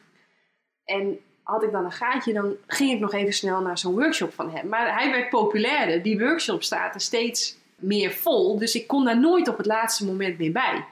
En 0.84 1.18
had 1.42 1.62
ik 1.62 1.72
dan 1.72 1.84
een 1.84 1.92
gaatje, 1.92 2.32
dan 2.32 2.54
ging 2.66 2.92
ik 2.92 3.00
nog 3.00 3.12
even 3.12 3.32
snel 3.32 3.60
naar 3.60 3.78
zo'n 3.78 3.94
workshop 3.94 4.34
van 4.34 4.50
hem. 4.50 4.68
Maar 4.68 4.94
hij 4.98 5.10
werd 5.10 5.28
populairder. 5.28 6.02
Die 6.02 6.18
workshop 6.18 6.62
staat 6.62 6.94
er 6.94 7.00
steeds 7.00 7.56
meer 7.76 8.10
vol. 8.12 8.58
Dus 8.58 8.74
ik 8.74 8.86
kon 8.86 9.04
daar 9.04 9.20
nooit 9.20 9.48
op 9.48 9.56
het 9.56 9.66
laatste 9.66 10.04
moment 10.04 10.38
meer 10.38 10.52
bij. 10.52 10.84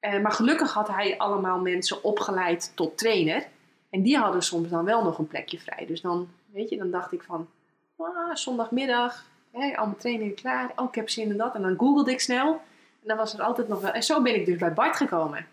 Eh, 0.00 0.20
maar 0.20 0.32
gelukkig 0.32 0.72
had 0.72 0.88
hij 0.88 1.18
allemaal 1.18 1.60
mensen 1.60 2.04
opgeleid 2.04 2.72
tot 2.74 2.98
trainer. 2.98 3.46
En 3.90 4.02
die 4.02 4.18
hadden 4.18 4.42
soms 4.42 4.68
dan 4.68 4.84
wel 4.84 5.04
nog 5.04 5.18
een 5.18 5.26
plekje 5.26 5.58
vrij. 5.58 5.86
Dus 5.86 6.00
dan, 6.00 6.28
weet 6.52 6.68
je, 6.68 6.76
dan 6.76 6.90
dacht 6.90 7.12
ik 7.12 7.22
van, 7.22 7.48
ah, 7.96 8.34
zondagmiddag, 8.34 9.24
hè, 9.52 9.76
al 9.76 9.86
mijn 9.86 9.98
trainingen 9.98 10.34
klaar. 10.34 10.72
Oh, 10.76 10.88
ik 10.88 10.94
heb 10.94 11.08
zin 11.08 11.30
in 11.30 11.36
dat. 11.36 11.54
En 11.54 11.62
dan 11.62 11.78
googelde 11.78 12.10
ik 12.10 12.20
snel. 12.20 12.52
En 13.02 13.08
dan 13.08 13.16
was 13.16 13.34
er 13.34 13.42
altijd 13.42 13.68
nog 13.68 13.80
wel. 13.80 13.92
En 13.92 14.02
zo 14.02 14.22
ben 14.22 14.34
ik 14.34 14.46
dus 14.46 14.58
bij 14.58 14.72
Bart 14.72 14.96
gekomen. 14.96 15.46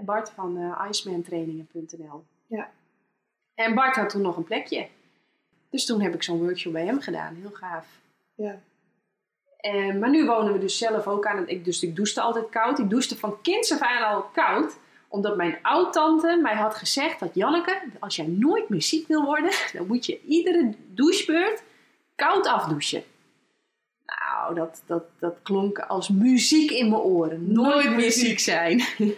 Bart 0.00 0.30
van 0.30 0.56
eh 0.56 0.88
icemantrainingen.nl. 0.88 2.24
Ja. 2.46 2.70
En 3.54 3.74
Bart 3.74 3.96
had 3.96 4.10
toen 4.10 4.22
nog 4.22 4.36
een 4.36 4.44
plekje. 4.44 4.88
Dus 5.70 5.84
toen 5.86 6.00
heb 6.00 6.14
ik 6.14 6.22
zo'n 6.22 6.38
workshop 6.38 6.72
bij 6.72 6.86
hem 6.86 7.00
gedaan. 7.00 7.34
Heel 7.34 7.50
gaaf. 7.50 7.86
Ja. 8.34 8.60
Eh, 9.62 9.94
maar 9.94 10.10
nu 10.10 10.26
wonen 10.26 10.52
we 10.52 10.58
dus 10.58 10.78
zelf 10.78 11.06
ook 11.06 11.26
aan 11.26 11.36
het... 11.36 11.48
Ik, 11.48 11.64
dus 11.64 11.82
ik 11.82 11.96
douchte 11.96 12.20
altijd 12.20 12.48
koud. 12.50 12.78
Ik 12.78 12.90
douchte 12.90 13.16
van 13.18 13.40
kinds 13.42 13.72
af 13.72 13.80
aan 13.80 14.14
al 14.14 14.22
koud. 14.22 14.76
Omdat 15.08 15.36
mijn 15.36 15.58
oud-tante 15.62 16.38
mij 16.42 16.54
had 16.54 16.74
gezegd 16.74 17.20
dat... 17.20 17.30
Janneke, 17.34 17.82
als 17.98 18.16
jij 18.16 18.26
nooit 18.26 18.68
meer 18.68 18.82
ziek 18.82 19.08
wil 19.08 19.24
worden... 19.24 19.50
dan 19.72 19.86
moet 19.86 20.06
je 20.06 20.20
iedere 20.26 20.74
douchebeurt 20.88 21.62
koud 22.14 22.46
afdouchen. 22.46 23.02
Nou, 24.06 24.54
dat, 24.54 24.82
dat, 24.86 25.04
dat 25.18 25.34
klonk 25.42 25.78
als 25.78 26.08
muziek 26.08 26.70
in 26.70 26.88
mijn 26.88 27.02
oren. 27.02 27.52
Nooit, 27.52 27.74
Nooit 27.74 27.86
meer 27.88 27.96
meer 27.96 28.12
ziek 28.12 28.38
zijn. 28.38 28.82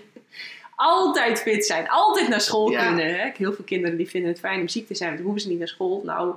altijd 0.77 1.41
fit 1.41 1.67
zijn. 1.67 1.89
Altijd 1.89 2.29
naar 2.29 2.41
school 2.41 2.71
Ja. 2.71 2.87
kunnen. 2.87 3.19
Hè? 3.19 3.31
Heel 3.37 3.53
veel 3.53 3.65
kinderen 3.65 3.97
die 3.97 4.09
vinden 4.09 4.31
het 4.31 4.41
fijn 4.41 4.61
om 4.61 4.69
ziek 4.69 4.87
te 4.87 4.95
zijn. 4.95 5.09
Want 5.09 5.21
dan 5.23 5.31
hoeven 5.31 5.45
ze 5.45 5.51
niet 5.51 5.59
naar 5.59 5.75
school. 5.75 6.03
Nou, 6.05 6.35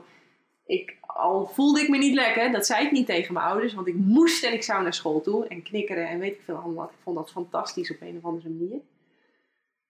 ik, 0.66 0.97
al 1.18 1.52
voelde 1.54 1.82
ik 1.82 1.90
me 1.90 1.98
niet 1.98 2.14
lekker. 2.14 2.52
Dat 2.52 2.66
zei 2.66 2.86
ik 2.86 2.92
niet 2.92 3.06
tegen 3.06 3.34
mijn 3.34 3.46
ouders. 3.46 3.74
Want 3.74 3.88
ik 3.88 3.96
moest 3.96 4.44
en 4.44 4.54
ik 4.54 4.64
zou 4.64 4.84
naar 4.84 4.94
school 4.94 5.22
toe. 5.22 5.48
En 5.48 5.64
knikkeren 5.64 6.08
en 6.08 6.20
weet 6.20 6.34
ik 6.34 6.42
veel 6.44 6.56
allemaal. 6.56 6.86
Ik 6.86 6.98
vond 7.04 7.16
dat 7.16 7.32
fantastisch 7.32 7.92
op 7.92 8.02
een 8.02 8.18
of 8.18 8.24
andere 8.24 8.50
manier. 8.50 8.80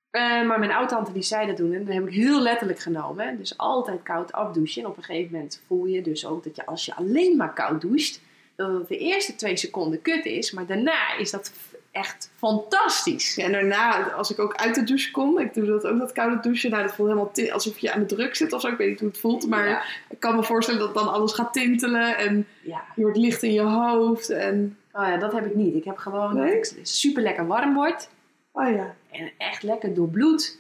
Eh, 0.10 0.48
maar 0.48 0.60
mijn 0.60 0.72
oud-tante 0.72 1.12
die 1.14 1.22
zei 1.22 1.48
dat 1.48 1.56
toen. 1.56 1.74
En 1.74 1.86
dat 1.86 1.94
heb 1.94 2.08
ik 2.08 2.14
heel 2.14 2.42
letterlijk 2.42 2.80
genomen. 2.80 3.38
Dus 3.38 3.58
altijd 3.58 4.04
koud 4.04 4.32
afdouchen. 4.32 4.82
En 4.82 4.88
op 4.88 4.98
een 4.98 5.04
gegeven 5.04 5.32
moment 5.32 5.64
voel 5.68 5.86
je 5.86 6.02
dus 6.02 6.26
ook 6.26 6.44
dat 6.44 6.56
je 6.56 6.66
als 6.66 6.86
je 6.86 6.96
alleen 6.96 7.38
maar 7.38 7.54
koud 7.54 7.82
doucht. 7.82 8.22
Dat 8.56 8.74
het 8.74 8.88
de 8.88 8.98
eerste 8.98 9.36
twee 9.36 9.58
seconden 9.58 10.02
kut 10.02 10.26
is. 10.26 10.52
Maar 10.52 10.66
daarna 10.66 11.18
is 11.18 11.32
dat 11.32 11.52
echt 11.98 12.32
fantastisch. 12.36 13.38
En 13.38 13.52
daarna, 13.52 14.10
als 14.12 14.32
ik 14.32 14.40
ook 14.40 14.56
uit 14.56 14.76
de 14.76 14.84
douche 14.84 15.12
kom, 15.12 15.40
ik 15.40 15.54
doe 15.54 15.66
dat 15.66 15.86
ook, 15.86 16.00
dat 16.00 16.12
koude 16.12 16.40
douchen. 16.40 16.70
Nou, 16.70 16.84
dat 16.84 16.96
voelt 16.96 17.10
helemaal 17.10 17.52
alsof 17.54 17.78
je 17.78 17.94
aan 17.94 18.00
de 18.00 18.06
druk 18.16 18.36
zit 18.36 18.54
of 18.54 18.62
zo. 18.62 18.68
Ik 18.68 18.78
weet 18.78 18.90
niet 18.90 19.00
hoe 19.00 19.10
het 19.10 19.20
voelt, 19.20 19.48
maar 19.48 19.68
Ja. 19.68 19.82
ik 20.10 20.20
kan 20.20 20.36
me 20.36 20.44
voorstellen 20.44 20.80
dat 20.80 20.94
dan 20.94 21.12
alles 21.14 21.34
gaat 21.34 21.54
tintelen 21.54 22.18
en 22.18 22.48
Ja. 22.64 22.84
je 22.96 23.02
wordt 23.02 23.18
licht 23.18 23.44
in 23.44 23.54
je 23.54 23.62
hoofd. 23.62 24.30
En, 24.30 24.78
Oh 24.94 25.04
ja, 25.08 25.18
dat 25.18 25.32
heb 25.34 25.46
ik 25.46 25.56
niet. 25.56 25.76
Ik 25.76 25.84
heb 25.84 25.98
gewoon 25.98 26.34
Nee? 26.36 26.56
dat 26.56 26.72
ik 26.78 26.86
super 26.86 27.22
lekker 27.24 27.48
warm 27.48 27.74
word. 27.74 28.10
oh 28.52 28.70
ja, 28.70 28.96
En 29.12 29.32
echt 29.38 29.64
lekker 29.64 29.94
doorbloed. 29.94 30.58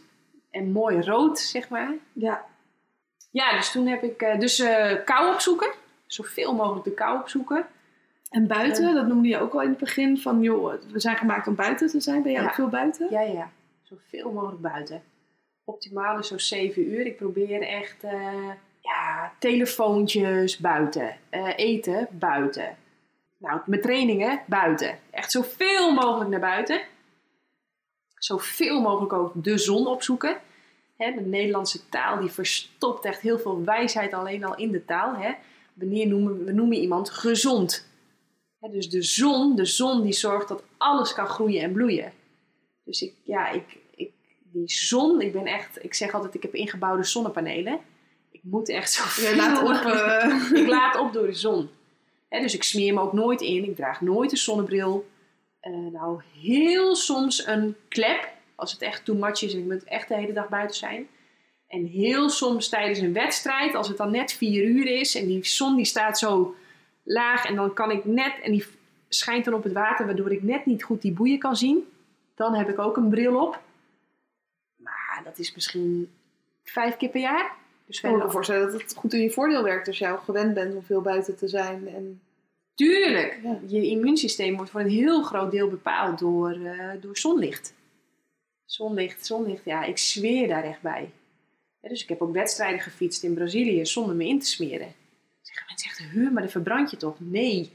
En 0.51 0.71
mooi 0.71 1.01
rood, 1.01 1.39
zeg 1.39 1.69
maar. 1.69 1.91
ja. 2.13 2.45
Ja, 3.31 3.57
dus 3.57 3.71
toen 3.71 3.87
heb 3.87 4.03
ik 4.03 4.21
eh, 4.21 4.39
dus 4.39 4.59
eh, 4.59 4.91
kou 5.05 5.33
opzoeken. 5.33 5.71
Zoveel 6.05 6.53
mogelijk 6.53 6.83
de 6.85 6.91
kou 6.91 7.19
opzoeken. 7.19 7.65
En 8.29 8.47
buiten, 8.47 8.93
dat 8.95 9.07
noemde 9.07 9.27
je 9.27 9.37
ook 9.39 9.53
al 9.53 9.61
in 9.61 9.69
het 9.69 9.77
begin, 9.77 10.17
van 10.17 10.41
joh, 10.41 10.73
we 10.91 10.99
zijn 10.99 11.17
gemaakt 11.17 11.47
om 11.47 11.55
buiten 11.55 11.87
te 11.87 11.99
zijn. 11.99 12.21
Ben 12.23 12.31
jij 12.31 12.41
Ja. 12.41 12.47
ook 12.47 12.53
veel 12.53 12.67
buiten? 12.69 13.07
Ja, 13.09 13.21
ja. 13.21 13.51
Zoveel 13.83 14.31
mogelijk 14.31 14.61
buiten. 14.61 15.01
Optimaal 15.63 16.19
is 16.19 16.27
zo 16.27 16.37
7 16.37 16.91
uur. 16.91 17.05
Ik 17.05 17.17
probeer 17.17 17.61
echt 17.61 18.03
eh, 18.03 18.49
ja, 18.81 19.31
telefoontjes 19.39 20.57
buiten. 20.57 21.15
eh, 21.29 21.53
eten 21.55 22.07
buiten. 22.11 22.75
Nou, 23.37 23.61
met 23.65 23.81
trainingen 23.81 24.39
buiten. 24.45 24.99
Echt 25.11 25.31
zoveel 25.31 25.93
mogelijk 25.93 26.29
naar 26.29 26.39
buiten. 26.39 26.81
Zoveel 28.17 28.81
mogelijk 28.81 29.13
ook 29.13 29.43
de 29.43 29.57
zon 29.57 29.87
opzoeken. 29.87 30.37
Hè, 30.97 31.11
de 31.11 31.21
Nederlandse 31.21 31.89
taal 31.89 32.19
die 32.19 32.29
verstopt 32.31 33.05
echt 33.05 33.21
heel 33.21 33.39
veel 33.39 33.63
wijsheid 33.63 34.13
alleen 34.13 34.43
al 34.43 34.55
in 34.55 34.71
de 34.71 34.85
taal. 34.85 35.15
Hè. 35.15 35.31
Wanneer 35.73 36.07
noemen 36.07 36.45
we 36.45 36.51
noemen 36.51 36.77
iemand 36.77 37.09
gezond? 37.09 37.86
Dus 38.59 38.89
de 38.89 39.01
zon, 39.01 39.55
de 39.55 39.65
zon 39.65 40.01
die 40.03 40.13
zorgt 40.13 40.47
dat 40.47 40.63
alles 40.77 41.13
kan 41.13 41.27
groeien 41.27 41.61
en 41.61 41.71
bloeien. 41.71 42.13
Dus 42.83 43.01
ik, 43.01 43.13
ja, 43.23 43.49
ik, 43.49 43.77
ik, 43.95 44.11
die 44.51 44.69
zon, 44.69 45.21
ik 45.21 45.31
ben 45.33 45.45
echt, 45.45 45.83
ik 45.83 45.93
zeg 45.93 46.13
altijd, 46.13 46.33
ik 46.35 46.41
heb 46.41 46.53
ingebouwde 46.53 47.03
zonnepanelen. 47.03 47.79
Ik 48.31 48.39
moet 48.43 48.69
echt 48.69 48.91
zo 48.91 49.35
laat 49.35 49.61
op. 49.61 49.91
eh, 49.91 50.51
ik 50.61 50.67
laat 50.67 50.99
op 50.99 51.13
door 51.13 51.27
de 51.27 51.33
zon. 51.33 51.69
Dus 52.29 52.53
ik 52.53 52.63
smeer 52.63 52.93
me 52.93 52.99
ook 52.99 53.13
nooit 53.13 53.41
in. 53.41 53.63
Ik 53.63 53.75
draag 53.75 54.01
nooit 54.01 54.31
een 54.31 54.37
zonnebril. 54.37 55.05
Eh, 55.59 55.71
nou, 55.73 56.21
heel 56.41 56.95
soms 56.95 57.47
een 57.47 57.75
klep. 57.87 58.29
Als 58.55 58.71
het 58.71 58.81
echt 58.81 59.05
too 59.05 59.15
much 59.15 59.41
is 59.41 59.53
en 59.53 59.59
ik 59.59 59.65
moet 59.65 59.83
echt 59.83 60.07
de 60.07 60.15
hele 60.15 60.33
dag 60.33 60.49
buiten 60.49 60.77
zijn. 60.77 61.07
En 61.67 61.85
heel 61.85 62.29
soms 62.29 62.69
tijdens 62.69 62.99
een 62.99 63.13
wedstrijd, 63.13 63.75
als 63.75 63.87
het 63.87 63.97
dan 63.97 64.11
net 64.11 64.33
vier 64.33 64.63
uur 64.63 64.87
is 64.87 65.15
en 65.15 65.27
die 65.27 65.45
zon 65.45 65.75
die 65.75 65.85
staat 65.85 66.19
zo 66.19 66.55
laag 67.07 67.45
en 67.45 67.55
dan 67.55 67.73
kan 67.73 67.91
ik 67.91 68.05
net, 68.05 68.33
en 68.41 68.51
die 68.51 68.65
schijnt 69.07 69.45
dan 69.45 69.53
op 69.53 69.63
het 69.63 69.73
water 69.73 70.05
waardoor 70.05 70.31
ik 70.31 70.43
net 70.43 70.65
niet 70.65 70.83
goed 70.83 71.01
die 71.01 71.13
boeien 71.13 71.39
kan 71.39 71.55
zien. 71.55 71.87
Dan 72.35 72.53
heb 72.53 72.69
ik 72.69 72.79
ook 72.79 72.97
een 72.97 73.09
bril 73.09 73.41
op. 73.41 73.61
Maar 74.75 75.21
dat 75.23 75.39
is 75.39 75.55
misschien 75.55 76.11
vijf 76.63 76.97
keer 76.97 77.09
per 77.09 77.21
jaar. 77.21 77.55
Dus 77.85 78.01
Ik 78.01 78.09
kan 78.09 78.17
me 78.17 78.31
voorstellen 78.31 78.71
dat 78.71 78.81
het 78.81 78.95
goed 78.95 79.13
in 79.13 79.21
je 79.21 79.31
voordeel 79.31 79.63
werkt 79.63 79.87
als 79.87 79.97
jij 79.97 80.11
al 80.11 80.17
gewend 80.17 80.53
bent 80.53 80.75
om 80.75 80.83
veel 80.83 81.01
buiten 81.01 81.37
te 81.37 81.47
zijn. 81.47 81.87
En, 81.87 82.21
Tuurlijk. 82.75 83.39
Ja. 83.43 83.59
Je 83.67 83.87
immuunsysteem 83.87 84.55
wordt 84.55 84.71
voor 84.71 84.79
een 84.79 84.89
heel 84.89 85.23
groot 85.23 85.51
deel 85.51 85.69
bepaald 85.69 86.19
door, 86.19 86.51
eh, 86.51 87.01
door 87.01 87.17
zonlicht. 87.17 87.73
Zonlicht, 88.65 89.25
zonlicht, 89.25 89.65
ja, 89.65 89.83
ik 89.83 89.97
zweer 89.97 90.47
daar 90.47 90.63
echt 90.63 90.81
bij. 90.81 91.11
Ja, 91.81 91.89
dus 91.89 92.03
ik 92.03 92.09
heb 92.09 92.21
ook 92.21 92.33
wedstrijden 92.33 92.79
gefietst 92.79 93.23
in 93.23 93.33
Brazilië 93.33 93.85
zonder 93.85 94.15
me 94.15 94.27
in 94.27 94.39
te 94.39 94.45
smeren. 94.45 94.93
Mensen 95.67 95.89
echt, 95.89 95.99
huh, 95.99 96.31
maar 96.31 96.41
dan 96.41 96.51
verbrand 96.51 96.91
je 96.91 96.97
toch? 96.97 97.15
Nee. 97.19 97.71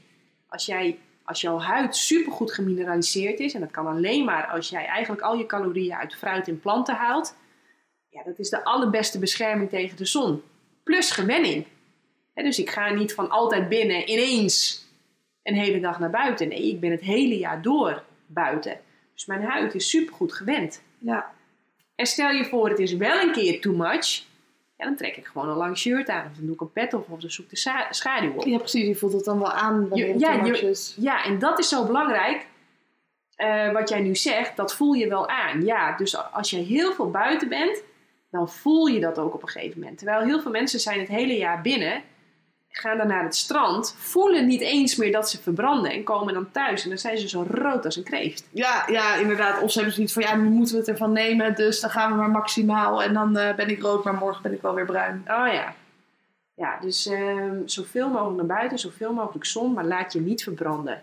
Als, 0.47 0.65
jij, 0.65 0.97
als 1.23 1.41
jouw 1.41 1.59
huid 1.59 1.95
supergoed 1.95 2.51
gemineraliseerd 2.51 3.39
is, 3.39 3.53
en 3.53 3.59
dat 3.59 3.71
kan 3.71 3.87
alleen 3.87 4.25
maar 4.25 4.47
als 4.47 4.69
jij 4.69 4.85
eigenlijk 4.85 5.21
al 5.21 5.37
je 5.37 5.45
calorieën 5.45 5.95
uit 5.95 6.15
fruit 6.15 6.47
en 6.47 6.59
planten 6.59 6.95
haalt, 6.95 7.35
ja, 8.09 8.23
dat 8.23 8.39
is 8.39 8.49
de 8.49 8.63
allerbeste 8.63 9.19
bescherming 9.19 9.69
tegen 9.69 9.97
de 9.97 10.05
zon. 10.05 10.43
Plus 10.83 11.11
gewenning. 11.11 11.65
Dus 12.33 12.59
ik 12.59 12.69
ga 12.69 12.89
niet 12.89 13.13
van 13.13 13.29
altijd 13.29 13.69
binnen 13.69 14.09
ineens 14.09 14.85
een 15.43 15.55
hele 15.55 15.79
dag 15.79 15.99
naar 15.99 16.09
buiten. 16.09 16.47
Nee, 16.47 16.69
ik 16.69 16.79
ben 16.79 16.91
het 16.91 17.01
hele 17.01 17.37
jaar 17.37 17.61
door 17.61 18.03
buiten. 18.25 18.79
Dus 19.13 19.25
mijn 19.25 19.43
huid 19.43 19.75
is 19.75 19.89
supergoed 19.89 20.33
gewend. 20.33 20.81
ja, 20.97 21.33
En 21.95 22.05
stel 22.05 22.29
je 22.29 22.45
voor, 22.45 22.69
het 22.69 22.79
is 22.79 22.93
wel 22.93 23.21
een 23.21 23.31
keer 23.31 23.61
too 23.61 23.75
much. 23.75 24.23
Ja, 24.83 24.89
dan 24.89 24.97
trek 24.97 25.17
ik 25.17 25.25
gewoon 25.25 25.49
een 25.49 25.55
lang 25.55 25.77
shirt 25.77 26.09
aan. 26.09 26.25
Of 26.25 26.35
dan 26.37 26.45
doe 26.45 26.55
ik 26.55 26.61
een 26.61 26.71
pet 26.71 26.93
op. 26.93 27.09
Of 27.11 27.19
dan 27.19 27.29
zoek 27.31 27.45
ik 27.45 27.51
de 27.51 27.85
schaduw 27.89 28.31
op. 28.33 28.45
ja, 28.45 28.57
precies. 28.57 28.87
Je 28.87 28.95
voelt 28.95 29.13
het 29.13 29.25
dan 29.25 29.39
wel 29.39 29.51
aan 29.51 29.87
wanneer 29.89 30.07
Je- 30.07 30.19
ja, 30.19 30.43
is. 30.43 30.95
Ja, 30.99 31.23
en 31.25 31.39
dat 31.39 31.59
is 31.59 31.69
zo 31.69 31.85
belangrijk. 31.85 32.45
Eh, 33.35 33.71
wat 33.71 33.89
jij 33.89 33.99
nu 34.01 34.15
zegt, 34.15 34.55
dat 34.57 34.75
voel 34.75 34.93
je 34.93 35.07
wel 35.07 35.27
aan. 35.29 35.65
Ja, 35.65 35.97
dus 35.97 36.31
als 36.31 36.49
je 36.49 36.57
heel 36.57 36.93
veel 36.93 37.11
buiten 37.11 37.49
bent, 37.49 37.83
dan 38.31 38.49
voel 38.49 38.85
je 38.85 38.99
dat 38.99 39.19
ook 39.19 39.33
op 39.33 39.41
een 39.41 39.47
gegeven 39.49 39.79
moment. 39.79 39.97
Terwijl 39.97 40.21
heel 40.25 40.41
veel 40.41 40.51
mensen 40.51 40.79
zijn 40.79 40.99
het 40.99 41.07
hele 41.07 41.37
jaar 41.37 41.61
binnen, 41.61 42.01
gaan 42.75 42.97
dan 42.97 43.07
naar 43.07 43.23
het 43.23 43.35
strand, 43.35 43.95
voelen 43.97 44.47
niet 44.47 44.61
eens 44.61 44.95
meer 44.95 45.11
dat 45.11 45.29
ze 45.29 45.41
verbranden 45.41 45.91
en 45.91 46.03
komen 46.03 46.33
dan 46.33 46.51
thuis 46.51 46.83
en 46.83 46.89
dan 46.89 46.97
zijn 46.97 47.17
ze 47.17 47.29
zo 47.29 47.45
rood 47.49 47.85
als 47.85 47.95
een 47.95 48.03
kreeft. 48.03 48.47
Ja, 48.51 48.83
ja, 48.87 49.15
inderdaad. 49.15 49.61
Of 49.61 49.71
ze 49.71 49.77
hebben 49.77 49.95
zoiets 49.95 50.13
van, 50.13 50.21
ja, 50.23 50.35
nu 50.35 50.49
moeten 50.49 50.73
we 50.73 50.79
het 50.79 50.89
ervan 50.89 51.11
nemen, 51.11 51.55
dus 51.55 51.79
dan 51.79 51.89
gaan 51.89 52.11
we 52.11 52.17
maar 52.17 52.29
maximaal. 52.29 53.03
En 53.03 53.13
dan 53.13 53.37
eh, 53.37 53.55
ben 53.55 53.69
ik 53.69 53.81
rood, 53.81 54.03
maar 54.03 54.13
morgen 54.13 54.41
ben 54.41 54.53
ik 54.53 54.61
wel 54.61 54.73
weer 54.73 54.85
bruin. 54.85 55.19
Oh 55.27 55.53
ja. 55.53 55.75
Ja, 56.55 56.79
dus 56.79 57.05
ehm, 57.05 57.57
zoveel 57.65 58.09
mogelijk 58.09 58.37
naar 58.37 58.57
buiten, 58.57 58.79
zoveel 58.79 59.13
mogelijk 59.13 59.45
zon, 59.45 59.73
maar 59.73 59.85
laat 59.85 60.13
je 60.13 60.19
niet 60.21 60.43
verbranden. 60.43 61.01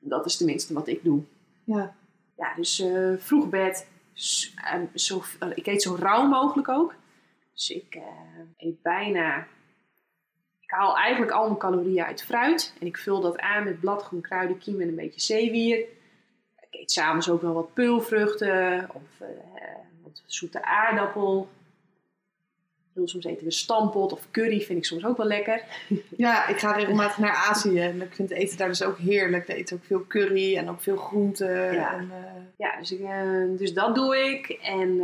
Dat 0.00 0.26
is 0.26 0.36
tenminste 0.36 0.74
wat 0.74 0.88
ik 0.88 1.04
doe. 1.04 1.22
Ja, 1.64 1.94
Ja, 2.36 2.52
dus 2.56 2.80
eh, 2.80 3.08
vroeg 3.18 3.48
bed. 3.48 3.86
S- 4.14 4.54
eh, 4.64 4.80
zo, 4.94 5.22
eh, 5.40 5.48
ik 5.54 5.66
eet 5.66 5.82
zo 5.82 5.96
rauw 5.98 6.26
mogelijk 6.26 6.68
ook. 6.68 6.94
Dus 7.52 7.70
ik 7.70 7.98
eet 8.56 8.82
bijna... 8.82 9.46
Ik 10.74 10.80
haal 10.80 10.96
eigenlijk 10.96 11.32
al 11.32 11.46
mijn 11.46 11.58
calorieën 11.58 12.04
uit 12.04 12.24
fruit. 12.24 12.74
En 12.80 12.86
ik 12.86 12.96
vul 12.96 13.20
dat 13.20 13.38
aan 13.38 13.64
met 13.64 13.80
bladgroen, 13.80 14.20
kruiden, 14.20 14.58
kiem 14.58 14.80
en 14.80 14.88
een 14.88 14.94
beetje 14.94 15.20
zeewier. 15.20 15.78
Ik 16.70 16.80
eet 16.80 16.92
s'avonds 16.92 17.30
ook 17.30 17.42
wel 17.42 17.52
wat 17.52 17.74
peulvruchten. 17.74 18.88
Of 18.92 19.02
eh, 19.18 19.28
wat 20.02 20.22
zoete 20.26 20.64
aardappel. 20.64 21.48
Heel 22.94 23.08
soms 23.08 23.24
eten 23.24 23.44
we 23.44 23.50
stampot 23.50 24.12
of 24.12 24.30
curry. 24.30 24.60
Vind 24.60 24.78
ik 24.78 24.84
soms 24.84 25.04
ook 25.04 25.16
wel 25.16 25.26
lekker. 25.26 25.62
ja 26.16 26.46
ik 26.46 26.58
ga 26.58 26.72
regelmatig 26.72 27.18
naar 27.18 27.34
Azië 27.34 27.80
en 27.80 28.02
ik 28.02 28.14
vind 28.14 28.28
het 28.28 28.38
eten 28.38 28.56
daar 28.56 28.68
dus 28.68 28.82
ook 28.82 28.98
heerlijk. 28.98 29.46
Daar 29.46 29.56
eten 29.56 29.76
ook 29.76 29.84
veel 29.84 30.06
curry 30.06 30.56
en 30.56 30.68
ook 30.68 30.80
veel 30.80 30.96
groenten. 30.96 31.72
Ja. 31.72 31.94
En, 31.94 32.10
eh, 32.10 32.42
Ja, 32.56 32.76
dus, 32.78 32.92
ik, 32.92 33.00
eh, 33.00 33.44
dus 33.56 33.72
dat 33.72 33.94
doe 33.94 34.16
ik. 34.16 34.48
En 34.48 35.00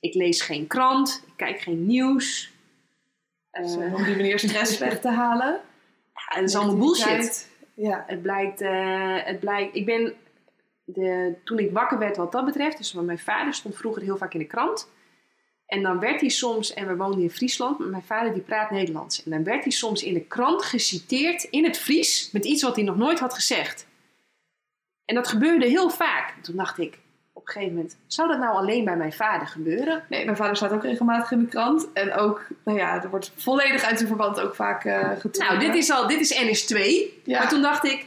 ik 0.00 0.14
lees 0.14 0.40
geen 0.40 0.66
krant. 0.66 1.24
Ik 1.26 1.32
kijk 1.36 1.60
geen 1.60 1.86
nieuws. 1.86 2.51
Eh, 3.52 3.66
zo, 3.66 3.78
om 3.80 4.04
die 4.04 4.16
manier 4.16 4.38
stress 4.38 4.78
weg 4.78 5.00
te 5.00 5.08
halen. 5.08 5.60
ja, 6.14 6.40
dat 6.40 6.48
is 6.48 6.54
allemaal 6.54 6.76
bullshit. 6.76 7.50
Ja, 7.74 8.04
Het 8.06 8.22
blijkt, 8.22 8.60
eh, 8.60 9.16
het 9.24 9.40
blijkt, 9.40 9.76
ik 9.76 9.84
ben, 9.84 10.14
de, 10.84 11.34
toen 11.44 11.58
ik 11.58 11.72
wakker 11.72 11.98
werd 11.98 12.16
wat 12.16 12.32
dat 12.32 12.44
betreft, 12.44 12.76
dus 12.76 12.92
mijn 12.92 13.18
vader 13.18 13.54
stond 13.54 13.76
vroeger 13.76 14.02
heel 14.02 14.16
vaak 14.16 14.32
in 14.32 14.38
de 14.38 14.46
krant. 14.46 14.90
En 15.66 15.82
dan 15.82 15.98
werd 15.98 16.20
hij 16.20 16.28
soms, 16.28 16.74
en 16.74 16.86
we 16.86 16.96
woonden 16.96 17.20
in 17.20 17.30
Friesland, 17.30 17.78
maar 17.78 17.88
mijn 17.88 18.02
vader 18.02 18.32
die 18.32 18.42
praat 18.42 18.70
Nederlands. 18.70 19.24
En 19.24 19.30
dan 19.30 19.44
werd 19.44 19.62
hij 19.62 19.72
soms 19.72 20.02
in 20.02 20.14
de 20.14 20.24
krant 20.24 20.62
geciteerd 20.62 21.42
in 21.42 21.64
het 21.64 21.78
Fries 21.78 22.30
met 22.32 22.44
iets 22.44 22.62
wat 22.62 22.76
hij 22.76 22.84
nog 22.84 22.96
nooit 22.96 23.18
had 23.18 23.34
gezegd. 23.34 23.86
En 25.04 25.14
dat 25.14 25.28
gebeurde 25.28 25.66
heel 25.66 25.90
vaak. 25.90 26.34
Toen 26.42 26.56
dacht 26.56 26.78
ik 26.78 26.98
op 27.42 27.48
een 27.48 27.52
gegeven 27.52 27.74
moment, 27.74 27.96
zou 28.06 28.28
dat 28.28 28.38
nou 28.38 28.56
alleen 28.56 28.84
bij 28.84 28.96
mijn 28.96 29.12
vader 29.12 29.46
gebeuren? 29.46 30.04
nee, 30.08 30.24
mijn 30.24 30.36
vader 30.36 30.56
staat 30.56 30.72
ook 30.72 30.82
regelmatig 30.82 31.30
in 31.30 31.38
de 31.38 31.46
krant. 31.46 31.88
En 31.92 32.14
ook, 32.14 32.46
nou 32.64 32.78
ja, 32.78 33.02
er 33.02 33.10
wordt 33.10 33.32
volledig 33.36 33.82
uit 33.82 33.96
zijn 33.96 34.08
verband 34.08 34.40
ook 34.40 34.54
vaak 34.54 34.84
eh 34.84 35.10
getrokken. 35.18 35.56
Nou, 35.56 35.58
dit 35.58 35.74
is 35.74 35.90
al, 35.90 36.06
dit 36.06 36.20
is 36.20 36.34
NS2. 36.34 36.78
Ja. 37.24 37.38
Maar 37.38 37.48
toen 37.48 37.62
dacht 37.62 37.84
ik, 37.84 38.06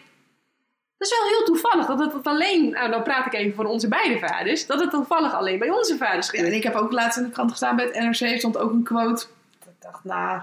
dat 0.97 1.07
is 1.07 1.17
wel 1.19 1.27
heel 1.27 1.45
toevallig 1.45 1.85
dat 1.85 1.99
het, 1.99 2.13
het 2.13 2.27
alleen, 2.27 2.69
nou 2.69 2.91
dan 2.91 3.03
praat 3.03 3.25
ik 3.25 3.33
even 3.33 3.55
voor 3.55 3.65
onze 3.65 3.87
beide 3.87 4.19
vaders, 4.19 4.65
dat 4.65 4.79
het 4.79 4.89
toevallig 4.89 5.33
alleen 5.33 5.59
bij 5.59 5.69
onze 5.69 5.97
vaders 5.97 6.25
Ja, 6.25 6.31
gebeurt. 6.31 6.51
en 6.51 6.57
ik 6.57 6.63
heb 6.63 6.75
ook 6.75 6.91
laatst 6.91 7.17
in 7.17 7.23
de 7.23 7.29
krant 7.29 7.51
gestaan 7.51 7.75
bij 7.75 7.85
het 7.85 8.19
NRC, 8.19 8.37
stond 8.37 8.57
ook 8.57 8.71
een 8.71 8.83
quote. 8.83 9.25
Ik 9.65 9.71
dacht, 9.79 10.03
nou, 10.03 10.41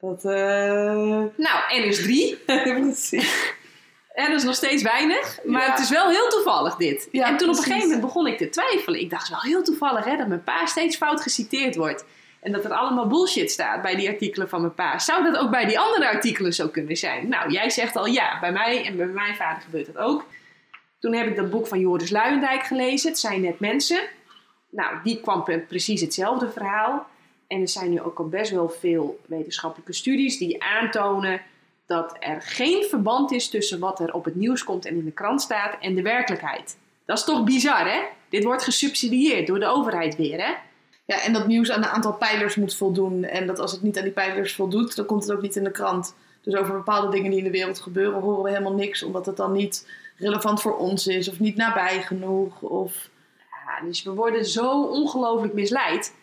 dat... 0.00 0.24
eh 0.24 1.24
Nou, 1.36 1.58
NS3, 1.82 2.44
precies. 2.46 3.54
En 4.14 4.26
dat 4.30 4.38
is 4.38 4.44
nog 4.44 4.54
steeds 4.54 4.82
weinig, 4.82 5.38
maar 5.44 5.62
Ja. 5.62 5.70
het 5.70 5.80
is 5.80 5.90
wel 5.90 6.08
heel 6.08 6.28
toevallig 6.28 6.76
dit. 6.76 7.08
Ja, 7.12 7.26
en 7.26 7.36
toen 7.36 7.48
op 7.48 7.56
een 7.56 7.62
gegeven 7.62 7.82
moment 7.86 8.00
begon 8.00 8.26
ik 8.26 8.38
te 8.38 8.48
twijfelen. 8.48 9.00
Ik 9.00 9.10
dacht, 9.10 9.22
het 9.28 9.36
is 9.36 9.42
wel 9.42 9.52
heel 9.52 9.62
toevallig 9.62 10.04
hè, 10.04 10.16
dat 10.16 10.26
mijn 10.28 10.44
pa 10.44 10.66
steeds 10.66 10.96
fout 10.96 11.20
geciteerd 11.20 11.76
wordt. 11.76 12.04
En 12.40 12.52
dat 12.52 12.64
er 12.64 12.72
allemaal 12.72 13.06
bullshit 13.06 13.50
staat 13.50 13.82
bij 13.82 13.94
die 13.96 14.08
artikelen 14.08 14.48
van 14.48 14.60
mijn 14.60 14.74
pa. 14.74 14.98
Zou 14.98 15.22
dat 15.32 15.36
ook 15.42 15.50
bij 15.50 15.64
die 15.66 15.78
andere 15.78 16.08
artikelen 16.08 16.52
zo 16.52 16.68
kunnen 16.68 16.96
zijn? 16.96 17.28
Nou, 17.28 17.50
jij 17.52 17.70
zegt 17.70 17.96
al 17.96 18.06
ja, 18.06 18.40
bij 18.40 18.52
mij 18.52 18.86
en 18.86 18.96
bij 18.96 19.06
mijn 19.06 19.36
vader 19.36 19.62
gebeurt 19.62 19.86
dat 19.86 19.96
ook. 19.96 20.24
Toen 21.00 21.14
heb 21.14 21.26
ik 21.26 21.36
dat 21.36 21.50
boek 21.50 21.66
van 21.66 21.80
Joris 21.80 22.10
Luijendijk 22.10 22.62
gelezen, 22.62 23.08
Het 23.10 23.18
zijn 23.18 23.40
net 23.40 23.60
mensen. 23.60 24.00
Nou, 24.70 24.96
die 25.04 25.20
kwam 25.20 25.44
pre- 25.44 25.58
precies 25.68 26.00
hetzelfde 26.00 26.50
verhaal. 26.50 27.06
En 27.48 27.60
er 27.60 27.68
zijn 27.68 27.90
nu 27.90 28.00
ook 28.00 28.18
al 28.18 28.28
best 28.28 28.50
wel 28.50 28.68
veel 28.68 29.20
wetenschappelijke 29.26 29.92
studies 29.92 30.38
die 30.38 30.62
aantonen 30.64 31.40
dat 31.86 32.16
er 32.20 32.42
geen 32.42 32.84
verband 32.84 33.32
is 33.32 33.48
tussen 33.48 33.78
wat 33.78 34.00
er 34.00 34.12
op 34.12 34.24
het 34.24 34.34
nieuws 34.34 34.64
komt 34.64 34.86
en 34.86 34.96
in 34.96 35.04
de 35.04 35.10
krant 35.10 35.42
staat 35.42 35.76
en 35.80 35.94
de 35.94 36.02
werkelijkheid. 36.02 36.76
Dat 37.04 37.18
is 37.18 37.24
toch 37.24 37.44
bizar, 37.44 37.92
hè? 37.92 38.00
Dit 38.28 38.44
wordt 38.44 38.62
gesubsidieerd 38.62 39.46
door 39.46 39.58
de 39.58 39.66
overheid 39.66 40.16
weer, 40.16 40.44
hè? 40.44 40.52
Ja, 41.06 41.22
en 41.22 41.32
dat 41.32 41.46
nieuws 41.46 41.70
aan 41.70 41.82
een 41.82 41.88
aantal 41.88 42.12
pijlers 42.12 42.56
moet 42.56 42.74
voldoen. 42.74 43.24
En 43.24 43.46
dat 43.46 43.58
als 43.58 43.72
het 43.72 43.82
niet 43.82 43.96
aan 43.96 44.04
die 44.04 44.12
pijlers 44.12 44.54
voldoet, 44.54 44.96
dan 44.96 45.06
komt 45.06 45.22
het 45.22 45.32
ook 45.32 45.42
niet 45.42 45.56
in 45.56 45.64
de 45.64 45.70
krant. 45.70 46.14
Dus 46.42 46.54
over 46.54 46.74
bepaalde 46.74 47.10
dingen 47.10 47.30
die 47.30 47.38
in 47.38 47.44
de 47.44 47.50
wereld 47.50 47.80
gebeuren, 47.80 48.20
horen 48.20 48.42
we 48.42 48.50
helemaal 48.50 48.74
niks. 48.74 49.02
Omdat 49.02 49.26
het 49.26 49.36
dan 49.36 49.52
niet 49.52 49.88
relevant 50.16 50.60
voor 50.60 50.76
ons 50.76 51.06
is, 51.06 51.28
of 51.28 51.40
niet 51.40 51.56
nabij 51.56 52.02
genoeg. 52.02 52.62
Of... 52.62 53.08
Ja, 53.36 53.86
dus 53.86 54.02
we 54.02 54.10
worden 54.10 54.44
zo 54.44 54.82
ongelooflijk 54.84 55.54
misleid. 55.54 56.14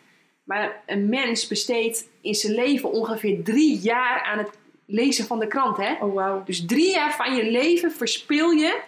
Maar 0.44 0.82
een 0.86 1.08
mens 1.08 1.46
besteedt 1.46 2.08
in 2.20 2.34
zijn 2.34 2.54
leven 2.54 2.92
ongeveer 2.92 3.42
drie 3.42 3.78
jaar 3.78 4.22
aan 4.22 4.38
het 4.38 4.50
lezen 4.90 5.26
van 5.26 5.38
de 5.38 5.46
krant, 5.46 5.76
hè? 5.76 5.92
Oh, 6.00 6.12
wow. 6.12 6.46
Dus 6.46 6.66
drie 6.66 6.92
jaar 6.92 7.12
van 7.14 7.34
je 7.36 7.50
leven 7.50 7.92
verspil 7.92 8.50
je 8.50 8.80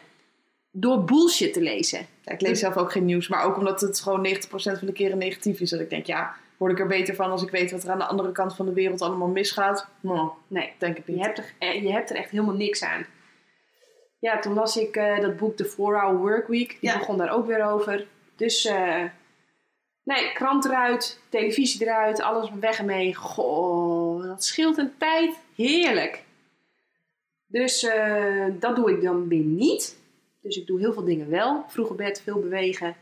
door 0.70 1.04
bullshit 1.04 1.52
te 1.52 1.60
lezen. 1.60 2.06
Ja, 2.22 2.32
ik 2.32 2.40
lees 2.40 2.58
zelf 2.60 2.76
ook 2.76 2.92
geen 2.92 3.04
nieuws, 3.04 3.28
maar 3.28 3.44
ook 3.44 3.56
omdat 3.56 3.80
het 3.80 4.00
gewoon 4.00 4.26
90% 4.26 4.28
van 4.50 4.86
de 4.86 4.92
keren 4.92 5.18
negatief 5.18 5.60
is. 5.60 5.70
Dat 5.70 5.80
ik 5.80 5.90
denk, 5.90 6.06
ja, 6.06 6.34
word 6.56 6.72
ik 6.72 6.78
er 6.78 6.86
beter 6.86 7.14
van 7.14 7.30
als 7.30 7.42
ik 7.42 7.50
weet 7.50 7.70
wat 7.70 7.82
er 7.84 7.90
aan 7.90 7.98
de 7.98 8.04
andere 8.06 8.32
kant 8.32 8.56
van 8.56 8.66
de 8.66 8.72
wereld 8.72 9.00
allemaal 9.00 9.28
misgaat? 9.28 9.86
Nou, 10.00 10.30
Nee, 10.46 10.72
denk 10.78 10.96
ik 10.98 11.06
niet. 11.06 11.16
je 11.18 11.22
hebt, 11.22 11.38
er, 11.38 11.52
eh, 11.58 11.82
je 11.82 11.92
hebt 11.92 12.10
er 12.10 12.16
echt 12.16 12.30
helemaal 12.30 12.54
niks 12.54 12.82
aan. 12.82 13.06
Ja, 14.18 14.38
toen 14.38 14.54
las 14.54 14.76
ik 14.76 14.96
eh, 14.96 15.20
dat 15.20 15.36
boek 15.36 15.56
The 15.56 15.64
4-Hour 15.64 16.16
Workweek. 16.16 16.68
Die 16.80 16.90
Ja. 16.90 16.98
begon 16.98 17.16
daar 17.18 17.30
ook 17.30 17.46
weer 17.46 17.64
over. 17.64 18.06
Dus, 18.36 18.64
eh, 18.64 19.02
nee, 20.04 20.32
krant 20.32 20.64
eruit, 20.64 21.20
televisie 21.28 21.82
eruit, 21.82 22.20
alles 22.22 22.50
weg 22.60 22.78
ermee. 22.78 23.14
Goh, 23.14 24.01
dat 24.26 24.44
scheelt 24.44 24.78
een 24.78 24.96
tijd. 24.98 25.38
Heerlijk. 25.56 26.24
Dus 27.46 27.82
eh, 27.82 28.46
dat 28.58 28.76
doe 28.76 28.90
ik 28.90 29.02
dan 29.02 29.28
weer 29.28 29.44
niet. 29.44 30.00
Dus 30.40 30.56
ik 30.56 30.66
doe 30.66 30.78
heel 30.78 30.92
veel 30.92 31.04
dingen 31.04 31.30
wel. 31.30 31.64
Vroeg 31.68 31.94
bed, 31.96 32.22
veel 32.22 32.40
bewegen. 32.40 32.96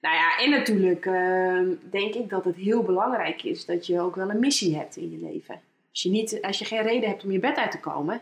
Nou 0.00 0.14
ja, 0.14 0.38
en 0.38 0.50
natuurlijk 0.50 1.06
eh, 1.06 1.90
denk 1.90 2.14
ik 2.14 2.28
dat 2.28 2.44
het 2.44 2.56
heel 2.56 2.82
belangrijk 2.82 3.42
is 3.42 3.64
dat 3.64 3.86
je 3.86 4.00
ook 4.00 4.14
wel 4.14 4.30
een 4.30 4.38
missie 4.38 4.76
hebt 4.76 4.96
in 4.96 5.10
je 5.10 5.18
leven. 5.18 5.60
Als 5.90 6.02
je, 6.02 6.10
niet, 6.10 6.42
als 6.42 6.58
je 6.58 6.64
geen 6.64 6.82
reden 6.82 7.08
hebt 7.08 7.24
om 7.24 7.30
je 7.30 7.38
bed 7.38 7.56
uit 7.56 7.70
te 7.70 7.80
komen. 7.80 8.20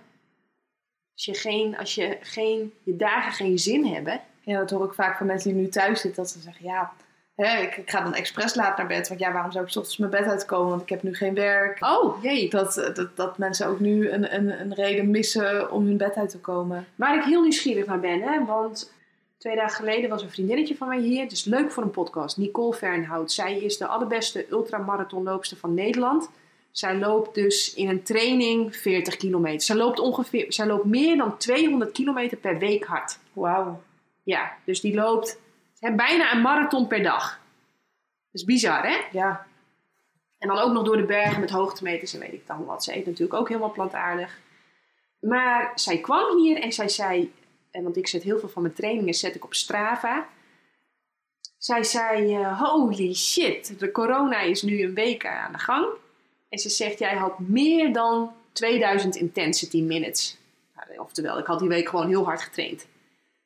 Als 1.13 1.25
je, 1.25 1.35
geen, 1.35 1.77
als 1.77 1.95
je, 1.95 2.19
geen, 2.21 2.73
je 2.83 2.97
dagen 2.97 3.33
geen 3.33 3.59
zin 3.59 3.87
hebben. 3.87 4.21
Ja, 4.41 4.59
dat 4.59 4.71
hoor 4.71 4.87
ik 4.87 4.95
vaak 4.95 5.17
van 5.17 5.27
mensen 5.27 5.53
die 5.53 5.63
nu 5.63 5.69
thuis 5.69 6.01
zitten. 6.01 6.23
Dat 6.23 6.33
ze 6.33 6.41
zeggen, 6.41 6.65
ja, 6.65 6.93
hè, 7.35 7.63
ik, 7.63 7.77
ik 7.77 7.91
ga 7.91 8.01
dan 8.01 8.15
expres 8.15 8.55
laat 8.55 8.77
naar 8.77 8.87
bed. 8.87 9.09
Want 9.09 9.21
ja, 9.21 9.33
waarom 9.33 9.53
zou 9.53 9.65
ik 9.65 9.77
ochtends 9.77 9.97
mijn 9.97 10.11
bed 10.11 10.25
uitkomen? 10.25 10.69
Want 10.69 10.83
ik 10.83 10.89
heb 10.89 11.03
nu 11.03 11.15
geen 11.15 11.35
werk. 11.35 11.85
Oh, 11.85 12.23
jee. 12.23 12.51
Dat, 12.51 12.91
dat, 12.95 13.17
dat 13.17 13.39
mensen 13.39 13.67
ook 13.67 13.81
nu 13.81 14.11
een, 14.11 14.35
een, 14.35 14.61
een 14.61 14.75
reden 14.75 15.11
missen 15.11 15.71
om 15.71 15.87
hun 15.87 15.97
bed 15.97 16.15
uit 16.15 16.31
te 16.31 16.41
komen. 16.41 16.87
Waar 16.95 17.17
ik 17.17 17.25
heel 17.25 17.43
nieuwsgierig 17.43 17.87
naar 17.87 18.01
ben, 18.01 18.23
hè, 18.23 18.45
want 18.45 18.93
twee 19.39 19.57
dagen 19.57 19.77
geleden 19.77 20.11
was 20.11 20.23
een 20.23 20.31
vriendinnetje 20.31 20.77
van 20.77 20.89
mij 20.89 21.01
hier. 21.01 21.29
Dus 21.29 21.45
leuk 21.45 21.71
voor 21.71 21.83
een 21.83 21.91
podcast. 21.91 22.37
Nicole 22.37 22.75
Fernhout. 22.75 23.33
Zij 23.33 23.59
is 23.59 23.79
de 23.79 23.87
allerbeste 23.87 24.47
ultramarathonloopster 24.51 25.57
van 25.57 25.75
Nederland. 25.75 26.31
Zij 26.71 26.99
loopt 26.99 27.35
dus 27.35 27.75
in 27.75 27.89
een 27.89 28.03
training 28.03 28.77
40 28.77 29.17
kilometer. 29.17 29.61
Zij 29.61 29.77
loopt, 29.77 29.99
ongeveer, 29.99 30.45
zij 30.49 30.67
loopt 30.67 30.85
meer 30.85 31.17
dan 31.17 31.37
200 31.37 31.93
kilometer 31.93 32.37
per 32.37 32.59
week 32.59 32.85
hard. 32.85 33.19
Wauw. 33.33 33.83
Ja, 34.23 34.53
dus 34.65 34.81
die 34.81 34.95
loopt 34.95 35.41
hè, 35.85 35.95
bijna 35.95 36.33
een 36.33 36.41
marathon 36.41 36.87
per 36.87 37.03
dag. 37.03 37.31
Dat 37.31 38.41
is 38.41 38.45
bizar, 38.45 38.87
hè? 38.87 38.97
Ja. 39.13 39.47
En 40.39 40.49
dan 40.49 40.59
ook 40.59 40.73
nog 40.73 40.85
door 40.85 40.97
de 40.97 41.05
bergen 41.05 41.41
met 41.41 41.51
hoogtemeters 41.51 42.15
en 42.15 42.21
weet 42.21 42.33
ik 42.33 42.47
dan 42.47 42.65
wat. 42.65 42.85
Ze 42.85 42.97
eet 42.97 43.07
natuurlijk 43.07 43.41
ook 43.41 43.49
helemaal 43.49 43.73
plantaardig. 43.73 44.39
Maar 45.21 45.73
zij 45.75 45.99
kwam 45.99 46.39
hier 46.39 46.61
en 46.61 46.73
zij 46.73 46.89
zei... 46.89 47.33
En 47.71 47.83
want 47.83 47.97
ik 47.97 48.07
zet 48.07 48.23
heel 48.23 48.39
veel 48.39 48.49
van 48.49 48.63
mijn 48.63 48.75
trainingen 48.75 49.15
zet 49.15 49.35
ik 49.35 49.45
op 49.45 49.55
Strava. 49.55 50.29
Zij 51.59 51.85
zei, 51.85 52.35
eh, 52.35 52.61
holy 52.61 53.15
shit, 53.15 53.79
de 53.79 53.91
corona 53.91 54.41
is 54.41 54.63
nu 54.63 54.83
een 54.83 54.95
week 54.95 55.27
aan 55.27 55.53
de 55.53 55.59
gang. 55.59 55.87
En 56.49 56.59
ze 56.59 56.69
zegt, 56.69 56.99
jij 56.99 57.17
had 57.17 57.39
meer 57.39 57.93
dan 57.93 58.33
2000 58.53 59.17
intensity 59.17 59.83
minutes. 59.83 60.37
Nou, 60.75 60.99
Oftewel, 60.99 61.39
ik 61.39 61.47
had 61.47 61.59
die 61.59 61.69
week 61.69 61.89
gewoon 61.89 62.09
heel 62.09 62.25
hard 62.25 62.43
getraind. 62.43 62.87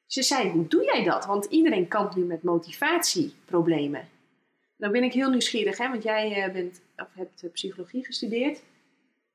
Ze 0.08 0.22
zei, 0.22 0.50
hoe 0.50 0.66
doe 0.66 0.84
jij 0.84 1.04
dat? 1.04 1.26
Want 1.26 1.44
iedereen 1.44 1.88
kampt 1.88 2.16
nu 2.16 2.24
met 2.24 2.42
motivatieproblemen. 2.42 4.08
Dan 4.76 4.92
ben 4.92 5.02
ik 5.02 5.12
heel 5.12 5.30
nieuwsgierig, 5.30 5.78
hè? 5.78 5.88
want 5.88 6.02
jij 6.02 6.42
eh, 6.42 6.52
bent, 6.52 6.80
of 6.96 7.06
hebt 7.12 7.42
eh, 7.42 7.50
psychologie 7.52 8.04
gestudeerd. 8.04 8.62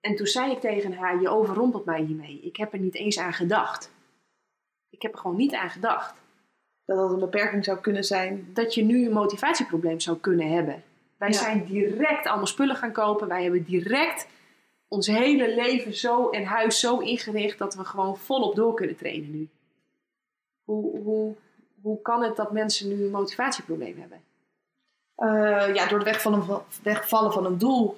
En 0.01 0.15
toen 0.15 0.26
zei 0.28 0.51
ik 0.51 0.59
tegen 0.59 0.93
haar, 0.93 1.21
je 1.21 1.30
overrompelt 1.30 1.86
mij 1.86 2.01
hiermee. 2.01 2.39
Ik 2.43 2.55
heb 2.55 2.74
er 2.74 2.80
niet 2.80 2.95
eens 2.95 3.19
aan 3.19 3.34
gedacht. 3.34 3.91
Ik 4.89 5.01
heb 5.01 5.13
er 5.13 5.19
gewoon 5.19 5.36
niet 5.36 5.53
aan 5.53 5.69
gedacht. 5.69 6.15
Dat 6.86 6.97
dat 6.97 7.11
een 7.11 7.19
beperking 7.19 7.63
zou 7.63 7.80
kunnen 7.80 8.03
zijn. 8.03 8.49
Dat 8.53 8.74
je 8.74 8.84
nu 8.84 9.05
een 9.05 9.13
motivatieprobleem 9.13 9.99
zou 9.99 10.17
kunnen 10.17 10.51
hebben. 10.51 10.84
Wij 11.17 11.30
Ja. 11.30 11.38
zijn 11.38 11.65
direct 11.65 12.28
allemaal 12.28 12.47
spullen 12.47 12.76
gaan 12.76 12.91
kopen. 12.91 13.28
Wij 13.28 13.43
hebben 13.43 13.63
direct 13.63 14.28
ons 14.88 15.07
hele 15.07 15.55
leven 15.55 15.93
zo 15.93 16.30
en 16.30 16.43
huis 16.43 16.80
zo 16.80 16.97
ingericht 16.99 17.57
dat 17.57 17.76
we 17.76 17.86
gewoon 17.86 18.17
volop 18.17 18.55
door 18.55 18.74
kunnen 18.74 18.95
trainen 18.95 19.32
nu. 19.32 19.49
Hoe, 20.64 20.99
hoe, 20.99 21.36
hoe 21.82 22.01
kan 22.01 22.24
het 22.24 22.36
dat 22.36 22.51
mensen 22.51 22.88
nu 22.88 23.03
een 23.03 23.11
motivatieprobleem 23.11 23.97
hebben? 23.99 24.22
Eh, 25.16 25.76
ja, 25.76 25.88
door 25.88 25.97
het 25.99 26.07
wegvallen 26.07 26.45
van, 26.45 26.61
wegvallen 26.84 27.32
van 27.34 27.45
een 27.45 27.57
doel. 27.57 27.97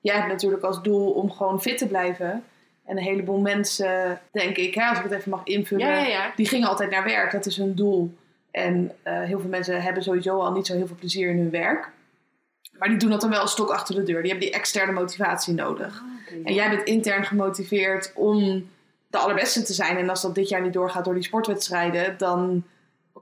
Jij 0.00 0.14
hebt 0.14 0.28
natuurlijk 0.28 0.62
als 0.62 0.82
doel 0.82 1.10
om 1.10 1.30
gewoon 1.30 1.62
fit 1.62 1.78
te 1.78 1.86
blijven. 1.86 2.44
En 2.84 2.96
een 2.96 3.02
heleboel 3.02 3.40
mensen, 3.40 4.20
denk 4.32 4.56
ik, 4.56 4.74
hè, 4.74 4.88
als 4.88 4.98
ik 4.98 5.04
het 5.04 5.12
even 5.12 5.30
mag 5.30 5.40
invullen, 5.44 5.86
Ja, 5.86 5.96
ja, 5.96 6.06
ja. 6.06 6.32
die 6.36 6.48
gingen 6.48 6.68
altijd 6.68 6.90
naar 6.90 7.04
werk. 7.04 7.32
Dat 7.32 7.46
is 7.46 7.56
hun 7.56 7.74
doel. 7.74 8.14
En 8.50 8.92
eh, 9.02 9.22
heel 9.22 9.40
veel 9.40 9.50
mensen 9.50 9.82
hebben 9.82 10.02
sowieso 10.02 10.40
al 10.40 10.52
niet 10.52 10.66
zo 10.66 10.74
heel 10.74 10.86
veel 10.86 10.96
plezier 10.96 11.30
in 11.30 11.38
hun 11.38 11.50
werk. 11.50 11.90
Maar 12.78 12.88
die 12.88 12.98
doen 12.98 13.10
dat 13.10 13.20
dan 13.20 13.30
wel 13.30 13.42
een 13.42 13.48
stok 13.48 13.70
achter 13.70 13.94
de 13.94 14.02
deur. 14.02 14.22
Die 14.22 14.30
hebben 14.30 14.48
die 14.48 14.58
externe 14.58 14.92
motivatie 14.92 15.54
nodig. 15.54 16.02
En 16.44 16.54
jij 16.54 16.70
bent 16.70 16.82
intern 16.82 17.24
gemotiveerd 17.24 18.12
om 18.14 18.68
de 19.16 19.22
allerbeste 19.22 19.62
te 19.62 19.72
zijn. 19.72 19.96
En 19.96 20.08
als 20.08 20.22
dat 20.22 20.34
dit 20.34 20.48
jaar 20.48 20.62
niet 20.62 20.72
doorgaat 20.72 21.04
door 21.04 21.14
die 21.14 21.22
sportwedstrijden, 21.22 22.14
dan 22.18 22.64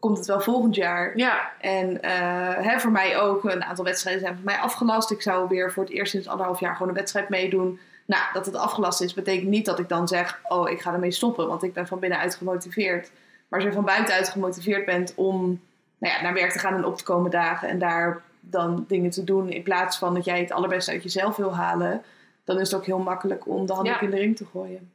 komt 0.00 0.18
het 0.18 0.26
wel 0.26 0.40
volgend 0.40 0.74
jaar. 0.74 1.16
Ja, 1.16 1.50
En 1.60 2.02
eh, 2.02 2.66
hè, 2.66 2.80
voor 2.80 2.90
mij 2.90 3.18
ook, 3.20 3.44
een 3.44 3.64
aantal 3.64 3.84
wedstrijden 3.84 4.22
zijn 4.22 4.34
voor 4.34 4.44
mij 4.44 4.58
afgelast. 4.58 5.10
Ik 5.10 5.22
zou 5.22 5.48
weer 5.48 5.72
voor 5.72 5.82
het 5.82 5.92
eerst 5.92 6.10
sinds 6.12 6.28
anderhalf 6.28 6.60
jaar 6.60 6.72
gewoon 6.72 6.88
een 6.88 6.94
wedstrijd 6.94 7.28
meedoen. 7.28 7.78
Nou, 8.06 8.22
dat 8.32 8.46
het 8.46 8.56
afgelast 8.56 9.00
is, 9.00 9.14
betekent 9.14 9.48
niet 9.48 9.66
dat 9.66 9.78
ik 9.78 9.88
dan 9.88 10.08
zeg: 10.08 10.40
Oh, 10.48 10.70
ik 10.70 10.80
ga 10.80 10.92
ermee 10.92 11.10
stoppen, 11.10 11.46
want 11.48 11.62
ik 11.62 11.72
ben 11.72 11.86
van 11.86 11.98
binnenuit 11.98 12.34
gemotiveerd. 12.34 13.10
Maar 13.48 13.58
als 13.60 13.68
je 13.68 13.74
van 13.74 13.84
buitenuit 13.84 14.28
gemotiveerd 14.28 14.84
bent 14.84 15.12
om 15.14 15.60
nou 15.98 16.14
ja, 16.14 16.22
naar 16.22 16.34
werk 16.34 16.52
te 16.52 16.58
gaan 16.58 16.74
en 16.74 16.84
op 16.84 16.96
te 16.96 17.04
komen 17.04 17.30
dagen 17.30 17.68
en 17.68 17.78
daar 17.78 18.22
dan 18.40 18.84
dingen 18.88 19.10
te 19.10 19.24
doen, 19.24 19.50
in 19.50 19.62
plaats 19.62 19.98
van 19.98 20.14
dat 20.14 20.24
jij 20.24 20.40
het 20.40 20.52
allerbeste 20.52 20.90
uit 20.90 21.02
jezelf 21.02 21.36
wil 21.36 21.54
halen, 21.54 22.02
dan 22.44 22.60
is 22.60 22.70
het 22.70 22.80
ook 22.80 22.86
heel 22.86 22.98
makkelijk 22.98 23.46
om 23.48 23.66
de 23.66 23.72
handdoek 23.72 23.94
Ja. 23.94 24.00
in 24.00 24.10
de 24.10 24.16
ring 24.16 24.36
te 24.36 24.46
gooien. 24.52 24.90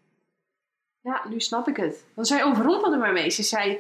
Ja, 1.02 1.22
nu 1.30 1.40
snap 1.40 1.68
ik 1.68 1.78
het. 1.78 2.04
Want 2.14 2.28
zij 2.28 2.44
overrompelde 2.44 2.98
mij 2.98 3.12
mee. 3.12 3.30
Ze 3.30 3.44
zei, 3.44 3.80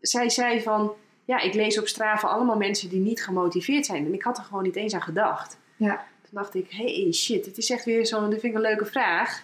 zij 0.00 0.28
zei 0.28 0.62
van, 0.62 0.92
ja, 1.24 1.40
ik 1.40 1.54
lees 1.54 1.78
op 1.78 1.88
Strava 1.88 2.28
allemaal 2.28 2.56
mensen 2.56 2.88
die 2.88 3.00
niet 3.00 3.24
gemotiveerd 3.24 3.86
zijn. 3.86 4.06
En 4.06 4.14
ik 4.14 4.22
had 4.22 4.38
er 4.38 4.44
gewoon 4.44 4.62
niet 4.62 4.76
eens 4.76 4.94
aan 4.94 5.02
gedacht. 5.02 5.58
Ja. 5.76 5.94
Toen 6.22 6.30
dacht 6.42 6.54
ik, 6.54 6.66
hey 6.70 7.12
shit, 7.12 7.46
het 7.46 7.58
is 7.58 7.70
echt 7.70 7.84
weer 7.84 8.06
zo'n, 8.06 8.30
dit 8.30 8.40
vind 8.40 8.52
ik 8.52 8.58
een 8.58 8.68
leuke 8.68 8.84
vraag. 8.86 9.42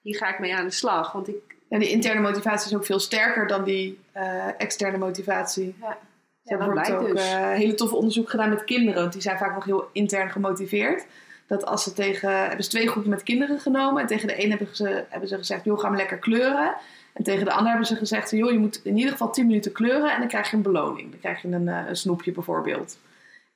Hier 0.00 0.16
ga 0.16 0.28
ik 0.32 0.38
mee 0.38 0.56
aan 0.56 0.64
de 0.64 0.70
slag. 0.72 1.12
Want 1.12 1.28
ik, 1.28 1.34
En 1.68 1.80
die 1.80 1.90
interne 1.90 2.20
motivatie 2.20 2.70
is 2.70 2.76
ook 2.76 2.84
veel 2.84 2.98
sterker 2.98 3.46
dan 3.46 3.64
die 3.64 3.98
eh, 4.12 4.60
externe 4.60 4.98
motivatie. 4.98 5.74
ja, 5.80 5.98
Ze 6.42 6.54
hebben 6.54 6.74
bijvoorbeeld 6.74 7.12
blijkt 7.12 7.26
ook 7.26 7.32
dus. 7.32 7.32
eh, 7.42 7.50
hele 7.58 7.74
toffe 7.74 7.96
onderzoek 7.96 8.30
gedaan 8.30 8.48
met 8.48 8.64
kinderen. 8.64 9.00
Want 9.00 9.12
die 9.12 9.22
zijn 9.22 9.38
vaak 9.38 9.54
nog 9.54 9.64
heel 9.64 9.88
intern 9.92 10.30
gemotiveerd. 10.30 11.06
Dat 11.46 11.66
als 11.66 11.82
ze 11.82 11.92
tegen... 11.92 12.38
Hebben 12.38 12.64
ze 12.64 12.70
twee 12.70 12.88
groepen 12.88 13.10
met 13.10 13.22
kinderen 13.22 13.58
genomen. 13.58 14.00
En 14.02 14.06
tegen 14.06 14.28
de 14.28 14.44
een 14.44 14.50
hebben 14.50 14.68
ze, 14.72 15.04
hebben 15.08 15.28
ze 15.28 15.36
gezegd... 15.36 15.64
joh, 15.64 15.78
ga 15.78 15.88
maar 15.88 15.98
lekker 15.98 16.18
kleuren. 16.18 16.74
En 17.12 17.24
tegen 17.24 17.44
de 17.44 17.52
ander 17.52 17.68
hebben 17.68 17.86
ze 17.86 17.96
gezegd... 17.96 18.30
joh, 18.30 18.50
je 18.50 18.58
moet 18.58 18.80
in 18.84 18.96
ieder 18.96 19.12
geval 19.12 19.30
10 19.30 19.46
minuten 19.46 19.72
kleuren. 19.72 20.12
En 20.12 20.18
dan 20.18 20.28
krijg 20.28 20.50
je 20.50 20.56
een 20.56 20.62
beloning. 20.62 21.10
Dan 21.10 21.20
krijg 21.20 21.42
je 21.42 21.48
een, 21.48 21.68
eh, 21.68 21.88
een 21.88 21.96
snoepje 21.96 22.32
bijvoorbeeld. 22.32 22.98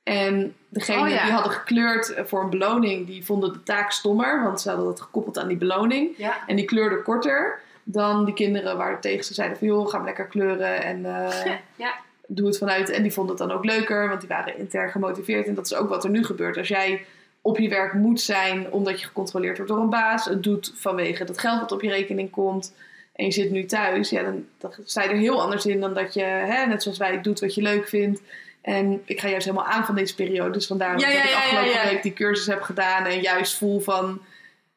En 0.03 0.55
degene 0.69 1.01
Oh 1.01 1.09
ja. 1.09 1.23
die 1.23 1.31
hadden 1.31 1.51
gekleurd 1.51 2.13
eh, 2.13 2.25
voor 2.25 2.43
een 2.43 2.49
beloning... 2.49 3.07
die 3.07 3.25
vonden 3.25 3.53
de 3.53 3.63
taak 3.63 3.91
stommer. 3.91 4.43
Want 4.43 4.61
ze 4.61 4.69
hadden 4.69 4.87
het 4.87 5.01
gekoppeld 5.01 5.37
aan 5.37 5.47
die 5.47 5.57
beloning. 5.57 6.17
ja, 6.17 6.47
En 6.47 6.55
die 6.55 6.65
kleurden 6.65 7.03
korter 7.03 7.59
dan 7.83 8.25
die 8.25 8.33
kinderen 8.33 8.77
waar 8.77 9.01
tegen 9.01 9.23
ze 9.23 9.33
zeiden 9.33 9.57
van... 9.57 9.67
joh, 9.67 9.89
ga 9.89 9.97
maar 9.97 10.05
lekker 10.05 10.27
kleuren. 10.27 10.83
En... 10.83 11.05
eh, 11.05 11.45
ja, 11.75 11.93
doe 12.27 12.47
het 12.47 12.57
vanuit. 12.57 12.89
En 12.89 13.01
die 13.03 13.13
vonden 13.13 13.35
het 13.37 13.47
dan 13.47 13.57
ook 13.57 13.65
leuker, 13.65 14.07
want 14.07 14.19
die 14.19 14.29
waren 14.29 14.57
intern 14.57 14.89
gemotiveerd. 14.91 15.47
En 15.47 15.53
dat 15.53 15.65
is 15.65 15.73
ook 15.73 15.89
wat 15.89 16.03
er 16.03 16.09
nu 16.09 16.23
gebeurt. 16.25 16.57
Als 16.57 16.67
jij 16.67 17.05
op 17.41 17.57
je 17.57 17.69
werk 17.69 17.93
moet 17.93 18.21
zijn 18.21 18.71
omdat 18.71 18.99
je 18.99 19.05
gecontroleerd 19.05 19.57
wordt 19.57 19.71
door 19.71 19.81
een 19.81 19.89
baas, 19.89 20.25
het 20.25 20.43
doet 20.43 20.73
vanwege 20.75 21.25
dat 21.25 21.39
geld 21.39 21.59
wat 21.59 21.71
op 21.71 21.81
je 21.81 21.89
rekening 21.89 22.29
komt. 22.29 22.73
En 23.13 23.25
je 23.25 23.31
zit 23.31 23.51
nu 23.51 23.65
thuis, 23.65 24.09
ja, 24.09 24.23
dan, 24.23 24.45
dan 24.57 24.73
sta 24.83 25.03
je 25.03 25.09
er 25.09 25.15
heel 25.15 25.41
anders 25.41 25.65
in 25.65 25.79
dan 25.79 25.93
dat 25.93 26.13
je, 26.13 26.23
hè, 26.23 26.65
net 26.65 26.83
zoals 26.83 26.97
wij, 26.97 27.21
doet 27.21 27.39
wat 27.39 27.55
je 27.55 27.61
leuk 27.61 27.87
vindt. 27.87 28.21
En 28.61 29.01
ik 29.05 29.19
ga 29.19 29.27
juist 29.27 29.45
helemaal 29.45 29.67
aan 29.67 29.85
van 29.85 29.95
deze 29.95 30.15
periode. 30.15 30.51
Dus 30.51 30.67
vandaar 30.67 30.99
Ja, 30.99 31.05
dat 31.05 31.15
ja, 31.15 31.23
ik 31.23 31.35
afgelopen 31.35 31.69
ja, 31.69 31.83
week 31.83 32.03
die 32.03 32.13
cursus 32.13 32.47
heb 32.47 32.61
gedaan. 32.61 33.05
En 33.05 33.21
juist 33.21 33.57
voel 33.57 33.79
van, 33.79 34.21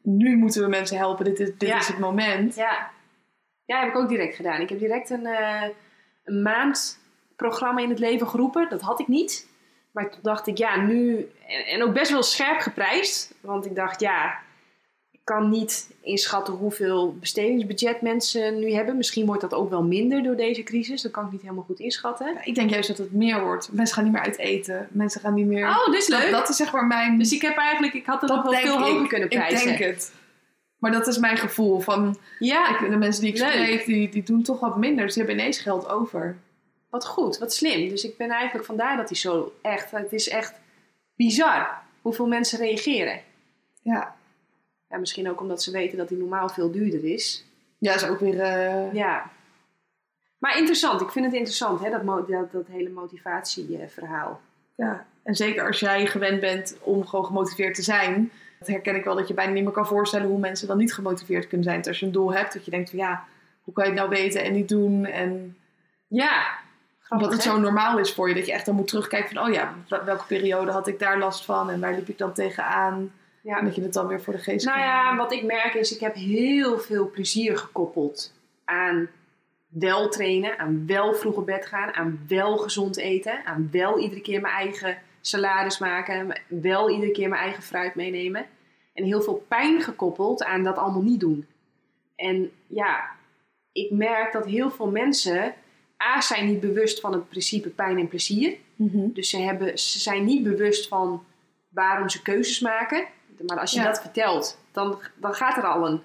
nu 0.03 0.37
moeten 0.37 0.63
we 0.63 0.69
mensen 0.69 0.97
helpen, 0.97 1.25
dit 1.25 1.41
is, 1.41 1.51
dit 1.59 1.75
is 1.75 1.87
het 1.87 1.99
moment. 1.99 2.55
Ja. 2.55 2.91
ja, 3.65 3.81
heb 3.81 3.89
ik 3.89 3.97
ook 3.97 4.09
direct 4.09 4.37
gedaan. 4.37 4.61
Ik 4.61 4.69
heb 4.69 4.79
direct 4.79 5.11
een, 5.11 5.27
eh 5.27 5.69
een 6.25 6.43
maand 6.43 6.99
programma 7.37 7.81
in 7.81 7.89
het 7.89 7.99
leven 7.99 8.29
geroepen. 8.29 8.69
Dat 8.69 8.81
had 8.81 9.01
ik 9.01 9.09
niet. 9.09 9.49
Maar 9.93 10.11
toen 10.11 10.21
dacht 10.23 10.47
ik, 10.47 10.59
ja, 10.59 10.81
nu... 10.81 11.29
En, 11.49 11.65
en 11.67 11.83
ook 11.83 11.93
best 11.93 12.11
wel 12.11 12.23
scherp 12.23 12.61
geprijsd. 12.61 13.35
Want 13.41 13.67
ik 13.67 13.75
dacht, 13.75 14.01
ja... 14.01 14.39
Ik 15.11 15.29
kan 15.29 15.51
niet 15.51 15.91
inschatten 16.01 16.55
hoeveel 16.55 17.17
bestedingsbudget 17.21 18.01
mensen 18.01 18.59
nu 18.59 18.73
hebben. 18.73 18.97
Misschien 18.97 19.27
wordt 19.27 19.41
dat 19.41 19.55
ook 19.55 19.71
wel 19.71 19.83
minder 19.83 20.23
door 20.23 20.37
deze 20.37 20.63
crisis. 20.63 21.03
Dat 21.03 21.13
kan 21.13 21.27
ik 21.27 21.33
niet 21.33 21.41
helemaal 21.41 21.65
goed 21.65 21.79
inschatten. 21.81 22.35
Ja, 22.35 22.45
Ik 22.45 22.55
denk 22.55 22.71
juist 22.71 22.89
dat 22.89 22.99
het 22.99 23.13
meer 23.13 23.41
wordt. 23.41 23.73
Mensen 23.73 23.95
gaan 23.95 24.05
niet 24.05 24.13
meer 24.13 24.23
uit 24.23 24.39
eten. 24.39 24.89
Mensen 24.91 25.21
gaan 25.21 25.35
niet 25.35 25.47
meer... 25.47 25.69
Oh, 25.69 25.93
dat, 25.93 26.09
leuk. 26.09 26.31
dat 26.31 26.49
is 26.49 26.57
zeg 26.57 26.73
maar 26.73 26.87
mijn... 26.87 27.19
Dus 27.19 27.33
ik 27.33 27.43
heb 27.43 27.57
eigenlijk... 27.57 27.95
Ik 27.95 28.07
had 28.07 28.21
het 28.21 28.31
nog 28.31 28.43
wel 28.43 28.53
veel 28.53 28.79
hoger 28.79 29.07
kunnen 29.07 29.29
prijzen. 29.29 29.71
Ik 29.73 29.79
denk 29.79 29.93
het. 29.93 30.13
Maar 30.79 30.93
dat 30.93 31.07
is 31.07 31.19
mijn 31.19 31.37
gevoel. 31.37 31.81
Van, 31.81 32.17
Ja, 32.39 32.81
ik, 32.81 32.91
de 32.91 32.97
mensen 32.97 33.23
die 33.23 33.33
ik 33.33 33.39
Leuk. 33.39 33.53
spreek, 33.53 33.85
die, 33.85 34.09
die 34.09 34.23
doen 34.23 34.43
toch 34.43 34.61
wat 34.61 34.77
minder. 34.77 35.05
Dus 35.05 35.15
die 35.15 35.23
hebben 35.23 35.41
ineens 35.41 35.59
geld 35.59 35.89
over. 35.89 36.37
Wat 36.93 37.07
goed, 37.07 37.39
wat 37.39 37.55
slim. 37.55 37.89
Dus 37.89 38.05
ik 38.05 38.17
ben 38.17 38.31
eigenlijk 38.31 38.67
vandaar 38.67 38.97
dat 38.97 39.09
hij 39.09 39.17
zo 39.19 39.53
echt... 39.63 39.91
Het 39.91 40.13
is 40.13 40.29
echt 40.29 40.55
bizar 41.15 41.83
hoeveel 42.03 42.27
mensen 42.27 42.59
reageren. 42.59 43.21
Ja, 43.83 44.17
Ja, 44.89 44.99
misschien 44.99 45.31
ook 45.31 45.41
omdat 45.41 45.63
ze 45.63 45.71
weten 45.71 45.99
dat 45.99 46.09
hij 46.09 46.19
normaal 46.19 46.49
veel 46.49 46.71
duurder 46.71 47.05
is. 47.05 47.45
ja 47.79 47.95
is 47.95 48.05
ook 48.05 48.21
weer... 48.21 48.41
eh, 48.41 48.93
Ja. 48.93 49.31
Maar 50.39 50.57
interessant, 50.59 51.01
ik 51.01 51.11
vind 51.11 51.25
het 51.25 51.35
interessant, 51.35 51.81
hè, 51.81 51.91
dat, 51.91 52.29
dat, 52.29 52.53
dat 52.53 52.67
hele 52.67 52.91
motivatieverhaal. 52.91 54.41
Ja, 54.77 55.07
en 55.23 55.35
zeker 55.35 55.67
als 55.67 55.81
jij 55.81 56.07
gewend 56.07 56.41
bent 56.41 56.77
om 56.81 57.07
gewoon 57.07 57.25
gemotiveerd 57.25 57.75
te 57.75 57.83
zijn, 57.83 58.31
dat 58.59 58.69
herken 58.69 58.97
ik 58.97 59.05
wel 59.05 59.15
dat 59.17 59.29
je 59.29 59.35
bijna 59.35 59.53
niet 59.53 59.65
meer 59.65 59.73
kan 59.73 59.87
voorstellen 59.87 60.29
hoe 60.29 60.39
mensen 60.39 60.69
dan 60.69 60.77
niet 60.77 60.95
gemotiveerd 60.95 61.47
kunnen 61.47 61.67
zijn. 61.67 61.79
Dus 61.79 61.89
als 61.89 61.99
je 62.01 62.07
een 62.07 62.13
doel 62.13 62.33
hebt, 62.35 62.53
dat 62.53 62.65
je 62.65 62.71
denkt 62.71 62.91
van 62.91 62.99
ja, 62.99 63.25
hoe 63.63 63.75
kan 63.75 63.85
je 63.85 63.91
het 63.91 63.99
nou 63.99 64.11
weten 64.11 64.45
en 64.45 64.53
niet 64.53 64.69
doen? 64.69 65.05
En 65.05 65.57
Ja, 66.09 66.61
grappig, 67.19 67.29
dat 67.29 67.33
het 67.39 67.45
hè? 67.45 67.51
zo 67.51 67.59
normaal 67.65 67.99
is 67.99 68.13
voor 68.15 68.29
je, 68.29 68.35
dat 68.35 68.47
je 68.47 68.53
echt 68.53 68.67
dan 68.67 68.75
moet 68.75 68.89
terugkijken 68.89 69.35
van 69.35 69.47
oh 69.47 69.53
ja, 69.53 69.75
wel- 69.89 70.05
welke 70.05 70.27
periode 70.27 70.71
had 70.71 70.87
ik 70.87 70.99
daar 70.99 71.19
last 71.19 71.45
van 71.45 71.71
en 71.71 71.81
waar 71.81 71.95
liep 71.95 72.09
ik 72.09 72.19
dan 72.19 72.33
tegenaan? 72.33 72.93
En 72.93 73.13
Ja. 73.51 73.61
dat 73.61 73.75
je 73.75 73.83
het 73.83 73.93
dan 73.93 74.07
weer 74.07 74.23
voor 74.23 74.33
de 74.33 74.39
geest 74.39 74.65
Nou 74.67 74.79
kan 74.79 74.87
ja, 74.87 75.17
wat 75.17 75.33
ik 75.33 75.43
merk 75.45 75.75
is, 75.75 75.95
ik 75.95 76.01
heb 76.01 76.15
heel 76.15 76.79
veel 76.79 77.11
plezier 77.11 77.59
gekoppeld 77.59 78.33
aan 78.65 79.09
wel 79.69 80.09
trainen, 80.09 80.59
aan 80.59 80.87
wel 80.87 81.15
vroeg 81.15 81.37
op 81.37 81.47
bed 81.47 81.67
gaan, 81.67 81.95
aan 81.95 82.25
wel 82.29 82.57
gezond 82.57 82.97
eten, 82.97 83.45
aan 83.45 83.69
wel 83.73 83.99
iedere 83.99 84.21
keer 84.21 84.41
mijn 84.41 84.55
eigen 84.55 84.99
salades 85.21 85.79
maken, 85.79 86.41
wel 86.47 86.91
iedere 86.91 87.13
keer 87.13 87.29
mijn 87.29 87.43
eigen 87.43 87.63
fruit 87.63 87.95
meenemen. 87.95 88.47
En 88.95 89.05
heel 89.05 89.23
veel 89.23 89.45
pijn 89.49 89.81
gekoppeld 89.83 90.45
aan 90.45 90.63
dat 90.63 90.77
allemaal 90.77 91.03
niet 91.03 91.21
doen. 91.21 91.47
En 92.17 92.51
ja, 92.67 93.11
ik 93.73 93.91
merk 93.91 94.33
dat 94.33 94.45
heel 94.47 94.71
veel 94.71 94.91
mensen, 94.91 95.55
A, 96.07 96.21
zijn 96.21 96.47
niet 96.47 96.61
bewust 96.61 97.01
van 97.01 97.13
het 97.13 97.29
principe 97.29 97.69
pijn 97.69 97.99
en 97.99 98.09
plezier. 98.09 98.57
Mhm. 98.77 99.13
Dus 99.13 99.31
ze, 99.31 99.39
hebben, 99.39 99.79
ze 99.79 99.99
zijn 99.99 100.25
niet 100.25 100.43
bewust 100.43 100.89
van 100.89 101.25
waarom 101.69 102.09
ze 102.09 102.23
keuzes 102.23 102.61
maken. 102.61 103.05
Maar 103.47 103.59
als 103.61 103.73
je 103.73 103.81
Ja. 103.81 103.87
dat 103.87 104.01
vertelt, 104.01 104.59
dan, 104.73 104.99
dan 105.17 105.35
gaat 105.35 105.57
er 105.57 105.63
al 105.67 105.87
een. 105.87 106.01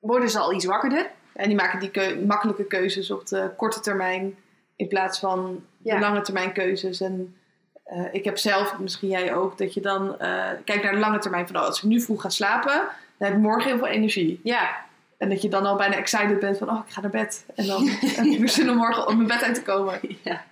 worden 0.00 0.30
ze 0.30 0.38
al 0.38 0.54
iets 0.54 0.64
wakkerder. 0.64 1.10
En 1.34 1.46
die 1.48 1.56
maken 1.56 1.80
die 1.80 1.90
keu- 1.90 2.24
makkelijke 2.26 2.64
keuzes 2.64 3.10
op 3.10 3.26
de 3.26 3.50
korte 3.56 3.80
termijn 3.80 4.34
in 4.76 4.88
plaats 4.88 5.18
van 5.18 5.64
Ja. 5.82 5.94
de 5.94 6.00
lange 6.00 6.20
termijn 6.20 6.52
keuzes. 6.52 7.00
En 7.00 7.36
eh, 7.84 8.04
ik 8.12 8.24
heb 8.24 8.38
zelf, 8.38 8.78
misschien 8.78 9.08
jij 9.08 9.34
ook, 9.34 9.58
dat 9.58 9.74
je 9.74 9.80
dan 9.80 10.18
eh, 10.18 10.48
kijkt 10.64 10.82
naar 10.82 10.92
de 10.92 10.98
lange 10.98 11.18
termijn 11.18 11.46
van 11.46 11.56
oh, 11.56 11.62
als 11.62 11.78
ik 11.82 11.84
nu 11.88 12.00
vroeg 12.00 12.20
ga 12.22 12.28
slapen, 12.28 12.72
dan 13.18 13.28
heb 13.28 13.32
ik 13.32 13.42
morgen 13.42 13.68
heel 13.70 13.78
veel 13.78 13.86
energie. 13.86 14.40
Ja, 14.42 14.84
En 15.20 15.28
dat 15.28 15.42
je 15.42 15.48
dan 15.48 15.66
al 15.66 15.76
bijna 15.76 15.96
excited 15.96 16.40
bent 16.40 16.58
van 16.58 16.70
oh, 16.70 16.82
ik 16.86 16.92
ga 16.92 17.00
naar 17.00 17.10
bed. 17.10 17.44
En 17.54 17.66
dan 17.66 17.88
heb 17.88 18.24
ik 18.24 18.38
weer 18.38 18.48
zin 18.48 18.70
om 18.70 18.76
morgen 18.76 19.06
op 19.06 19.14
mijn 19.14 19.26
bed 19.26 19.42
uit 19.42 19.54
te 19.54 19.62
komen. 19.62 20.00
ja. 20.22 20.44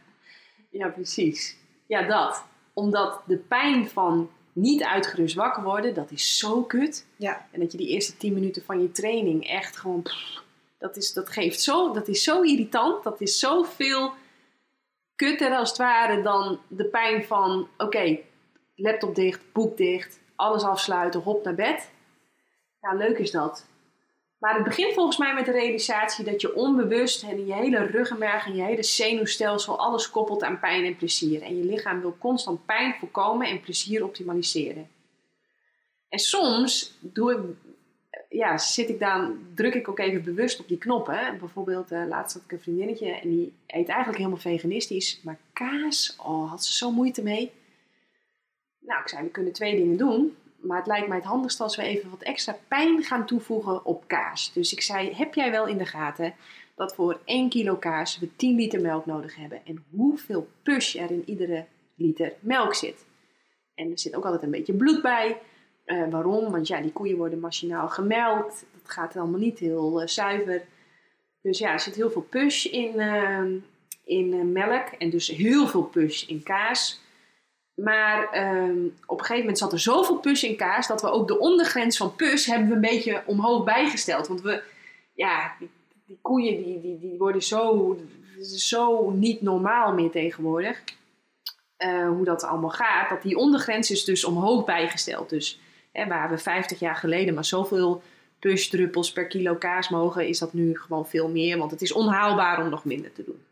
ja, 0.70 0.88
precies. 0.88 1.56
Ja, 1.86 2.02
dat. 2.02 2.44
Omdat 2.72 3.20
de 3.26 3.36
pijn 3.36 3.88
van 3.88 4.30
niet 4.52 4.82
uitgerust 4.82 5.34
wakker 5.34 5.62
worden, 5.62 5.94
dat 5.94 6.10
is 6.10 6.38
zo 6.38 6.62
kut. 6.62 7.06
Ja. 7.16 7.46
En 7.50 7.60
dat 7.60 7.72
je 7.72 7.78
die 7.78 7.88
eerste 7.88 8.16
10 8.16 8.32
minuten 8.32 8.64
van 8.64 8.80
je 8.80 8.90
training 8.90 9.46
echt 9.48 9.76
gewoon. 9.76 10.02
pff, 10.02 10.42
dat, 10.78 10.96
is, 10.96 11.12
dat 11.12 11.28
geeft 11.30 11.60
zo. 11.60 11.92
Dat 11.92 12.08
is 12.08 12.22
zo 12.22 12.42
irritant. 12.42 13.02
Dat 13.02 13.20
is 13.20 13.38
zoveel 13.38 14.12
kutter 15.16 15.56
als 15.56 15.68
het 15.68 15.78
ware 15.78 16.22
dan 16.22 16.60
de 16.68 16.84
pijn 16.84 17.24
van. 17.24 17.68
Oké, 17.76 18.18
laptop 18.74 19.14
dicht, 19.14 19.52
boek 19.52 19.76
dicht, 19.76 20.20
alles 20.36 20.62
afsluiten, 20.62 21.20
hop 21.20 21.44
naar 21.44 21.54
bed. 21.54 21.90
Ja, 22.80 22.94
leuk 22.94 23.18
is 23.18 23.30
dat. 23.30 23.66
Maar 24.38 24.54
het 24.54 24.64
begint 24.64 24.94
volgens 24.94 25.16
mij 25.16 25.34
met 25.34 25.44
de 25.44 25.52
realisatie 25.52 26.24
dat 26.24 26.40
je 26.40 26.54
onbewust 26.54 27.22
en 27.22 27.46
je 27.46 27.54
hele 27.54 27.86
ruggenmerg 27.86 28.46
en 28.46 28.54
je 28.54 28.62
hele 28.62 28.82
zenuwstelsel 28.82 29.78
alles 29.78 30.10
koppelt 30.10 30.42
aan 30.42 30.60
pijn 30.60 30.84
en 30.84 30.96
plezier. 30.96 31.42
En 31.42 31.56
je 31.56 31.64
lichaam 31.64 32.00
wil 32.00 32.16
constant 32.18 32.66
pijn 32.66 32.94
voorkomen 32.98 33.48
en 33.48 33.60
plezier 33.60 34.04
optimaliseren. 34.04 34.88
En 36.08 36.18
soms 36.18 36.98
doe 37.00 37.56
ja, 38.28 38.58
zit 38.58 38.88
ik 38.88 38.98
dan, 38.98 39.38
druk 39.54 39.74
ik 39.74 39.88
ook 39.88 39.98
even 39.98 40.22
bewust 40.22 40.60
op 40.60 40.68
die 40.68 40.78
knoppen. 40.78 41.26
En 41.26 41.38
Bijvoorbeeld, 41.38 41.90
eh, 41.90 42.06
laatst 42.08 42.34
had 42.34 42.44
ik 42.44 42.52
een 42.52 42.60
vriendinnetje 42.60 43.10
en 43.10 43.28
die 43.28 43.52
eet 43.66 43.88
eigenlijk 43.88 44.16
helemaal 44.16 44.38
veganistisch. 44.38 45.20
Maar 45.22 45.38
kaas, 45.52 46.16
oh, 46.18 46.50
had 46.50 46.64
ze 46.64 46.72
zo 46.72 46.90
moeite 46.90 47.22
mee. 47.22 47.52
Nou, 48.78 49.00
ik 49.00 49.08
zei, 49.08 49.22
we 49.22 49.30
kunnen 49.30 49.52
twee 49.52 49.76
dingen 49.76 49.96
doen. 49.96 50.36
Maar 50.60 50.78
het 50.78 50.86
lijkt 50.86 51.08
mij 51.08 51.16
het 51.16 51.26
handigst 51.26 51.60
als 51.60 51.76
we 51.76 51.82
even 51.82 52.10
wat 52.10 52.22
extra 52.22 52.56
pijn 52.68 53.02
gaan 53.02 53.26
toevoegen 53.26 53.84
op 53.84 54.04
kaas. 54.06 54.52
Dus 54.52 54.72
ik 54.72 54.80
zei, 54.80 55.12
heb 55.12 55.34
jij 55.34 55.50
wel 55.50 55.66
in 55.66 55.78
de 55.78 55.86
gaten 55.86 56.34
dat 56.74 56.94
voor 56.94 57.20
1 57.24 57.48
kilo 57.48 57.76
kaas 57.76 58.18
we 58.18 58.36
10 58.36 58.56
liter 58.56 58.80
melk 58.80 59.06
nodig 59.06 59.36
hebben? 59.36 59.66
En 59.66 59.84
hoeveel 59.90 60.48
push 60.62 60.96
er 60.96 61.10
in 61.10 61.22
iedere 61.26 61.66
liter 61.94 62.32
melk 62.40 62.74
zit? 62.74 63.06
En 63.74 63.90
er 63.90 63.98
zit 63.98 64.16
ook 64.16 64.24
altijd 64.24 64.42
een 64.42 64.50
beetje 64.50 64.74
bloed 64.74 65.02
bij. 65.02 65.40
Eh, 65.84 66.10
waarom? 66.10 66.50
Want 66.50 66.66
ja, 66.66 66.80
die 66.80 66.92
koeien 66.92 67.16
worden 67.16 67.40
machinaal 67.40 67.88
gemelkt. 67.88 68.66
Dat 68.72 68.90
gaat 68.90 69.16
allemaal 69.16 69.40
niet 69.40 69.58
heel 69.58 70.00
eh, 70.00 70.06
zuiver. 70.06 70.62
Dus 71.42 71.58
ja, 71.58 71.72
er 71.72 71.80
zit 71.80 71.94
heel 71.94 72.10
veel 72.10 72.26
push 72.30 72.64
in, 72.64 73.00
eh, 73.00 73.44
in 74.04 74.52
melk. 74.52 74.86
En 74.98 75.10
dus 75.10 75.28
heel 75.28 75.66
veel 75.66 75.82
push 75.82 76.26
in 76.26 76.42
kaas. 76.42 77.00
Maar 77.84 78.28
ehm, 78.30 78.86
op 79.06 79.18
een 79.18 79.24
gegeven 79.24 79.38
moment 79.38 79.58
zat 79.58 79.72
er 79.72 79.80
zoveel 79.80 80.16
pus 80.18 80.42
in 80.42 80.56
kaas 80.56 80.86
dat 80.86 81.00
we 81.00 81.10
ook 81.10 81.28
de 81.28 81.38
ondergrens 81.38 81.96
van 81.96 82.14
pus 82.16 82.46
hebben 82.46 82.68
we 82.68 82.74
een 82.74 82.80
beetje 82.80 83.22
omhoog 83.26 83.64
bijgesteld. 83.64 84.26
Want 84.28 84.40
we, 84.42 84.62
ja, 85.14 85.52
die, 86.06 86.18
koeien 86.22 86.62
die, 86.64 86.80
die, 86.80 86.98
die 86.98 87.18
worden 87.18 87.42
zo, 87.42 87.96
zo 88.42 89.10
niet 89.10 89.42
normaal 89.42 89.92
meer 89.92 90.10
tegenwoordig. 90.10 90.82
eh, 91.76 92.08
hoe 92.08 92.24
dat 92.24 92.44
allemaal 92.44 92.70
gaat. 92.70 93.08
Dat 93.08 93.22
die 93.22 93.36
ondergrens 93.36 93.90
is 93.90 94.04
dus 94.04 94.24
omhoog 94.24 94.64
bijgesteld. 94.64 95.30
Dus 95.30 95.60
hè, 95.92 96.06
waar 96.06 96.30
we 96.30 96.38
50 96.38 96.78
jaar 96.78 96.96
geleden 96.96 97.34
maar 97.34 97.44
zoveel 97.44 98.02
pusdruppels 98.38 99.12
per 99.12 99.26
kilo 99.26 99.54
kaas 99.54 99.88
mogen, 99.88 100.28
is 100.28 100.38
dat 100.38 100.52
nu 100.52 100.78
gewoon 100.78 101.06
veel 101.08 101.28
meer. 101.28 101.58
Want 101.58 101.70
het 101.70 101.82
is 101.82 101.92
onhaalbaar 101.92 102.62
om 102.62 102.68
nog 102.68 102.84
minder 102.84 103.12
te 103.12 103.24
doen. 103.24 103.42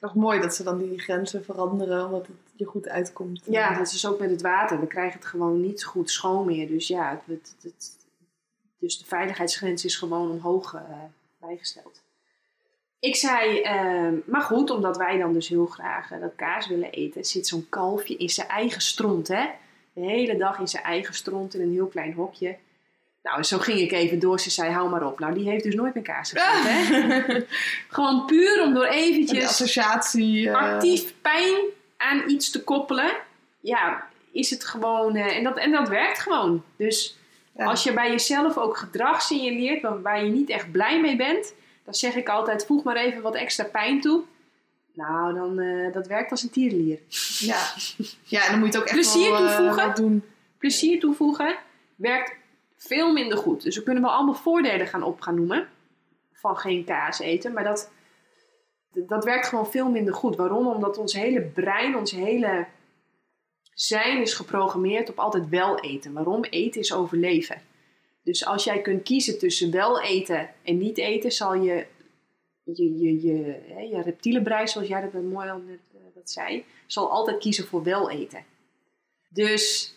Is 0.00 0.12
mooi 0.12 0.40
dat 0.40 0.54
ze 0.54 0.62
dan 0.62 0.78
die 0.78 0.98
grenzen 0.98 1.44
veranderen, 1.44 2.06
omdat 2.06 2.26
het 2.26 2.36
je 2.54 2.64
goed 2.64 2.88
uitkomt. 2.88 3.42
Ja, 3.44 3.78
dat 3.78 3.92
is 3.92 4.06
ook 4.06 4.18
met 4.18 4.30
het 4.30 4.42
water. 4.42 4.80
We 4.80 4.86
krijgen 4.86 5.18
het 5.18 5.28
gewoon 5.28 5.60
niet 5.60 5.84
goed 5.84 6.10
schoon 6.10 6.46
meer. 6.46 6.68
Dus 6.68 6.88
ja, 6.88 7.22
het, 7.26 7.54
het, 7.62 7.96
dus 8.78 8.98
de 8.98 9.04
veiligheidsgrens 9.04 9.84
is 9.84 9.96
gewoon 9.96 10.30
omhoog 10.30 10.74
eh, 10.74 10.82
bijgesteld. 11.38 12.02
Ik 13.00 13.16
zei, 13.16 13.60
eh, 13.60 14.08
maar 14.26 14.40
goed, 14.40 14.70
omdat 14.70 14.96
wij 14.96 15.18
dan 15.18 15.32
dus 15.32 15.48
heel 15.48 15.66
graag 15.66 16.10
eh, 16.10 16.20
dat 16.20 16.34
kaas 16.34 16.68
willen 16.68 16.90
eten, 16.90 17.24
zit 17.24 17.46
zo'n 17.46 17.66
kalfje 17.68 18.16
in 18.16 18.28
zijn 18.28 18.48
eigen 18.48 18.80
stront, 18.80 19.28
hè? 19.28 19.46
De 19.92 20.00
hele 20.00 20.36
dag 20.36 20.58
in 20.58 20.68
zijn 20.68 20.82
eigen 20.82 21.14
stront 21.14 21.54
in 21.54 21.60
een 21.60 21.72
heel 21.72 21.86
klein 21.86 22.12
hokje. 22.12 22.56
Nou, 23.22 23.42
zo 23.42 23.58
ging 23.58 23.78
ik 23.78 23.92
even 23.92 24.18
door. 24.18 24.40
Ze 24.40 24.50
zei, 24.50 24.70
hou 24.72 24.90
maar 24.90 25.06
op. 25.06 25.18
Nou, 25.18 25.34
die 25.34 25.48
heeft 25.48 25.64
dus 25.64 25.74
nooit 25.74 25.94
meer 25.94 26.02
kaas 26.02 26.32
gegeten? 26.34 27.46
Gewoon 27.88 28.24
puur 28.26 28.62
om 28.62 28.74
door 28.74 28.86
eventjes 28.86 29.44
associatie. 29.44 30.48
eh, 30.50 30.54
actief 30.56 31.14
pijn 31.22 31.56
aan 31.96 32.22
iets 32.30 32.50
te 32.50 32.64
koppelen, 32.64 33.10
ja, 33.60 34.06
is 34.32 34.50
het 34.50 34.64
gewoon. 34.64 35.16
eh, 35.16 35.36
en, 35.36 35.42
dat, 35.44 35.58
en 35.58 35.70
dat 35.70 35.88
werkt 35.88 36.18
gewoon. 36.18 36.64
Dus 36.76 37.18
ja. 37.56 37.64
als 37.64 37.82
je 37.82 37.92
bij 37.92 38.10
jezelf 38.10 38.56
ook 38.58 38.76
gedrag 38.76 39.22
signaleert 39.22 39.82
waar, 39.82 40.02
waar 40.02 40.24
je 40.24 40.30
niet 40.30 40.50
echt 40.50 40.70
blij 40.72 41.00
mee 41.00 41.16
bent, 41.16 41.54
dan 41.84 41.94
zeg 41.94 42.14
ik 42.14 42.28
altijd: 42.28 42.66
voeg 42.66 42.82
maar 42.82 42.96
even 42.96 43.22
wat 43.22 43.34
extra 43.34 43.64
pijn 43.64 44.00
toe. 44.00 44.22
Nou, 44.92 45.34
dan 45.34 45.58
eh, 45.60 45.92
dat 45.92 46.06
werkt 46.06 46.30
als 46.30 46.42
een 46.42 46.50
tierenlier. 46.50 46.98
Ja. 47.38 47.72
ja, 48.22 48.44
en 48.44 48.50
dan 48.50 48.58
moet 48.60 48.72
je 48.72 48.78
het 48.78 48.88
ook 48.88 48.96
echt 48.96 49.10
Plezier 49.10 49.30
wel, 49.30 49.38
toevoegen. 49.38 49.94
doen. 49.94 50.24
Plezier 50.58 51.00
toevoegen 51.00 51.56
werkt 51.96 52.32
veel 52.78 53.12
minder 53.12 53.38
goed. 53.38 53.62
Dus 53.62 53.76
we 53.76 53.82
kunnen 53.82 54.02
wel 54.02 54.12
allemaal 54.12 54.34
voordelen 54.34 54.86
gaan 54.86 55.02
op 55.02 55.20
gaan 55.20 55.34
noemen 55.34 55.68
van 56.32 56.56
geen 56.56 56.84
kaas 56.84 57.18
eten, 57.18 57.52
maar 57.52 57.64
dat, 57.64 57.90
dat 58.92 59.24
werkt 59.24 59.46
gewoon 59.46 59.70
veel 59.70 59.90
minder 59.90 60.14
goed. 60.14 60.36
Waarom? 60.36 60.66
Omdat 60.66 60.98
ons 60.98 61.12
hele 61.12 61.40
brein, 61.40 61.96
ons 61.96 62.10
hele 62.10 62.66
zijn 63.74 64.20
is 64.20 64.34
geprogrammeerd 64.34 65.10
op 65.10 65.18
altijd 65.18 65.48
wel 65.48 65.80
eten. 65.80 66.12
Waarom? 66.12 66.44
Eten 66.44 66.80
is 66.80 66.94
overleven. 66.94 67.62
Dus 68.22 68.46
als 68.46 68.64
jij 68.64 68.80
kunt 68.80 69.02
kiezen 69.02 69.38
tussen 69.38 69.70
wel 69.70 70.02
eten 70.02 70.50
en 70.62 70.78
niet 70.78 70.98
eten, 70.98 71.32
zal 71.32 71.54
je 71.54 71.86
je, 72.64 72.98
je, 72.98 73.20
je, 73.20 73.60
hè, 73.66 73.80
je 73.80 74.42
brein, 74.42 74.68
zoals 74.68 74.88
jij 74.88 75.10
dat 75.10 75.22
mooi 75.22 75.50
al 75.50 75.58
net 75.58 75.80
eh, 75.92 76.00
dat 76.14 76.30
zei, 76.30 76.64
zal 76.86 77.10
altijd 77.10 77.38
kiezen 77.38 77.66
voor 77.66 77.82
wel 77.82 78.10
eten. 78.10 78.44
Dus 79.28 79.94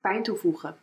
pijn 0.00 0.22
toevoegen. 0.22 0.76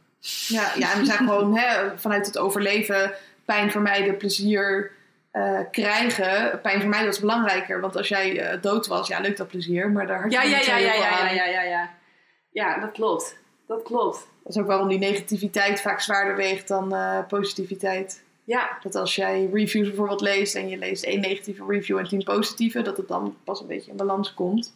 Ja, 0.48 0.72
ja 0.78 0.94
en 0.94 1.00
we 1.00 1.06
zijn 1.06 1.18
gewoon 1.18 1.58
hè, 1.58 1.98
vanuit 1.98 2.26
het 2.26 2.38
overleven, 2.38 3.14
pijn 3.46 3.72
vermijden, 3.72 4.18
plezier 4.18 4.92
eh, 5.32 5.60
krijgen. 5.72 6.60
Pijn 6.62 6.80
vermijden 6.80 7.08
was 7.08 7.20
belangrijker, 7.20 7.82
want 7.82 7.96
als 7.96 8.08
jij 8.08 8.40
eh, 8.40 8.62
dood 8.62 8.88
was, 8.88 9.08
ja, 9.08 9.20
leuk 9.20 9.38
dat 9.38 9.48
plezier, 9.48 9.92
maar 9.92 10.08
daar 10.08 10.22
had 10.22 10.32
je 10.32 10.38
Ja, 10.38 10.44
ja, 10.44 10.60
ja, 10.60 10.78
ja, 10.78 10.94
ja, 10.94 11.30
ja, 11.32 11.46
ja, 11.46 11.62
ja. 11.62 11.90
Ja, 12.52 12.80
dat 12.80 12.92
klopt. 12.92 13.38
Dat 13.68 13.84
klopt. 13.84 14.28
Dat 14.44 14.56
is 14.56 14.62
ook 14.62 14.68
waarom 14.68 14.88
die 14.88 15.00
negativiteit 15.00 15.82
vaak 15.82 16.00
zwaarder 16.00 16.36
weegt 16.36 16.68
dan 16.68 16.94
eh, 16.96 17.20
positiviteit. 17.28 18.24
Ja, 18.44 18.78
Dat 18.82 18.96
als 18.96 19.16
jij 19.16 19.50
reviews 19.54 19.88
bijvoorbeeld 19.88 20.22
leest 20.22 20.56
en 20.56 20.70
je 20.70 20.78
leest 20.78 21.04
één 21.04 21.22
negatieve 21.22 21.66
review 21.68 21.98
en 21.98 22.08
tien 22.08 22.24
positieve, 22.24 22.82
dat 22.82 22.98
het 22.98 23.08
dan 23.08 23.38
pas 23.44 23.62
een 23.62 23.68
beetje 23.68 23.92
in 23.92 23.98
balans 23.98 24.34
komt. 24.34 24.74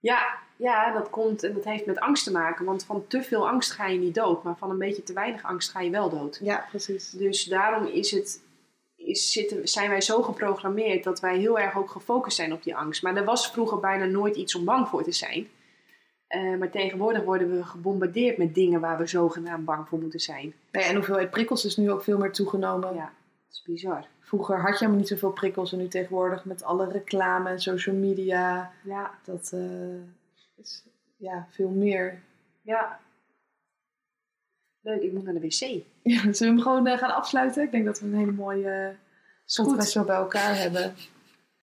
ja, 0.00 0.38
ja, 0.56 0.92
dat 0.92 1.10
komt 1.10 1.42
en 1.42 1.54
dat 1.54 1.64
heeft 1.64 1.86
met 1.86 1.98
angst 1.98 2.24
te 2.24 2.32
maken. 2.32 2.64
Want 2.64 2.84
van 2.84 3.04
te 3.06 3.22
veel 3.22 3.48
angst 3.48 3.70
ga 3.70 3.86
je 3.86 3.98
niet 3.98 4.14
dood, 4.14 4.42
maar 4.42 4.56
van 4.56 4.70
een 4.70 4.78
beetje 4.78 5.02
te 5.02 5.12
weinig 5.12 5.42
angst 5.42 5.70
ga 5.70 5.80
je 5.80 5.90
wel 5.90 6.10
dood. 6.10 6.38
Ja, 6.42 6.66
precies. 6.68 7.10
Dus 7.10 7.44
daarom 7.44 7.86
is 7.86 8.10
het, 8.10 8.42
is, 8.96 9.32
zitten, 9.32 9.68
zijn 9.68 9.90
wij 9.90 10.00
zo 10.00 10.22
geprogrammeerd 10.22 11.04
dat 11.04 11.20
wij 11.20 11.38
heel 11.38 11.58
erg 11.58 11.76
ook 11.76 11.90
gefocust 11.90 12.36
zijn 12.36 12.52
op 12.52 12.62
die 12.62 12.76
angst. 12.76 13.02
Maar 13.02 13.16
er 13.16 13.24
was 13.24 13.50
vroeger 13.50 13.80
bijna 13.80 14.04
nooit 14.04 14.36
iets 14.36 14.54
om 14.54 14.64
bang 14.64 14.88
voor 14.88 15.02
te 15.02 15.12
zijn. 15.12 15.48
Eh, 16.26 16.56
maar 16.58 16.70
tegenwoordig 16.70 17.22
worden 17.22 17.56
we 17.56 17.64
gebombardeerd 17.64 18.38
met 18.38 18.54
dingen 18.54 18.80
waar 18.80 18.98
we 18.98 19.06
zogenaamd 19.06 19.64
bang 19.64 19.88
voor 19.88 19.98
moeten 19.98 20.20
zijn. 20.20 20.54
Ja, 20.70 20.80
en 20.80 20.94
hoeveelheid 20.94 21.30
prikkels 21.30 21.64
is 21.64 21.76
nu 21.76 21.90
ook 21.90 22.02
veel 22.02 22.18
meer 22.18 22.32
toegenomen. 22.32 22.94
Ja, 22.94 23.12
dat 23.46 23.54
is 23.54 23.62
bizar. 23.66 24.06
Vroeger 24.20 24.60
had 24.60 24.70
je 24.70 24.78
helemaal 24.78 24.98
niet 24.98 25.08
zoveel 25.08 25.30
prikkels 25.30 25.72
en 25.72 25.78
nu 25.78 25.88
tegenwoordig 25.88 26.44
met 26.44 26.62
alle 26.62 26.88
reclame 26.88 27.50
en 27.50 27.60
social 27.60 27.96
media, 27.96 28.72
Ja, 28.82 29.10
dat 29.24 29.50
eh, 29.54 29.60
is 30.56 30.82
ja, 31.16 31.46
veel 31.50 31.68
meer. 31.68 32.22
ja. 32.62 33.00
Leuk, 34.80 35.02
ik 35.02 35.12
moet 35.12 35.24
naar 35.24 35.34
de 35.34 35.40
wc. 35.40 35.84
Ja, 36.02 36.20
zullen 36.20 36.34
we 36.38 36.44
hem 36.44 36.60
gewoon 36.60 36.86
eh, 36.86 36.98
gaan 36.98 37.14
afsluiten? 37.14 37.62
Ik 37.62 37.70
denk 37.70 37.84
dat 37.84 38.00
we 38.00 38.06
een 38.06 38.14
hele 38.14 38.32
mooie 38.32 38.96
zo 39.44 40.04
bij 40.04 40.16
elkaar 40.16 40.56
hebben. 40.56 40.94